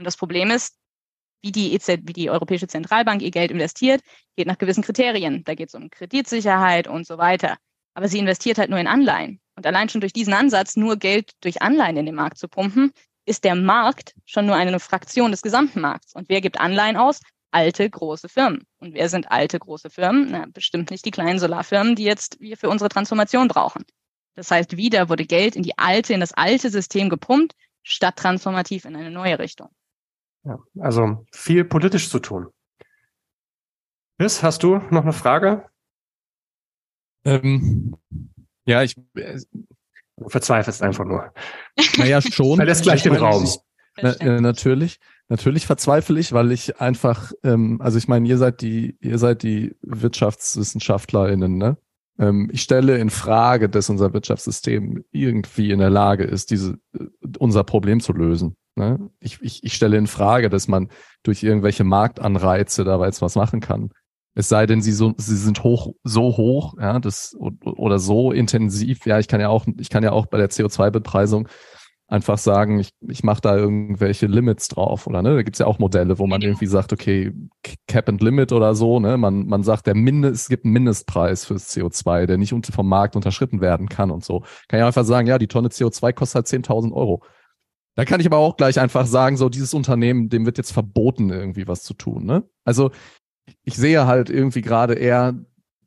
Und 0.00 0.04
das 0.04 0.16
Problem 0.16 0.50
ist, 0.50 0.78
wie 1.42 1.52
die 1.52 1.74
EZ, 1.74 1.88
wie 2.04 2.14
die 2.14 2.30
Europäische 2.30 2.66
Zentralbank 2.66 3.20
ihr 3.20 3.30
Geld 3.30 3.50
investiert, 3.50 4.00
geht 4.34 4.46
nach 4.46 4.56
gewissen 4.56 4.82
Kriterien. 4.82 5.44
Da 5.44 5.54
geht 5.54 5.68
es 5.68 5.74
um 5.74 5.90
Kreditsicherheit 5.90 6.88
und 6.88 7.06
so 7.06 7.18
weiter. 7.18 7.58
Aber 7.92 8.08
sie 8.08 8.18
investiert 8.18 8.56
halt 8.56 8.70
nur 8.70 8.78
in 8.78 8.86
Anleihen. 8.86 9.42
Und 9.56 9.66
allein 9.66 9.90
schon 9.90 10.00
durch 10.00 10.14
diesen 10.14 10.32
Ansatz, 10.32 10.74
nur 10.74 10.96
Geld 10.96 11.32
durch 11.42 11.60
Anleihen 11.60 11.98
in 11.98 12.06
den 12.06 12.14
Markt 12.14 12.38
zu 12.38 12.48
pumpen, 12.48 12.92
ist 13.26 13.44
der 13.44 13.54
Markt 13.54 14.14
schon 14.24 14.46
nur 14.46 14.56
eine 14.56 14.80
Fraktion 14.80 15.32
des 15.32 15.42
gesamten 15.42 15.82
Markts. 15.82 16.14
Und 16.14 16.30
wer 16.30 16.40
gibt 16.40 16.58
Anleihen 16.58 16.96
aus? 16.96 17.20
Alte, 17.50 17.90
große 17.90 18.30
Firmen. 18.30 18.64
Und 18.78 18.94
wer 18.94 19.10
sind 19.10 19.30
alte, 19.30 19.58
große 19.58 19.90
Firmen? 19.90 20.28
Na, 20.30 20.46
bestimmt 20.50 20.90
nicht 20.90 21.04
die 21.04 21.10
kleinen 21.10 21.38
Solarfirmen, 21.38 21.94
die 21.94 22.04
jetzt 22.04 22.40
wir 22.40 22.56
für 22.56 22.70
unsere 22.70 22.88
Transformation 22.88 23.48
brauchen. 23.48 23.84
Das 24.34 24.50
heißt, 24.50 24.78
wieder 24.78 25.10
wurde 25.10 25.26
Geld 25.26 25.56
in 25.56 25.62
die 25.62 25.76
alte, 25.76 26.14
in 26.14 26.20
das 26.20 26.32
alte 26.32 26.70
System 26.70 27.10
gepumpt, 27.10 27.54
statt 27.82 28.16
transformativ 28.16 28.86
in 28.86 28.96
eine 28.96 29.10
neue 29.10 29.38
Richtung. 29.38 29.68
Ja, 30.44 30.58
also 30.78 31.26
viel 31.32 31.64
politisch 31.64 32.08
zu 32.08 32.18
tun. 32.18 32.48
Chris, 34.18 34.42
hast 34.42 34.62
du 34.62 34.78
noch 34.90 35.02
eine 35.02 35.12
Frage? 35.12 35.66
Ähm, 37.24 37.96
ja, 38.64 38.82
ich 38.82 38.96
äh, 39.14 39.38
du 40.16 40.28
verzweifelst 40.28 40.82
einfach 40.82 41.04
nur. 41.04 41.32
Naja, 41.98 42.20
schon. 42.20 42.56
Verlässt 42.56 42.82
gleich 42.82 43.02
den 43.02 43.16
Raum. 43.16 43.48
Na, 44.00 44.12
äh, 44.14 44.40
natürlich, 44.40 45.00
natürlich 45.28 45.66
verzweifle 45.66 46.18
ich, 46.20 46.32
weil 46.32 46.52
ich 46.52 46.80
einfach, 46.80 47.32
ähm, 47.42 47.80
also 47.80 47.98
ich 47.98 48.08
meine, 48.08 48.28
ihr 48.28 48.38
seid 48.38 48.60
die, 48.60 48.96
ihr 49.00 49.18
seid 49.18 49.42
die 49.42 49.76
WirtschaftswissenschaftlerInnen, 49.82 51.58
ne? 51.58 51.76
Ähm, 52.18 52.50
ich 52.52 52.62
stelle 52.62 52.98
in 52.98 53.10
Frage, 53.10 53.68
dass 53.68 53.90
unser 53.90 54.12
Wirtschaftssystem 54.12 55.04
irgendwie 55.10 55.70
in 55.70 55.80
der 55.80 55.90
Lage 55.90 56.24
ist, 56.24 56.50
diese, 56.50 56.78
äh, 56.92 57.06
unser 57.38 57.64
Problem 57.64 58.00
zu 58.00 58.12
lösen. 58.12 58.56
Ne? 58.80 59.10
Ich, 59.20 59.40
ich, 59.42 59.62
ich 59.62 59.74
stelle 59.74 59.98
in 59.98 60.06
Frage, 60.06 60.48
dass 60.48 60.66
man 60.66 60.88
durch 61.22 61.42
irgendwelche 61.42 61.84
Marktanreize 61.84 62.82
dabei 62.82 63.06
jetzt 63.06 63.22
was 63.22 63.36
machen 63.36 63.60
kann. 63.60 63.90
Es 64.34 64.48
sei 64.48 64.66
denn, 64.66 64.80
sie, 64.80 64.92
so, 64.92 65.12
sie 65.18 65.36
sind 65.36 65.62
hoch, 65.64 65.92
so 66.02 66.36
hoch, 66.36 66.74
ja, 66.80 66.98
das, 66.98 67.36
oder 67.38 67.98
so 67.98 68.32
intensiv. 68.32 69.04
Ja, 69.04 69.18
ich 69.18 69.28
kann 69.28 69.40
ja 69.40 69.48
auch, 69.48 69.66
ich 69.78 69.90
kann 69.90 70.02
ja 70.02 70.12
auch 70.12 70.26
bei 70.26 70.38
der 70.38 70.50
CO2-Bepreisung 70.50 71.48
einfach 72.10 72.38
sagen, 72.38 72.80
ich, 72.80 72.90
ich 73.08 73.22
mache 73.22 73.40
da 73.40 73.56
irgendwelche 73.56 74.26
Limits 74.26 74.68
drauf, 74.68 75.06
oder 75.06 75.22
ne? 75.22 75.36
Da 75.36 75.42
gibt's 75.42 75.60
ja 75.60 75.66
auch 75.66 75.78
Modelle, 75.78 76.18
wo 76.18 76.26
man 76.26 76.42
irgendwie 76.42 76.66
sagt, 76.66 76.92
okay, 76.92 77.32
Cap 77.86 78.08
and 78.08 78.20
Limit 78.20 78.52
oder 78.52 78.74
so, 78.74 78.98
ne? 78.98 79.16
Man, 79.16 79.46
man 79.46 79.62
sagt, 79.62 79.86
der 79.86 79.94
Mindest, 79.94 80.42
es 80.42 80.48
gibt 80.48 80.64
einen 80.64 80.72
Mindestpreis 80.72 81.44
fürs 81.44 81.68
CO2, 81.70 82.26
der 82.26 82.36
nicht 82.36 82.54
vom 82.72 82.88
Markt 82.88 83.14
unterschritten 83.14 83.60
werden 83.60 83.88
kann 83.88 84.10
und 84.10 84.24
so. 84.24 84.40
Kann 84.68 84.80
ich 84.80 84.84
einfach 84.84 85.04
sagen, 85.04 85.28
ja, 85.28 85.38
die 85.38 85.46
Tonne 85.48 85.68
CO2 85.68 86.12
kostet 86.12 86.52
halt 86.52 86.66
10.000 86.66 86.92
Euro. 86.92 87.22
Da 88.00 88.06
kann 88.06 88.18
ich 88.18 88.24
aber 88.24 88.38
auch 88.38 88.56
gleich 88.56 88.80
einfach 88.80 89.04
sagen, 89.04 89.36
so 89.36 89.50
dieses 89.50 89.74
Unternehmen, 89.74 90.30
dem 90.30 90.46
wird 90.46 90.56
jetzt 90.56 90.72
verboten, 90.72 91.28
irgendwie 91.28 91.68
was 91.68 91.82
zu 91.82 91.92
tun. 91.92 92.24
Ne? 92.24 92.44
Also 92.64 92.92
ich 93.62 93.76
sehe 93.76 94.06
halt 94.06 94.30
irgendwie 94.30 94.62
gerade 94.62 94.94
eher 94.94 95.34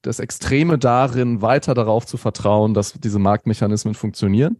das 0.04 0.20
Extreme 0.20 0.78
darin, 0.78 1.42
weiter 1.42 1.74
darauf 1.74 2.06
zu 2.06 2.18
vertrauen, 2.18 2.76
dass 2.76 2.94
diese 2.94 3.18
Marktmechanismen 3.18 3.96
funktionieren 3.96 4.60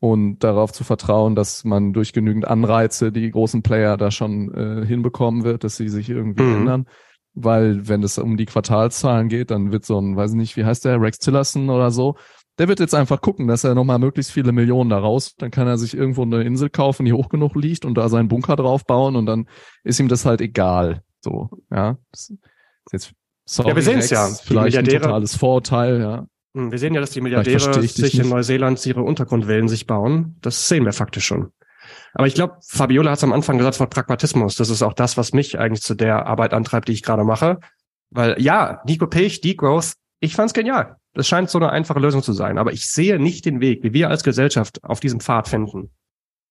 und 0.00 0.40
darauf 0.40 0.70
zu 0.70 0.84
vertrauen, 0.84 1.34
dass 1.34 1.64
man 1.64 1.94
durch 1.94 2.12
genügend 2.12 2.46
Anreize 2.46 3.10
die 3.10 3.30
großen 3.30 3.62
Player 3.62 3.96
da 3.96 4.10
schon 4.10 4.52
äh, 4.52 4.84
hinbekommen 4.84 5.44
wird, 5.44 5.64
dass 5.64 5.78
sie 5.78 5.88
sich 5.88 6.10
irgendwie 6.10 6.42
mhm. 6.42 6.56
ändern. 6.56 6.86
Weil 7.32 7.88
wenn 7.88 8.02
es 8.02 8.18
um 8.18 8.36
die 8.36 8.44
Quartalszahlen 8.44 9.30
geht, 9.30 9.50
dann 9.50 9.72
wird 9.72 9.86
so 9.86 9.98
ein, 9.98 10.14
weiß 10.14 10.34
nicht, 10.34 10.58
wie 10.58 10.66
heißt 10.66 10.84
der, 10.84 11.00
Rex 11.00 11.20
Tillerson 11.20 11.70
oder 11.70 11.90
so, 11.90 12.16
der 12.58 12.68
wird 12.68 12.80
jetzt 12.80 12.94
einfach 12.94 13.20
gucken, 13.20 13.48
dass 13.48 13.64
er 13.64 13.74
nochmal 13.74 13.98
möglichst 13.98 14.32
viele 14.32 14.52
Millionen 14.52 14.90
da 14.90 14.98
raus, 14.98 15.34
dann 15.36 15.50
kann 15.50 15.66
er 15.66 15.78
sich 15.78 15.94
irgendwo 15.94 16.22
eine 16.22 16.42
Insel 16.42 16.70
kaufen, 16.70 17.04
die 17.04 17.12
hoch 17.12 17.28
genug 17.28 17.54
liegt 17.54 17.84
und 17.84 17.94
da 17.94 18.08
seinen 18.08 18.28
Bunker 18.28 18.56
drauf 18.56 18.84
bauen 18.84 19.16
und 19.16 19.26
dann 19.26 19.48
ist 19.84 20.00
ihm 20.00 20.08
das 20.08 20.24
halt 20.24 20.40
egal. 20.40 21.02
So, 21.20 21.50
ja. 21.70 21.98
Jetzt, 22.92 23.12
sorry, 23.44 23.70
Ja, 23.70 23.76
wir 23.76 23.82
sehen's 23.82 24.10
ja. 24.10 24.28
Die 24.28 24.46
Vielleicht 24.46 24.76
ein 24.78 24.84
totales 24.84 25.36
Vorurteil, 25.36 26.00
ja. 26.00 26.26
Hm, 26.56 26.70
Wir 26.70 26.78
sehen 26.78 26.94
ja, 26.94 27.00
dass 27.00 27.10
die 27.10 27.20
Milliardäre 27.20 27.82
sich 27.82 28.14
in 28.14 28.20
nicht. 28.22 28.30
Neuseeland 28.30 28.84
ihre 28.86 29.02
Untergrundwellen 29.02 29.68
sich 29.68 29.86
bauen. 29.86 30.36
Das 30.40 30.68
sehen 30.68 30.84
wir 30.84 30.92
faktisch 30.92 31.26
schon. 31.26 31.52
Aber 32.14 32.26
ich 32.26 32.34
glaube, 32.34 32.56
Fabiola 32.66 33.10
hat 33.10 33.18
es 33.18 33.24
am 33.24 33.32
Anfang 33.32 33.58
gesagt, 33.58 33.78
Wort 33.78 33.90
Pragmatismus. 33.90 34.56
Das 34.56 34.70
ist 34.70 34.82
auch 34.82 34.94
das, 34.94 35.16
was 35.16 35.32
mich 35.32 35.58
eigentlich 35.58 35.82
zu 35.82 35.94
der 35.94 36.26
Arbeit 36.26 36.54
antreibt, 36.54 36.88
die 36.88 36.92
ich 36.92 37.02
gerade 37.02 37.24
mache. 37.24 37.60
Weil 38.10 38.40
ja, 38.40 38.80
Nico 38.86 39.06
Pech, 39.06 39.40
Degrowth, 39.40 39.92
ich 40.20 40.34
fand's 40.34 40.54
genial. 40.54 40.96
Das 41.16 41.26
scheint 41.26 41.48
so 41.48 41.58
eine 41.58 41.70
einfache 41.70 41.98
Lösung 41.98 42.22
zu 42.22 42.34
sein. 42.34 42.58
Aber 42.58 42.72
ich 42.72 42.86
sehe 42.86 43.18
nicht 43.18 43.46
den 43.46 43.60
Weg, 43.60 43.82
wie 43.82 43.94
wir 43.94 44.10
als 44.10 44.22
Gesellschaft 44.22 44.84
auf 44.84 45.00
diesem 45.00 45.20
Pfad 45.20 45.48
finden 45.48 45.90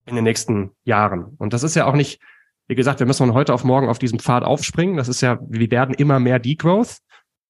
in 0.07 0.15
den 0.15 0.23
nächsten 0.23 0.71
Jahren. 0.83 1.35
Und 1.37 1.53
das 1.53 1.61
ist 1.61 1.75
ja 1.75 1.85
auch 1.85 1.93
nicht, 1.93 2.19
wie 2.67 2.73
gesagt, 2.73 2.99
wir 2.99 3.05
müssen 3.05 3.27
von 3.27 3.35
heute 3.35 3.53
auf 3.53 3.63
morgen 3.63 3.89
auf 3.89 3.99
diesem 3.99 4.17
Pfad 4.17 4.43
aufspringen. 4.43 4.97
Das 4.97 5.07
ist 5.07 5.21
ja, 5.21 5.37
wir 5.47 5.69
werden 5.69 5.93
immer 5.93 6.19
mehr 6.19 6.39
Degrowth. 6.39 6.97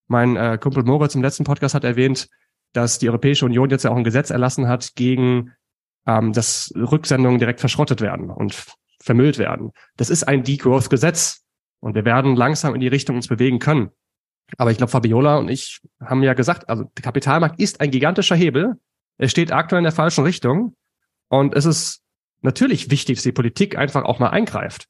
Mein 0.07 0.35
äh, 0.35 0.57
Kumpel 0.61 0.83
Moritz 0.83 1.15
im 1.15 1.21
letzten 1.21 1.45
Podcast 1.45 1.73
hat 1.73 1.85
erwähnt, 1.85 2.27
dass 2.73 2.99
die 2.99 3.07
Europäische 3.07 3.45
Union 3.45 3.69
jetzt 3.69 3.83
ja 3.83 3.91
auch 3.91 3.95
ein 3.95 4.03
Gesetz 4.03 4.29
erlassen 4.29 4.67
hat 4.67 4.93
gegen, 4.95 5.53
ähm, 6.05 6.33
dass 6.33 6.73
Rücksendungen 6.75 7.39
direkt 7.39 7.61
verschrottet 7.61 8.01
werden 8.01 8.29
und 8.29 8.65
vermüllt 9.01 9.37
werden. 9.37 9.71
Das 9.95 10.09
ist 10.09 10.23
ein 10.23 10.43
Degrowth-Gesetz 10.43 11.45
und 11.79 11.95
wir 11.95 12.03
werden 12.03 12.35
langsam 12.35 12.75
in 12.75 12.81
die 12.81 12.89
Richtung 12.89 13.15
uns 13.15 13.29
bewegen 13.29 13.59
können. 13.59 13.91
Aber 14.57 14.71
ich 14.71 14.77
glaube, 14.77 14.91
Fabiola 14.91 15.37
und 15.37 15.49
ich 15.49 15.81
haben 15.99 16.23
ja 16.23 16.33
gesagt, 16.33 16.69
also 16.69 16.83
der 16.83 17.03
Kapitalmarkt 17.03 17.59
ist 17.59 17.81
ein 17.81 17.91
gigantischer 17.91 18.35
Hebel. 18.35 18.75
Er 19.17 19.29
steht 19.29 19.51
aktuell 19.51 19.79
in 19.79 19.85
der 19.85 19.93
falschen 19.93 20.23
Richtung 20.23 20.75
und 21.29 21.55
es 21.55 21.65
ist 21.65 22.01
natürlich 22.41 22.91
wichtig, 22.91 23.17
dass 23.17 23.23
die 23.23 23.31
Politik 23.31 23.77
einfach 23.77 24.03
auch 24.03 24.19
mal 24.19 24.29
eingreift. 24.29 24.87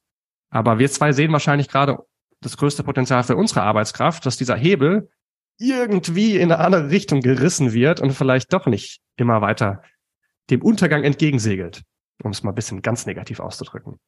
Aber 0.50 0.80
wir 0.80 0.90
zwei 0.90 1.12
sehen 1.12 1.32
wahrscheinlich 1.32 1.70
gerade 1.70 1.98
das 2.42 2.58
größte 2.58 2.84
Potenzial 2.84 3.24
für 3.24 3.36
unsere 3.36 3.64
Arbeitskraft, 3.64 4.26
dass 4.26 4.38
dieser 4.38 4.56
Hebel 4.56 5.10
irgendwie 5.58 6.36
in 6.36 6.52
eine 6.52 6.64
andere 6.64 6.90
Richtung 6.90 7.22
gerissen 7.22 7.74
wird 7.74 8.02
und 8.02 8.12
vielleicht 8.12 8.52
doch 8.54 8.66
nicht 8.66 9.00
immer 9.16 9.42
weiter 9.42 9.82
dem 10.50 10.62
Untergang 10.62 11.04
entgegensegelt, 11.04 11.84
um 12.24 12.32
es 12.32 12.44
mal 12.44 12.52
ein 12.52 12.56
bisschen 12.56 12.82
ganz 12.82 13.06
negativ 13.06 13.40
auszudrücken. 13.40 14.00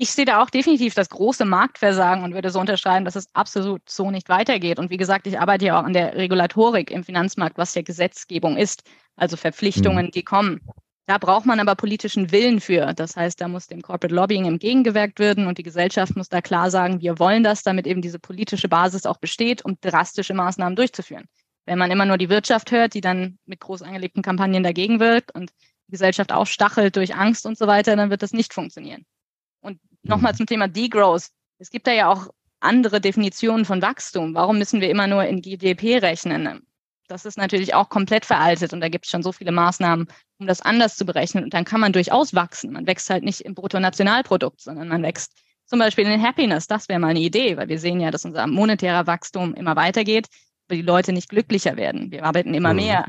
Ich 0.00 0.12
sehe 0.12 0.24
da 0.24 0.40
auch 0.40 0.48
definitiv 0.48 0.94
das 0.94 1.08
große 1.08 1.44
Marktversagen 1.44 2.22
und 2.22 2.32
würde 2.32 2.50
so 2.50 2.60
unterschreiben, 2.60 3.04
dass 3.04 3.16
es 3.16 3.34
absolut 3.34 3.82
so 3.90 4.12
nicht 4.12 4.28
weitergeht. 4.28 4.78
Und 4.78 4.90
wie 4.90 4.96
gesagt, 4.96 5.26
ich 5.26 5.40
arbeite 5.40 5.66
ja 5.66 5.80
auch 5.80 5.84
an 5.84 5.92
der 5.92 6.14
Regulatorik 6.14 6.92
im 6.92 7.02
Finanzmarkt, 7.02 7.58
was 7.58 7.74
ja 7.74 7.82
Gesetzgebung 7.82 8.56
ist, 8.56 8.84
also 9.16 9.36
Verpflichtungen, 9.36 10.12
die 10.12 10.22
kommen. 10.22 10.60
Da 11.06 11.18
braucht 11.18 11.46
man 11.46 11.58
aber 11.58 11.74
politischen 11.74 12.30
Willen 12.30 12.60
für. 12.60 12.94
Das 12.94 13.16
heißt, 13.16 13.40
da 13.40 13.48
muss 13.48 13.66
dem 13.66 13.82
Corporate 13.82 14.14
Lobbying 14.14 14.44
entgegengewirkt 14.44 15.18
werden 15.18 15.48
und 15.48 15.58
die 15.58 15.64
Gesellschaft 15.64 16.14
muss 16.14 16.28
da 16.28 16.42
klar 16.42 16.70
sagen, 16.70 17.00
wir 17.00 17.18
wollen 17.18 17.42
das, 17.42 17.64
damit 17.64 17.88
eben 17.88 18.00
diese 18.00 18.20
politische 18.20 18.68
Basis 18.68 19.04
auch 19.04 19.16
besteht, 19.16 19.64
um 19.64 19.80
drastische 19.80 20.34
Maßnahmen 20.34 20.76
durchzuführen. 20.76 21.24
Wenn 21.66 21.78
man 21.78 21.90
immer 21.90 22.06
nur 22.06 22.18
die 22.18 22.28
Wirtschaft 22.28 22.70
hört, 22.70 22.94
die 22.94 23.00
dann 23.00 23.38
mit 23.46 23.58
groß 23.58 23.82
angelegten 23.82 24.22
Kampagnen 24.22 24.62
dagegen 24.62 25.00
wirkt 25.00 25.34
und 25.34 25.50
die 25.88 25.92
Gesellschaft 25.92 26.30
aufstachelt 26.30 26.94
durch 26.94 27.16
Angst 27.16 27.46
und 27.46 27.58
so 27.58 27.66
weiter, 27.66 27.96
dann 27.96 28.10
wird 28.10 28.22
das 28.22 28.32
nicht 28.32 28.54
funktionieren. 28.54 29.04
Nochmal 30.02 30.34
zum 30.34 30.46
Thema 30.46 30.68
Degrowth. 30.68 31.28
Es 31.58 31.70
gibt 31.70 31.86
da 31.86 31.92
ja 31.92 32.10
auch 32.10 32.28
andere 32.60 33.00
Definitionen 33.00 33.64
von 33.64 33.82
Wachstum. 33.82 34.34
Warum 34.34 34.58
müssen 34.58 34.80
wir 34.80 34.90
immer 34.90 35.06
nur 35.06 35.24
in 35.24 35.42
GDP 35.42 35.98
rechnen? 35.98 36.62
Das 37.08 37.24
ist 37.24 37.38
natürlich 37.38 37.74
auch 37.74 37.88
komplett 37.88 38.26
veraltet 38.26 38.72
und 38.72 38.80
da 38.80 38.88
gibt 38.88 39.06
es 39.06 39.10
schon 39.10 39.22
so 39.22 39.32
viele 39.32 39.50
Maßnahmen, 39.52 40.08
um 40.38 40.46
das 40.46 40.60
anders 40.60 40.96
zu 40.96 41.06
berechnen. 41.06 41.44
Und 41.44 41.54
dann 41.54 41.64
kann 41.64 41.80
man 41.80 41.92
durchaus 41.92 42.34
wachsen. 42.34 42.72
Man 42.72 42.86
wächst 42.86 43.08
halt 43.10 43.24
nicht 43.24 43.40
im 43.40 43.54
Bruttonationalprodukt, 43.54 44.60
sondern 44.60 44.88
man 44.88 45.02
wächst 45.02 45.32
zum 45.64 45.78
Beispiel 45.78 46.06
in 46.06 46.22
Happiness. 46.22 46.66
Das 46.66 46.88
wäre 46.88 46.98
mal 46.98 47.08
eine 47.08 47.20
Idee, 47.20 47.56
weil 47.56 47.68
wir 47.68 47.78
sehen 47.78 48.00
ja, 48.00 48.10
dass 48.10 48.24
unser 48.24 48.46
monetärer 48.46 49.06
Wachstum 49.06 49.54
immer 49.54 49.74
weitergeht, 49.76 50.28
aber 50.68 50.76
die 50.76 50.82
Leute 50.82 51.12
nicht 51.12 51.28
glücklicher 51.30 51.76
werden. 51.76 52.10
Wir 52.10 52.24
arbeiten 52.24 52.54
immer 52.54 52.70
Mhm. 52.70 52.76
mehr. 52.76 53.06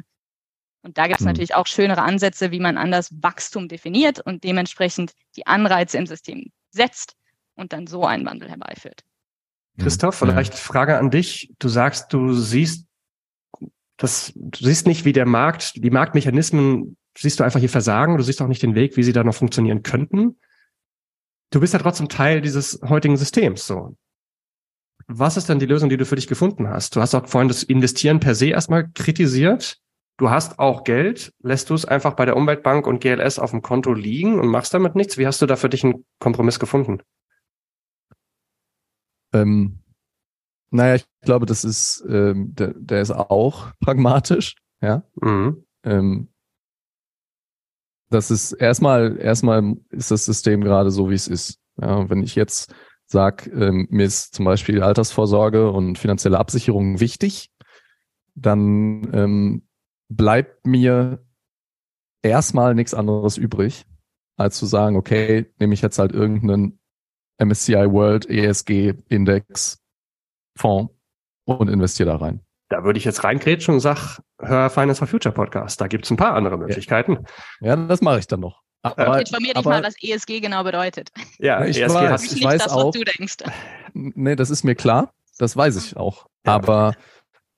Und 0.81 0.97
da 0.97 1.07
gibt 1.07 1.19
es 1.19 1.25
Mhm. 1.25 1.31
natürlich 1.31 1.55
auch 1.55 1.67
schönere 1.67 2.01
Ansätze, 2.01 2.51
wie 2.51 2.59
man 2.61 2.77
anders 2.77 3.09
Wachstum 3.21 3.67
definiert 3.67 4.21
und 4.21 4.45
dementsprechend 4.45 5.11
die 5.35 5.45
Anreize 5.45 5.97
im 5.97 6.05
System 6.05 6.51
setzt 6.71 7.15
und 7.55 7.73
dann 7.73 7.87
so 7.87 8.05
einen 8.05 8.25
Wandel 8.25 8.49
herbeiführt. 8.49 9.03
Christoph, 9.77 10.19
Ja. 10.21 10.27
vielleicht 10.27 10.53
Frage 10.55 10.97
an 10.97 11.09
dich. 11.09 11.53
Du 11.59 11.69
sagst, 11.69 12.11
du 12.13 12.33
siehst 12.33 12.85
das, 13.97 14.31
du 14.35 14.65
siehst 14.65 14.87
nicht, 14.87 15.03
wie 15.03 15.11
der 15.13 15.25
Markt, 15.25 15.73
die 15.75 15.89
Marktmechanismen, 15.89 16.95
siehst 17.17 17.39
du 17.39 17.43
einfach 17.43 17.59
hier 17.59 17.69
versagen. 17.69 18.17
Du 18.17 18.23
siehst 18.23 18.41
auch 18.41 18.47
nicht 18.47 18.63
den 18.63 18.75
Weg, 18.75 18.95
wie 18.95 19.03
sie 19.03 19.11
da 19.11 19.23
noch 19.25 19.35
funktionieren 19.35 19.83
könnten. 19.83 20.39
Du 21.51 21.59
bist 21.59 21.73
ja 21.73 21.79
trotzdem 21.79 22.07
Teil 22.07 22.41
dieses 22.41 22.79
heutigen 22.87 23.17
Systems, 23.17 23.65
so. 23.67 23.97
Was 25.07 25.35
ist 25.37 25.49
denn 25.49 25.59
die 25.59 25.65
Lösung, 25.65 25.89
die 25.89 25.97
du 25.97 26.05
für 26.05 26.15
dich 26.15 26.27
gefunden 26.27 26.67
hast? 26.69 26.95
Du 26.95 27.01
hast 27.01 27.15
auch 27.15 27.27
vorhin 27.27 27.47
das 27.47 27.63
Investieren 27.63 28.19
per 28.19 28.35
se 28.35 28.47
erstmal 28.49 28.89
kritisiert. 28.91 29.79
Du 30.19 30.29
hast 30.29 30.59
auch 30.59 30.83
Geld. 30.83 31.33
Lässt 31.41 31.69
du 31.69 31.73
es 31.73 31.85
einfach 31.85 32.13
bei 32.13 32.25
der 32.25 32.35
Umweltbank 32.35 32.85
und 32.85 32.99
GLS 32.99 33.39
auf 33.39 33.51
dem 33.51 33.61
Konto 33.61 33.93
liegen 33.93 34.37
und 34.37 34.49
machst 34.49 34.73
damit 34.73 34.93
nichts? 34.93 35.17
Wie 35.17 35.25
hast 35.25 35.41
du 35.41 35.45
da 35.45 35.55
für 35.55 35.69
dich 35.69 35.85
einen 35.85 36.05
Kompromiss 36.19 36.59
gefunden? 36.59 37.01
Ähm, 39.33 39.79
naja, 40.71 40.95
ich 40.95 41.05
glaube, 41.21 41.45
das 41.45 41.63
ist, 41.63 42.03
ähm, 42.09 42.53
der, 42.53 42.73
der 42.75 43.01
ist 43.01 43.11
auch 43.11 43.71
pragmatisch, 43.79 44.55
ja. 44.81 45.03
Mhm. 45.21 45.65
Ähm, 45.83 46.27
das 48.09 48.29
ist 48.29 48.51
erstmal, 48.51 49.17
erstmal 49.21 49.77
ist 49.89 50.11
das 50.11 50.25
System 50.25 50.61
gerade 50.61 50.91
so, 50.91 51.09
wie 51.09 51.15
es 51.15 51.29
ist. 51.29 51.59
Ja, 51.79 52.09
wenn 52.09 52.23
ich 52.23 52.35
jetzt 52.35 52.73
sag, 53.05 53.47
ähm, 53.47 53.87
mir 53.89 54.05
ist 54.05 54.35
zum 54.35 54.43
Beispiel 54.43 54.83
Altersvorsorge 54.83 55.71
und 55.71 55.97
finanzielle 55.97 56.39
Absicherung 56.39 56.99
wichtig, 56.99 57.51
dann 58.35 59.09
ähm, 59.13 59.68
bleibt 60.09 60.65
mir 60.65 61.23
erstmal 62.21 62.75
nichts 62.75 62.93
anderes 62.93 63.37
übrig, 63.37 63.85
als 64.37 64.57
zu 64.57 64.65
sagen, 64.65 64.95
okay, 64.97 65.51
nehme 65.59 65.73
ich 65.73 65.81
jetzt 65.81 65.99
halt 65.99 66.11
irgendeinen 66.11 66.79
MSCI 67.41 67.91
World 67.91 68.29
ESG 68.29 68.93
Index 69.07 69.81
Fonds 70.57 70.93
und 71.45 71.69
investiere 71.69 72.09
da 72.09 72.15
rein. 72.17 72.41
Da 72.69 72.83
würde 72.83 72.99
ich 72.99 73.05
jetzt 73.05 73.23
reingrätschen 73.23 73.75
und 73.75 73.79
sag, 73.79 74.19
hör 74.39 74.69
Finance 74.69 74.99
for 74.99 75.07
Future 75.07 75.33
Podcast. 75.33 75.79
Da 75.81 75.87
gibt's 75.87 76.11
ein 76.11 76.17
paar 76.17 76.33
andere 76.35 76.57
Möglichkeiten. 76.57 77.25
Ja, 77.61 77.75
das 77.75 78.01
mache 78.01 78.19
ich 78.19 78.27
dann 78.27 78.41
noch. 78.41 78.61
Aber, 78.81 79.19
Informier 79.19 79.53
dich 79.53 79.57
aber- 79.57 79.69
mal, 79.71 79.83
was 79.83 79.95
ESG 80.01 80.39
genau 80.39 80.63
bedeutet. 80.63 81.09
Ja, 81.39 81.65
Ich 81.65 81.81
ESG 81.81 81.93
weiß. 81.95 82.11
hat, 82.11 82.23
ich 82.23 82.31
nicht 82.33 82.43
weiß 82.43 82.63
das, 82.63 82.71
auch. 82.71 82.87
was 82.87 82.91
du 82.95 83.03
denkst. 83.03 83.37
Nee, 83.93 84.35
das 84.35 84.49
ist 84.49 84.63
mir 84.63 84.75
klar. 84.75 85.13
Das 85.37 85.55
weiß 85.57 85.75
ich 85.77 85.97
auch. 85.97 86.27
Ja. 86.45 86.53
Aber 86.55 86.93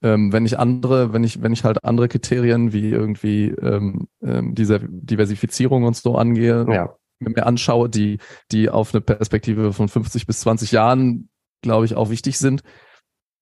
ähm, 0.04 0.34
wenn 0.34 0.46
ich 0.46 0.58
andere, 0.58 1.14
wenn 1.14 1.24
ich, 1.24 1.42
wenn 1.42 1.54
ich 1.54 1.64
halt 1.64 1.84
andere 1.84 2.08
Kriterien 2.08 2.74
wie 2.74 2.90
irgendwie 2.90 3.50
ähm, 3.50 4.08
ähm, 4.22 4.56
diese 4.56 4.80
Diversifizierung 4.80 5.84
und 5.84 5.96
so 5.96 6.16
angehe, 6.16 6.66
ja. 6.70 6.96
mir 7.20 7.46
anschaue, 7.46 7.90
die, 7.90 8.18
die 8.52 8.70
auf 8.70 8.94
eine 8.94 9.02
Perspektive 9.02 9.74
von 9.74 9.90
50 9.90 10.26
bis 10.26 10.42
20 10.42 10.72
Jahren, 10.72 11.30
glaube 11.62 11.86
ich, 11.86 11.96
auch 11.96 12.10
wichtig 12.10 12.40
sind, 12.40 12.64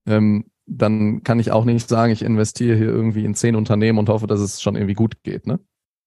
ähm, 0.05 0.45
dann 0.65 1.23
kann 1.23 1.39
ich 1.39 1.51
auch 1.51 1.65
nicht 1.65 1.89
sagen, 1.89 2.11
ich 2.11 2.21
investiere 2.21 2.77
hier 2.77 2.87
irgendwie 2.87 3.25
in 3.25 3.35
zehn 3.35 3.55
Unternehmen 3.55 3.97
und 3.97 4.09
hoffe, 4.09 4.27
dass 4.27 4.39
es 4.39 4.61
schon 4.61 4.75
irgendwie 4.75 4.93
gut 4.93 5.23
geht. 5.23 5.47
Ne? 5.47 5.59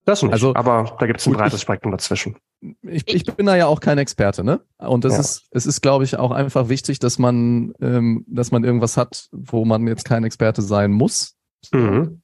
Das 0.04 0.22
nicht. 0.22 0.32
Also- 0.32 0.54
aber 0.54 0.96
da 0.98 1.06
gibt's 1.06 1.26
ein 1.26 1.32
Gut, 1.32 1.40
breites 1.40 1.60
Spektrum 1.60 1.92
dazwischen. 1.92 2.36
Ich, 2.82 3.08
ich 3.08 3.24
bin 3.24 3.46
da 3.46 3.56
ja 3.56 3.66
auch 3.66 3.80
kein 3.80 3.98
Experte, 3.98 4.44
ne? 4.44 4.60
Und 4.78 5.04
das 5.04 5.14
Ja. 5.14 5.20
ist, 5.20 5.48
es 5.50 5.66
ist, 5.66 5.80
glaube 5.82 6.04
ich, 6.04 6.16
auch 6.16 6.30
einfach 6.30 6.68
wichtig, 6.68 6.98
dass 7.00 7.18
man, 7.18 7.72
ähm, 7.80 8.24
dass 8.28 8.52
man 8.52 8.62
irgendwas 8.64 8.96
hat, 8.96 9.28
wo 9.32 9.64
man 9.64 9.86
jetzt 9.88 10.04
kein 10.04 10.24
Experte 10.24 10.62
sein 10.62 10.92
muss. 10.92 11.36
Mhm. 11.72 12.22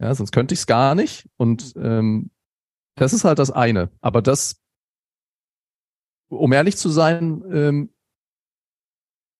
Ja, 0.00 0.14
sonst 0.14 0.32
könnte 0.32 0.52
ich 0.54 0.60
es 0.60 0.66
gar 0.66 0.94
nicht. 0.94 1.28
Und 1.36 1.72
ähm, 1.76 2.30
das 2.96 3.12
ist 3.12 3.24
halt 3.24 3.38
das 3.38 3.50
eine. 3.50 3.90
Aber 4.00 4.20
das, 4.20 4.60
um 6.28 6.52
ehrlich 6.52 6.76
zu 6.76 6.88
sein, 6.90 7.42
ähm, 7.50 7.90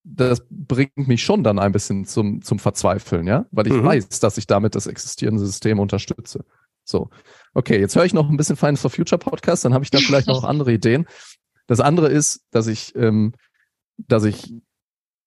das 0.05 0.45
bringt 0.51 0.97
mich 0.97 1.23
schon 1.23 1.45
dann 1.45 1.59
ein 1.59 1.73
bisschen 1.73 2.05
zum, 2.07 2.43
zum 2.43 2.59
Verzweifeln, 2.59 3.27
ja, 3.27 3.47
weil 3.51 3.67
ich 3.69 3.73
Mhm. 3.75 3.85
weiß, 3.85 4.21
dass 4.21 4.37
ich 4.39 4.47
damit 4.47 4.75
das 4.75 4.87
existierende 4.87 5.45
System 5.45 5.79
unterstütze. 5.79 6.45
So, 6.85 7.11
okay, 7.55 7.79
jetzt 7.81 7.97
höre 7.97 8.05
ich 8.05 8.15
noch 8.15 8.29
ein 8.29 8.37
bisschen 8.37 8.57
Finance 8.57 8.83
for 8.83 8.91
Future 8.91 9.19
Podcast, 9.19 9.65
dann 9.65 9.75
habe 9.75 9.85
ich 9.85 9.91
da 9.91 9.99
vielleicht 9.99 10.27
noch 10.27 10.45
andere 10.45 10.73
Ideen. 10.73 11.07
Das 11.67 11.81
andere 11.81 12.09
ist, 12.09 12.45
dass 12.51 12.67
ich, 12.67 12.95
ähm, 12.97 13.35
dass 13.97 14.25
ich 14.25 14.53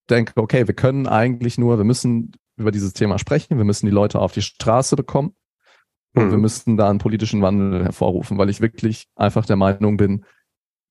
denke, 0.10 0.34
okay, 0.36 0.68
wir 0.68 0.76
können 0.76 1.08
eigentlich 1.08 1.58
nur, 1.58 1.78
wir 1.78 1.86
müssen 1.86 2.34
über 2.58 2.72
dieses 2.72 2.94
Thema 2.94 3.20
sprechen, 3.20 3.58
wir 3.58 3.66
müssen 3.66 3.86
die 3.86 3.92
Leute 3.92 4.20
auf 4.20 4.32
die 4.34 4.42
Straße 4.42 4.96
bekommen 4.96 5.36
und 6.16 6.28
Mhm. 6.28 6.32
wir 6.32 6.38
müssten 6.38 6.78
da 6.78 6.90
einen 6.90 7.00
politischen 7.00 7.42
Wandel 7.42 7.84
hervorrufen, 7.84 8.38
weil 8.38 8.50
ich 8.50 8.62
wirklich 8.62 9.08
einfach 9.16 9.46
der 9.46 9.56
Meinung 9.56 9.98
bin, 9.98 10.26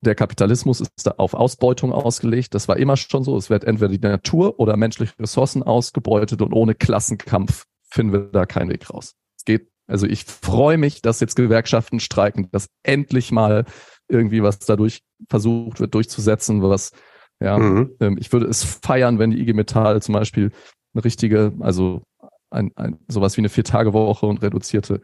der 0.00 0.14
Kapitalismus 0.14 0.80
ist 0.80 1.06
da 1.06 1.12
auf 1.16 1.32
Ausbeutung 1.34 1.92
ausgelegt. 1.92 2.54
Das 2.54 2.68
war 2.68 2.76
immer 2.76 2.96
schon 2.96 3.24
so. 3.24 3.36
Es 3.38 3.48
wird 3.48 3.64
entweder 3.64 3.88
die 3.88 3.98
Natur 3.98 4.60
oder 4.60 4.76
menschliche 4.76 5.18
Ressourcen 5.18 5.62
ausgebeutet 5.62 6.42
und 6.42 6.52
ohne 6.52 6.74
Klassenkampf 6.74 7.64
finden 7.88 8.12
wir 8.12 8.20
da 8.30 8.44
keinen 8.44 8.68
Weg 8.70 8.90
raus. 8.90 9.14
Es 9.38 9.44
geht 9.44 9.70
Also 9.86 10.06
ich 10.06 10.24
freue 10.24 10.78
mich, 10.78 11.02
dass 11.02 11.20
jetzt 11.20 11.36
Gewerkschaften 11.36 12.00
streiken, 12.00 12.48
dass 12.52 12.68
endlich 12.82 13.32
mal 13.32 13.64
irgendwie 14.08 14.42
was 14.42 14.58
dadurch 14.58 15.02
versucht 15.28 15.80
wird 15.80 15.94
durchzusetzen, 15.94 16.62
was 16.62 16.92
ja, 17.40 17.58
mhm. 17.58 17.94
ähm, 18.00 18.16
ich 18.18 18.32
würde 18.32 18.46
es 18.46 18.64
feiern, 18.64 19.18
wenn 19.18 19.30
die 19.30 19.40
IG 19.40 19.52
Metall 19.52 20.00
zum 20.02 20.14
Beispiel 20.14 20.50
eine 20.94 21.04
richtige, 21.04 21.52
also 21.60 22.02
ein, 22.50 22.70
ein, 22.76 22.98
sowas 23.08 23.36
wie 23.36 23.40
eine 23.40 23.48
Vier-Tage-Woche 23.48 24.26
und 24.26 24.42
reduzierte 24.42 25.00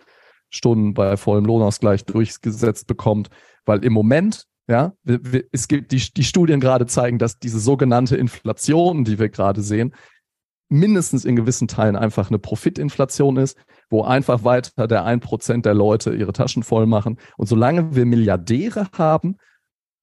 Stunden 0.48 0.94
bei 0.94 1.16
vollem 1.16 1.44
Lohnausgleich 1.44 2.04
durchgesetzt 2.04 2.86
bekommt, 2.86 3.28
weil 3.64 3.84
im 3.84 3.92
Moment, 3.92 4.46
ja, 4.68 4.92
es 5.52 5.68
gibt 5.68 5.92
die, 5.92 6.02
die 6.16 6.24
Studien 6.24 6.60
gerade 6.60 6.86
zeigen, 6.86 7.18
dass 7.18 7.38
diese 7.38 7.58
sogenannte 7.58 8.16
Inflation, 8.16 9.04
die 9.04 9.18
wir 9.18 9.28
gerade 9.28 9.62
sehen, 9.62 9.94
mindestens 10.68 11.24
in 11.24 11.34
gewissen 11.34 11.66
Teilen 11.66 11.96
einfach 11.96 12.28
eine 12.28 12.38
Profitinflation 12.38 13.36
ist, 13.36 13.58
wo 13.90 14.02
einfach 14.02 14.44
weiter 14.44 14.86
der 14.86 15.04
ein 15.04 15.20
Prozent 15.20 15.66
der 15.66 15.74
Leute 15.74 16.14
ihre 16.14 16.32
Taschen 16.32 16.62
voll 16.62 16.86
machen. 16.86 17.18
Und 17.36 17.46
solange 17.46 17.94
wir 17.94 18.06
Milliardäre 18.06 18.86
haben, 18.96 19.36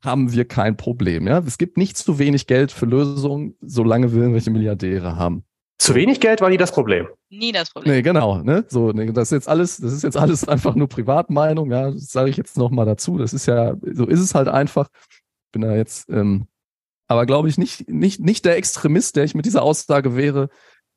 haben 0.03 0.31
wir 0.31 0.45
kein 0.45 0.77
Problem. 0.77 1.27
Ja? 1.27 1.39
Es 1.39 1.57
gibt 1.57 1.77
nicht 1.77 1.97
zu 1.97 2.19
wenig 2.19 2.47
Geld 2.47 2.71
für 2.71 2.85
Lösungen, 2.85 3.55
solange 3.61 4.13
wir 4.13 4.21
irgendwelche 4.21 4.51
Milliardäre 4.51 5.15
haben. 5.15 5.43
Zu 5.79 5.95
wenig 5.95 6.19
Geld 6.19 6.41
war 6.41 6.49
nie 6.49 6.57
das 6.57 6.71
Problem. 6.71 7.07
Nie 7.29 7.51
das 7.51 7.71
Problem. 7.71 7.93
Nee, 7.93 8.01
genau. 8.01 8.41
Ne? 8.41 8.65
So, 8.67 8.91
nee, 8.91 9.11
das 9.11 9.27
ist 9.27 9.31
jetzt 9.31 9.49
alles, 9.49 9.77
das 9.77 9.93
ist 9.93 10.03
jetzt 10.03 10.17
alles 10.17 10.47
einfach 10.47 10.75
nur 10.75 10.89
Privatmeinung, 10.89 11.71
ja, 11.71 11.91
das 11.91 12.09
sage 12.09 12.29
ich 12.29 12.37
jetzt 12.37 12.57
nochmal 12.57 12.85
dazu. 12.85 13.17
Das 13.17 13.33
ist 13.33 13.45
ja, 13.45 13.75
so 13.93 14.05
ist 14.05 14.19
es 14.19 14.33
halt 14.33 14.47
einfach. 14.47 14.89
Bin 15.51 15.61
da 15.61 15.75
jetzt, 15.75 16.09
ähm, 16.09 16.47
aber 17.07 17.25
glaube 17.25 17.47
ich, 17.47 17.57
nicht, 17.57 17.89
nicht, 17.89 18.19
nicht 18.19 18.43
der 18.45 18.57
Extremist, 18.57 19.15
der 19.15 19.23
ich 19.23 19.35
mit 19.35 19.45
dieser 19.45 19.61
Aussage 19.61 20.17
wäre, 20.17 20.49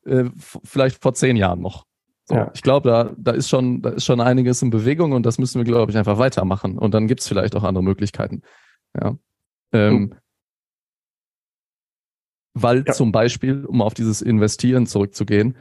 äh, 0.07 0.25
vielleicht 0.65 1.03
vor 1.03 1.15
zehn 1.15 1.37
Jahren 1.37 1.61
noch. 1.61 1.85
So, 2.31 2.37
ja. 2.37 2.51
Ich 2.55 2.63
glaube, 2.63 2.89
da, 2.89 3.13
da 3.19 3.33
ist 3.33 3.49
schon, 3.49 3.83
da 3.83 3.91
ist 3.91 4.05
schon 4.05 4.21
einiges 4.21 4.63
in 4.63 4.71
Bewegung 4.71 5.11
und 5.11 5.27
das 5.27 5.39
müssen 5.39 5.59
wir, 5.59 5.65
glaube 5.65 5.91
ich, 5.91 5.99
einfach 5.99 6.19
weitermachen. 6.19 6.79
Und 6.79 6.95
dann 6.95 7.09
gibt's 7.09 7.27
vielleicht 7.27 7.57
auch 7.57 7.65
andere 7.65 7.83
Möglichkeiten. 7.83 8.43
Ja. 8.95 9.19
Ähm, 9.73 10.13
hm. 10.13 10.15
Weil 12.55 12.85
ja. 12.87 12.93
zum 12.93 13.11
Beispiel, 13.11 13.65
um 13.65 13.83
auf 13.83 13.95
dieses 13.95 14.23
Investieren 14.23 14.87
zurückzugehen, 14.87 15.59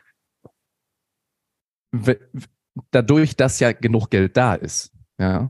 dadurch, 2.92 3.36
dass 3.36 3.60
ja 3.60 3.72
genug 3.72 4.12
Geld 4.12 4.38
da 4.38 4.54
ist, 4.54 4.92
ja, 5.18 5.50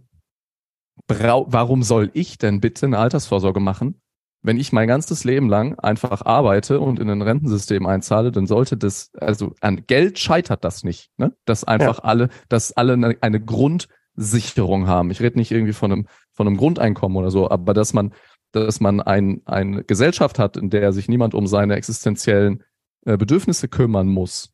warum 1.06 1.84
soll 1.84 2.12
ich 2.14 2.38
denn 2.38 2.62
bitte 2.62 2.86
eine 2.86 2.98
Altersvorsorge 2.98 3.60
machen? 3.60 4.02
Wenn 4.42 4.58
ich 4.58 4.72
mein 4.72 4.88
ganzes 4.88 5.24
Leben 5.26 5.50
lang 5.50 5.78
einfach 5.80 6.26
arbeite 6.26 6.80
und 6.80 7.00
in 7.00 7.10
ein 7.10 7.22
Rentensystem 7.22 7.86
einzahle, 7.86 8.32
dann 8.32 8.48
sollte 8.48 8.78
das, 8.78 9.12
also 9.16 9.54
an 9.60 9.86
Geld 9.86 10.18
scheitert 10.18 10.64
das 10.64 10.84
nicht, 10.84 11.12
ne? 11.18 11.36
Dass 11.46 11.66
einfach 11.66 12.00
ja. 12.00 12.04
alle, 12.06 12.30
dass 12.48 12.72
alle 12.72 12.94
eine, 12.94 13.18
eine 13.20 13.42
Grundsicherung 13.42 14.88
haben. 14.88 15.12
Ich 15.12 15.22
rede 15.22 15.38
nicht 15.38 15.52
irgendwie 15.52 15.74
von 15.74 15.92
einem, 15.92 16.08
von 16.32 16.48
einem 16.48 16.58
Grundeinkommen 16.58 17.18
oder 17.18 17.32
so, 17.32 17.50
aber 17.50 17.74
dass 17.74 17.94
man 17.94 18.14
dass 18.52 18.80
man 18.80 19.00
ein, 19.02 19.42
eine 19.46 19.84
Gesellschaft 19.84 20.40
hat, 20.40 20.58
in 20.58 20.70
der 20.70 20.92
sich 20.92 21.08
niemand 21.08 21.34
um 21.34 21.48
seine 21.48 21.76
existenziellen 21.76 22.64
äh, 23.06 23.18
Bedürfnisse 23.18 23.68
kümmern 23.68 24.08
muss, 24.08 24.54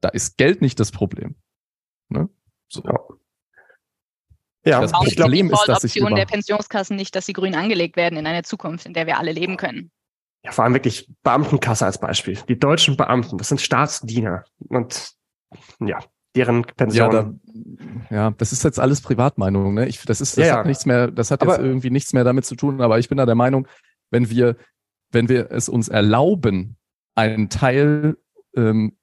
da 0.00 0.08
ist 0.08 0.36
Geld 0.36 0.60
nicht 0.60 0.80
das 0.80 0.90
Problem. 0.90 1.36
Ne? 2.08 2.28
So. 2.68 2.82
Ja. 2.84 2.98
Ja, 4.64 4.80
das 4.80 4.94
auch 4.94 5.04
Problem 5.04 5.50
ist, 5.50 5.64
dass 5.66 5.84
ich 5.84 6.00
Option 6.00 6.14
der 6.14 6.26
Pensionskassen 6.26 6.96
nicht, 6.96 7.16
dass 7.16 7.26
sie 7.26 7.32
grün 7.32 7.54
angelegt 7.54 7.96
werden 7.96 8.18
in 8.18 8.26
eine 8.26 8.42
Zukunft, 8.42 8.86
in 8.86 8.92
der 8.92 9.06
wir 9.06 9.18
alle 9.18 9.32
leben 9.32 9.56
können. 9.56 9.90
Ja, 10.44 10.52
vor 10.52 10.64
allem 10.64 10.74
wirklich 10.74 11.08
Beamtenkasse 11.22 11.86
als 11.86 11.98
Beispiel. 11.98 12.38
Die 12.48 12.58
deutschen 12.58 12.96
Beamten, 12.96 13.38
das 13.38 13.48
sind 13.48 13.60
Staatsdiener 13.60 14.44
und 14.68 15.12
ja, 15.80 15.98
deren 16.34 16.62
Pension. 16.62 17.12
Ja, 17.12 17.22
da, 17.22 17.34
ja, 18.10 18.30
das 18.32 18.52
ist 18.52 18.64
jetzt 18.64 18.80
alles 18.80 19.00
Privatmeinung. 19.00 19.74
Ne? 19.74 19.86
Ich, 19.86 20.02
das 20.04 20.20
ist, 20.20 20.38
das 20.38 20.46
ja, 20.46 20.52
hat 20.52 20.64
ja. 20.64 20.68
nichts 20.68 20.86
mehr, 20.86 21.10
das 21.10 21.30
hat 21.30 21.42
aber, 21.42 21.54
jetzt 21.54 21.64
irgendwie 21.64 21.90
nichts 21.90 22.12
mehr 22.12 22.24
damit 22.24 22.44
zu 22.44 22.56
tun. 22.56 22.80
Aber 22.80 22.98
ich 22.98 23.08
bin 23.08 23.18
da 23.18 23.26
der 23.26 23.34
Meinung, 23.34 23.68
wenn 24.10 24.30
wir, 24.30 24.56
wenn 25.10 25.28
wir 25.28 25.50
es 25.50 25.68
uns 25.68 25.88
erlauben, 25.88 26.76
einen 27.14 27.48
Teil 27.48 28.16
ähm, 28.56 28.96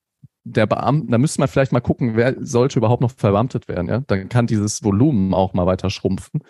der 0.44 0.66
Beamten, 0.66 1.12
da 1.12 1.18
müsste 1.18 1.42
man 1.42 1.48
vielleicht 1.48 1.72
mal 1.72 1.82
gucken, 1.82 2.16
wer 2.16 2.36
sollte 2.40 2.80
überhaupt 2.80 3.02
noch 3.02 3.12
verbeamtet 3.12 3.68
werden. 3.68 3.88
Ja, 3.88 4.00
dann 4.02 4.30
kann 4.30 4.48
dieses 4.48 4.84
Volumen 4.84 5.34
auch 5.34 5.54
mal 5.54 5.66
weiter 5.66 5.90
schrumpfen. 5.90 6.44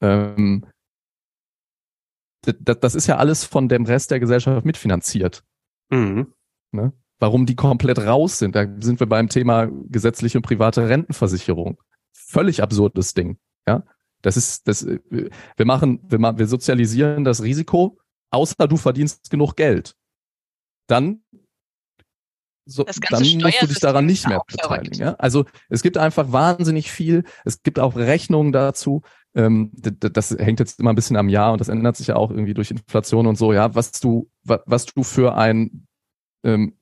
Ähm, 0.00 0.66
das, 2.42 2.80
das 2.80 2.94
ist 2.94 3.06
ja 3.06 3.16
alles 3.16 3.44
von 3.44 3.68
dem 3.68 3.84
Rest 3.84 4.10
der 4.10 4.20
Gesellschaft 4.20 4.64
mitfinanziert. 4.64 5.44
Mhm. 5.90 6.32
Ne? 6.72 6.92
warum 7.18 7.46
die 7.46 7.56
komplett 7.56 7.98
raus 7.98 8.38
sind. 8.38 8.54
Da 8.54 8.66
sind 8.80 9.00
wir 9.00 9.08
beim 9.08 9.28
Thema 9.28 9.68
gesetzliche 9.88 10.38
und 10.38 10.42
private 10.42 10.88
Rentenversicherung. 10.88 11.80
Völlig 12.12 12.62
absurdes 12.62 13.14
Ding. 13.14 13.38
Ja, 13.66 13.84
das 14.22 14.36
ist, 14.36 14.68
das, 14.68 14.86
wir 14.86 15.66
machen, 15.66 16.00
wir, 16.08 16.18
machen, 16.18 16.38
wir 16.38 16.46
sozialisieren 16.46 17.24
das 17.24 17.42
Risiko, 17.42 17.98
außer 18.30 18.68
du 18.68 18.76
verdienst 18.76 19.30
genug 19.30 19.56
Geld. 19.56 19.94
Dann 20.86 21.22
so, 22.70 22.84
dann 22.84 23.22
musst 23.22 23.62
du 23.62 23.66
dich 23.66 23.80
daran 23.80 24.04
nicht 24.04 24.28
mehr 24.28 24.42
beteiligen. 24.46 24.98
Ja? 24.98 25.14
Also 25.14 25.46
es 25.70 25.82
gibt 25.82 25.96
einfach 25.96 26.32
wahnsinnig 26.32 26.92
viel. 26.92 27.24
Es 27.44 27.62
gibt 27.62 27.78
auch 27.78 27.96
Rechnungen 27.96 28.52
dazu. 28.52 29.00
Ähm, 29.34 29.70
das, 29.72 30.12
das 30.12 30.30
hängt 30.38 30.60
jetzt 30.60 30.78
immer 30.78 30.92
ein 30.92 30.96
bisschen 30.96 31.16
am 31.16 31.30
Jahr 31.30 31.52
und 31.52 31.60
das 31.60 31.68
ändert 31.68 31.96
sich 31.96 32.08
ja 32.08 32.16
auch 32.16 32.30
irgendwie 32.30 32.54
durch 32.54 32.70
Inflation 32.70 33.26
und 33.26 33.36
so. 33.36 33.52
Ja, 33.52 33.74
was 33.74 33.92
du 33.92 34.28
was 34.44 34.86
du 34.86 35.02
für 35.02 35.34
ein 35.34 35.86
ähm, 36.44 36.74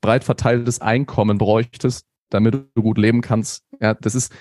breit 0.00 0.24
verteiltes 0.24 0.80
Einkommen 0.80 1.38
bräuchtest, 1.38 2.06
damit 2.30 2.54
du 2.54 2.82
gut 2.82 2.98
leben 2.98 3.20
kannst. 3.20 3.64
Ja, 3.80 3.94
das 3.94 4.14
ist, 4.14 4.32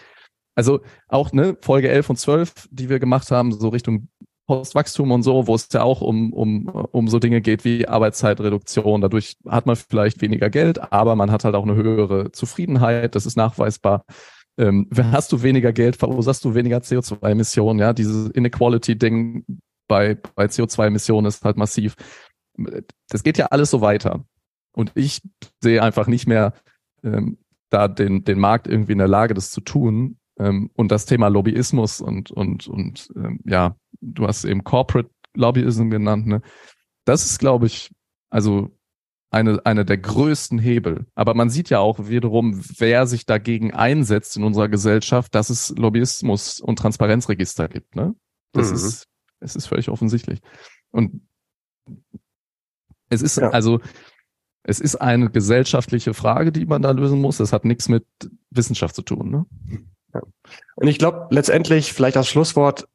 also 0.56 0.82
auch 1.08 1.32
ne, 1.32 1.58
Folge 1.62 1.90
11 1.90 2.10
und 2.10 2.18
12, 2.18 2.70
die 2.72 2.90
wir 2.90 2.99
gemacht 2.99 3.32
haben, 3.32 3.52
so 3.52 3.70
Richtung 3.70 4.10
Postwachstum 4.52 5.11
und 5.11 5.23
so, 5.23 5.48
wo 5.48 5.56
es 5.56 5.69
ja 5.72 5.82
auch 5.82 6.02
um, 6.02 6.34
um, 6.34 6.68
um 6.68 7.07
so 7.07 7.19
Dinge 7.19 7.40
geht 7.40 7.64
wie 7.64 7.88
Arbeitszeitreduktion. 7.88 8.99
Dadurch 8.99 9.38
hat 9.48 9.65
man 9.65 9.78
vielleicht 9.78 10.22
weniger 10.22 10.49
Geld, 10.49 10.91
aber 10.91 11.15
man 11.15 11.32
hat 11.32 11.45
halt 11.45 11.56
auch 11.56 11.64
eine 11.64 11.76
höhere 11.76 12.34
Zufriedenheit. 12.34 13.15
Das 13.15 13.26
ist 13.26 13.38
nachweisbar. 13.38 14.03
Ähm, 14.57 14.90
hast 14.94 15.32
du 15.32 15.41
weniger 15.41 15.72
Geld, 15.72 15.95
verursachst 15.95 16.44
du 16.44 16.53
weniger 16.53 16.80
CO2-Emissionen. 16.80 17.80
Ja, 17.80 17.94
dieses 17.94 18.30
Inequality-Ding 18.32 19.45
bei, 19.88 20.18
bei 20.36 20.48
CO2-Emissionen 20.48 21.28
ist 21.28 21.45
halt 21.45 21.56
massiv. 21.56 21.95
Das 23.07 23.23
geht 23.23 23.38
ja 23.38 23.45
alles 23.45 23.72
so 23.72 23.80
weiter. 23.80 24.26
Und 24.73 24.91
ich 24.95 25.22
sehe 25.61 25.82
einfach 25.82 26.07
nicht 26.07 26.28
mehr 26.28 26.52
ähm, 27.06 27.38
da 27.69 27.88
den, 27.88 28.26
den 28.26 28.38
Markt 28.38 28.68
irgendwie 28.68 28.91
in 28.91 28.98
der 28.98 29.07
Lage, 29.07 29.34
das 29.34 29.49
zu 29.49 29.61
tun. 29.61 30.18
Ähm, 30.41 30.72
und 30.73 30.91
das 30.91 31.05
Thema 31.05 31.27
Lobbyismus 31.27 32.01
und, 32.01 32.31
und, 32.31 32.68
und 32.68 33.09
ähm, 33.15 33.39
ja, 33.45 33.76
du 34.01 34.27
hast 34.27 34.43
eben 34.43 34.63
Corporate 34.63 35.09
Lobbyism 35.35 35.89
genannt, 35.89 36.26
ne? 36.26 36.41
Das 37.05 37.26
ist, 37.26 37.39
glaube 37.39 37.68
ich, 37.68 37.91
also 38.30 38.72
eine, 39.31 39.65
eine 39.65 39.85
der 39.85 39.97
größten 39.97 40.59
Hebel. 40.59 41.05
Aber 41.15 41.34
man 41.34 41.49
sieht 41.49 41.69
ja 41.69 41.80
auch 41.80 42.07
wiederum, 42.09 42.61
wer 42.77 43.07
sich 43.07 43.26
dagegen 43.26 43.73
einsetzt 43.73 44.35
in 44.35 44.43
unserer 44.43 44.68
Gesellschaft, 44.68 45.34
dass 45.34 45.49
es 45.49 45.69
Lobbyismus 45.77 46.59
und 46.59 46.77
Transparenzregister 46.77 47.68
gibt. 47.69 47.95
Ne? 47.95 48.13
Das 48.51 48.69
mhm. 48.69 48.76
ist, 48.76 49.07
es 49.39 49.55
ist 49.55 49.68
völlig 49.68 49.89
offensichtlich. 49.89 50.41
Und 50.91 51.22
es 53.09 53.22
ist 53.22 53.38
ja. 53.38 53.49
also, 53.49 53.80
es 54.63 54.80
ist 54.80 54.95
eine 54.97 55.30
gesellschaftliche 55.30 56.13
Frage, 56.13 56.51
die 56.51 56.65
man 56.65 56.81
da 56.81 56.91
lösen 56.91 57.19
muss. 57.19 57.38
Das 57.38 57.53
hat 57.53 57.65
nichts 57.65 57.89
mit 57.89 58.05
Wissenschaft 58.49 58.95
zu 58.95 59.01
tun. 59.01 59.30
Ne? 59.31 59.45
Und 60.75 60.88
ich 60.88 60.97
glaube, 60.97 61.27
letztendlich, 61.29 61.93
vielleicht 61.93 62.17
als 62.17 62.27
Schlusswort, 62.27 62.88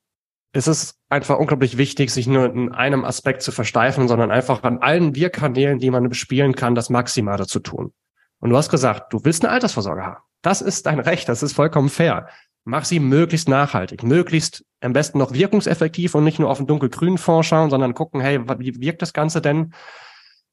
ist 0.52 0.68
es 0.68 0.98
einfach 1.10 1.38
unglaublich 1.38 1.76
wichtig, 1.76 2.10
sich 2.10 2.26
nur 2.26 2.46
in 2.46 2.72
einem 2.72 3.04
Aspekt 3.04 3.42
zu 3.42 3.52
versteifen, 3.52 4.08
sondern 4.08 4.30
einfach 4.30 4.62
an 4.62 4.78
allen 4.78 5.14
Wirkkanälen, 5.14 5.78
die 5.78 5.90
man 5.90 6.08
bespielen 6.08 6.54
kann, 6.54 6.74
das 6.74 6.88
Maximale 6.88 7.46
zu 7.46 7.60
tun. 7.60 7.92
Und 8.40 8.50
du 8.50 8.56
hast 8.56 8.70
gesagt, 8.70 9.12
du 9.12 9.24
willst 9.24 9.44
eine 9.44 9.52
Altersvorsorge 9.52 10.04
haben. 10.04 10.22
Das 10.42 10.62
ist 10.62 10.86
dein 10.86 11.00
Recht, 11.00 11.28
das 11.28 11.42
ist 11.42 11.52
vollkommen 11.52 11.88
fair. 11.88 12.28
Mach 12.64 12.84
sie 12.84 13.00
möglichst 13.00 13.48
nachhaltig, 13.48 14.02
möglichst 14.02 14.64
am 14.80 14.92
besten 14.92 15.18
noch 15.18 15.32
wirkungseffektiv 15.32 16.14
und 16.14 16.24
nicht 16.24 16.38
nur 16.38 16.50
auf 16.50 16.58
den 16.58 16.66
dunkelgrünen 16.66 17.18
Fonds 17.18 17.46
schauen, 17.46 17.70
sondern 17.70 17.94
gucken, 17.94 18.20
hey, 18.20 18.40
wie 18.58 18.80
wirkt 18.80 19.02
das 19.02 19.12
Ganze 19.12 19.40
denn? 19.40 19.72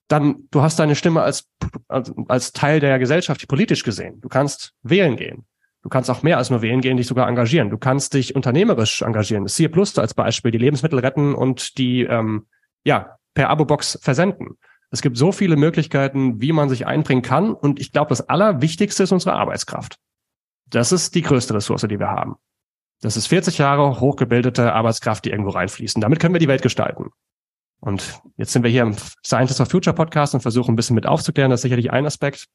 dann 0.08 0.48
du 0.52 0.62
hast 0.62 0.80
deine 0.80 0.96
Stimme 0.96 1.22
als, 1.22 1.50
als, 1.88 2.12
als 2.28 2.52
Teil 2.54 2.80
der 2.80 3.00
Gesellschaft 3.00 3.48
politisch 3.48 3.84
gesehen. 3.84 4.22
Du 4.22 4.30
kannst 4.30 4.74
wählen 4.84 5.16
gehen. 5.16 5.46
Du 5.84 5.90
kannst 5.90 6.10
auch 6.10 6.24
mehr 6.24 6.38
als 6.38 6.50
nur 6.50 6.62
wählen 6.62 6.80
gehen, 6.80 6.96
dich 6.96 7.08
sogar 7.08 7.28
engagieren. 7.28 7.70
Du 7.70 7.78
kannst 7.78 8.14
dich 8.14 8.36
unternehmerisch 8.36 9.02
engagieren. 9.02 9.44
Das 9.44 9.62
Plus 9.72 9.98
als 10.00 10.14
Beispiel, 10.14 10.52
die 10.52 10.58
Lebensmittel 10.58 11.00
retten 11.00 11.36
und 11.36 11.78
die 11.78 12.04
ähm, 12.04 12.48
ja 12.86 13.18
per 13.34 13.50
Abo-Box 13.50 14.00
versenden. 14.02 14.58
Es 14.92 15.02
gibt 15.02 15.18
so 15.18 15.32
viele 15.32 15.58
Möglichkeiten, 15.58 16.40
wie 16.40 16.54
man 16.54 16.70
sich 16.70 16.88
einbringen 16.88 17.22
kann. 17.22 17.54
Und 17.54 17.80
ich 17.82 17.92
glaube, 17.92 18.10
das 18.10 18.30
Allerwichtigste 18.30 19.04
ist 19.04 19.12
unsere 19.12 19.34
Arbeitskraft. 19.34 19.98
Das 20.70 20.92
ist 20.92 21.16
die 21.16 21.22
größte 21.22 21.54
Ressource, 21.54 21.82
die 21.82 22.00
wir 22.00 22.10
haben. 22.10 22.36
Das 23.02 23.18
ist 23.18 23.28
40 23.28 23.58
Jahre 23.58 24.00
hochgebildete 24.00 24.72
Arbeitskraft, 24.72 25.26
die 25.26 25.32
irgendwo 25.32 25.50
reinfließen. 25.50 26.00
Damit 26.00 26.20
können 26.20 26.34
wir 26.34 26.40
die 26.40 26.48
Welt 26.48 26.62
gestalten. 26.62 27.10
Und 27.82 28.22
jetzt 28.38 28.54
sind 28.54 28.64
wir 28.64 28.72
hier 28.72 28.84
im 28.84 28.96
Scientist 29.26 29.60
of 29.60 29.70
Future 29.70 29.94
Podcast 29.94 30.34
und 30.34 30.40
versuchen 30.40 30.72
ein 30.72 30.76
bisschen 30.78 30.96
mit 30.96 31.06
aufzuklären. 31.06 31.52
Das 31.52 31.60
ist 31.60 31.64
sicherlich 31.64 31.92
ein 31.92 32.06
Aspekt. 32.06 32.48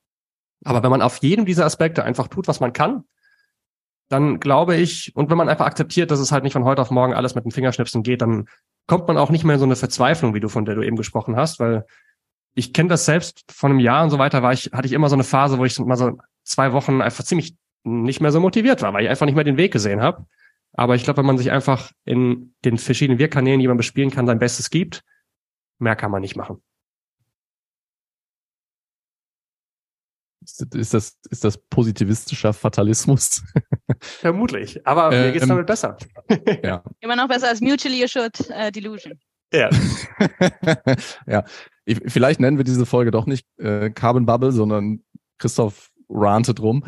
Aber 0.65 0.83
wenn 0.83 0.91
man 0.91 1.03
auf 1.03 1.19
jedem 1.19 1.45
dieser 1.45 1.67
Aspekte 1.67 2.03
einfach 2.03 2.29
tut, 2.29 2.49
was 2.49 2.61
man 2.61 2.73
kann, 2.73 3.05
dann 4.09 4.41
glaube 4.41 4.77
ich, 4.77 5.15
und 5.15 5.31
wenn 5.31 5.37
man 5.37 5.49
einfach 5.49 5.67
akzeptiert, 5.67 6.11
dass 6.11 6.19
es 6.19 6.33
halt 6.33 6.45
nicht 6.45 6.55
von 6.55 6.65
heute 6.65 6.83
auf 6.83 6.91
morgen 6.91 7.15
alles 7.15 7.35
mit 7.35 7.45
den 7.45 7.51
Fingerschnipsen 7.51 8.03
geht, 8.03 8.23
dann 8.23 8.49
kommt 8.87 9.07
man 9.07 9.19
auch 9.19 9.31
nicht 9.31 9.45
mehr 9.45 9.55
in 9.55 9.61
so 9.61 9.67
eine 9.67 9.77
Verzweiflung, 9.77 10.35
wie 10.35 10.41
du 10.41 10.49
von 10.49 10.65
der 10.65 10.75
du 10.75 10.83
eben 10.83 10.97
gesprochen 10.97 11.37
hast, 11.37 11.61
weil 11.61 11.85
ich 12.55 12.73
kenne 12.73 12.89
das 12.89 13.05
selbst 13.05 13.45
von 13.53 13.71
einem 13.71 13.81
Jahr 13.81 14.03
und 14.03 14.11
so 14.11 14.19
weiter, 14.19 14.43
war 14.43 14.53
ich, 14.53 14.71
hatte 14.73 14.87
ich 14.87 14.93
immer 14.93 15.09
so 15.09 15.17
eine 15.17 15.25
Phase, 15.25 15.59
wo 15.59 15.65
ich 15.65 15.79
mal 15.79 15.97
so 15.97 16.19
zwei 16.43 16.73
Wochen 16.73 17.03
einfach 17.03 17.23
ziemlich 17.25 17.55
nicht 17.85 18.21
mehr 18.21 18.33
so 18.33 18.41
motiviert 18.41 18.83
war, 18.83 18.93
weil 18.93 19.05
ich 19.05 19.11
einfach 19.11 19.27
nicht 19.27 19.35
mehr 19.35 19.45
den 19.45 19.57
Weg 19.57 19.73
gesehen 19.73 20.01
habe. 20.01 20.27
Aber 20.73 20.95
ich 20.95 21.05
glaube, 21.05 21.19
wenn 21.19 21.27
man 21.27 21.39
sich 21.39 21.51
einfach 21.51 21.93
in 22.05 22.55
den 22.65 22.79
verschiedenen 22.79 23.19
Wirkkanälen, 23.19 23.61
die 23.61 23.69
man 23.69 23.77
bespielen 23.77 24.11
kann, 24.11 24.27
sein 24.27 24.39
Bestes 24.39 24.71
gibt, 24.71 25.05
mehr 25.79 25.97
kann 25.97 26.11
man 26.11 26.21
nicht 26.21 26.37
machen. 26.37 26.63
Ist 30.75 30.95
das, 30.95 31.19
ist 31.31 31.45
das 31.45 31.59
positivistischer 31.59 32.53
Fatalismus? 32.53 33.43
Vermutlich, 34.01 34.85
aber 34.87 35.13
äh, 35.13 35.27
mir 35.27 35.33
geht's 35.33 35.43
ähm, 35.45 35.51
damit 35.51 35.67
besser. 35.67 35.97
ja. 36.63 36.83
Immer 37.01 37.17
noch 37.17 37.29
besser 37.29 37.49
als 37.49 37.61
Mutually 37.61 38.03
Assured 38.03 38.41
uh, 38.51 38.71
Delusion. 38.71 39.19
Ja. 39.53 39.71
ja. 41.27 41.45
Ich, 41.85 42.01
vielleicht 42.07 42.41
nennen 42.41 42.57
wir 42.57 42.65
diese 42.65 42.87
Folge 42.87 43.11
doch 43.11 43.27
nicht 43.27 43.47
äh, 43.59 43.91
Carbon 43.91 44.27
Bubble, 44.27 44.53
sondern 44.53 45.03
Christoph 45.39 45.91
rantet 46.09 46.61
rum. 46.61 46.85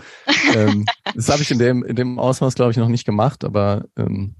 ähm, 0.54 0.86
das 1.14 1.28
habe 1.28 1.42
ich 1.42 1.50
in 1.50 1.58
dem, 1.58 1.84
in 1.84 1.96
dem 1.96 2.18
Ausmaß, 2.18 2.54
glaube 2.54 2.70
ich, 2.70 2.78
noch 2.78 2.88
nicht 2.88 3.04
gemacht, 3.04 3.44
aber 3.44 3.84
ähm, 3.96 4.36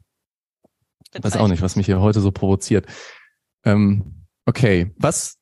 weiß 1.21 1.37
auch 1.37 1.49
nicht, 1.49 1.63
was 1.63 1.77
mich 1.77 1.87
hier 1.87 2.01
heute 2.01 2.21
so 2.21 2.31
provoziert. 2.31 2.87
Ähm, 3.65 4.27
okay, 4.47 4.93
was 4.97 5.39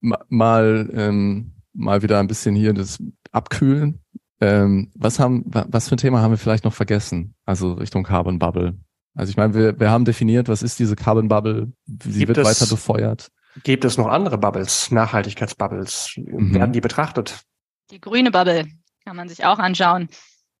mal 0.00 0.90
ähm, 0.94 1.59
mal 1.72 2.02
wieder 2.02 2.18
ein 2.18 2.26
bisschen 2.26 2.54
hier 2.54 2.72
das 2.72 2.98
abkühlen. 3.32 4.00
Ähm, 4.40 4.90
was 4.94 5.18
haben, 5.18 5.44
was 5.46 5.88
für 5.88 5.96
ein 5.96 5.98
Thema 5.98 6.20
haben 6.20 6.30
wir 6.30 6.38
vielleicht 6.38 6.64
noch 6.64 6.72
vergessen? 6.72 7.34
Also 7.44 7.74
Richtung 7.74 8.04
Carbon 8.04 8.38
Bubble. 8.38 8.78
Also 9.14 9.30
ich 9.30 9.36
meine, 9.36 9.54
wir, 9.54 9.78
wir 9.78 9.90
haben 9.90 10.04
definiert, 10.04 10.48
was 10.48 10.62
ist 10.62 10.78
diese 10.78 10.96
Carbon 10.96 11.28
Bubble? 11.28 11.72
Sie 11.86 12.20
gibt 12.20 12.28
wird 12.28 12.38
es, 12.38 12.46
weiter 12.46 12.70
befeuert. 12.70 13.30
Gibt 13.64 13.84
es 13.84 13.98
noch 13.98 14.06
andere 14.06 14.38
Bubbles, 14.38 14.90
Nachhaltigkeitsbubbles? 14.90 16.14
Mhm. 16.16 16.54
Werden 16.54 16.72
die 16.72 16.80
betrachtet? 16.80 17.42
Die 17.90 18.00
grüne 18.00 18.30
Bubble 18.30 18.66
kann 19.04 19.16
man 19.16 19.28
sich 19.28 19.44
auch 19.44 19.58
anschauen. 19.58 20.08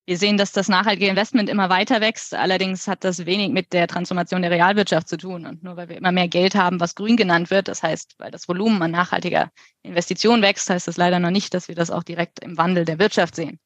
Wir 0.06 0.18
sehen, 0.18 0.38
dass 0.38 0.52
das 0.52 0.68
nachhaltige 0.68 1.08
Investment 1.08 1.48
immer 1.48 1.68
weiter 1.68 2.00
wächst. 2.00 2.34
Allerdings 2.34 2.88
hat 2.88 3.04
das 3.04 3.26
wenig 3.26 3.50
mit 3.50 3.72
der 3.72 3.86
Transformation 3.86 4.42
der 4.42 4.50
Realwirtschaft 4.50 5.08
zu 5.08 5.16
tun. 5.16 5.46
Und 5.46 5.62
nur 5.62 5.76
weil 5.76 5.88
wir 5.88 5.96
immer 5.96 6.10
mehr 6.10 6.26
Geld 6.26 6.54
haben, 6.54 6.80
was 6.80 6.94
grün 6.94 7.16
genannt 7.16 7.50
wird, 7.50 7.68
das 7.68 7.82
heißt, 7.82 8.14
weil 8.18 8.30
das 8.30 8.48
Volumen 8.48 8.82
an 8.82 8.90
nachhaltiger 8.90 9.50
Investition 9.82 10.42
wächst, 10.42 10.68
heißt 10.68 10.88
das 10.88 10.96
leider 10.96 11.20
noch 11.20 11.30
nicht, 11.30 11.54
dass 11.54 11.68
wir 11.68 11.74
das 11.74 11.90
auch 11.90 12.02
direkt 12.02 12.40
im 12.40 12.56
Wandel 12.56 12.84
der 12.84 12.98
Wirtschaft 12.98 13.36
sehen. 13.36 13.60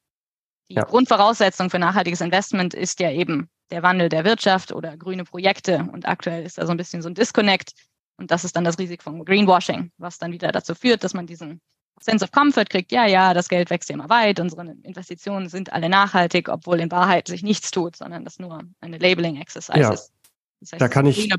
Die 0.69 0.75
ja. 0.75 0.83
Grundvoraussetzung 0.83 1.69
für 1.69 1.79
nachhaltiges 1.79 2.21
Investment 2.21 2.73
ist 2.73 2.99
ja 2.99 3.11
eben 3.11 3.49
der 3.71 3.83
Wandel 3.83 4.09
der 4.09 4.25
Wirtschaft 4.25 4.71
oder 4.71 4.97
grüne 4.97 5.23
Projekte. 5.23 5.87
Und 5.91 6.07
aktuell 6.07 6.45
ist 6.45 6.57
da 6.57 6.65
so 6.65 6.71
ein 6.71 6.77
bisschen 6.77 7.01
so 7.01 7.09
ein 7.09 7.15
Disconnect. 7.15 7.73
Und 8.17 8.31
das 8.31 8.43
ist 8.43 8.55
dann 8.55 8.63
das 8.63 8.77
Risiko 8.79 9.03
von 9.03 9.25
Greenwashing, 9.25 9.91
was 9.97 10.17
dann 10.17 10.31
wieder 10.31 10.51
dazu 10.51 10.75
führt, 10.75 11.03
dass 11.03 11.13
man 11.13 11.27
diesen 11.27 11.61
Sense 12.01 12.23
of 12.23 12.31
Comfort 12.31 12.65
kriegt, 12.69 12.91
ja, 12.91 13.05
ja, 13.05 13.33
das 13.33 13.49
Geld 13.49 13.69
wächst 13.69 13.89
ja 13.89 13.95
immer 13.95 14.09
weit, 14.09 14.39
unsere 14.39 14.75
Investitionen 14.83 15.49
sind 15.49 15.73
alle 15.73 15.89
nachhaltig, 15.89 16.49
obwohl 16.49 16.79
in 16.79 16.91
Wahrheit 16.91 17.27
sich 17.27 17.41
nichts 17.41 17.71
tut, 17.71 17.95
sondern 17.95 18.25
das 18.25 18.37
nur 18.37 18.63
eine 18.81 18.97
Labeling-Exercise 18.97 19.79
ja. 19.79 19.93
ist. 19.93 20.11
Das 20.59 20.73
heißt, 20.73 20.81
da 20.81 20.87
kann 20.87 21.05
ich 21.05 21.29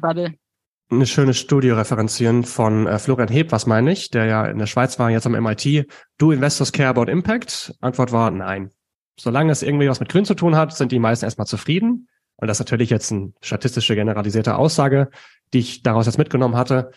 eine 0.88 1.06
schöne 1.06 1.34
Studie 1.34 1.70
referenzieren 1.70 2.44
von 2.44 2.86
äh, 2.86 2.98
Florian 2.98 3.28
Heb, 3.28 3.50
was 3.52 3.66
meine 3.66 3.90
ich, 3.92 4.10
der 4.10 4.26
ja 4.26 4.46
in 4.46 4.58
der 4.58 4.66
Schweiz 4.66 4.98
war, 4.98 5.10
jetzt 5.10 5.26
am 5.26 5.32
MIT. 5.32 5.86
Do 6.18 6.30
investors 6.30 6.72
care 6.72 6.88
about 6.88 7.10
impact? 7.10 7.74
Antwort 7.80 8.12
war 8.12 8.30
nein. 8.30 8.70
Solange 9.18 9.50
es 9.50 9.62
irgendwie 9.62 9.88
was 9.88 9.98
mit 9.98 10.08
Grün 10.10 10.24
zu 10.24 10.34
tun 10.34 10.56
hat, 10.56 10.76
sind 10.76 10.92
die 10.92 10.98
meisten 10.98 11.24
erstmal 11.24 11.46
zufrieden. 11.46 12.08
Und 12.36 12.48
das 12.48 12.58
ist 12.58 12.60
natürlich 12.60 12.90
jetzt 12.90 13.10
eine 13.10 13.32
statistische 13.40 13.94
generalisierte 13.94 14.56
Aussage, 14.56 15.10
die 15.52 15.58
ich 15.58 15.82
daraus 15.82 16.06
jetzt 16.06 16.18
mitgenommen 16.18 16.56
hatte. 16.56 16.92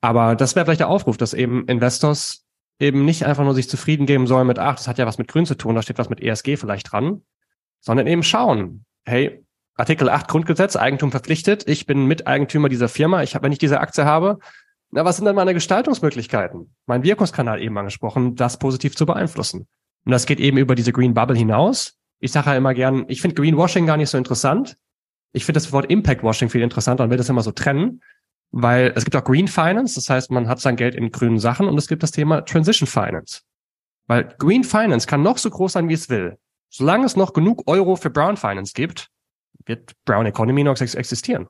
Aber 0.00 0.36
das 0.36 0.54
wäre 0.54 0.64
vielleicht 0.64 0.80
der 0.80 0.88
Aufruf, 0.88 1.16
dass 1.16 1.34
eben 1.34 1.66
Investors 1.66 2.43
eben 2.78 3.04
nicht 3.04 3.24
einfach 3.24 3.44
nur 3.44 3.54
sich 3.54 3.68
zufrieden 3.68 4.06
geben 4.06 4.26
sollen 4.26 4.46
mit, 4.46 4.58
ach, 4.58 4.76
das 4.76 4.88
hat 4.88 4.98
ja 4.98 5.06
was 5.06 5.18
mit 5.18 5.28
Grün 5.28 5.46
zu 5.46 5.56
tun, 5.56 5.74
da 5.74 5.82
steht 5.82 5.98
was 5.98 6.10
mit 6.10 6.20
ESG 6.20 6.56
vielleicht 6.56 6.92
dran, 6.92 7.22
sondern 7.80 8.06
eben 8.06 8.22
schauen, 8.22 8.84
hey, 9.04 9.44
Artikel 9.76 10.08
8 10.08 10.28
Grundgesetz, 10.28 10.76
Eigentum 10.76 11.10
verpflichtet, 11.10 11.68
ich 11.68 11.86
bin 11.86 12.06
Miteigentümer 12.06 12.68
dieser 12.68 12.88
Firma, 12.88 13.22
ich 13.22 13.34
habe, 13.34 13.44
wenn 13.44 13.52
ich 13.52 13.58
diese 13.58 13.80
Aktie 13.80 14.04
habe, 14.04 14.38
na, 14.90 15.04
was 15.04 15.16
sind 15.16 15.24
dann 15.24 15.34
meine 15.34 15.54
Gestaltungsmöglichkeiten? 15.54 16.72
Mein 16.86 17.02
Wirkungskanal 17.02 17.60
eben 17.60 17.76
angesprochen, 17.76 18.36
das 18.36 18.60
positiv 18.60 18.94
zu 18.94 19.06
beeinflussen. 19.06 19.66
Und 20.04 20.12
das 20.12 20.26
geht 20.26 20.38
eben 20.38 20.56
über 20.56 20.76
diese 20.76 20.92
Green 20.92 21.14
Bubble 21.14 21.36
hinaus. 21.36 21.98
Ich 22.20 22.30
sage 22.30 22.50
ja 22.50 22.56
immer 22.56 22.74
gern, 22.74 23.04
ich 23.08 23.20
finde 23.20 23.34
Greenwashing 23.34 23.86
gar 23.86 23.96
nicht 23.96 24.10
so 24.10 24.18
interessant. 24.18 24.76
Ich 25.32 25.44
finde 25.44 25.56
das 25.58 25.72
Wort 25.72 25.90
Impact 25.90 26.22
Washing 26.22 26.48
viel 26.48 26.62
interessanter 26.62 27.02
und 27.02 27.10
will 27.10 27.16
das 27.16 27.28
immer 27.28 27.42
so 27.42 27.50
trennen 27.50 28.02
weil 28.56 28.92
es 28.94 29.04
gibt 29.04 29.16
auch 29.16 29.24
Green 29.24 29.48
Finance, 29.48 29.96
das 29.96 30.08
heißt, 30.08 30.30
man 30.30 30.46
hat 30.48 30.60
sein 30.60 30.76
Geld 30.76 30.94
in 30.94 31.10
grünen 31.10 31.40
Sachen 31.40 31.66
und 31.66 31.76
es 31.76 31.88
gibt 31.88 32.04
das 32.04 32.12
Thema 32.12 32.42
Transition 32.42 32.86
Finance. 32.86 33.40
Weil 34.06 34.32
Green 34.38 34.62
Finance 34.62 35.08
kann 35.08 35.22
noch 35.22 35.38
so 35.38 35.50
groß 35.50 35.72
sein, 35.72 35.88
wie 35.88 35.94
es 35.94 36.08
will. 36.08 36.38
Solange 36.70 37.04
es 37.04 37.16
noch 37.16 37.32
genug 37.32 37.64
Euro 37.66 37.96
für 37.96 38.10
Brown 38.10 38.36
Finance 38.36 38.72
gibt, 38.72 39.10
wird 39.66 39.92
Brown 40.04 40.26
Economy 40.26 40.62
noch 40.62 40.80
existieren. 40.80 41.48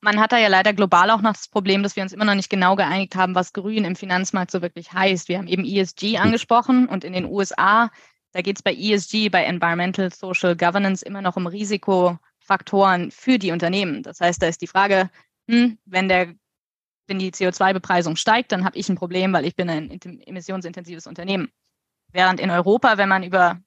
Man 0.00 0.18
hat 0.18 0.32
da 0.32 0.38
ja 0.38 0.48
leider 0.48 0.72
global 0.72 1.10
auch 1.10 1.20
noch 1.20 1.34
das 1.34 1.46
Problem, 1.46 1.84
dass 1.84 1.94
wir 1.94 2.02
uns 2.02 2.12
immer 2.12 2.24
noch 2.24 2.34
nicht 2.34 2.50
genau 2.50 2.74
geeinigt 2.74 3.14
haben, 3.14 3.36
was 3.36 3.52
grün 3.52 3.84
im 3.84 3.94
Finanzmarkt 3.94 4.50
so 4.50 4.62
wirklich 4.62 4.92
heißt. 4.92 5.28
Wir 5.28 5.38
haben 5.38 5.46
eben 5.46 5.64
ESG 5.64 6.16
hm. 6.16 6.22
angesprochen 6.22 6.88
und 6.88 7.04
in 7.04 7.12
den 7.12 7.24
USA, 7.24 7.88
da 8.32 8.42
geht 8.42 8.56
es 8.56 8.62
bei 8.62 8.74
ESG, 8.74 9.28
bei 9.28 9.44
Environmental 9.44 10.12
Social 10.12 10.56
Governance 10.56 11.04
immer 11.04 11.22
noch 11.22 11.36
um 11.36 11.46
Risikofaktoren 11.46 13.12
für 13.12 13.38
die 13.38 13.52
Unternehmen. 13.52 14.02
Das 14.02 14.20
heißt, 14.20 14.42
da 14.42 14.48
ist 14.48 14.60
die 14.60 14.66
Frage, 14.66 15.08
hm, 15.50 15.78
wenn 15.84 16.08
der 16.08 16.34
wenn 17.10 17.18
die 17.18 17.32
CO2-Bepreisung 17.32 18.14
steigt, 18.14 18.52
dann 18.52 18.64
habe 18.64 18.78
ich 18.78 18.88
ein 18.88 18.94
Problem, 18.94 19.32
weil 19.32 19.44
ich 19.44 19.56
bin 19.56 19.68
ein 19.68 19.90
emissionsintensives 19.90 21.08
Unternehmen. 21.08 21.50
Während 22.12 22.38
in 22.38 22.50
Europa, 22.50 22.98
wenn 22.98 23.08
man 23.08 23.24
über 23.24 23.60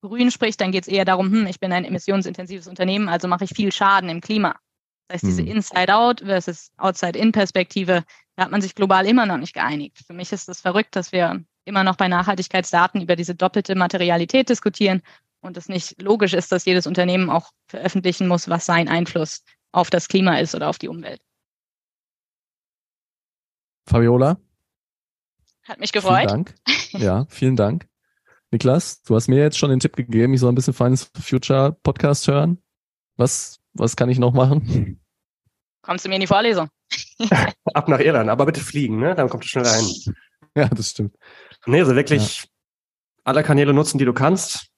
Grün 0.00 0.30
spricht, 0.30 0.60
dann 0.60 0.72
geht 0.72 0.84
es 0.84 0.88
eher 0.88 1.04
darum, 1.04 1.30
hm, 1.30 1.46
ich 1.46 1.60
bin 1.60 1.72
ein 1.72 1.84
emissionsintensives 1.84 2.66
Unternehmen, 2.66 3.08
also 3.08 3.28
mache 3.28 3.44
ich 3.44 3.50
viel 3.50 3.70
Schaden 3.70 4.08
im 4.08 4.22
Klima. 4.22 4.56
Das 5.08 5.16
heißt, 5.16 5.24
diese 5.24 5.42
hm. 5.42 5.56
Inside-out 5.56 6.20
versus 6.20 6.70
Outside-in-Perspektive, 6.78 8.02
da 8.36 8.44
hat 8.44 8.50
man 8.50 8.62
sich 8.62 8.74
global 8.74 9.06
immer 9.06 9.26
noch 9.26 9.36
nicht 9.36 9.54
geeinigt. 9.54 9.98
Für 10.06 10.14
mich 10.14 10.32
ist 10.32 10.48
das 10.48 10.60
verrückt, 10.60 10.96
dass 10.96 11.12
wir 11.12 11.44
immer 11.64 11.84
noch 11.84 11.96
bei 11.96 12.08
Nachhaltigkeitsdaten 12.08 13.02
über 13.02 13.14
diese 13.14 13.34
doppelte 13.34 13.74
Materialität 13.74 14.48
diskutieren 14.48 15.02
und 15.40 15.56
es 15.56 15.68
nicht 15.68 16.00
logisch 16.00 16.32
ist, 16.32 16.50
dass 16.50 16.64
jedes 16.64 16.86
Unternehmen 16.86 17.28
auch 17.28 17.50
veröffentlichen 17.68 18.26
muss, 18.26 18.48
was 18.48 18.66
sein 18.66 18.88
Einfluss 18.88 19.42
auf 19.72 19.90
das 19.90 20.08
Klima 20.08 20.38
ist 20.38 20.54
oder 20.54 20.68
auf 20.68 20.78
die 20.78 20.88
Umwelt. 20.88 21.20
Fabiola? 23.88 24.38
Hat 25.64 25.80
mich 25.80 25.92
gefreut. 25.92 26.30
Vielen 26.30 26.44
Dank. 26.44 26.54
Ja, 26.92 27.26
vielen 27.28 27.56
Dank. 27.56 27.86
Niklas, 28.50 29.02
du 29.02 29.14
hast 29.16 29.28
mir 29.28 29.38
jetzt 29.38 29.58
schon 29.58 29.70
den 29.70 29.80
Tipp 29.80 29.96
gegeben, 29.96 30.34
ich 30.34 30.40
soll 30.40 30.52
ein 30.52 30.54
bisschen 30.54 30.74
Finance 30.74 31.08
for 31.12 31.22
Future 31.22 31.76
Podcast 31.82 32.28
hören. 32.28 32.62
Was, 33.16 33.60
was 33.74 33.96
kann 33.96 34.08
ich 34.08 34.18
noch 34.18 34.32
machen? 34.32 35.00
Kommst 35.82 36.04
du 36.04 36.08
mir 36.08 36.16
in 36.16 36.20
die 36.20 36.26
Vorlesung? 36.26 36.68
Ab 37.74 37.88
nach 37.88 37.98
Irland, 37.98 38.30
aber 38.30 38.46
bitte 38.46 38.60
fliegen, 38.60 38.98
ne? 38.98 39.14
Dann 39.14 39.28
kommt 39.28 39.44
du 39.44 39.48
schnell 39.48 39.66
rein. 39.66 39.84
Ja, 40.56 40.68
das 40.68 40.90
stimmt. 40.90 41.16
Nee, 41.66 41.80
also 41.80 41.94
wirklich 41.94 42.44
ja. 42.44 42.48
alle 43.24 43.42
Kanäle 43.42 43.74
nutzen, 43.74 43.98
die 43.98 44.04
du 44.04 44.12
kannst. 44.12 44.68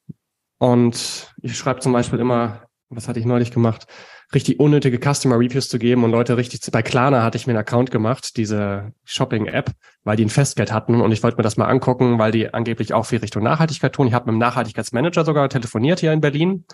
Und 0.58 1.32
ich 1.40 1.56
schreibe 1.56 1.80
zum 1.80 1.92
Beispiel 1.92 2.18
immer, 2.18 2.68
was 2.88 3.06
hatte 3.06 3.20
ich 3.20 3.26
neulich 3.26 3.52
gemacht? 3.52 3.86
Richtig 4.34 4.60
unnötige 4.60 4.98
Customer 4.98 5.38
Reviews 5.38 5.68
zu 5.68 5.78
geben 5.78 6.04
und 6.04 6.10
Leute 6.10 6.36
richtig 6.36 6.60
zu, 6.60 6.70
bei 6.70 6.82
Klarna 6.82 7.22
hatte 7.22 7.36
ich 7.36 7.46
mir 7.46 7.52
einen 7.52 7.60
Account 7.60 7.90
gemacht, 7.90 8.36
diese 8.36 8.92
Shopping-App, 9.04 9.72
weil 10.04 10.16
die 10.16 10.24
ein 10.24 10.30
Festgeld 10.30 10.70
hatten 10.70 11.00
und 11.00 11.12
ich 11.12 11.22
wollte 11.22 11.38
mir 11.38 11.42
das 11.42 11.56
mal 11.56 11.66
angucken, 11.66 12.18
weil 12.18 12.30
die 12.30 12.52
angeblich 12.52 12.92
auch 12.92 13.06
viel 13.06 13.20
Richtung 13.20 13.42
Nachhaltigkeit 13.42 13.94
tun. 13.94 14.06
Ich 14.06 14.12
habe 14.12 14.26
mit 14.26 14.34
dem 14.34 14.38
Nachhaltigkeitsmanager 14.38 15.24
sogar 15.24 15.48
telefoniert 15.48 16.00
hier 16.00 16.12
in 16.12 16.20
Berlin. 16.20 16.64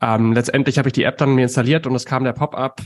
Ähm, 0.00 0.32
letztendlich 0.32 0.78
habe 0.78 0.88
ich 0.88 0.92
die 0.92 1.04
App 1.04 1.18
dann 1.18 1.34
mir 1.34 1.42
installiert 1.42 1.86
und 1.86 1.94
es 1.94 2.04
kam 2.04 2.22
der 2.22 2.34
Pop-up, 2.34 2.82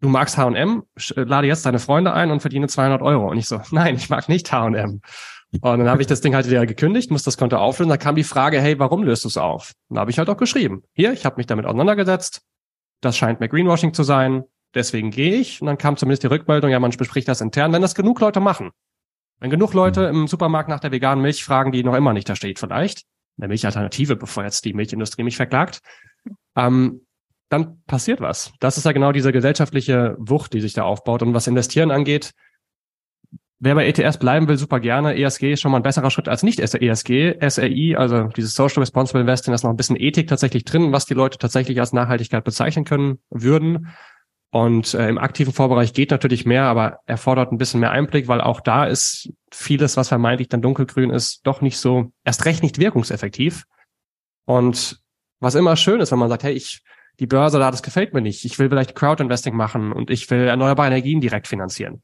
du 0.00 0.08
magst 0.10 0.36
H&M, 0.36 0.82
lade 1.14 1.46
jetzt 1.46 1.64
deine 1.64 1.78
Freunde 1.78 2.12
ein 2.12 2.30
und 2.30 2.40
verdiene 2.40 2.68
200 2.68 3.00
Euro. 3.00 3.30
Und 3.30 3.38
ich 3.38 3.46
so, 3.46 3.60
nein, 3.70 3.94
ich 3.96 4.10
mag 4.10 4.28
nicht 4.28 4.52
H&M. 4.52 5.00
Und 5.52 5.78
dann 5.78 5.88
habe 5.88 6.02
ich 6.02 6.08
das 6.08 6.20
Ding 6.20 6.34
halt 6.34 6.50
wieder 6.50 6.66
gekündigt, 6.66 7.10
muss 7.12 7.22
das 7.22 7.38
Konto 7.38 7.56
auflösen. 7.56 7.88
Da 7.88 7.96
kam 7.96 8.16
die 8.16 8.24
Frage, 8.24 8.60
hey, 8.60 8.78
warum 8.78 9.04
löst 9.04 9.24
du 9.24 9.28
es 9.28 9.36
auf? 9.36 9.72
Und 9.88 9.94
da 9.94 10.00
habe 10.00 10.10
ich 10.10 10.18
halt 10.18 10.28
auch 10.28 10.36
geschrieben. 10.36 10.82
Hier, 10.92 11.12
ich 11.12 11.24
habe 11.24 11.36
mich 11.36 11.46
damit 11.46 11.64
auseinandergesetzt 11.64 12.42
das 13.04 13.16
scheint 13.16 13.40
mir 13.40 13.48
Greenwashing 13.48 13.94
zu 13.94 14.02
sein, 14.02 14.44
deswegen 14.74 15.10
gehe 15.10 15.36
ich. 15.36 15.60
Und 15.60 15.66
dann 15.66 15.78
kam 15.78 15.96
zumindest 15.96 16.22
die 16.22 16.28
Rückmeldung, 16.28 16.70
ja, 16.70 16.80
man 16.80 16.90
bespricht 16.90 17.28
das 17.28 17.40
intern, 17.40 17.72
wenn 17.72 17.82
das 17.82 17.94
genug 17.94 18.20
Leute 18.20 18.40
machen. 18.40 18.70
Wenn 19.40 19.50
genug 19.50 19.74
Leute 19.74 20.12
mhm. 20.12 20.22
im 20.22 20.26
Supermarkt 20.28 20.68
nach 20.68 20.80
der 20.80 20.92
veganen 20.92 21.22
Milch 21.22 21.44
fragen, 21.44 21.72
die 21.72 21.84
noch 21.84 21.94
immer 21.94 22.12
nicht 22.12 22.28
da 22.28 22.36
steht 22.36 22.58
vielleicht, 22.58 23.04
eine 23.38 23.48
Milchalternative, 23.48 24.16
bevor 24.16 24.44
jetzt 24.44 24.64
die 24.64 24.74
Milchindustrie 24.74 25.24
mich 25.24 25.36
verklagt, 25.36 25.80
ähm, 26.56 27.00
dann 27.48 27.82
passiert 27.86 28.20
was. 28.20 28.52
Das 28.60 28.78
ist 28.78 28.84
ja 28.84 28.92
genau 28.92 29.12
diese 29.12 29.32
gesellschaftliche 29.32 30.16
Wucht, 30.18 30.52
die 30.54 30.60
sich 30.60 30.72
da 30.72 30.84
aufbaut. 30.84 31.22
Und 31.22 31.34
was 31.34 31.46
Investieren 31.46 31.90
angeht, 31.90 32.32
Wer 33.64 33.74
bei 33.76 33.86
ETS 33.86 34.18
bleiben 34.18 34.46
will, 34.46 34.58
super 34.58 34.78
gerne. 34.78 35.16
ESG 35.16 35.54
ist 35.54 35.62
schon 35.62 35.72
mal 35.72 35.78
ein 35.78 35.82
besserer 35.82 36.10
Schritt 36.10 36.28
als 36.28 36.42
nicht 36.42 36.60
ESG. 36.60 37.36
SRI, 37.40 37.96
also 37.96 38.24
dieses 38.24 38.54
Social 38.54 38.80
Responsible 38.80 39.22
Investing, 39.22 39.52
da 39.52 39.54
ist 39.54 39.62
noch 39.62 39.70
ein 39.70 39.78
bisschen 39.78 39.98
Ethik 39.98 40.28
tatsächlich 40.28 40.66
drin, 40.66 40.92
was 40.92 41.06
die 41.06 41.14
Leute 41.14 41.38
tatsächlich 41.38 41.80
als 41.80 41.94
Nachhaltigkeit 41.94 42.44
bezeichnen 42.44 42.84
können 42.84 43.20
würden. 43.30 43.88
Und 44.50 44.92
äh, 44.92 45.08
im 45.08 45.16
aktiven 45.16 45.54
Vorbereich 45.54 45.94
geht 45.94 46.10
natürlich 46.10 46.44
mehr, 46.44 46.64
aber 46.64 46.98
erfordert 47.06 47.52
ein 47.52 47.56
bisschen 47.56 47.80
mehr 47.80 47.90
Einblick, 47.90 48.28
weil 48.28 48.42
auch 48.42 48.60
da 48.60 48.84
ist 48.84 49.32
vieles, 49.50 49.96
was 49.96 50.08
vermeintlich 50.08 50.50
dann 50.50 50.60
dunkelgrün 50.60 51.08
ist, 51.08 51.46
doch 51.46 51.62
nicht 51.62 51.78
so, 51.78 52.12
erst 52.22 52.44
recht 52.44 52.62
nicht 52.62 52.78
wirkungseffektiv. 52.78 53.64
Und 54.44 55.00
was 55.40 55.54
immer 55.54 55.76
schön 55.76 56.00
ist, 56.00 56.12
wenn 56.12 56.18
man 56.18 56.28
sagt, 56.28 56.42
hey, 56.42 56.52
ich, 56.52 56.82
die 57.18 57.26
Börse 57.26 57.58
da, 57.58 57.70
das 57.70 57.82
gefällt 57.82 58.12
mir 58.12 58.20
nicht. 58.20 58.44
Ich 58.44 58.58
will 58.58 58.68
vielleicht 58.68 58.94
Crowd-Investing 58.94 59.56
machen 59.56 59.90
und 59.90 60.10
ich 60.10 60.30
will 60.30 60.48
erneuerbare 60.48 60.88
Energien 60.88 61.22
direkt 61.22 61.48
finanzieren. 61.48 62.02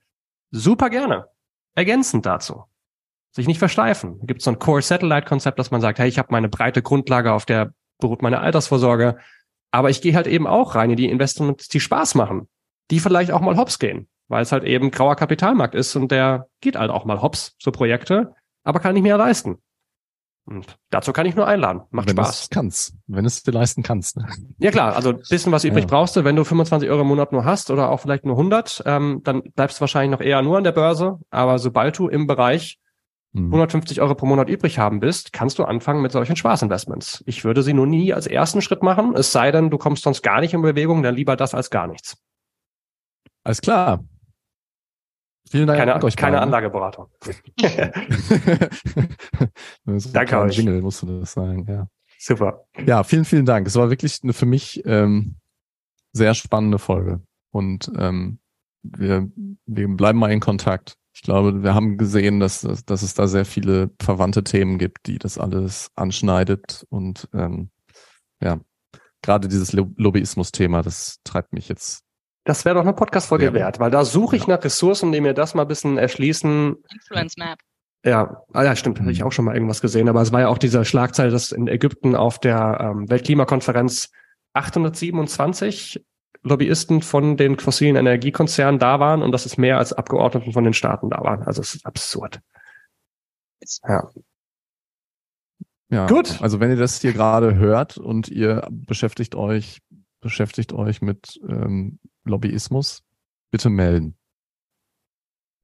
Super 0.52 0.88
gerne. 0.88 1.26
Ergänzend 1.74 2.26
dazu. 2.26 2.64
Sich 3.32 3.46
nicht 3.46 3.58
versteifen. 3.58 4.18
Da 4.20 4.26
gibt 4.26 4.40
es 4.40 4.44
so 4.44 4.50
ein 4.50 4.58
Core-Satellite-Konzept, 4.58 5.58
dass 5.58 5.70
man 5.70 5.80
sagt, 5.80 5.98
hey, 5.98 6.08
ich 6.08 6.18
habe 6.18 6.28
meine 6.32 6.48
breite 6.48 6.82
Grundlage, 6.82 7.32
auf 7.32 7.46
der 7.46 7.72
beruht 8.00 8.22
meine 8.22 8.40
Altersvorsorge. 8.40 9.18
Aber 9.70 9.90
ich 9.90 10.02
gehe 10.02 10.14
halt 10.14 10.26
eben 10.26 10.46
auch 10.46 10.74
rein 10.74 10.90
in 10.90 10.96
die 10.96 11.08
Investments, 11.08 11.68
die 11.68 11.80
Spaß 11.80 12.16
machen, 12.16 12.48
die 12.90 12.98
vielleicht 12.98 13.30
auch 13.30 13.40
mal 13.40 13.56
hops 13.56 13.78
gehen, 13.78 14.08
weil 14.28 14.42
es 14.42 14.50
halt 14.50 14.64
eben 14.64 14.90
grauer 14.90 15.14
Kapitalmarkt 15.14 15.76
ist 15.76 15.94
und 15.94 16.10
der 16.10 16.48
geht 16.60 16.76
halt 16.76 16.90
auch 16.90 17.04
mal 17.04 17.22
hops, 17.22 17.54
so 17.60 17.70
Projekte, 17.70 18.34
aber 18.64 18.80
kann 18.80 18.94
nicht 18.94 19.04
mehr 19.04 19.16
leisten. 19.16 19.58
Und 20.50 20.76
dazu 20.90 21.12
kann 21.12 21.26
ich 21.26 21.36
nur 21.36 21.46
einladen. 21.46 21.82
Macht 21.90 22.08
wenn 22.08 22.16
Spaß. 22.16 22.42
Es 22.42 22.50
kannst, 22.50 22.94
wenn 23.06 23.24
es 23.24 23.42
dir 23.44 23.52
leisten 23.52 23.84
kannst. 23.84 24.18
Ja 24.58 24.72
klar, 24.72 24.96
also 24.96 25.12
bisschen 25.12 25.52
was 25.52 25.62
übrig 25.64 25.84
Ja. 25.84 25.88
brauchst 25.88 26.16
du, 26.16 26.24
wenn 26.24 26.34
du 26.34 26.42
25 26.44 26.90
Euro 26.90 27.02
im 27.02 27.06
Monat 27.06 27.30
nur 27.30 27.44
hast 27.44 27.70
oder 27.70 27.88
auch 27.90 28.00
vielleicht 28.00 28.24
nur 28.24 28.36
100, 28.36 28.82
ähm, 28.84 29.20
dann 29.22 29.42
bleibst 29.54 29.78
du 29.78 29.80
wahrscheinlich 29.82 30.10
noch 30.10 30.24
eher 30.24 30.42
nur 30.42 30.58
an 30.58 30.64
der 30.64 30.72
Börse. 30.72 31.18
Aber 31.30 31.58
sobald 31.60 31.96
du 31.98 32.08
im 32.08 32.26
Bereich 32.26 32.78
Hm. 33.32 33.44
150 33.52 34.00
Euro 34.00 34.16
pro 34.16 34.26
Monat 34.26 34.48
übrig 34.48 34.80
haben 34.80 34.98
bist, 34.98 35.32
kannst 35.32 35.60
du 35.60 35.64
anfangen 35.64 36.02
mit 36.02 36.10
solchen 36.10 36.34
Spaßinvestments. 36.34 37.22
Ich 37.26 37.44
würde 37.44 37.62
sie 37.62 37.72
nur 37.74 37.86
nie 37.86 38.12
als 38.12 38.26
ersten 38.26 38.60
Schritt 38.60 38.82
machen, 38.82 39.14
es 39.14 39.30
sei 39.30 39.52
denn, 39.52 39.70
du 39.70 39.78
kommst 39.78 40.02
sonst 40.02 40.22
gar 40.22 40.40
nicht 40.40 40.52
in 40.52 40.62
Bewegung, 40.62 41.04
dann 41.04 41.14
lieber 41.14 41.36
das 41.36 41.54
als 41.54 41.70
gar 41.70 41.86
nichts. 41.86 42.16
Alles 43.44 43.60
klar. 43.60 44.02
Vielen 45.50 45.66
Dank 45.66 45.78
Keine, 45.84 46.02
euch 46.04 46.16
keine. 46.16 46.40
Anlageberatung. 46.40 47.08
Danke 50.12 50.38
euch. 50.38 50.56
Jingle 50.56 50.80
musst 50.82 51.02
du 51.02 51.20
das 51.20 51.32
sagen, 51.32 51.66
ja. 51.68 51.88
Super. 52.18 52.64
Ja, 52.86 53.02
vielen, 53.02 53.24
vielen 53.24 53.46
Dank. 53.46 53.66
Es 53.66 53.76
war 53.76 53.88
wirklich 53.90 54.18
eine 54.22 54.32
für 54.32 54.46
mich 54.46 54.82
ähm, 54.84 55.36
sehr 56.12 56.34
spannende 56.34 56.78
Folge. 56.78 57.22
Und 57.50 57.90
ähm, 57.96 58.38
wir, 58.82 59.28
wir 59.66 59.88
bleiben 59.88 60.18
mal 60.18 60.30
in 60.30 60.40
Kontakt. 60.40 60.94
Ich 61.12 61.22
glaube, 61.22 61.62
wir 61.62 61.74
haben 61.74 61.96
gesehen, 61.98 62.38
dass, 62.38 62.60
dass, 62.60 62.84
dass 62.84 63.02
es 63.02 63.14
da 63.14 63.26
sehr 63.26 63.44
viele 63.44 63.90
verwandte 64.00 64.44
Themen 64.44 64.78
gibt, 64.78 65.06
die 65.06 65.18
das 65.18 65.38
alles 65.38 65.90
anschneidet. 65.96 66.86
Und 66.90 67.28
ähm, 67.32 67.70
ja, 68.40 68.60
gerade 69.22 69.48
dieses 69.48 69.72
Lo- 69.72 69.92
Lobbyismus-Thema, 69.96 70.82
das 70.82 71.18
treibt 71.24 71.52
mich 71.52 71.68
jetzt. 71.68 72.04
Das 72.50 72.64
wäre 72.64 72.74
doch 72.74 72.82
eine 72.82 72.94
Podcast-Folge 72.94 73.44
Ja. 73.44 73.52
wert, 73.54 73.78
weil 73.78 73.92
da 73.92 74.04
suche 74.04 74.34
ich 74.34 74.48
nach 74.48 74.64
Ressourcen, 74.64 75.12
die 75.12 75.20
mir 75.20 75.34
das 75.34 75.54
mal 75.54 75.62
ein 75.62 75.68
bisschen 75.68 75.98
erschließen. 75.98 76.74
Influence 76.92 77.36
Map. 77.36 77.60
Ja, 78.04 78.42
ah 78.52 78.64
ja, 78.64 78.74
stimmt, 78.74 78.98
habe 78.98 79.12
ich 79.12 79.22
auch 79.22 79.30
schon 79.30 79.44
mal 79.44 79.54
irgendwas 79.54 79.80
gesehen, 79.80 80.08
aber 80.08 80.20
es 80.20 80.32
war 80.32 80.40
ja 80.40 80.48
auch 80.48 80.58
diese 80.58 80.84
Schlagzeile, 80.84 81.30
dass 81.30 81.52
in 81.52 81.68
Ägypten 81.68 82.16
auf 82.16 82.40
der 82.40 82.78
ähm, 82.80 83.08
Weltklimakonferenz 83.08 84.10
827 84.54 86.04
Lobbyisten 86.42 87.02
von 87.02 87.36
den 87.36 87.56
fossilen 87.56 87.94
Energiekonzernen 87.94 88.80
da 88.80 88.98
waren 88.98 89.22
und 89.22 89.30
dass 89.30 89.46
es 89.46 89.56
mehr 89.56 89.78
als 89.78 89.92
Abgeordneten 89.92 90.52
von 90.52 90.64
den 90.64 90.74
Staaten 90.74 91.08
da 91.08 91.22
waren. 91.22 91.44
Also 91.44 91.60
es 91.60 91.76
ist 91.76 91.86
absurd. 91.86 92.40
Ja. 93.86 94.10
Ja, 95.88 96.06
Gut. 96.08 96.42
Also 96.42 96.58
wenn 96.58 96.70
ihr 96.70 96.76
das 96.76 97.00
hier 97.00 97.12
gerade 97.12 97.54
hört 97.54 97.96
und 97.96 98.28
ihr 98.28 98.66
beschäftigt 98.72 99.36
euch, 99.36 99.78
beschäftigt 100.20 100.72
euch 100.72 101.00
mit 101.00 101.38
ähm, 101.48 102.00
Lobbyismus, 102.24 103.02
bitte 103.50 103.70
melden. 103.70 104.16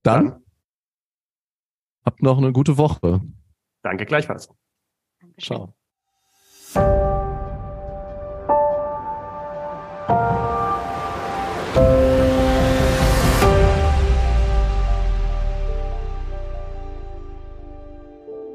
Dann, 0.03 0.29
Dann 0.31 0.45
habt 2.05 2.23
noch 2.23 2.39
eine 2.39 2.53
gute 2.53 2.79
Woche. 2.79 3.21
danke 3.83 4.07
gleichfalls. 4.07 4.49
Ciao. 5.41 5.75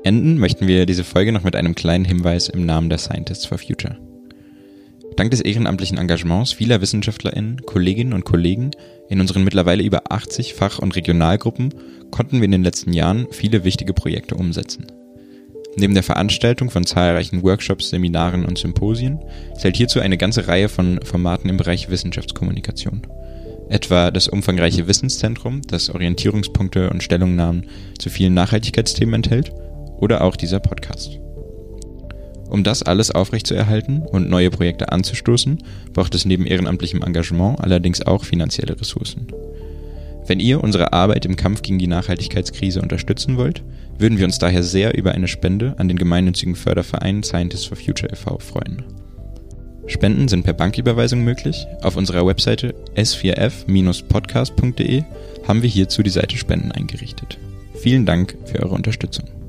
Enden 0.03 0.39
möchten 0.39 0.67
wir 0.67 0.85
diese 0.85 1.03
Folge 1.03 1.31
noch 1.31 1.43
mit 1.43 1.55
einem 1.55 1.75
kleinen 1.75 2.05
Hinweis 2.05 2.49
im 2.49 2.65
Namen 2.65 2.89
der 2.89 2.97
Scientists 2.97 3.45
for 3.45 3.57
Future. 3.59 3.97
Dank 5.21 5.29
des 5.29 5.41
ehrenamtlichen 5.41 5.99
Engagements 5.99 6.51
vieler 6.51 6.81
WissenschaftlerInnen, 6.81 7.61
Kolleginnen 7.67 8.13
und 8.13 8.25
Kollegen 8.25 8.71
in 9.07 9.21
unseren 9.21 9.43
mittlerweile 9.43 9.83
über 9.83 10.11
80 10.11 10.55
Fach- 10.55 10.79
und 10.79 10.95
Regionalgruppen 10.95 11.75
konnten 12.09 12.37
wir 12.37 12.45
in 12.45 12.51
den 12.51 12.63
letzten 12.63 12.91
Jahren 12.91 13.27
viele 13.29 13.63
wichtige 13.63 13.93
Projekte 13.93 14.33
umsetzen. 14.33 14.87
Neben 15.75 15.93
der 15.93 16.01
Veranstaltung 16.01 16.71
von 16.71 16.87
zahlreichen 16.87 17.43
Workshops, 17.43 17.91
Seminaren 17.91 18.45
und 18.45 18.57
Symposien 18.57 19.19
zählt 19.59 19.77
hierzu 19.77 19.99
eine 19.99 20.17
ganze 20.17 20.47
Reihe 20.47 20.69
von 20.69 20.99
Formaten 21.03 21.49
im 21.49 21.57
Bereich 21.57 21.91
Wissenschaftskommunikation. 21.91 23.05
Etwa 23.69 24.09
das 24.09 24.27
umfangreiche 24.27 24.87
Wissenszentrum, 24.87 25.61
das 25.67 25.91
Orientierungspunkte 25.91 26.89
und 26.89 27.03
Stellungnahmen 27.03 27.67
zu 27.99 28.09
vielen 28.09 28.33
Nachhaltigkeitsthemen 28.33 29.13
enthält, 29.13 29.51
oder 29.99 30.23
auch 30.23 30.35
dieser 30.35 30.59
Podcast. 30.59 31.19
Um 32.51 32.63
das 32.65 32.83
alles 32.83 33.11
aufrechtzuerhalten 33.11 34.01
und 34.01 34.29
neue 34.29 34.51
Projekte 34.51 34.91
anzustoßen, 34.91 35.63
braucht 35.93 36.13
es 36.15 36.25
neben 36.25 36.45
ehrenamtlichem 36.45 37.01
Engagement 37.01 37.61
allerdings 37.61 38.05
auch 38.05 38.25
finanzielle 38.25 38.77
Ressourcen. 38.77 39.27
Wenn 40.27 40.41
ihr 40.41 40.61
unsere 40.61 40.91
Arbeit 40.91 41.25
im 41.25 41.37
Kampf 41.37 41.61
gegen 41.61 41.79
die 41.79 41.87
Nachhaltigkeitskrise 41.87 42.81
unterstützen 42.81 43.37
wollt, 43.37 43.63
würden 43.97 44.17
wir 44.17 44.25
uns 44.25 44.37
daher 44.37 44.63
sehr 44.63 44.97
über 44.97 45.13
eine 45.13 45.29
Spende 45.29 45.75
an 45.77 45.87
den 45.87 45.97
gemeinnützigen 45.97 46.55
Förderverein 46.55 47.23
Scientists 47.23 47.67
for 47.67 47.77
Future 47.77 48.11
e.V. 48.11 48.37
freuen. 48.39 48.83
Spenden 49.87 50.27
sind 50.27 50.43
per 50.43 50.51
Banküberweisung 50.53 51.23
möglich. 51.23 51.65
Auf 51.81 51.95
unserer 51.95 52.27
Webseite 52.27 52.75
s4f-podcast.de 52.95 55.03
haben 55.47 55.61
wir 55.61 55.69
hierzu 55.69 56.03
die 56.03 56.09
Seite 56.09 56.35
Spenden 56.35 56.73
eingerichtet. 56.73 57.37
Vielen 57.75 58.05
Dank 58.05 58.37
für 58.45 58.61
eure 58.61 58.75
Unterstützung. 58.75 59.40